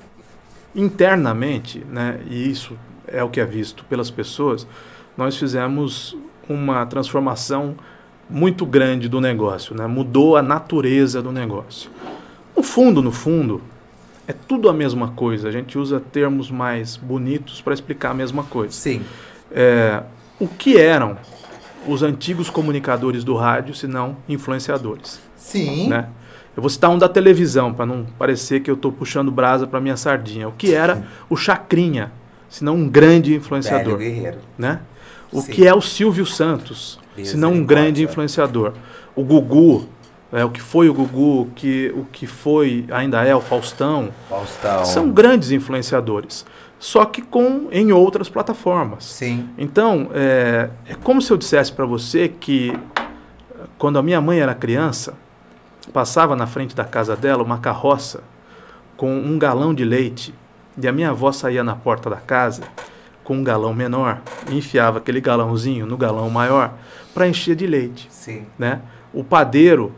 internamente, 0.74 1.86
né, 1.90 2.20
e 2.30 2.50
isso 2.50 2.78
é 3.08 3.24
o 3.24 3.30
que 3.30 3.40
é 3.40 3.46
visto 3.46 3.86
pelas 3.86 4.10
pessoas, 4.10 4.68
nós 5.16 5.38
fizemos 5.38 6.18
uma 6.50 6.86
transformação 6.86 7.76
muito 8.30 8.66
grande 8.66 9.08
do 9.08 9.22
negócio, 9.22 9.76
né? 9.76 9.86
Mudou 9.88 10.36
a 10.36 10.42
natureza 10.42 11.22
do 11.22 11.32
negócio. 11.32 11.90
No 12.56 12.64
fundo, 12.64 13.02
no 13.02 13.12
fundo, 13.12 13.62
é 14.28 14.34
tudo 14.34 14.68
a 14.68 14.74
mesma 14.74 15.10
coisa. 15.10 15.48
A 15.48 15.52
gente 15.52 15.78
usa 15.78 16.00
termos 16.00 16.50
mais 16.50 16.98
bonitos 16.98 17.62
para 17.62 17.74
explicar 17.74 18.12
a 18.12 18.14
mesma 18.14 18.44
coisa. 18.44 18.74
Sim. 18.74 19.04
É, 19.52 20.02
o 20.40 20.48
que 20.48 20.78
eram 20.78 21.18
os 21.88 22.02
antigos 22.02 22.50
comunicadores 22.50 23.24
do 23.24 23.36
rádio, 23.36 23.76
se 23.76 23.88
não 23.88 24.18
influenciadores? 24.28 25.20
Sim. 25.38 25.88
né? 25.88 26.10
Eu 26.56 26.62
vou 26.62 26.70
citar 26.70 26.90
um 26.90 26.98
da 26.98 27.10
televisão, 27.10 27.74
para 27.74 27.86
não 27.86 28.06
parecer 28.18 28.62
que 28.62 28.72
eu 28.72 28.76
estou 28.76 28.92
puxando 28.92 29.30
brasa 29.30 29.68
para 29.68 29.82
minha 29.82 29.98
sardinha. 29.98 30.48
O 30.48 30.54
que 30.54 30.74
era 30.74 31.04
o 31.30 31.36
Chacrinha, 31.36 32.12
se 32.50 32.64
não 32.64 32.76
um 32.76 32.90
grande 32.90 33.36
influenciador, 33.36 34.00
né? 34.58 34.80
O 35.32 35.42
Sim. 35.42 35.52
que 35.52 35.68
é 35.68 35.74
o 35.74 35.82
Silvio 35.82 36.26
Santos, 36.26 36.98
se 37.24 37.36
não 37.36 37.54
um 37.54 37.66
grande 37.66 38.04
influenciador. 38.04 38.74
O 39.14 39.24
Gugu, 39.24 39.88
é, 40.32 40.46
o 40.46 40.50
que 40.50 40.62
foi 40.62 40.88
o 40.88 40.94
Gugu, 40.94 41.42
o 41.42 41.46
que, 41.54 41.94
o 41.96 42.06
que 42.06 42.26
foi, 42.26 42.86
ainda 42.90 43.24
é 43.24 43.36
o 43.36 43.42
Faustão, 43.42 44.10
Faustão. 44.30 44.86
são 44.86 45.12
grandes 45.12 45.52
influenciadores, 45.52 46.46
só 46.80 47.04
que 47.04 47.22
com 47.22 47.68
em 47.72 47.92
outras 47.92 48.30
plataformas. 48.30 49.04
Sim. 49.04 49.50
Então, 49.58 50.10
é, 50.14 50.70
é 50.88 50.96
como 50.96 51.22
se 51.22 51.32
eu 51.32 51.38
dissesse 51.38 51.74
para 51.74 51.86
você 51.86 52.30
que 52.30 52.78
quando 53.78 54.00
a 54.00 54.04
minha 54.04 54.22
mãe 54.22 54.40
era 54.40 54.54
criança, 54.54 55.14
passava 55.94 56.36
na 56.36 56.48
frente 56.48 56.76
da 56.76 56.84
casa 56.84 57.16
dela 57.16 57.44
uma 57.44 57.58
carroça 57.58 58.24
com 58.98 59.14
um 59.16 59.38
galão 59.38 59.74
de 59.74 59.84
leite 59.84 60.34
e 60.82 60.88
a 60.88 60.92
minha 60.92 61.10
avó 61.12 61.32
saía 61.32 61.64
na 61.64 61.76
porta 61.76 62.10
da 62.10 62.18
casa 62.18 62.64
com 63.24 63.38
um 63.38 63.44
galão 63.44 63.74
menor 63.74 64.22
e 64.50 64.58
enfiava 64.58 65.00
aquele 65.00 65.20
galãozinho 65.20 65.86
no 65.86 65.98
galão 65.98 66.30
maior 66.30 66.74
para 67.14 67.28
encher 67.28 67.56
de 67.56 67.66
leite, 67.66 68.08
Sim. 68.12 68.46
né? 68.58 68.82
O 69.14 69.24
padeiro 69.24 69.94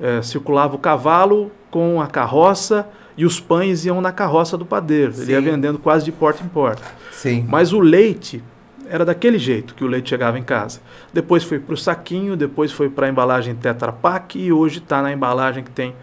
eh, 0.00 0.20
circulava 0.22 0.76
o 0.76 0.78
cavalo 0.78 1.50
com 1.70 2.00
a 2.00 2.06
carroça 2.06 2.86
e 3.16 3.24
os 3.24 3.40
pães 3.40 3.84
iam 3.84 4.00
na 4.00 4.12
carroça 4.12 4.56
do 4.56 4.64
padeiro. 4.64 5.12
Ele 5.16 5.32
ia 5.32 5.38
Sim. 5.38 5.44
vendendo 5.44 5.78
quase 5.78 6.04
de 6.04 6.12
porta 6.12 6.44
em 6.44 6.48
porta. 6.48 6.82
Sim. 7.10 7.44
Mas 7.48 7.72
o 7.72 7.80
leite 7.80 8.42
era 8.90 9.04
daquele 9.04 9.38
jeito 9.38 9.74
que 9.74 9.84
o 9.84 9.86
leite 9.86 10.08
chegava 10.10 10.38
em 10.38 10.42
casa. 10.42 10.80
Depois 11.12 11.44
foi 11.44 11.58
para 11.58 11.74
o 11.74 11.76
saquinho, 11.76 12.36
depois 12.36 12.72
foi 12.72 12.88
para 12.88 13.06
a 13.06 13.10
embalagem 13.10 13.54
Tetra 13.54 13.92
Pak 13.92 14.38
e 14.38 14.52
hoje 14.52 14.78
está 14.78 15.02
na 15.02 15.12
embalagem 15.12 15.62
que 15.64 15.70
tem 15.70 15.94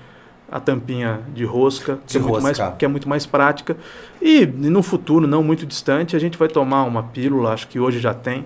a 0.51 0.59
tampinha 0.59 1.21
de 1.33 1.43
rosca, 1.43 1.97
que, 2.05 2.13
De 2.13 2.17
é 2.17 2.21
muito 2.21 2.41
mais, 2.43 2.59
rosca. 2.59 2.75
que 2.77 2.85
é 2.85 2.87
muito 2.87 3.09
mais 3.09 3.25
prática. 3.25 3.75
E 4.21 4.45
no 4.45 4.83
futuro, 4.83 5.25
não 5.27 5.41
muito 5.43 5.65
distante, 5.65 6.15
a 6.15 6.19
gente 6.19 6.37
vai 6.37 6.47
tomar 6.47 6.83
uma 6.83 7.03
pílula, 7.03 7.51
acho 7.53 7.67
que 7.67 7.79
hoje 7.79 7.99
já 7.99 8.13
tem, 8.13 8.45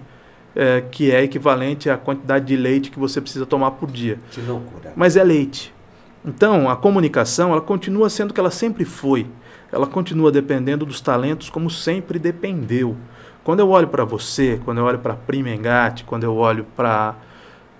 é, 0.55 0.81
que 0.81 1.11
é 1.11 1.21
equivalente 1.23 1.89
à 1.89 1.97
quantidade 1.97 2.45
de 2.45 2.55
leite 2.55 2.89
que 2.89 2.97
você 2.97 3.19
precisa 3.21 3.45
tomar 3.45 3.71
por 3.71 3.91
dia 3.91 4.17
Que 4.31 4.41
loucura. 4.41 4.93
mas 4.95 5.15
é 5.17 5.23
leite. 5.23 5.73
Então, 6.25 6.69
a 6.69 6.75
comunicação, 6.75 7.51
ela 7.51 7.61
continua 7.61 8.09
sendo 8.09 8.31
o 8.31 8.33
que 8.33 8.39
ela 8.39 8.51
sempre 8.51 8.83
foi. 8.85 9.27
Ela 9.71 9.85
continua 9.85 10.31
dependendo 10.31 10.85
dos 10.85 10.99
talentos 10.99 11.49
como 11.49 11.69
sempre 11.69 12.17
dependeu. 12.17 12.95
Quando 13.49 13.61
eu 13.61 13.69
olho 13.71 13.87
para 13.87 14.05
você, 14.05 14.61
quando 14.63 14.77
eu 14.77 14.85
olho 14.85 14.99
para 14.99 15.15
Prima 15.15 15.49
Engate, 15.49 16.03
quando 16.03 16.23
eu 16.23 16.35
olho 16.35 16.67
para 16.75 17.15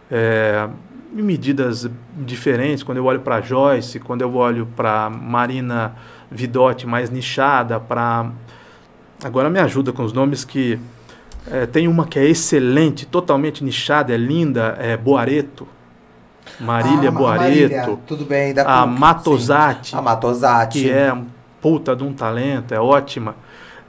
é, 0.09 0.67
medidas 1.13 1.88
diferentes, 2.17 2.82
quando 2.82 2.97
eu 2.97 3.05
olho 3.05 3.20
para 3.20 3.39
Joyce, 3.39 3.99
quando 3.99 4.24
eu 4.24 4.34
olho 4.34 4.67
para 4.76 5.11
Marina 5.11 5.93
Vidotti 6.32 6.88
mais 6.88 7.11
nichada, 7.11 7.80
para 7.80 8.32
agora 9.24 9.47
me 9.47 9.59
ajuda 9.59 9.93
com 9.93 10.01
os 10.01 10.11
nomes 10.11 10.43
que 10.43 10.80
é, 11.45 11.67
tem 11.67 11.88
uma 11.88 12.07
que 12.07 12.17
é 12.17 12.26
excelente, 12.26 13.05
totalmente 13.05 13.63
nichada, 13.63 14.11
é 14.11 14.17
linda, 14.17 14.76
é 14.80 14.97
Boareto. 14.97 15.67
Marília 16.59 17.09
Ah, 17.09 17.11
Boareto, 17.11 17.43
Marília, 17.43 17.99
tudo 18.07 18.26
bem. 18.26 18.55
Da 18.55 18.63
a 18.63 18.88
Matosati. 18.88 19.95
A 19.95 20.01
Matosati. 20.01 20.82
que 20.82 20.89
é 20.89 21.13
um 21.13 21.28
puta 21.61 21.95
de 21.95 22.03
um 22.03 22.11
talento, 22.11 22.74
é 22.74 22.80
ótima. 22.80 23.36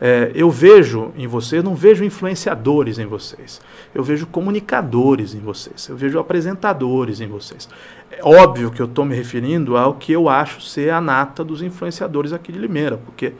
É, 0.00 0.32
eu 0.34 0.50
vejo 0.50 1.12
em 1.14 1.26
vocês, 1.26 1.62
não 1.62 1.74
vejo 1.74 2.02
influenciadores 2.02 2.98
em 2.98 3.04
vocês. 3.04 3.60
Eu 3.94 4.02
vejo 4.02 4.26
comunicadores 4.26 5.34
em 5.34 5.40
vocês. 5.40 5.88
Eu 5.88 5.96
vejo 5.96 6.18
apresentadores 6.18 7.20
em 7.20 7.28
vocês. 7.28 7.68
É 8.10 8.20
óbvio 8.22 8.70
que 8.70 8.80
eu 8.80 8.86
estou 8.86 9.04
me 9.04 9.14
referindo 9.14 9.76
ao 9.76 9.94
que 9.94 10.10
eu 10.10 10.28
acho 10.28 10.62
ser 10.62 10.90
a 10.90 11.00
nata 11.00 11.44
dos 11.44 11.62
influenciadores 11.62 12.32
aqui 12.32 12.50
de 12.50 12.58
Limeira, 12.58 12.96
porque 12.96 13.34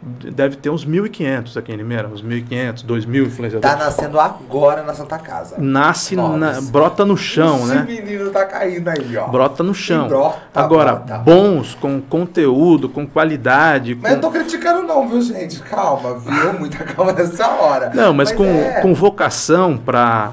deve 0.00 0.56
ter 0.56 0.70
uns 0.70 0.86
1.500 0.86 1.56
aqui 1.56 1.72
em 1.72 1.76
Limeira, 1.76 2.06
uns 2.06 2.22
1.500, 2.22 2.84
2.000 2.86 3.26
influenciadores. 3.26 3.60
Tá 3.60 3.76
nascendo 3.84 4.20
agora 4.20 4.82
na 4.82 4.94
Santa 4.94 5.18
Casa. 5.18 5.56
Nasce, 5.58 6.14
na, 6.14 6.60
brota 6.70 7.04
no 7.04 7.16
chão, 7.16 7.56
Esse 7.64 7.74
né? 7.74 7.84
menino 7.84 8.30
tá 8.30 8.44
caindo 8.46 8.88
aí, 8.88 9.16
ó. 9.16 9.26
Brota 9.26 9.62
no 9.64 9.74
chão. 9.74 10.06
brota, 10.06 10.38
Agora, 10.54 10.94
brota. 10.94 11.18
bons, 11.18 11.74
com 11.74 12.00
conteúdo, 12.00 12.88
com 12.88 13.04
qualidade. 13.06 13.96
Mas 13.96 14.12
eu 14.12 14.18
com- 14.18 14.22
não 14.26 14.32
tô 14.32 14.38
criticando 14.38 14.82
não, 14.86 15.08
viu, 15.08 15.20
gente? 15.20 15.60
Calma, 15.62 16.16
viu? 16.16 16.52
Muita 16.60 16.84
calma 16.84 17.12
nessa 17.12 17.48
hora. 17.48 17.90
Não, 17.92 18.14
mas, 18.14 18.30
com, 18.30 18.44
é. 18.44 18.80
com 18.80 18.94
vocação 18.94 19.76
para 19.76 20.32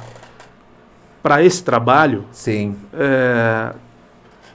para 1.24 1.42
esse 1.44 1.64
trabalho, 1.64 2.24
Sim. 2.32 2.76
é, 2.94 3.72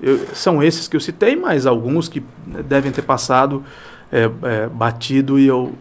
eu- 0.01 0.21
são 0.35 0.63
esses 0.63 0.87
que 0.87 0.95
eu 0.95 1.01
citei, 1.01 1.35
mas 1.35 1.67
alguns 1.67 2.09
que 2.09 2.23
devem 2.47 2.93
ter 2.93 3.03
passado 3.03 3.65
é, 4.13 4.31
é, 4.43 4.69
batido 4.69 5.39
e 5.39 5.47
eu 5.47 5.73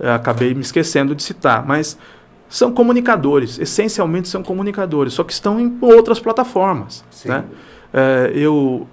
é, 0.00 0.12
acabei 0.12 0.54
me 0.54 0.60
esquecendo 0.60 1.14
de 1.14 1.22
citar. 1.22 1.66
Mas 1.66 1.98
são 2.48 2.72
comunicadores, 2.72 3.58
essencialmente 3.58 4.28
são 4.28 4.42
comunicadores, 4.42 5.14
só 5.14 5.24
que 5.24 5.32
estão 5.32 5.60
em 5.60 5.76
outras 5.80 6.20
plataformas. 6.20 7.04
Sim. 7.10 7.28
Né? 7.28 7.44
É, 7.92 8.32
eu 8.34 8.86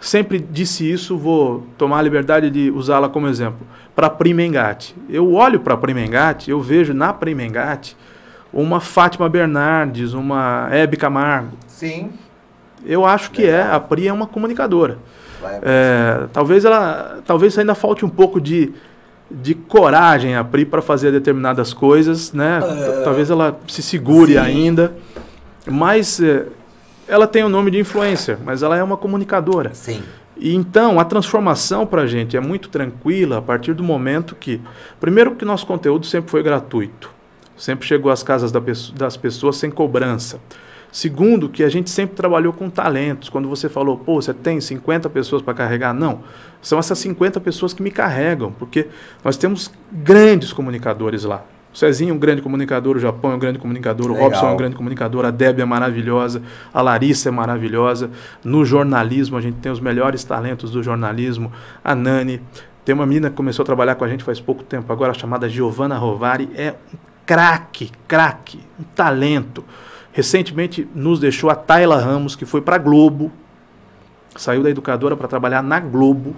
sempre 0.00 0.38
disse 0.38 0.90
isso, 0.90 1.16
vou 1.16 1.66
tomar 1.76 1.98
a 1.98 2.02
liberdade 2.02 2.50
de 2.50 2.70
usá-la 2.70 3.08
como 3.08 3.28
exemplo. 3.28 3.66
Para 3.94 4.06
a 4.06 4.10
Prima 4.10 4.42
Engate. 4.42 4.94
Eu 5.08 5.32
olho 5.34 5.60
para 5.60 5.74
a 5.74 5.76
Prima 5.76 6.00
Engate, 6.00 6.50
eu 6.50 6.60
vejo 6.60 6.94
na 6.94 7.12
Prima 7.12 7.42
Engate 7.42 7.96
uma 8.52 8.80
Fátima 8.80 9.28
Bernardes, 9.28 10.12
uma 10.12 10.68
Hebe 10.70 10.96
Camargo. 10.96 11.56
Sim. 11.66 12.10
Eu 12.84 13.04
acho 13.04 13.30
que 13.30 13.44
é, 13.44 13.62
a 13.62 13.78
Pri 13.78 14.08
é 14.08 14.12
uma 14.12 14.26
comunicadora. 14.26 14.98
É, 15.62 16.26
talvez 16.32 16.64
ela, 16.64 17.20
talvez 17.24 17.58
ainda 17.58 17.74
falte 17.74 18.04
um 18.04 18.08
pouco 18.08 18.40
de, 18.40 18.72
de 19.30 19.54
coragem 19.54 20.36
a 20.36 20.44
Pri 20.44 20.64
para 20.64 20.82
fazer 20.82 21.12
determinadas 21.12 21.72
coisas, 21.72 22.32
né? 22.32 22.60
É. 22.62 23.02
Talvez 23.02 23.30
ela 23.30 23.58
se 23.68 23.82
segure 23.82 24.32
Sim. 24.32 24.38
ainda, 24.38 24.92
mas 25.66 26.20
é, 26.20 26.46
ela 27.08 27.26
tem 27.26 27.42
o 27.42 27.48
nome 27.48 27.70
de 27.70 27.78
influencer, 27.78 28.38
mas 28.44 28.62
ela 28.62 28.76
é 28.76 28.82
uma 28.82 28.96
comunicadora. 28.96 29.74
Sim. 29.74 30.02
E 30.36 30.54
então 30.54 30.98
a 30.98 31.04
transformação 31.04 31.86
para 31.86 32.02
a 32.02 32.06
gente 32.06 32.36
é 32.36 32.40
muito 32.40 32.70
tranquila 32.70 33.38
a 33.38 33.42
partir 33.42 33.74
do 33.74 33.82
momento 33.82 34.34
que, 34.34 34.60
primeiro, 34.98 35.34
que 35.34 35.44
nosso 35.44 35.66
conteúdo 35.66 36.06
sempre 36.06 36.30
foi 36.30 36.42
gratuito, 36.42 37.10
sempre 37.56 37.86
chegou 37.86 38.10
às 38.10 38.22
casas 38.22 38.50
das 38.50 39.16
pessoas 39.18 39.56
sem 39.56 39.70
cobrança. 39.70 40.40
Segundo, 40.92 41.48
que 41.48 41.62
a 41.62 41.68
gente 41.68 41.90
sempre 41.90 42.16
trabalhou 42.16 42.52
com 42.52 42.68
talentos. 42.68 43.28
Quando 43.28 43.48
você 43.48 43.68
falou, 43.68 43.96
pô, 43.96 44.20
você 44.20 44.34
tem 44.34 44.60
50 44.60 45.08
pessoas 45.10 45.42
para 45.42 45.54
carregar? 45.54 45.94
Não. 45.94 46.20
São 46.60 46.78
essas 46.78 46.98
50 46.98 47.40
pessoas 47.40 47.72
que 47.72 47.82
me 47.82 47.90
carregam, 47.90 48.52
porque 48.52 48.88
nós 49.24 49.36
temos 49.36 49.70
grandes 49.92 50.52
comunicadores 50.52 51.24
lá. 51.24 51.44
O 51.72 51.78
Cezinho 51.78 52.10
é 52.10 52.14
um 52.14 52.18
grande 52.18 52.42
comunicador, 52.42 52.96
o 52.96 53.00
Japão 53.00 53.30
é 53.30 53.34
um 53.36 53.38
grande 53.38 53.58
comunicador, 53.58 54.08
Legal. 54.08 54.20
o 54.20 54.24
Robson 54.24 54.48
é 54.48 54.52
um 54.52 54.56
grande 54.56 54.74
comunicador, 54.74 55.24
a 55.24 55.30
Débia 55.30 55.62
é 55.62 55.64
maravilhosa, 55.64 56.42
a 56.74 56.82
Larissa 56.82 57.28
é 57.28 57.32
maravilhosa. 57.32 58.10
No 58.42 58.64
jornalismo, 58.64 59.36
a 59.36 59.40
gente 59.40 59.58
tem 59.58 59.70
os 59.70 59.78
melhores 59.78 60.24
talentos 60.24 60.72
do 60.72 60.82
jornalismo. 60.82 61.52
A 61.84 61.94
Nani, 61.94 62.42
tem 62.84 62.92
uma 62.92 63.06
menina 63.06 63.30
que 63.30 63.36
começou 63.36 63.62
a 63.62 63.66
trabalhar 63.66 63.94
com 63.94 64.04
a 64.04 64.08
gente 64.08 64.24
faz 64.24 64.40
pouco 64.40 64.64
tempo 64.64 64.92
agora, 64.92 65.14
chamada 65.14 65.48
Giovanna 65.48 65.96
Rovari, 65.96 66.50
é 66.56 66.74
um 66.92 66.96
craque, 67.24 67.92
craque, 68.08 68.58
um 68.78 68.82
talento. 68.82 69.64
Recentemente 70.12 70.88
nos 70.94 71.20
deixou 71.20 71.50
a 71.50 71.54
Tayla 71.54 71.98
Ramos, 71.98 72.34
que 72.34 72.44
foi 72.44 72.60
para 72.60 72.76
a 72.76 72.78
Globo, 72.78 73.30
saiu 74.36 74.62
da 74.62 74.70
educadora 74.70 75.16
para 75.16 75.28
trabalhar 75.28 75.62
na 75.62 75.78
Globo, 75.78 76.34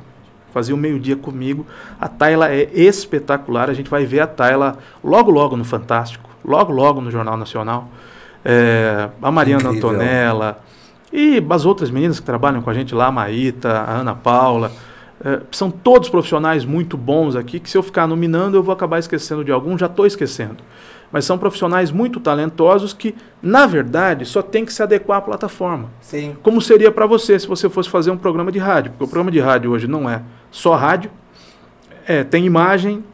fazia 0.52 0.74
o 0.74 0.78
meio-dia 0.78 1.16
comigo. 1.16 1.66
A 1.98 2.06
Tayla 2.06 2.50
é 2.50 2.68
espetacular, 2.74 3.70
a 3.70 3.74
gente 3.74 3.88
vai 3.88 4.04
ver 4.04 4.20
a 4.20 4.26
Tayla 4.26 4.76
logo, 5.02 5.30
logo 5.30 5.56
no 5.56 5.64
Fantástico, 5.64 6.28
logo, 6.44 6.70
logo 6.70 7.00
no 7.00 7.10
Jornal 7.10 7.36
Nacional. 7.36 7.88
É, 8.44 9.08
a 9.22 9.30
Mariana 9.30 9.70
Incrível. 9.70 9.90
Antonella 9.90 10.58
e 11.12 11.42
as 11.48 11.64
outras 11.64 11.90
meninas 11.90 12.18
que 12.18 12.26
trabalham 12.26 12.60
com 12.60 12.68
a 12.68 12.74
gente 12.74 12.94
lá, 12.94 13.06
a 13.06 13.12
Maíta, 13.12 13.70
a 13.70 14.00
Ana 14.00 14.14
Paula. 14.14 14.72
É, 15.24 15.40
são 15.50 15.70
todos 15.70 16.10
profissionais 16.10 16.64
muito 16.64 16.96
bons 16.96 17.36
aqui, 17.36 17.60
que 17.60 17.70
se 17.70 17.78
eu 17.78 17.82
ficar 17.82 18.06
nominando 18.06 18.56
eu 18.56 18.62
vou 18.62 18.72
acabar 18.72 18.98
esquecendo 18.98 19.44
de 19.44 19.52
algum, 19.52 19.78
já 19.78 19.86
estou 19.86 20.04
esquecendo 20.04 20.56
mas 21.12 21.24
são 21.24 21.36
profissionais 21.36 21.90
muito 21.90 22.18
talentosos 22.18 22.94
que, 22.94 23.14
na 23.42 23.66
verdade, 23.66 24.24
só 24.24 24.40
tem 24.40 24.64
que 24.64 24.72
se 24.72 24.82
adequar 24.82 25.18
à 25.18 25.20
plataforma. 25.20 25.90
Sim. 26.00 26.34
Como 26.42 26.60
seria 26.60 26.90
para 26.90 27.06
você 27.06 27.38
se 27.38 27.46
você 27.46 27.68
fosse 27.68 27.90
fazer 27.90 28.10
um 28.10 28.16
programa 28.16 28.50
de 28.50 28.58
rádio? 28.58 28.92
Porque 28.92 29.04
o 29.04 29.08
programa 29.08 29.30
de 29.30 29.38
rádio 29.38 29.70
hoje 29.70 29.86
não 29.86 30.08
é 30.08 30.22
só 30.50 30.74
rádio, 30.74 31.10
é, 32.06 32.24
tem 32.24 32.46
imagem, 32.46 33.04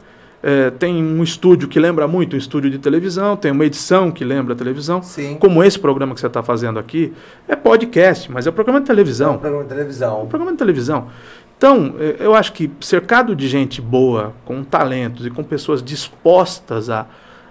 é, 0.43 0.71
tem 0.71 1.03
um 1.03 1.23
estúdio 1.23 1.67
que 1.67 1.81
lembra 1.81 2.07
muito 2.07 2.37
um 2.37 2.39
estúdio 2.39 2.71
de 2.71 2.79
televisão, 2.79 3.37
tem 3.37 3.51
uma 3.51 3.65
edição 3.65 4.11
que 4.11 4.25
lembra 4.25 4.55
a 4.55 4.57
televisão. 4.57 5.03
Sim. 5.03 5.37
Como 5.39 5.63
esse 5.65 5.79
programa 5.79 6.15
que 6.15 6.21
você 6.21 6.29
está 6.29 6.43
fazendo 6.43 6.79
aqui, 6.79 7.13
é 7.49 7.57
podcast, 7.57 8.31
mas 8.31 8.47
é 8.47 8.51
programa 8.53 8.81
de 8.81 8.87
televisão. 8.87 9.33
É 9.33 9.37
um 9.37 9.39
programa 9.39 9.65
de 9.65 9.69
televisão. 9.69 10.21
É 10.21 10.23
um 10.23 10.27
programa 10.27 10.53
de 10.53 10.59
televisão. 10.59 11.09
Então, 11.57 11.97
é, 11.99 12.17
eu 12.21 12.35
acho 12.37 12.53
que 12.53 12.71
cercado 12.81 13.35
de 13.35 13.49
gente 13.49 13.81
boa, 13.83 14.33
com 14.45 14.63
talentos 14.63 15.27
e 15.27 15.31
com 15.31 15.43
pessoas 15.43 15.83
dispostas 15.83 16.89
a 16.89 17.07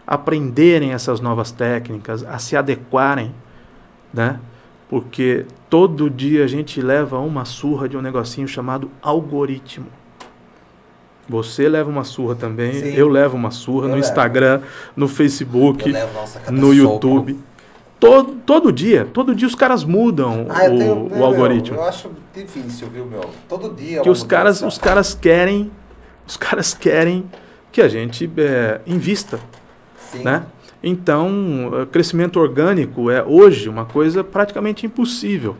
aprenderem 0.08 0.94
essas 0.94 1.20
novas 1.20 1.52
técnicas, 1.52 2.24
a 2.24 2.40
se 2.40 2.56
adequarem, 2.56 3.36
né? 4.14 4.40
Porque 4.90 5.46
todo 5.70 6.10
dia 6.10 6.46
a 6.46 6.48
gente 6.48 6.82
leva 6.82 7.20
uma 7.20 7.44
surra 7.44 7.90
de 7.90 7.98
um 7.98 8.02
negocinho 8.02 8.48
chamado 8.48 8.90
algoritmo. 9.02 9.88
Você 11.28 11.68
leva 11.68 11.90
uma 11.90 12.06
surra 12.06 12.36
também, 12.36 12.72
Sim. 12.72 12.94
eu 12.94 13.10
levo 13.10 13.36
uma 13.36 13.52
surra 13.52 13.88
eu 13.88 13.90
no 13.90 13.96
levo. 13.96 14.08
Instagram, 14.08 14.62
no 14.96 15.10
Facebook, 15.10 15.92
levo, 15.92 16.14
nossa, 16.14 16.40
no 16.50 16.74
YouTube. 16.74 17.38
Todo, 18.00 18.36
todo 18.46 18.72
dia, 18.72 19.10
todo 19.12 19.36
dia 19.36 19.48
os 19.48 19.56
caras 19.56 19.84
mudam 19.84 20.46
ah, 20.50 20.72
o, 20.72 20.78
tenho, 20.78 21.20
o 21.20 21.26
algoritmo. 21.26 21.76
Eu 21.76 21.84
acho 21.84 22.12
difícil, 22.34 22.88
viu, 22.88 23.06
meu? 23.06 23.26
Todo 23.50 23.76
dia. 23.76 24.02
Que 24.02 24.10
os 24.10 24.24
caras, 24.24 24.62
os 24.62 24.78
caras 24.78 25.14
querem, 25.14 25.70
os 26.26 26.38
caras 26.38 26.74
querem 26.74 27.26
que 27.74 27.82
a 27.82 27.90
gente 27.90 28.32
é, 28.38 28.80
invista 28.88 29.40
Sim. 30.12 30.24
Né? 30.24 30.46
Então, 30.82 31.72
eh, 31.74 31.86
crescimento 31.86 32.40
orgânico 32.40 33.10
é 33.10 33.24
hoje 33.24 33.68
uma 33.68 33.86
coisa 33.86 34.24
praticamente 34.24 34.86
impossível. 34.86 35.58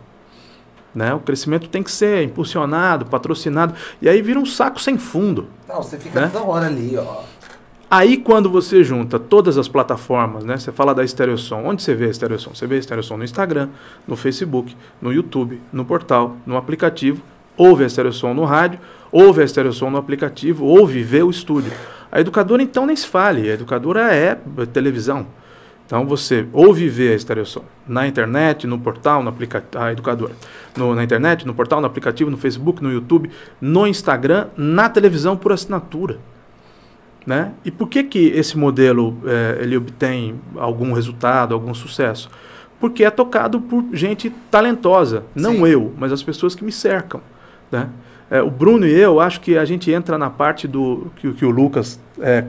Né? 0.94 1.14
O 1.14 1.20
crescimento 1.20 1.68
tem 1.70 1.84
que 1.84 1.92
ser 1.92 2.24
impulsionado, 2.24 3.06
patrocinado, 3.06 3.74
e 4.02 4.10
aí 4.10 4.22
vira 4.22 4.40
um 4.40 4.46
saco 4.46 4.82
sem 4.82 4.98
fundo. 4.98 5.48
Não, 5.68 5.82
você 5.82 5.98
fica 5.98 6.22
né? 6.22 6.30
toda 6.32 6.46
hora 6.46 6.68
ali, 6.68 6.98
ó. 6.98 7.24
Aí 7.90 8.18
quando 8.18 8.50
você 8.50 8.84
junta 8.84 9.18
todas 9.18 9.58
as 9.58 9.70
plataformas, 9.70 10.44
né? 10.44 10.58
Você 10.58 10.74
fala 10.74 10.94
da 10.94 11.08
Stereosom. 11.08 11.64
Onde 11.66 11.82
você 11.82 11.96
vê 11.96 12.06
a 12.10 12.14
Stereosom? 12.14 12.54
Você 12.54 12.68
vê 12.68 12.78
a 12.78 12.82
Stereosom 12.82 13.16
no 13.16 13.24
Instagram, 13.24 13.70
no 14.06 14.18
Facebook, 14.18 14.76
no 15.02 15.14
YouTube, 15.14 15.62
no 15.72 15.86
portal, 15.86 16.36
no 16.46 16.58
aplicativo. 16.58 17.24
Ouve 17.56 17.86
a 17.86 17.90
Stereosom 17.90 18.34
no 18.34 18.44
rádio, 18.44 18.80
ouve 19.10 19.42
a 19.42 19.48
Stereosom 19.48 19.90
no 19.90 19.98
aplicativo, 19.98 20.66
ouve 20.66 21.00
e 21.00 21.04
vê 21.04 21.24
o 21.24 21.30
estúdio. 21.30 21.72
A 22.12 22.20
educadora, 22.20 22.62
então, 22.62 22.86
nem 22.86 22.96
se 22.96 23.08
fale. 23.08 23.50
A 23.50 23.54
educadora 23.54 24.14
é 24.14 24.38
televisão. 24.72 25.28
Então, 25.88 26.06
você 26.06 26.46
ouve 26.52 26.90
ver 26.90 27.14
a 27.14 27.16
estereosom 27.16 27.64
na 27.88 28.06
internet, 28.06 28.68
no 28.68 28.78
portal, 28.78 29.24
no 29.24 29.30
aplicativo, 29.30 29.82
a 29.82 29.92
educadora. 29.94 30.34
No, 30.76 30.94
na 30.94 31.02
internet, 31.02 31.48
no 31.48 31.54
portal, 31.54 31.80
no 31.80 31.88
aplicativo, 31.88 32.30
no 32.30 32.38
Facebook, 32.38 32.84
no 32.84 32.92
YouTube, 32.92 33.32
no 33.62 33.88
Instagram, 33.88 34.48
na 34.58 34.90
televisão 34.90 35.38
por 35.38 35.54
assinatura. 35.54 36.20
Né? 37.26 37.54
E 37.64 37.72
por 37.72 37.88
que, 37.88 38.04
que 38.04 38.28
esse 38.28 38.58
modelo 38.58 39.18
é, 39.26 39.60
ele 39.62 39.78
obtém 39.78 40.40
algum 40.58 40.92
resultado, 40.92 41.54
algum 41.54 41.74
sucesso? 41.74 42.30
Porque 42.82 43.06
é 43.06 43.10
tocado 43.10 43.62
por 43.62 43.86
gente 43.94 44.30
talentosa. 44.52 45.24
Não 45.34 45.56
Sim. 45.56 45.68
eu, 45.68 45.94
mas 45.98 46.12
as 46.12 46.22
pessoas 46.22 46.54
que 46.54 46.66
me 46.66 46.72
cercam. 46.72 47.22
Né? 47.72 47.90
É, 48.30 48.42
o 48.42 48.50
Bruno 48.50 48.86
e 48.86 48.92
eu, 48.92 49.20
acho 49.20 49.40
que 49.40 49.58
a 49.58 49.66
gente 49.66 49.92
entra 49.92 50.18
na 50.18 50.30
parte 50.30 50.68
do 50.68 51.12
que, 51.16 51.32
que 51.34 51.46
o 51.46 51.50
Lucas 51.50 52.00
é, 52.20 52.44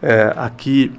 é, 0.00 0.32
aqui 0.36 0.92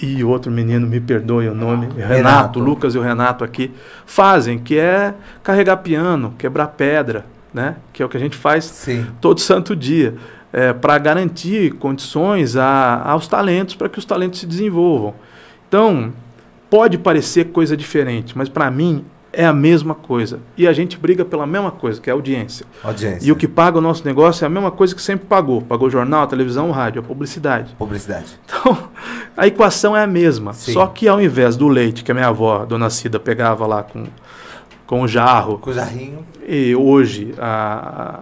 e 0.00 0.22
o 0.22 0.28
outro 0.28 0.52
menino, 0.52 0.86
me 0.86 1.00
perdoe 1.00 1.48
o 1.48 1.54
nome, 1.54 1.86
Renato. 1.86 2.12
Renato, 2.12 2.60
Lucas 2.60 2.94
e 2.94 2.98
o 2.98 3.02
Renato 3.02 3.42
aqui, 3.42 3.72
fazem, 4.04 4.58
que 4.58 4.78
é 4.78 5.14
carregar 5.42 5.78
piano, 5.78 6.34
quebrar 6.36 6.68
pedra, 6.68 7.24
né? 7.52 7.76
que 7.92 8.02
é 8.02 8.06
o 8.06 8.08
que 8.08 8.16
a 8.16 8.20
gente 8.20 8.36
faz 8.36 8.64
Sim. 8.64 9.06
todo 9.20 9.40
santo 9.40 9.74
dia, 9.74 10.14
é, 10.52 10.72
para 10.72 10.98
garantir 10.98 11.72
condições 11.74 12.56
a, 12.56 13.02
aos 13.04 13.26
talentos, 13.26 13.74
para 13.74 13.88
que 13.88 13.98
os 13.98 14.04
talentos 14.04 14.40
se 14.40 14.46
desenvolvam. 14.46 15.14
Então, 15.66 16.12
pode 16.68 16.98
parecer 16.98 17.46
coisa 17.46 17.76
diferente, 17.76 18.36
mas 18.36 18.48
para 18.48 18.70
mim 18.70 19.04
é 19.36 19.44
a 19.44 19.52
mesma 19.52 19.94
coisa. 19.94 20.40
E 20.56 20.66
a 20.66 20.72
gente 20.72 20.96
briga 20.96 21.22
pela 21.22 21.46
mesma 21.46 21.70
coisa, 21.70 22.00
que 22.00 22.08
é 22.08 22.12
a 22.12 22.16
audiência. 22.16 22.64
audiência. 22.82 23.28
E 23.28 23.30
o 23.30 23.36
que 23.36 23.46
paga 23.46 23.76
o 23.76 23.82
nosso 23.82 24.02
negócio 24.06 24.44
é 24.44 24.46
a 24.46 24.48
mesma 24.48 24.70
coisa 24.70 24.94
que 24.94 25.02
sempre 25.02 25.26
pagou. 25.26 25.60
Pagou 25.60 25.90
jornal, 25.90 26.26
televisão, 26.26 26.70
rádio, 26.70 27.02
a 27.02 27.04
publicidade. 27.04 27.74
Publicidade. 27.74 28.38
Então, 28.46 28.88
a 29.36 29.46
equação 29.46 29.94
é 29.94 30.02
a 30.02 30.06
mesma. 30.06 30.54
Sim. 30.54 30.72
Só 30.72 30.86
que 30.86 31.06
ao 31.06 31.20
invés 31.20 31.54
do 31.54 31.68
leite 31.68 32.02
que 32.02 32.10
a 32.10 32.14
minha 32.14 32.28
avó, 32.28 32.64
Dona 32.64 32.88
Cida, 32.88 33.20
pegava 33.20 33.66
lá 33.66 33.82
com, 33.82 34.04
com 34.86 35.02
o 35.02 35.08
jarro. 35.08 35.58
Com 35.58 35.68
o 35.68 35.74
jarrinho. 35.74 36.24
E 36.48 36.74
hoje 36.74 37.34
a, 37.38 38.20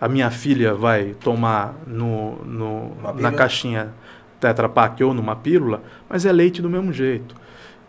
a 0.00 0.08
minha 0.08 0.30
filha 0.30 0.74
vai 0.74 1.14
tomar 1.20 1.76
no, 1.86 2.36
no 2.44 2.92
na 3.14 3.30
caixinha 3.30 3.90
Tetra 4.40 4.68
Pak 4.68 5.02
ou 5.04 5.14
numa 5.14 5.36
pílula, 5.36 5.82
mas 6.08 6.26
é 6.26 6.32
leite 6.32 6.60
do 6.60 6.68
mesmo 6.68 6.92
jeito. 6.92 7.34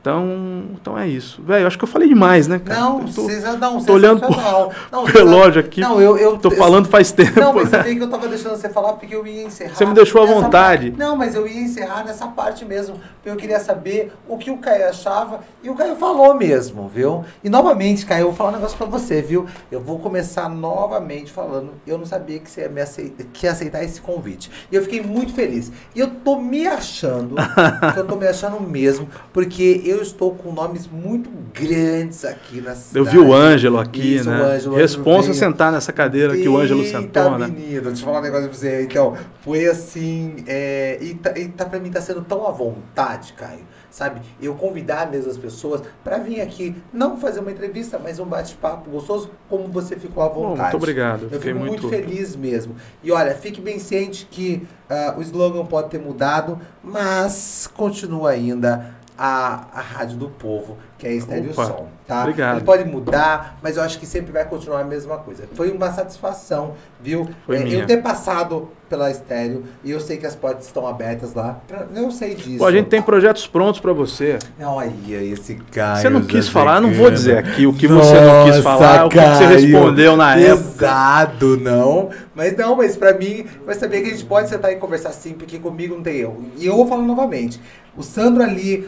Então, 0.02 0.64
então 0.74 0.98
é 0.98 1.08
isso. 1.08 1.42
Velho, 1.44 1.68
acho 1.68 1.78
que 1.78 1.84
eu 1.84 1.88
falei 1.88 2.08
demais, 2.08 2.48
né, 2.48 2.58
cara? 2.60 2.80
Não, 2.80 3.00
tô, 3.02 3.24
vocês 3.24 3.44
não, 3.44 3.84
tô 3.84 3.94
olhando 3.94 4.22
pro, 4.22 4.30
não, 4.92 5.04
relógio 5.04 5.60
aqui. 5.60 5.82
Não, 5.82 6.02
eu, 6.02 6.18
eu 6.18 6.38
tô 6.38 6.50
falando 6.52 6.88
faz 6.88 7.12
tempo. 7.12 7.38
Não, 7.38 7.54
mas 7.54 7.70
né? 7.70 7.84
você 7.84 7.96
que 7.96 8.02
eu 8.02 8.10
tava 8.10 8.28
deixando 8.28 8.56
você 8.56 8.70
falar 8.70 8.94
porque 8.94 9.14
eu 9.14 9.28
ia 9.28 9.44
encerrar. 9.44 9.76
Você 9.76 9.86
me 9.86 9.94
deixou 9.94 10.24
à 10.24 10.26
vontade. 10.26 10.92
Parte. 10.92 10.98
Não, 10.98 11.18
mas 11.18 11.36
eu 11.36 11.46
ia 11.46 11.60
encerrar 11.60 12.06
nessa 12.06 12.28
parte 12.28 12.64
mesmo. 12.64 12.96
Porque 13.16 13.30
eu 13.30 13.36
queria 13.36 13.60
saber 13.60 14.14
o 14.28 14.38
que 14.38 14.50
o 14.50 14.58
Caio 14.58 14.88
achava 14.88 15.42
e 15.62 15.70
o 15.70 15.76
Caio 15.76 15.98
falou 15.98 16.34
mesmo, 16.34 16.88
viu? 16.88 17.26
E 17.44 17.50
novamente, 17.50 18.06
Caio, 18.06 18.22
eu 18.22 18.28
vou 18.28 18.36
falar 18.36 18.52
um 18.52 18.54
negócio 18.54 18.78
para 18.78 18.88
você, 18.88 19.22
viu? 19.22 19.48
Eu 19.70 19.82
vou 19.82 20.00
começar 20.00 20.48
novamente 20.48 21.30
falando, 21.30 21.74
eu 21.86 21.98
não 21.98 22.06
sabia 22.06 22.40
que 22.40 22.50
você 22.50 22.62
ia, 22.62 22.70
me 22.70 22.80
aceitar, 22.80 23.26
que 23.34 23.46
ia 23.46 23.52
aceitar 23.52 23.84
esse 23.84 24.00
convite. 24.00 24.50
E 24.72 24.76
eu 24.76 24.82
fiquei 24.82 25.02
muito 25.02 25.34
feliz. 25.34 25.70
E 25.94 26.00
eu 26.00 26.08
tô 26.08 26.38
me 26.38 26.66
achando, 26.66 27.36
eu 27.98 28.06
tô 28.06 28.16
me 28.16 28.26
achando 28.26 28.62
mesmo, 28.62 29.10
porque 29.34 29.82
eu 29.90 30.02
estou 30.02 30.34
com 30.36 30.52
nomes 30.52 30.88
muito 30.88 31.30
grandes 31.54 32.24
aqui 32.24 32.62
na 32.62 32.76
cidade. 32.76 32.98
Eu 32.98 33.06
vi 33.06 33.18
o 33.18 33.34
Ângelo 33.34 33.80
aqui, 33.80 34.16
Isso, 34.16 34.30
né? 34.30 34.42
O 34.42 34.46
Ângelo, 34.46 34.76
Responsa 34.76 35.34
sentar 35.34 35.72
nessa 35.72 35.92
cadeira 35.92 36.36
que 36.36 36.48
o 36.48 36.58
Ângelo 36.58 36.84
sentou, 36.86 37.38
né? 37.38 37.48
menino, 37.48 37.84
deixa 37.84 38.02
eu 38.02 38.06
falar 38.06 38.20
um 38.20 38.24
negócio 38.24 38.48
pra 38.48 38.58
você. 38.58 38.84
Então, 38.84 39.18
foi 39.42 39.66
assim, 39.66 40.44
é, 40.48 40.98
e, 41.02 41.16
tá, 41.16 41.38
e 41.38 41.48
tá, 41.48 41.66
pra 41.66 41.80
mim 41.80 41.90
tá 41.90 42.02
sendo 42.02 42.22
tão 42.22 42.48
à 42.48 42.52
vontade, 42.52 43.34
Caio 43.34 43.68
sabe? 43.90 44.22
Eu 44.42 44.56
convidar 44.56 45.10
mesmo 45.10 45.32
as 45.32 45.38
pessoas 45.38 45.82
para 46.04 46.18
vir 46.18 46.42
aqui, 46.42 46.76
não 46.94 47.18
fazer 47.18 47.40
uma 47.40 47.52
entrevista, 47.52 48.00
mas 48.02 48.20
um 48.20 48.26
bate-papo 48.26 48.90
gostoso, 48.90 49.32
como 49.50 49.68
você 49.68 49.96
ficou 49.96 50.24
à 50.24 50.28
vontade. 50.28 50.58
Bom, 50.58 50.62
muito 50.64 50.78
obrigado. 50.78 51.28
Eu 51.32 51.42
fico 51.42 51.60
muito... 51.60 51.84
muito... 51.84 51.90
feliz 51.90 52.36
mesmo. 52.36 52.76
E 53.04 53.12
olha, 53.12 53.34
fique 53.36 53.60
bem 53.60 53.80
ciente 53.80 54.28
que 54.30 54.68
uh, 54.90 55.18
o 55.18 55.22
slogan 55.22 55.66
pode 55.66 55.90
ter 55.90 56.00
mudado, 56.00 56.60
mas 56.84 57.70
continua 57.74 58.32
ainda 58.32 58.99
a, 59.22 59.66
a 59.74 59.82
Rádio 59.82 60.18
do 60.18 60.30
Povo, 60.30 60.78
que 60.98 61.06
é 61.06 61.12
Estéreo 61.14 61.52
Opa, 61.52 61.66
Som, 61.66 61.88
tá? 62.08 62.22
obrigado. 62.22 62.56
Ele 62.58 62.66
pode 62.66 62.86
mudar, 62.86 63.58
mas 63.62 63.76
eu 63.76 63.84
acho 63.84 64.00
que 64.00 64.06
sempre 64.06 64.32
vai 64.32 64.46
continuar 64.46 64.80
a 64.80 64.84
mesma 64.86 65.18
coisa. 65.18 65.44
Foi 65.56 65.70
uma 65.72 65.92
satisfação, 65.92 66.74
viu? 67.02 67.28
Foi 67.46 67.58
É, 67.58 67.60
minha. 67.60 67.80
eu 67.80 67.86
ter 67.86 67.98
passado 68.02 68.70
pela 68.90 69.12
Estéreo 69.12 69.66
e 69.84 69.92
eu 69.92 70.00
sei 70.00 70.16
que 70.18 70.26
as 70.26 70.36
portas 70.36 70.66
estão 70.68 70.88
abertas 70.88 71.34
lá. 71.34 71.60
pra- 71.68 71.86
Eu 71.94 72.10
sei 72.12 72.34
disso. 72.34 72.58
Pô, 72.60 72.66
a 72.66 72.72
gente 72.72 72.88
tem 72.88 73.02
projetos 73.02 73.46
prontos 73.46 73.80
pra 73.82 73.92
você. 73.94 74.40
Não, 74.58 74.80
aí, 74.80 75.14
esse 75.32 75.56
cara. 75.72 75.98
Você 76.00 76.10
não 76.10 76.22
quis 76.22 76.48
falar, 76.48 76.78
eu 76.78 76.82
não 76.84 76.94
vou 76.94 77.12
dizer 77.12 77.38
aqui 77.38 77.68
o 77.68 77.74
que 77.74 77.88
você 77.88 78.20
não 78.22 78.46
quis 78.46 78.64
falar, 78.64 79.06
o 79.06 79.10
que 79.10 79.20
você 79.20 79.46
respondeu 79.46 80.16
na 80.16 80.36
época. 80.38 80.58
Pesado, 80.80 81.58
não. 81.58 82.10
Mas 82.34 82.56
não, 82.56 82.76
mas 82.78 82.96
pra 82.96 83.14
mim, 83.14 83.46
vai 83.66 83.76
saber 83.76 84.02
que 84.02 84.08
a 84.08 84.12
gente 84.12 84.26
pode 84.26 84.48
sentar 84.50 84.72
e 84.72 84.78
conversar 84.78 85.12
sim, 85.12 85.34
porque 85.34 85.60
comigo 85.60 85.94
não 85.96 86.02
tem 86.04 86.18
erro. 86.22 86.46
E 86.58 86.66
eu 86.66 86.76
vou 86.76 86.88
falar 86.88 87.04
novamente. 87.04 87.60
O 87.98 88.02
Sandro 88.02 88.42
ali. 88.42 88.88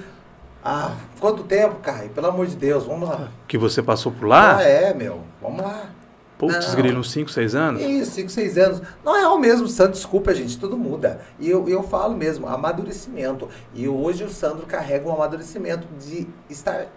Ah, 0.64 0.96
quanto 1.20 1.44
tempo, 1.44 1.76
Caio? 1.82 2.10
Pelo 2.10 2.28
amor 2.28 2.46
de 2.46 2.56
Deus, 2.56 2.86
vamos 2.86 3.10
lá. 3.10 3.30
Que 3.48 3.58
você 3.58 3.82
passou 3.82 4.12
por 4.12 4.28
lá? 4.28 4.58
Ah, 4.58 4.64
é, 4.64 4.94
meu. 4.94 5.22
Vamos 5.42 5.62
lá. 5.62 5.90
Putz, 6.38 6.74
grilo, 6.74 7.00
uns 7.00 7.12
5, 7.12 7.30
6 7.30 7.54
anos? 7.54 7.82
Isso, 7.84 8.12
5, 8.14 8.30
6 8.32 8.58
anos. 8.58 8.82
Não 9.06 9.16
é 9.16 9.28
o 9.28 9.38
mesmo 9.38 9.68
Sandro, 9.68 9.94
desculpa, 9.94 10.34
gente, 10.34 10.58
tudo 10.58 10.76
muda. 10.76 11.22
E 11.40 11.48
eu, 11.48 11.70
eu 11.70 11.84
falo 11.84 12.16
mesmo, 12.16 12.48
amadurecimento. 12.48 13.48
E 13.76 13.88
hoje 13.88 14.24
o 14.24 14.30
Sandro 14.30 14.66
carrega 14.66 15.08
um 15.08 15.14
amadurecimento 15.14 15.88
de 16.00 16.28
estar. 16.50 16.88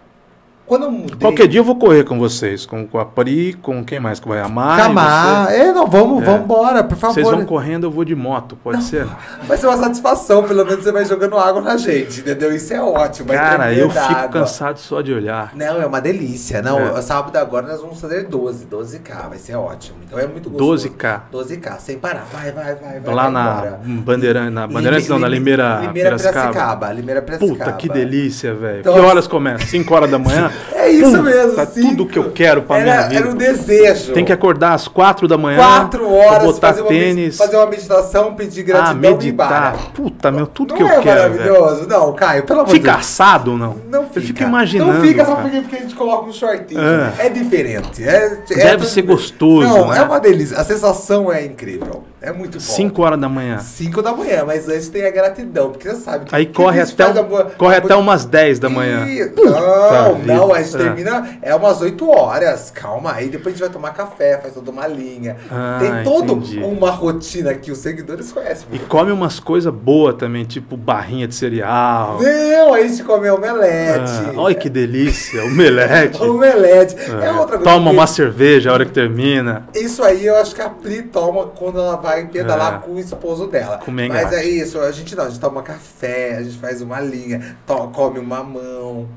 Quando 0.65 0.83
eu 0.85 0.91
mudei. 0.91 1.15
Qualquer 1.19 1.47
dia 1.47 1.59
eu 1.59 1.63
vou 1.63 1.75
correr 1.75 2.03
com 2.03 2.17
vocês, 2.17 2.65
com, 2.65 2.87
com 2.87 2.97
a 2.99 3.05
Pri, 3.05 3.53
com 3.61 3.83
quem 3.85 3.99
mais 3.99 4.19
que 4.19 4.27
vai 4.27 4.39
amar. 4.41 4.77
Camar. 4.79 5.51
É, 5.53 5.71
não, 5.71 5.85
vamos, 5.85 6.23
É. 6.23 6.25
vamos 6.25 6.41
embora, 6.41 6.83
por 6.83 6.97
favor. 6.97 7.13
Vocês 7.13 7.29
vão 7.29 7.45
correndo, 7.45 7.83
eu 7.85 7.91
vou 7.91 8.03
de 8.03 8.15
moto, 8.15 8.57
pode 8.63 8.83
ser? 8.83 9.05
Vai 9.47 9.57
ser 9.57 9.67
uma 9.67 9.77
satisfação, 9.77 10.43
pelo 10.43 10.65
menos 10.65 10.83
você 10.83 10.91
vai 10.91 11.05
jogando 11.05 11.37
água 11.37 11.61
na 11.61 11.77
gente, 11.77 12.21
entendeu? 12.21 12.51
Isso 12.55 12.73
é 12.73 12.81
ótimo. 12.81 13.29
Cara, 13.31 13.65
tremer 13.65 13.77
eu 13.79 13.89
fico 13.91 14.03
água. 14.03 14.27
cansado 14.29 14.79
só 14.79 15.01
de 15.01 15.13
olhar. 15.13 15.51
Não, 15.55 15.79
é 15.81 15.85
uma 15.85 16.01
delícia. 16.01 16.63
Não, 16.63 16.79
É. 16.79 17.01
sábado 17.03 17.35
agora 17.37 17.67
nós 17.67 17.79
vamos 17.79 18.01
fazer 18.01 18.23
12, 18.27 18.65
12K, 18.65 19.29
vai 19.29 19.37
ser 19.37 19.55
ótimo. 19.55 19.97
Então 20.07 20.17
é 20.17 20.25
muito 20.25 20.49
gostoso. 20.49 20.89
12K. 20.89 21.21
12K, 21.31 21.77
sem 21.79 21.99
parar. 21.99 22.25
Vai, 22.33 22.51
vai, 22.51 22.73
vai, 22.75 22.99
vai. 22.99 23.13
Lá 23.13 23.23
vai 23.23 23.31
na. 23.31 23.77
Bandeirantes, 24.03 24.53
na 24.53 24.65
Bandeirantes 24.67 25.07
não, 25.09 25.19
na 25.19 25.27
Lime- 25.27 25.39
Limeira, 25.51 25.79
Limeira 25.81 26.09
Piracicaba. 26.09 26.39
Piracicaba. 26.49 26.91
Limeira 26.93 27.21
Piracicaba. 27.21 27.57
Puta, 27.59 27.71
que 27.73 27.87
delícia, 27.89 28.55
velho. 28.55 28.79
Então- 28.79 28.93
que 28.95 28.99
horas 28.99 29.27
começa? 29.27 29.65
5 29.67 29.93
horas 29.93 30.09
da 30.09 30.17
manhã? 30.17 30.51
É 30.73 30.89
isso 30.89 31.09
Puta, 31.11 31.21
mesmo. 31.23 31.53
Tá 31.53 31.65
cinco. 31.65 31.87
tudo 31.89 32.05
que 32.05 32.19
eu 32.19 32.31
quero 32.31 32.61
pra 32.63 32.77
era, 32.77 32.85
minha 32.85 33.01
vida. 33.07 33.15
Era 33.21 33.29
um 33.29 33.35
desejo. 33.35 34.13
Tem 34.13 34.25
que 34.25 34.31
acordar 34.33 34.73
às 34.73 34.87
4 34.87 35.27
da 35.27 35.37
manhã. 35.37 35.57
Quatro 35.57 36.13
horas, 36.13 36.43
botar 36.43 36.67
fazer, 36.69 36.81
uma, 36.81 36.87
tênis. 36.89 37.37
fazer 37.37 37.55
uma 37.57 37.65
meditação, 37.67 38.33
pedir 38.35 38.61
ah, 38.61 38.63
gratidão 38.63 39.19
e 39.21 39.27
embora. 39.29 39.49
meditar. 39.71 39.91
Puta, 39.93 40.31
meu, 40.31 40.47
tudo 40.47 40.69
Não 40.71 40.77
que 40.77 40.83
eu 40.83 40.87
é 40.87 40.99
quero, 41.01 41.33
velho. 41.33 41.53
maravilhoso? 41.53 41.87
Não, 41.87 42.13
Caio, 42.13 42.43
pelo 42.43 42.59
amor 42.61 42.67
de 42.67 42.79
Fica 42.79 42.91
Deus. 42.93 42.99
assado 43.05 43.51
ou 43.51 43.57
não? 43.57 43.75
Não 43.89 44.01
Eu 44.03 44.07
fica. 44.09 44.21
fico 44.21 44.43
imaginando. 44.43 44.93
Não 44.93 45.01
fica 45.01 45.25
só 45.25 45.35
porque, 45.35 45.61
porque 45.61 45.75
a 45.75 45.79
gente 45.79 45.95
coloca 45.95 46.29
um 46.29 46.33
shortinho. 46.33 46.79
É. 46.81 47.25
É, 47.25 47.29
diferente. 47.29 48.03
É, 48.03 48.37
Deve 48.47 48.83
é- 48.85 48.87
ser 48.87 49.01
gostoso, 49.03 49.67
Não, 49.67 49.87
né? 49.89 49.99
é 49.99 50.01
uma 50.01 50.19
delícia. 50.19 50.57
A 50.57 50.63
sensação 50.63 51.31
é 51.31 51.45
incrível. 51.45 52.03
É 52.21 52.31
muito 52.31 52.53
bom. 52.53 52.59
5 52.59 53.03
horas 53.03 53.19
da 53.19 53.29
manhã. 53.29 53.59
5 53.59 54.01
da 54.01 54.11
manhã, 54.11 54.43
mas 54.47 54.67
antes 54.67 54.89
tem 54.89 55.05
a 55.05 55.11
gratidão, 55.11 55.69
porque 55.69 55.87
você 55.87 55.97
sabe 55.97 56.25
que 56.25 56.35
Aí 56.35 56.47
que 56.47 56.53
corre 56.53 56.81
até, 56.81 57.05
um- 57.07 57.19
amor- 57.19 57.51
corre 57.55 57.75
amor- 57.75 57.85
até 57.85 57.95
umas 57.95 58.25
10 58.25 58.57
da 58.57 58.67
manhã. 58.67 59.05
Puta 59.35 59.51
Não, 59.51 60.15
vida. 60.15 60.33
Não, 60.47 60.53
a 60.55 60.61
gente 60.61 60.75
É. 60.75 60.79
termina, 60.79 61.37
é 61.41 61.55
umas 61.55 61.81
8 61.81 62.09
horas, 62.09 62.71
calma, 62.71 63.13
aí 63.13 63.29
depois 63.29 63.47
a 63.47 63.57
gente 63.57 63.61
vai 63.61 63.69
tomar 63.69 63.93
café, 63.93 64.37
faz 64.39 64.53
toda 64.53 64.71
uma 64.71 64.87
linha. 64.87 65.37
Ah, 65.51 65.77
Tem 65.79 66.03
toda 66.03 66.33
uma 66.65 66.91
rotina 66.91 67.53
que 67.53 67.71
os 67.71 67.77
seguidores 67.79 68.31
conhecem. 68.31 68.67
E 68.71 68.79
come 68.79 69.11
umas 69.11 69.39
coisas 69.39 69.73
boas 69.73 70.15
também, 70.15 70.43
tipo 70.45 70.75
barrinha 70.77 71.27
de 71.27 71.35
cereal. 71.35 72.19
Não, 72.21 72.73
aí 72.73 72.83
a 72.83 72.87
gente 72.87 73.03
come 73.03 73.29
omelete. 73.29 74.11
Ah, 74.11 74.33
olha 74.37 74.55
que 74.55 74.69
delícia, 74.69 75.43
omelete. 75.45 76.21
Omelete. 76.23 76.95
É, 76.95 77.25
É. 77.27 77.31
outra 77.31 77.57
coisa. 77.57 77.63
Toma 77.63 77.91
uma 77.91 78.07
cerveja 78.07 78.69
a 78.69 78.73
hora 78.73 78.85
que 78.85 78.91
termina. 78.91 79.67
Isso 79.73 80.03
aí 80.03 80.25
eu 80.25 80.35
acho 80.37 80.53
que 80.55 80.61
a 80.61 80.69
Pri 80.69 81.03
toma 81.03 81.47
quando 81.47 81.79
ela 81.79 81.95
vai 81.95 82.25
pedalar 82.27 82.75
É. 82.75 82.85
com 82.85 82.93
o 82.93 82.99
esposo 82.99 83.47
dela. 83.47 83.79
Mas 83.87 84.33
é 84.33 84.43
isso, 84.45 84.79
a 84.79 84.91
gente 84.91 85.15
não, 85.15 85.25
a 85.25 85.29
gente 85.29 85.39
toma 85.39 85.61
café, 85.61 86.35
a 86.37 86.43
gente 86.43 86.57
faz 86.57 86.81
uma 86.81 86.99
linha, 86.99 87.57
come 87.93 88.19
uma 88.19 88.43
mão. 88.43 89.07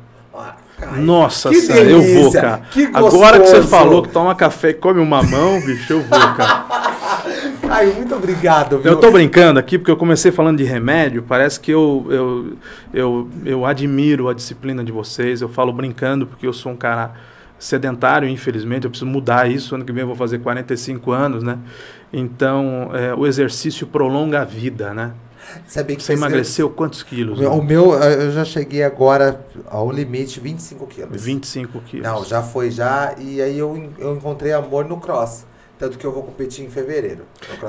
Caio, 0.79 1.03
Nossa 1.03 1.53
senhora, 1.53 1.91
eu 1.91 2.23
vou, 2.23 2.33
cara. 2.33 2.63
Que 2.71 2.89
Agora 2.95 3.41
que 3.41 3.49
você 3.49 3.63
falou 3.63 4.03
que 4.03 4.11
toma 4.11 4.35
café 4.35 4.71
e 4.71 4.75
come 4.75 5.01
uma 5.01 5.23
mão, 5.23 5.61
bicho, 5.61 5.93
eu 5.93 6.03
vou, 6.03 6.19
cara. 6.35 6.67
Caio, 7.67 7.95
muito 7.95 8.15
obrigado, 8.15 8.79
viu? 8.79 8.93
Eu 8.93 8.97
tô 8.97 9.11
brincando 9.11 9.59
aqui 9.59 9.77
porque 9.77 9.91
eu 9.91 9.97
comecei 9.97 10.31
falando 10.31 10.59
de 10.59 10.65
remédio. 10.65 11.23
Parece 11.23 11.59
que 11.59 11.71
eu, 11.71 12.07
eu, 12.09 12.57
eu, 12.95 13.29
eu 13.45 13.67
admiro 13.67 14.29
a 14.29 14.35
disciplina 14.35 14.85
de 14.85 14.93
vocês. 14.93 15.43
Eu 15.43 15.49
falo 15.49 15.73
brincando 15.73 16.27
porque 16.27 16.47
eu 16.47 16.53
sou 16.53 16.73
um 16.73 16.77
cara 16.77 17.13
sedentário, 17.59 18.29
infelizmente. 18.29 18.85
Eu 18.85 18.91
preciso 18.91 19.11
mudar 19.11 19.51
isso. 19.51 19.75
Ano 19.75 19.85
que 19.85 19.93
vem 19.93 20.03
eu 20.03 20.07
vou 20.07 20.17
fazer 20.17 20.39
45 20.39 21.11
anos, 21.11 21.43
né? 21.43 21.59
Então, 22.13 22.91
é, 22.95 23.15
o 23.15 23.27
exercício 23.27 23.87
prolonga 23.87 24.41
a 24.43 24.45
vida, 24.45 24.95
né? 24.95 25.13
Sabia 25.67 25.97
que 25.97 26.03
Você 26.03 26.13
emagreceu 26.13 26.71
quantos 26.71 27.03
quilos? 27.03 27.39
O 27.41 27.63
meu, 27.63 27.95
eu 27.95 28.33
já 28.33 28.45
cheguei 28.45 28.83
agora 28.83 29.45
ao 29.67 29.91
limite 29.91 30.41
25 30.41 30.87
quilos. 30.87 31.23
25 31.23 31.81
quilos. 31.81 32.07
Não, 32.07 32.25
já 32.25 32.43
foi 32.43 32.71
já. 32.71 33.15
E 33.19 33.41
aí 33.41 33.59
eu, 33.59 33.91
eu 33.99 34.17
encontrei 34.17 34.53
amor 34.53 34.85
no 34.85 34.99
cross. 34.99 35.45
Tanto 35.79 35.97
que 35.97 36.05
eu 36.05 36.11
vou 36.13 36.23
competir 36.25 36.65
em 36.65 36.69
fevereiro. 36.69 37.23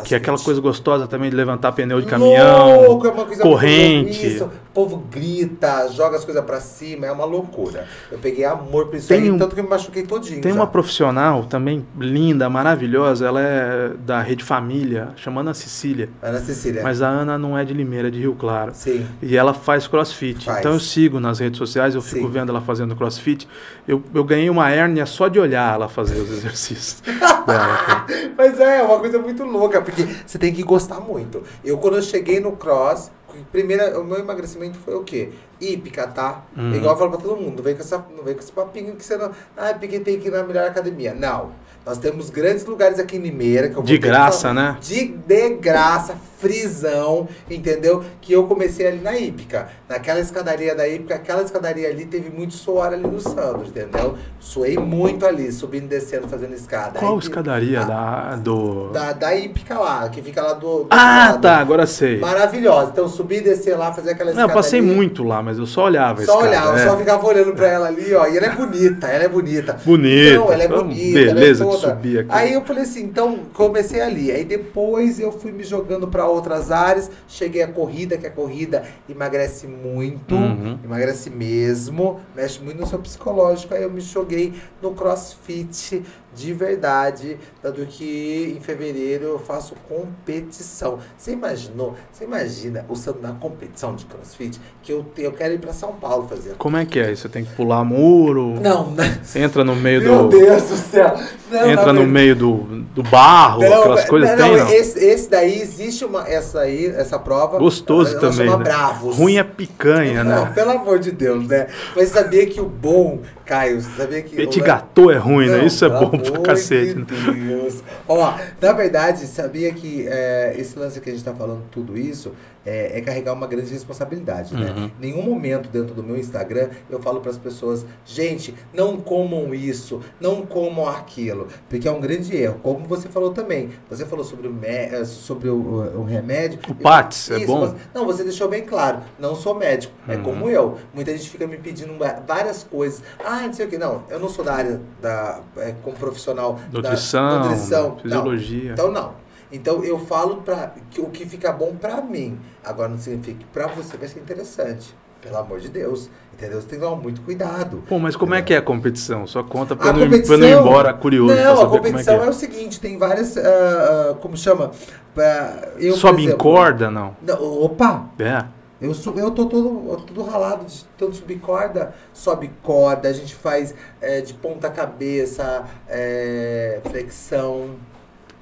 Que 0.04 0.16
é 0.16 0.18
aquela 0.18 0.38
coisa 0.40 0.60
gostosa 0.60 1.06
também 1.08 1.30
de 1.30 1.36
levantar 1.36 1.72
pneu 1.74 2.02
de 2.02 2.08
caminhão, 2.08 2.86
Louco, 2.88 3.06
é 3.08 3.12
uma 3.12 3.26
coisa 3.26 3.44
corrente. 3.44 4.26
Isso, 4.26 4.46
o 4.46 4.50
povo 4.74 4.98
grita, 5.12 5.88
joga 5.92 6.18
as 6.18 6.26
coisas 6.26 6.44
pra 6.44 6.60
cima, 6.60 7.06
é 7.06 7.12
uma 7.12 7.26
loucura. 7.26 7.86
Eu 8.12 8.18
peguei 8.18 8.46
amor 8.46 8.88
por 8.88 8.96
isso 8.96 9.14
aí, 9.14 9.30
um- 9.30 9.38
tanto 9.38 9.54
que 9.54 9.60
eu 9.62 9.64
me 9.64 9.70
machuquei 9.70 10.04
todinho. 10.04 10.42
Tem 10.42 10.52
já. 10.52 10.58
uma 10.60 10.66
profissional 10.66 11.44
também 11.44 11.86
linda, 12.00 12.50
maravilhosa, 12.50 13.28
ela 13.28 13.42
é 13.42 13.92
da 14.06 14.22
Rede 14.22 14.44
Família, 14.44 15.10
chama 15.16 15.42
Ana 15.42 15.54
Cecília. 15.54 16.10
Ana 16.22 16.40
Cecília. 16.40 16.82
Mas 16.82 17.02
a 17.04 17.08
Ana 17.08 17.38
não 17.38 17.56
é 17.58 17.64
de 17.64 17.74
Limeira, 17.74 18.08
é 18.08 18.12
de 18.12 18.20
Rio 18.20 18.36
Claro. 18.40 18.72
Sim. 18.74 19.06
E 19.22 19.38
ela 19.38 19.54
faz 19.54 19.86
crossfit. 19.88 20.46
Faz. 20.46 20.60
Então 20.60 20.74
eu 20.74 20.80
sigo 20.80 21.20
nas 21.20 21.38
redes 21.40 21.58
sociais, 21.58 21.94
eu 21.94 22.02
fico 22.02 22.26
Sim. 22.26 22.32
vendo 22.32 22.50
ela 22.50 22.62
fazendo 22.62 22.96
crossfit. 22.96 23.48
Eu, 23.88 24.02
eu 24.16 24.24
ganhei 24.24 24.50
uma 24.50 24.70
hérnia 24.72 25.06
só 25.06 25.28
de 25.28 25.40
olhar 25.40 25.76
ela 25.76 25.88
fazer 25.88 26.20
os 26.20 26.32
exercícios 26.40 27.02
dela. 27.02 27.99
Mas 28.38 28.60
é, 28.60 28.80
é 28.80 28.84
uma 28.84 29.00
coisa 29.00 29.20
muito 29.20 29.44
louca, 29.44 29.82
porque 29.82 30.08
você 30.26 30.38
tem 30.38 30.54
que 30.54 30.64
gostar 30.64 31.00
muito. 31.00 31.44
Eu, 31.64 31.78
quando 31.78 31.98
eu 31.98 32.02
cheguei 32.02 32.40
no 32.40 32.54
cross, 32.54 33.12
primeiro, 33.52 34.00
o 34.02 34.04
meu 34.04 34.20
emagrecimento 34.20 34.78
foi 34.78 34.96
o 34.96 35.04
quê? 35.04 35.30
Hípica, 35.60 36.08
tá? 36.08 36.44
Uhum. 36.56 36.76
Igual 36.76 36.94
eu 36.94 36.98
falo 36.98 37.12
pra 37.12 37.20
todo 37.20 37.38
mundo, 37.38 37.58
não 37.58 37.64
vem 37.64 37.76
com, 37.76 37.82
essa, 37.82 38.06
não 38.16 38.24
vem 38.24 38.34
com 38.34 38.40
esse 38.40 38.52
papinho 38.52 38.96
que 38.96 39.04
você 39.04 39.18
não... 39.18 39.32
Ah, 39.58 39.74
porque 39.74 40.00
tem 40.00 40.20
que 40.20 40.28
ir 40.28 40.32
na 40.32 40.44
melhor 40.44 40.68
academia. 40.68 41.14
Não. 41.14 41.52
Nós 41.86 41.98
temos 41.98 42.30
grandes 42.30 42.66
lugares 42.66 43.00
aqui 43.00 43.18
em 43.18 43.20
Limeira. 43.20 43.68
Que 43.68 43.74
eu 43.74 43.82
vou 43.82 43.84
De 43.84 43.98
graça, 43.98 44.54
né? 44.54 44.78
De, 44.82 45.08
de 45.08 45.50
graça, 45.56 46.16
frisão, 46.40 47.28
entendeu? 47.50 48.04
Que 48.22 48.34
eu 48.34 48.46
comecei 48.48 48.88
ali 48.88 49.00
na 49.02 49.18
Hípica. 49.18 49.70
Naquela 49.88 50.20
escadaria 50.20 50.74
da 50.76 50.88
Hípica, 50.88 51.16
aquela 51.16 51.42
escadaria 51.44 51.88
ali 51.90 52.06
teve 52.06 52.30
muito 52.30 52.54
suor 52.54 52.88
ali 52.94 53.04
no 53.06 53.20
Sandro, 53.20 53.66
entendeu? 53.68 54.16
Suei 54.40 54.78
muito 54.78 55.26
ali, 55.26 55.52
subindo 55.52 55.86
e 55.86 55.88
descendo, 55.88 56.28
fazendo 56.28 56.54
escada. 56.54 57.00
Qual 57.00 57.14
Aí, 57.14 57.20
escadaria 57.20 57.82
a- 57.82 57.84
da, 57.86 58.36
do. 58.38 58.90
da, 58.92 59.12
da 59.14 59.36
Hípica 59.36 59.78
lá, 59.80 60.08
que 60.10 60.22
fica 60.22 60.42
lá 60.42 60.54
do. 60.54 60.84
do 60.84 60.88
Ah, 60.90 61.30
lado. 61.32 61.42
tá, 61.42 61.58
agora 61.58 61.86
sei. 61.86 62.20
Maravilhosa. 62.20 62.90
Então 62.92 63.08
subir 63.08 63.38
e 63.38 63.42
descer 63.42 63.76
lá, 63.78 63.92
fazer 63.94 64.12
aquela 64.12 64.32
Não, 64.32 64.42
eu 64.42 64.46
escada 64.48 64.54
passei 64.62 64.80
ali. 64.80 64.88
muito 64.90 65.24
lá, 65.24 65.42
mas 65.44 65.58
eu 65.58 65.66
só 65.66 65.86
olhava 65.86 66.24
Só 66.24 66.34
escada, 66.44 66.48
olhava, 66.50 66.80
é. 66.80 66.88
só 66.88 66.98
ficava 66.98 67.26
olhando 67.28 67.54
pra 67.54 67.68
ela 67.68 67.88
ali, 67.88 68.14
ó. 68.14 68.26
E 68.28 68.38
ela 68.38 68.48
é 68.48 68.56
bonita, 68.56 69.08
ela 69.08 69.24
é 69.24 69.28
bonita. 69.28 69.74
Bonita. 69.86 70.30
Então, 70.36 70.52
ela 70.52 70.64
é 70.64 70.68
Oh, 70.68 70.84
bonita. 70.84 71.20
beleza 71.20 71.64
ela 71.64 71.74
é 71.74 71.76
toda. 71.78 71.88
subir 71.90 72.20
aqui. 72.20 72.30
Aí 72.32 72.54
eu 72.54 72.62
falei 72.62 72.84
assim, 72.84 73.04
então 73.04 73.40
comecei 73.54 74.02
ali. 74.02 74.32
Aí 74.32 74.44
depois 74.46 75.20
eu 75.20 75.32
fui 75.32 75.52
me 75.52 75.64
jogando 75.64 76.08
pra 76.08 76.28
outras 76.30 76.72
áreas. 76.72 77.10
Cheguei 77.28 77.62
à 77.62 77.68
corrida, 77.68 78.18
que 78.18 78.28
a 78.28 78.32
corrida 78.32 78.84
emagrece 79.08 79.68
muito. 79.68 80.36
Uhum. 80.36 80.80
Emagrece 80.84 81.30
mesmo. 81.30 82.20
Mexe 82.36 82.62
muito 82.62 82.80
no 82.80 82.88
seu 82.88 83.00
psicológico. 83.00 83.74
Aí 83.74 83.84
eu 83.84 83.92
me 83.92 84.02
joguei 84.02 84.54
no 84.82 84.94
crossfit 84.94 86.04
de 86.36 86.54
verdade. 86.54 87.38
Tanto 87.62 87.86
que 87.86 88.56
em 88.58 88.62
fevereiro 88.62 89.26
eu 89.26 89.40
faço 89.40 89.76
competição. 89.88 91.00
Você 91.18 91.32
imaginou? 91.32 91.96
Você 92.12 92.24
imagina 92.24 92.86
o 92.88 92.96
Sandro 92.96 93.22
na 93.22 93.34
competição 93.34 93.96
de 93.96 94.06
crossfit? 94.06 94.60
Que 94.82 94.94
eu, 94.94 95.06
eu 95.18 95.32
quero 95.32 95.54
ir 95.54 95.60
pra 95.60 95.74
São 95.74 95.94
Paulo 95.94 96.28
fazer. 96.28 96.56
Como 96.58 96.78
é 96.78 96.86
que 96.86 97.00
é? 97.00 97.14
Você 97.14 97.30
tem 97.30 97.44
que 97.44 97.54
pular 97.54 97.84
muro? 97.84 98.60
Não, 98.62 98.92
né? 98.92 99.20
Entra 99.36 99.64
no 99.64 99.76
meio 99.76 100.02
Meu 100.02 100.28
do. 100.28 100.30
Deus 100.30 100.64
do 100.64 100.78
céu. 100.78 101.20
Não, 101.52 101.70
entra 101.70 101.92
no 101.92 102.06
meio 102.06 102.36
do, 102.36 102.58
do 102.94 103.04
barro, 103.04 103.64
aquelas 103.64 104.06
coisas 104.06 104.30
não, 104.32 104.38
tem, 104.38 104.58
não, 104.58 104.66
não? 104.66 104.72
Esse, 104.72 105.00
esse 105.04 105.30
daí 105.30 105.60
existe 105.62 106.06
uma 106.06 106.28
essa 106.28 106.62
aí, 106.62 106.88
essa 106.88 107.18
prova. 107.18 107.58
Gostoso 107.58 108.12
ela 108.12 108.22
também, 108.22 108.48
chama 108.48 108.58
né? 108.58 108.64
Bravos. 108.64 109.18
Ruim 109.18 109.38
é 109.38 109.44
picanha, 109.44 110.24
Não, 110.24 110.46
né? 110.46 110.52
pelo 110.54 110.72
amor 110.72 111.00
de 111.00 111.12
Deus, 111.12 111.48
né? 111.48 111.68
Mas 111.96 112.10
sabia 112.10 112.46
que 112.46 112.62
o 112.62 112.66
bom, 112.66 113.20
Caio, 113.50 113.82
sabia 113.82 114.22
que. 114.22 114.36
Petit 114.36 114.62
gâteau 114.62 115.10
é 115.10 115.18
ruim, 115.18 115.50
né? 115.50 115.66
Isso 115.66 115.84
é 115.84 115.90
bom 115.90 116.12
pra 116.12 116.40
cacete. 116.40 116.94
De 116.94 117.32
né? 117.32 117.48
Deus. 117.48 117.84
Ó, 118.08 118.36
na 118.62 118.74
verdade, 118.74 119.26
sabia 119.26 119.74
que 119.74 120.08
é, 120.08 120.54
esse 120.56 120.78
lance 120.78 121.02
que 121.02 121.10
a 121.10 121.14
gente 121.14 121.26
tá 121.26 121.34
falando, 121.34 121.64
tudo 121.72 121.98
isso, 121.98 122.32
é, 122.66 122.98
é, 122.98 123.02
carregar 123.02 123.34
uma 123.34 123.48
grande 123.48 123.72
responsabilidade, 123.72 124.54
né? 124.54 124.74
Uhum. 124.76 124.92
Nenhum 125.00 125.22
momento 125.22 125.70
dentro 125.70 125.94
do 125.94 126.04
meu 126.04 126.18
Instagram 126.18 126.70
eu 126.90 127.00
falo 127.00 127.22
para 127.22 127.32
as 127.32 127.38
pessoas, 127.38 127.86
gente, 128.06 128.54
não 128.74 128.98
comam 128.98 129.54
isso, 129.54 130.02
não 130.20 130.46
comam 130.46 130.88
aquilo, 130.88 131.48
porque 131.70 131.88
é 131.88 131.92
um 131.92 132.00
grande 132.00 132.36
erro. 132.36 132.60
Como 132.62 132.86
você 132.86 133.08
falou 133.10 133.32
também, 133.32 133.70
você 133.90 134.06
falou 134.06 134.26
sobre 134.26 134.48
o, 134.48 134.60
eh, 134.64 135.04
sobre 135.06 135.50
o, 135.50 136.00
o 136.00 136.04
remédio. 136.04 136.60
O 136.68 136.76
PATS, 136.76 137.32
é 137.32 137.46
bom? 137.46 137.62
Você, 137.62 137.76
não, 137.94 138.06
você 138.06 138.24
deixou 138.24 138.48
bem 138.48 138.64
claro, 138.64 139.00
não 139.18 139.36
sou 139.36 139.56
médico, 139.56 139.94
é 140.08 140.16
uhum. 140.16 140.20
é 140.20 140.24
como 140.24 140.50
eu. 140.50 140.78
Muita 140.94 141.16
gente 141.16 141.30
fica 141.30 141.48
me 141.48 141.58
pedindo 141.58 141.94
várias 142.28 142.64
coisas. 142.64 143.02
Ah, 143.24 143.42
não 143.42 143.54
sei 143.54 143.66
o 143.66 143.70
que. 143.70 143.78
Não, 143.78 144.04
eu 144.10 144.20
não 144.20 144.30
sou 144.30 144.44
da 144.44 144.54
área 144.54 144.82
da, 145.02 145.42
é, 145.58 145.74
como 145.84 145.96
profissional 145.96 146.60
nutrição, 146.72 147.30
da 147.30 147.40
nutrição. 147.40 147.98
fisiologia. 148.02 148.66
Não. 148.66 148.74
Então 148.74 148.92
não. 148.92 149.29
Então 149.52 149.84
eu 149.84 150.00
falo 150.00 150.38
para 150.38 150.74
o 150.98 151.10
que 151.10 151.26
fica 151.26 151.52
bom 151.52 151.76
para 151.76 152.02
mim. 152.02 152.40
Agora 152.64 152.90
não 152.90 152.98
significa 152.98 153.40
que 153.40 153.46
para 153.46 153.68
você 153.68 153.98
vai 153.98 154.08
ser 154.08 154.20
interessante. 154.20 154.96
Pelo 155.22 155.38
amor 155.38 155.60
de 155.60 155.68
Deus. 155.68 156.10
Entendeu? 156.34 156.62
Você 156.62 156.68
tem 156.68 156.80
que 156.80 156.86
tomar 156.86 157.02
muito 157.02 157.22
cuidado. 157.22 157.84
Pô, 157.90 158.00
mas 158.00 158.16
como 158.16 158.34
entendeu? 158.34 158.44
é 158.44 158.48
que 158.48 158.54
é 158.54 158.58
a 158.58 158.62
competição? 158.62 159.28
Só 159.28 159.44
conta 159.44 159.76
para 159.76 159.92
não, 159.92 160.06
não 160.06 160.16
ir 160.16 160.58
embora 160.58 160.94
curioso. 160.94 161.36
Não, 161.36 161.62
a 161.62 161.66
é 161.66 161.68
competição 161.68 162.14
é, 162.16 162.20
é. 162.20 162.26
é, 162.26 162.30
o 162.30 162.34
seguinte, 162.34 162.80
tem 162.80 162.98
várias. 162.98 163.36
Uh, 163.36 164.16
como 164.22 164.38
chama? 164.38 164.68
Uh, 164.68 165.78
eu, 165.78 165.98
Sobe 165.98 166.24
exemplo, 166.24 166.36
em 166.36 166.38
corda, 166.38 166.90
não? 166.90 167.18
não? 167.22 167.64
Opa! 167.64 168.06
É. 168.18 168.46
Eu, 168.82 168.94
sou, 168.94 169.14
eu 169.16 169.30
tô 169.32 169.46
todo, 169.46 169.98
todo 170.08 170.24
ralado 170.24 170.64
de 170.64 170.86
tanto 170.98 171.18
subir 171.18 171.40
corda. 171.40 171.94
Sobe 172.14 172.50
corda, 172.64 173.10
a 173.10 173.14
gente 173.14 173.36
faz 173.36 173.76
é, 174.00 174.22
de 174.22 174.34
ponta 174.34 174.70
cabeça, 174.70 175.66
é, 175.90 176.80
flexão. 176.90 177.72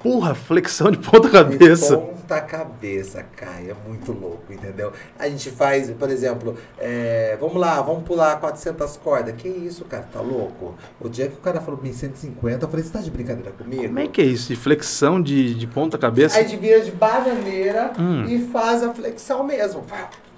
Porra, 0.00 0.34
flexão 0.34 0.90
de 0.90 0.98
ponta 0.98 1.28
cabeça. 1.28 1.96
De 1.96 2.02
ponta 2.02 2.40
cabeça, 2.40 3.24
cai, 3.36 3.70
é 3.70 3.88
muito 3.88 4.12
louco, 4.12 4.52
entendeu? 4.52 4.92
A 5.18 5.28
gente 5.28 5.50
faz, 5.50 5.90
por 5.90 6.08
exemplo, 6.08 6.56
é, 6.78 7.36
vamos 7.40 7.56
lá, 7.56 7.80
vamos 7.82 8.04
pular 8.04 8.38
400 8.38 8.96
cordas. 8.98 9.34
Que 9.36 9.48
isso, 9.48 9.84
cara, 9.84 10.06
tá 10.12 10.20
louco? 10.20 10.76
O 11.00 11.08
dia 11.08 11.28
que 11.28 11.34
o 11.34 11.40
cara 11.40 11.60
falou 11.60 11.80
1150, 11.82 12.64
eu 12.64 12.68
falei, 12.68 12.84
você 12.84 12.92
tá 12.92 13.00
de 13.00 13.10
brincadeira 13.10 13.50
comigo? 13.50 13.82
Como 13.84 13.98
é 13.98 14.06
que 14.06 14.20
é 14.20 14.24
isso? 14.24 14.48
De 14.48 14.56
flexão 14.56 15.20
de, 15.20 15.54
de 15.54 15.66
ponta 15.66 15.98
cabeça? 15.98 16.38
Aí 16.38 16.44
de 16.44 16.56
vira 16.56 16.80
de 16.80 16.92
bananeira 16.92 17.92
hum. 17.98 18.24
e 18.26 18.46
faz 18.52 18.84
a 18.84 18.94
flexão 18.94 19.42
mesmo. 19.42 19.82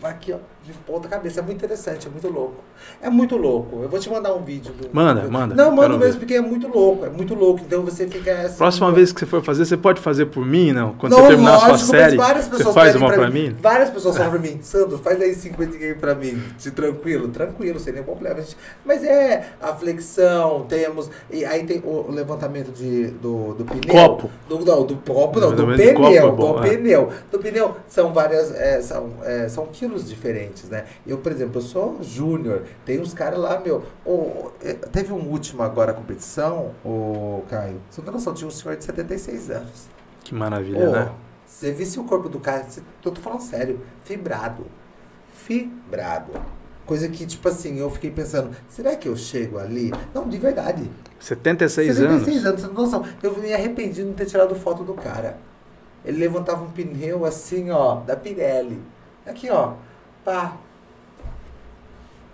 Vai 0.01 0.13
aqui, 0.13 0.33
ó 0.33 0.39
de 0.65 0.73
ponta 0.73 1.09
cabeça. 1.09 1.41
É 1.41 1.43
muito 1.43 1.57
interessante, 1.57 2.07
é 2.07 2.11
muito 2.11 2.29
louco. 2.29 2.63
É 3.01 3.09
muito 3.09 3.37
louco. 3.37 3.83
Eu 3.83 3.89
vou 3.89 3.99
te 3.99 4.11
mandar 4.11 4.35
um 4.35 4.43
vídeo. 4.43 4.73
Do, 4.73 4.89
manda, 4.93 5.23
do... 5.23 5.31
manda. 5.31 5.55
Não, 5.55 5.71
manda 5.71 5.97
mesmo, 5.97 6.13
ver. 6.13 6.19
porque 6.19 6.35
é 6.35 6.41
muito 6.41 6.69
louco. 6.69 7.07
É 7.07 7.11
muito 7.11 7.35
louco. 7.35 7.61
Então 7.67 7.83
você 7.83 8.07
fica 8.07 8.33
assim. 8.43 8.59
Próxima 8.59 8.93
vez 8.93 9.13
que 9.13 9.21
você 9.21 9.27
for 9.27 9.43
fazer, 9.43 9.65
você 9.65 9.77
pode 9.77 10.01
fazer 10.01 10.27
por 10.27 10.45
mim, 10.45 10.73
não? 10.73 10.95
Quando 10.95 11.13
não, 11.13 11.23
você 11.23 11.29
terminar 11.29 11.53
lógico, 11.53 11.73
a 11.73 11.79
sua 11.79 11.87
série, 11.87 12.17
você 12.17 12.73
faz 12.73 12.95
uma 12.95 13.13
pra, 13.13 13.31
mim. 13.31 13.49
mim. 13.49 13.57
Várias 13.61 13.91
pessoas 13.91 14.17
falam 14.17 14.33
pra 14.39 14.41
mim, 14.41 14.59
Sandro, 14.63 14.99
faz 14.99 15.21
aí 15.21 15.35
50 15.35 15.77
game 15.77 15.95
pra 15.95 16.15
mim. 16.15 16.43
De 16.59 16.71
tranquilo, 16.71 17.29
tranquilo, 17.29 17.79
sem 17.79 17.93
nenhum 17.93 18.05
problema. 18.05 18.41
Mas 18.85 19.03
é 19.05 19.51
a 19.61 19.75
flexão, 19.75 20.67
temos. 20.69 21.11
E 21.31 21.45
aí 21.45 21.65
tem 21.65 21.83
o 21.85 22.11
levantamento 22.11 22.71
de, 22.73 23.09
do, 23.09 23.55
do 23.55 23.65
pneu. 23.65 23.89
Copo. 23.89 24.31
Do, 24.49 24.65
não, 24.65 24.85
do 24.85 24.97
copo, 24.97 25.41
não, 25.41 25.55
do 25.55 25.67
pneu. 25.67 25.95
Copo 25.95 26.09
é 26.09 26.31
bom, 26.31 26.61
do 26.61 26.67
é. 26.67 26.77
pneu. 26.77 27.09
Do 27.31 27.39
pneu 27.39 27.77
são 27.89 28.13
várias. 28.13 28.53
É, 28.55 28.81
são, 28.83 29.11
é, 29.25 29.49
são 29.49 29.67
quilos 29.67 30.09
diferentes, 30.09 30.50
né? 30.69 30.87
Eu, 31.07 31.19
por 31.19 31.33
exemplo, 31.33 31.59
eu 31.59 31.63
sou 31.63 32.03
júnior, 32.03 32.65
tem 32.85 33.01
uns 33.01 33.15
caras 33.15 33.39
lá, 33.39 33.61
meu. 33.61 33.85
Oh, 34.05 34.51
teve 34.93 35.13
um 35.13 35.29
último 35.29 35.63
agora 35.63 35.93
competição, 35.93 36.75
o 36.85 37.43
oh, 37.43 37.49
Caio. 37.49 37.81
Você 37.91 38.01
não 38.01 38.07
tem 38.07 38.15
noção, 38.15 38.35
tinha 38.35 38.49
um 38.49 38.51
senhor 38.51 38.77
de 38.77 38.85
76 38.85 39.51
anos. 39.51 39.89
Que 40.25 40.35
maravilha, 40.35 40.89
oh, 40.89 40.93
né? 40.93 41.13
Você 41.47 41.73
visse 41.73 41.99
o 41.99 42.05
corpo 42.05 42.29
do 42.29 42.39
cara, 42.39 42.65
você, 42.65 42.81
eu 43.05 43.11
tô 43.11 43.21
falando 43.21 43.41
sério, 43.41 43.81
fibrado. 44.05 44.67
Fibrado. 45.33 46.33
Coisa 46.87 47.09
que, 47.09 47.27
tipo 47.27 47.49
assim, 47.49 47.79
eu 47.79 47.91
fiquei 47.91 48.11
pensando, 48.11 48.51
será 48.69 48.97
que 48.97 49.09
eu 49.09 49.17
chego 49.17 49.59
ali? 49.59 49.93
Não, 50.15 50.29
de 50.29 50.39
verdade. 50.39 50.91
76, 51.21 51.95
76 51.95 52.01
anos. 52.01 52.25
76 52.25 52.47
anos, 52.47 52.61
você 52.61 52.67
não 52.67 52.75
tem 52.75 52.85
noção. 52.85 53.05
Eu 53.23 53.37
me 53.39 53.53
arrependi 53.53 53.95
de 53.95 54.05
não 54.05 54.15
ter 54.15 54.27
tirado 54.27 54.55
foto 54.55 54.83
do 54.83 54.95
cara. 54.95 55.39
Ele 56.05 56.19
levantava 56.19 56.65
um 56.65 56.71
pneu 56.71 57.25
assim, 57.25 57.71
ó, 57.71 57.97
da 57.97 58.17
Pirelli. 58.17 58.81
Aqui, 59.27 59.51
ó. 59.51 59.75
Pá, 60.31 60.57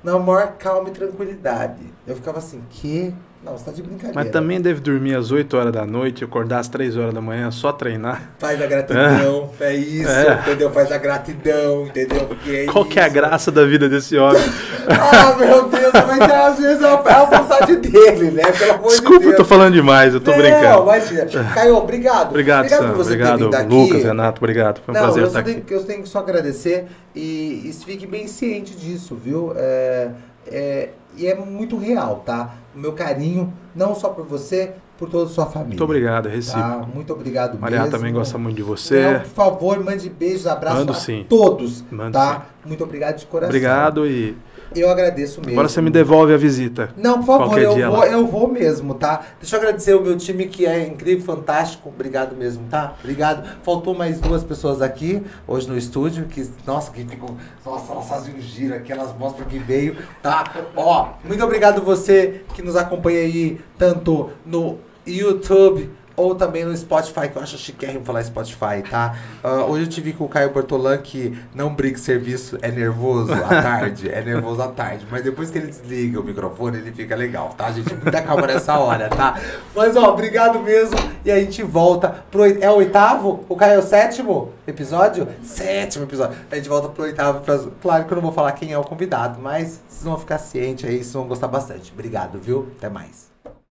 na 0.04 0.18
maior 0.18 0.58
calma 0.58 0.90
e 0.90 0.92
tranquilidade. 0.92 1.82
Eu 2.06 2.14
ficava 2.14 2.36
assim, 2.40 2.62
que? 2.68 3.14
Não, 3.46 3.56
você 3.56 3.66
tá 3.66 3.70
de 3.70 3.80
brincadeira. 3.80 4.12
Mas 4.12 4.28
também 4.30 4.60
deve 4.60 4.80
dormir 4.80 5.14
às 5.14 5.30
8 5.30 5.56
horas 5.56 5.72
da 5.72 5.86
noite, 5.86 6.24
acordar 6.24 6.58
às 6.58 6.66
3 6.66 6.96
horas 6.96 7.14
da 7.14 7.20
manhã, 7.20 7.48
só 7.52 7.70
treinar. 7.70 8.32
Faz 8.40 8.60
a 8.60 8.66
gratidão, 8.66 9.50
é, 9.60 9.66
é 9.66 9.76
isso, 9.76 10.10
é. 10.10 10.40
entendeu? 10.40 10.70
Faz 10.72 10.90
a 10.90 10.98
gratidão, 10.98 11.86
entendeu? 11.86 12.26
Porque 12.26 12.50
é 12.50 12.64
Qual 12.64 12.82
isso. 12.82 12.92
que 12.92 12.98
é 12.98 13.04
a 13.04 13.08
graça 13.08 13.52
da 13.52 13.64
vida 13.64 13.88
desse 13.88 14.18
homem? 14.18 14.42
ah, 14.90 15.36
meu 15.36 15.68
Deus, 15.68 15.92
mas 15.92 16.20
às 16.22 16.58
vezes 16.58 16.82
é 16.82 16.88
a 16.88 17.24
vontade 17.24 17.76
dele, 17.76 18.32
né? 18.32 18.50
Pelo 18.50 18.72
amor 18.72 18.88
Desculpa, 18.88 19.18
de 19.18 19.24
Deus. 19.26 19.32
eu 19.34 19.36
tô 19.36 19.44
falando 19.44 19.74
demais, 19.74 20.12
eu 20.12 20.20
tô 20.20 20.32
Não, 20.32 20.38
brincando. 20.38 20.64
Não, 20.64 20.82
imagina. 20.82 21.54
Caio, 21.54 21.76
obrigado. 21.76 22.30
Obrigado, 22.30 22.64
obrigado 22.64 22.80
Sam. 22.80 22.88
Por 22.88 22.96
você 22.96 23.12
obrigado, 23.12 23.48
ter 23.48 23.62
Lucas, 23.62 23.96
aqui. 23.98 24.06
Renato, 24.08 24.38
obrigado. 24.40 24.80
Foi 24.84 24.92
um 24.92 24.98
Não, 24.98 25.04
prazer 25.04 25.22
eu 25.22 25.28
estar 25.28 25.42
tenho, 25.44 25.58
aqui. 25.58 25.72
Eu 25.72 25.84
tenho 25.84 26.02
que 26.02 26.08
só 26.08 26.18
agradecer 26.18 26.86
e, 27.14 27.62
e 27.64 27.72
fique 27.72 28.08
bem 28.08 28.26
ciente 28.26 28.74
disso, 28.74 29.14
viu? 29.14 29.52
É, 29.54 30.08
é, 30.48 30.88
e 31.16 31.26
é 31.26 31.34
muito 31.34 31.76
real, 31.76 32.22
tá? 32.24 32.54
O 32.74 32.78
meu 32.78 32.92
carinho, 32.92 33.52
não 33.74 33.94
só 33.94 34.10
por 34.10 34.26
você, 34.26 34.74
por 34.98 35.08
toda 35.08 35.24
a 35.24 35.32
sua 35.32 35.46
família. 35.46 35.68
Muito 35.68 35.84
obrigado, 35.84 36.28
recibo. 36.28 36.58
Tá? 36.58 36.88
Muito 36.92 37.12
obrigado 37.12 37.58
Maria 37.58 37.80
mesmo. 37.80 37.92
também 37.92 38.12
gosta 38.12 38.38
muito 38.38 38.56
de 38.56 38.62
você. 38.62 39.12
Não, 39.12 39.20
por 39.20 39.28
favor, 39.28 39.84
mande 39.84 40.08
beijos, 40.08 40.46
abraços 40.46 40.80
Mando, 40.80 40.92
a 40.92 40.96
sim. 40.96 41.26
todos. 41.28 41.84
Mando 41.90 42.12
tá? 42.12 42.34
Sim. 42.62 42.68
Muito 42.68 42.84
obrigado 42.84 43.16
de 43.18 43.26
coração. 43.26 43.50
Obrigado 43.50 44.06
e 44.06 44.36
eu 44.74 44.90
agradeço 44.90 45.40
mesmo. 45.40 45.52
Agora 45.52 45.68
você 45.68 45.80
me 45.80 45.90
devolve 45.90 46.34
a 46.34 46.36
visita. 46.36 46.90
Não, 46.96 47.22
por 47.22 47.38
favor, 47.38 47.58
eu 47.58 47.90
vou, 47.90 48.04
eu 48.04 48.26
vou 48.26 48.48
mesmo, 48.48 48.94
tá? 48.94 49.24
Deixa 49.40 49.56
eu 49.56 49.60
agradecer 49.60 49.94
o 49.94 50.02
meu 50.02 50.16
time 50.16 50.46
que 50.46 50.66
é 50.66 50.86
incrível, 50.86 51.24
fantástico. 51.24 51.88
Obrigado 51.88 52.36
mesmo, 52.36 52.64
tá? 52.68 52.94
Obrigado. 53.00 53.48
Faltou 53.62 53.94
mais 53.94 54.20
duas 54.20 54.42
pessoas 54.42 54.82
aqui 54.82 55.22
hoje 55.46 55.68
no 55.68 55.76
estúdio, 55.76 56.26
que, 56.26 56.48
nossa, 56.66 56.90
que 56.90 57.04
ficam. 57.04 57.36
Nossa, 57.64 57.92
elas 57.92 58.08
fazem 58.08 58.34
um 58.34 58.40
giro 58.40 58.74
aqui, 58.74 58.92
elas 58.92 59.16
mostram 59.18 59.46
que 59.46 59.58
veio, 59.58 59.96
tá? 60.22 60.44
Ó, 60.76 61.08
muito 61.24 61.42
obrigado 61.44 61.82
você 61.82 62.42
que 62.54 62.62
nos 62.62 62.76
acompanha 62.76 63.20
aí, 63.20 63.60
tanto 63.78 64.30
no 64.44 64.78
YouTube 65.06 65.90
ou 66.16 66.34
também 66.34 66.64
no 66.64 66.76
Spotify, 66.76 67.28
que 67.28 67.36
eu 67.36 67.42
acho 67.42 67.58
chiquérrimo 67.58 68.04
falar 68.04 68.24
Spotify, 68.24 68.82
tá? 68.88 69.16
Uh, 69.44 69.70
hoje 69.70 69.84
eu 69.84 69.88
tive 69.88 70.12
com 70.12 70.24
o 70.24 70.28
Caio 70.28 70.50
Bortolan 70.50 70.98
que 70.98 71.38
não 71.54 71.74
briga 71.74 71.98
serviço, 71.98 72.58
é 72.62 72.70
nervoso 72.70 73.32
à 73.32 73.48
tarde, 73.62 74.08
é 74.08 74.22
nervoso 74.22 74.62
à 74.62 74.68
tarde. 74.68 75.06
Mas 75.10 75.22
depois 75.22 75.50
que 75.50 75.58
ele 75.58 75.68
desliga 75.68 76.20
o 76.20 76.24
microfone, 76.24 76.78
ele 76.78 76.92
fica 76.92 77.14
legal, 77.14 77.50
tá, 77.56 77.70
gente? 77.70 77.94
Muita 77.94 78.22
calma 78.22 78.46
nessa 78.46 78.78
hora, 78.78 79.08
tá? 79.08 79.38
Mas, 79.74 79.96
ó, 79.96 80.12
obrigado 80.12 80.60
mesmo. 80.60 80.96
E 81.24 81.30
a 81.30 81.38
gente 81.38 81.62
volta 81.62 82.24
pro... 82.30 82.44
É 82.44 82.70
o 82.70 82.76
oitavo? 82.76 83.44
O 83.48 83.56
Caio 83.56 83.74
é 83.74 83.78
o 83.78 83.82
sétimo 83.82 84.52
episódio? 84.66 85.28
Sétimo 85.42 86.04
episódio. 86.04 86.36
A 86.50 86.56
gente 86.56 86.68
volta 86.68 86.88
pro 86.88 87.04
oitavo. 87.04 87.42
Claro 87.82 88.04
que 88.04 88.12
eu 88.12 88.16
não 88.16 88.22
vou 88.22 88.32
falar 88.32 88.52
quem 88.52 88.72
é 88.72 88.78
o 88.78 88.84
convidado, 88.84 89.40
mas 89.40 89.80
vocês 89.88 90.04
vão 90.04 90.18
ficar 90.18 90.38
cientes 90.38 90.84
aí, 90.84 90.98
vocês 90.98 91.12
vão 91.12 91.26
gostar 91.26 91.48
bastante. 91.48 91.92
Obrigado, 91.92 92.38
viu? 92.38 92.68
Até 92.78 92.88
mais. 92.88 93.35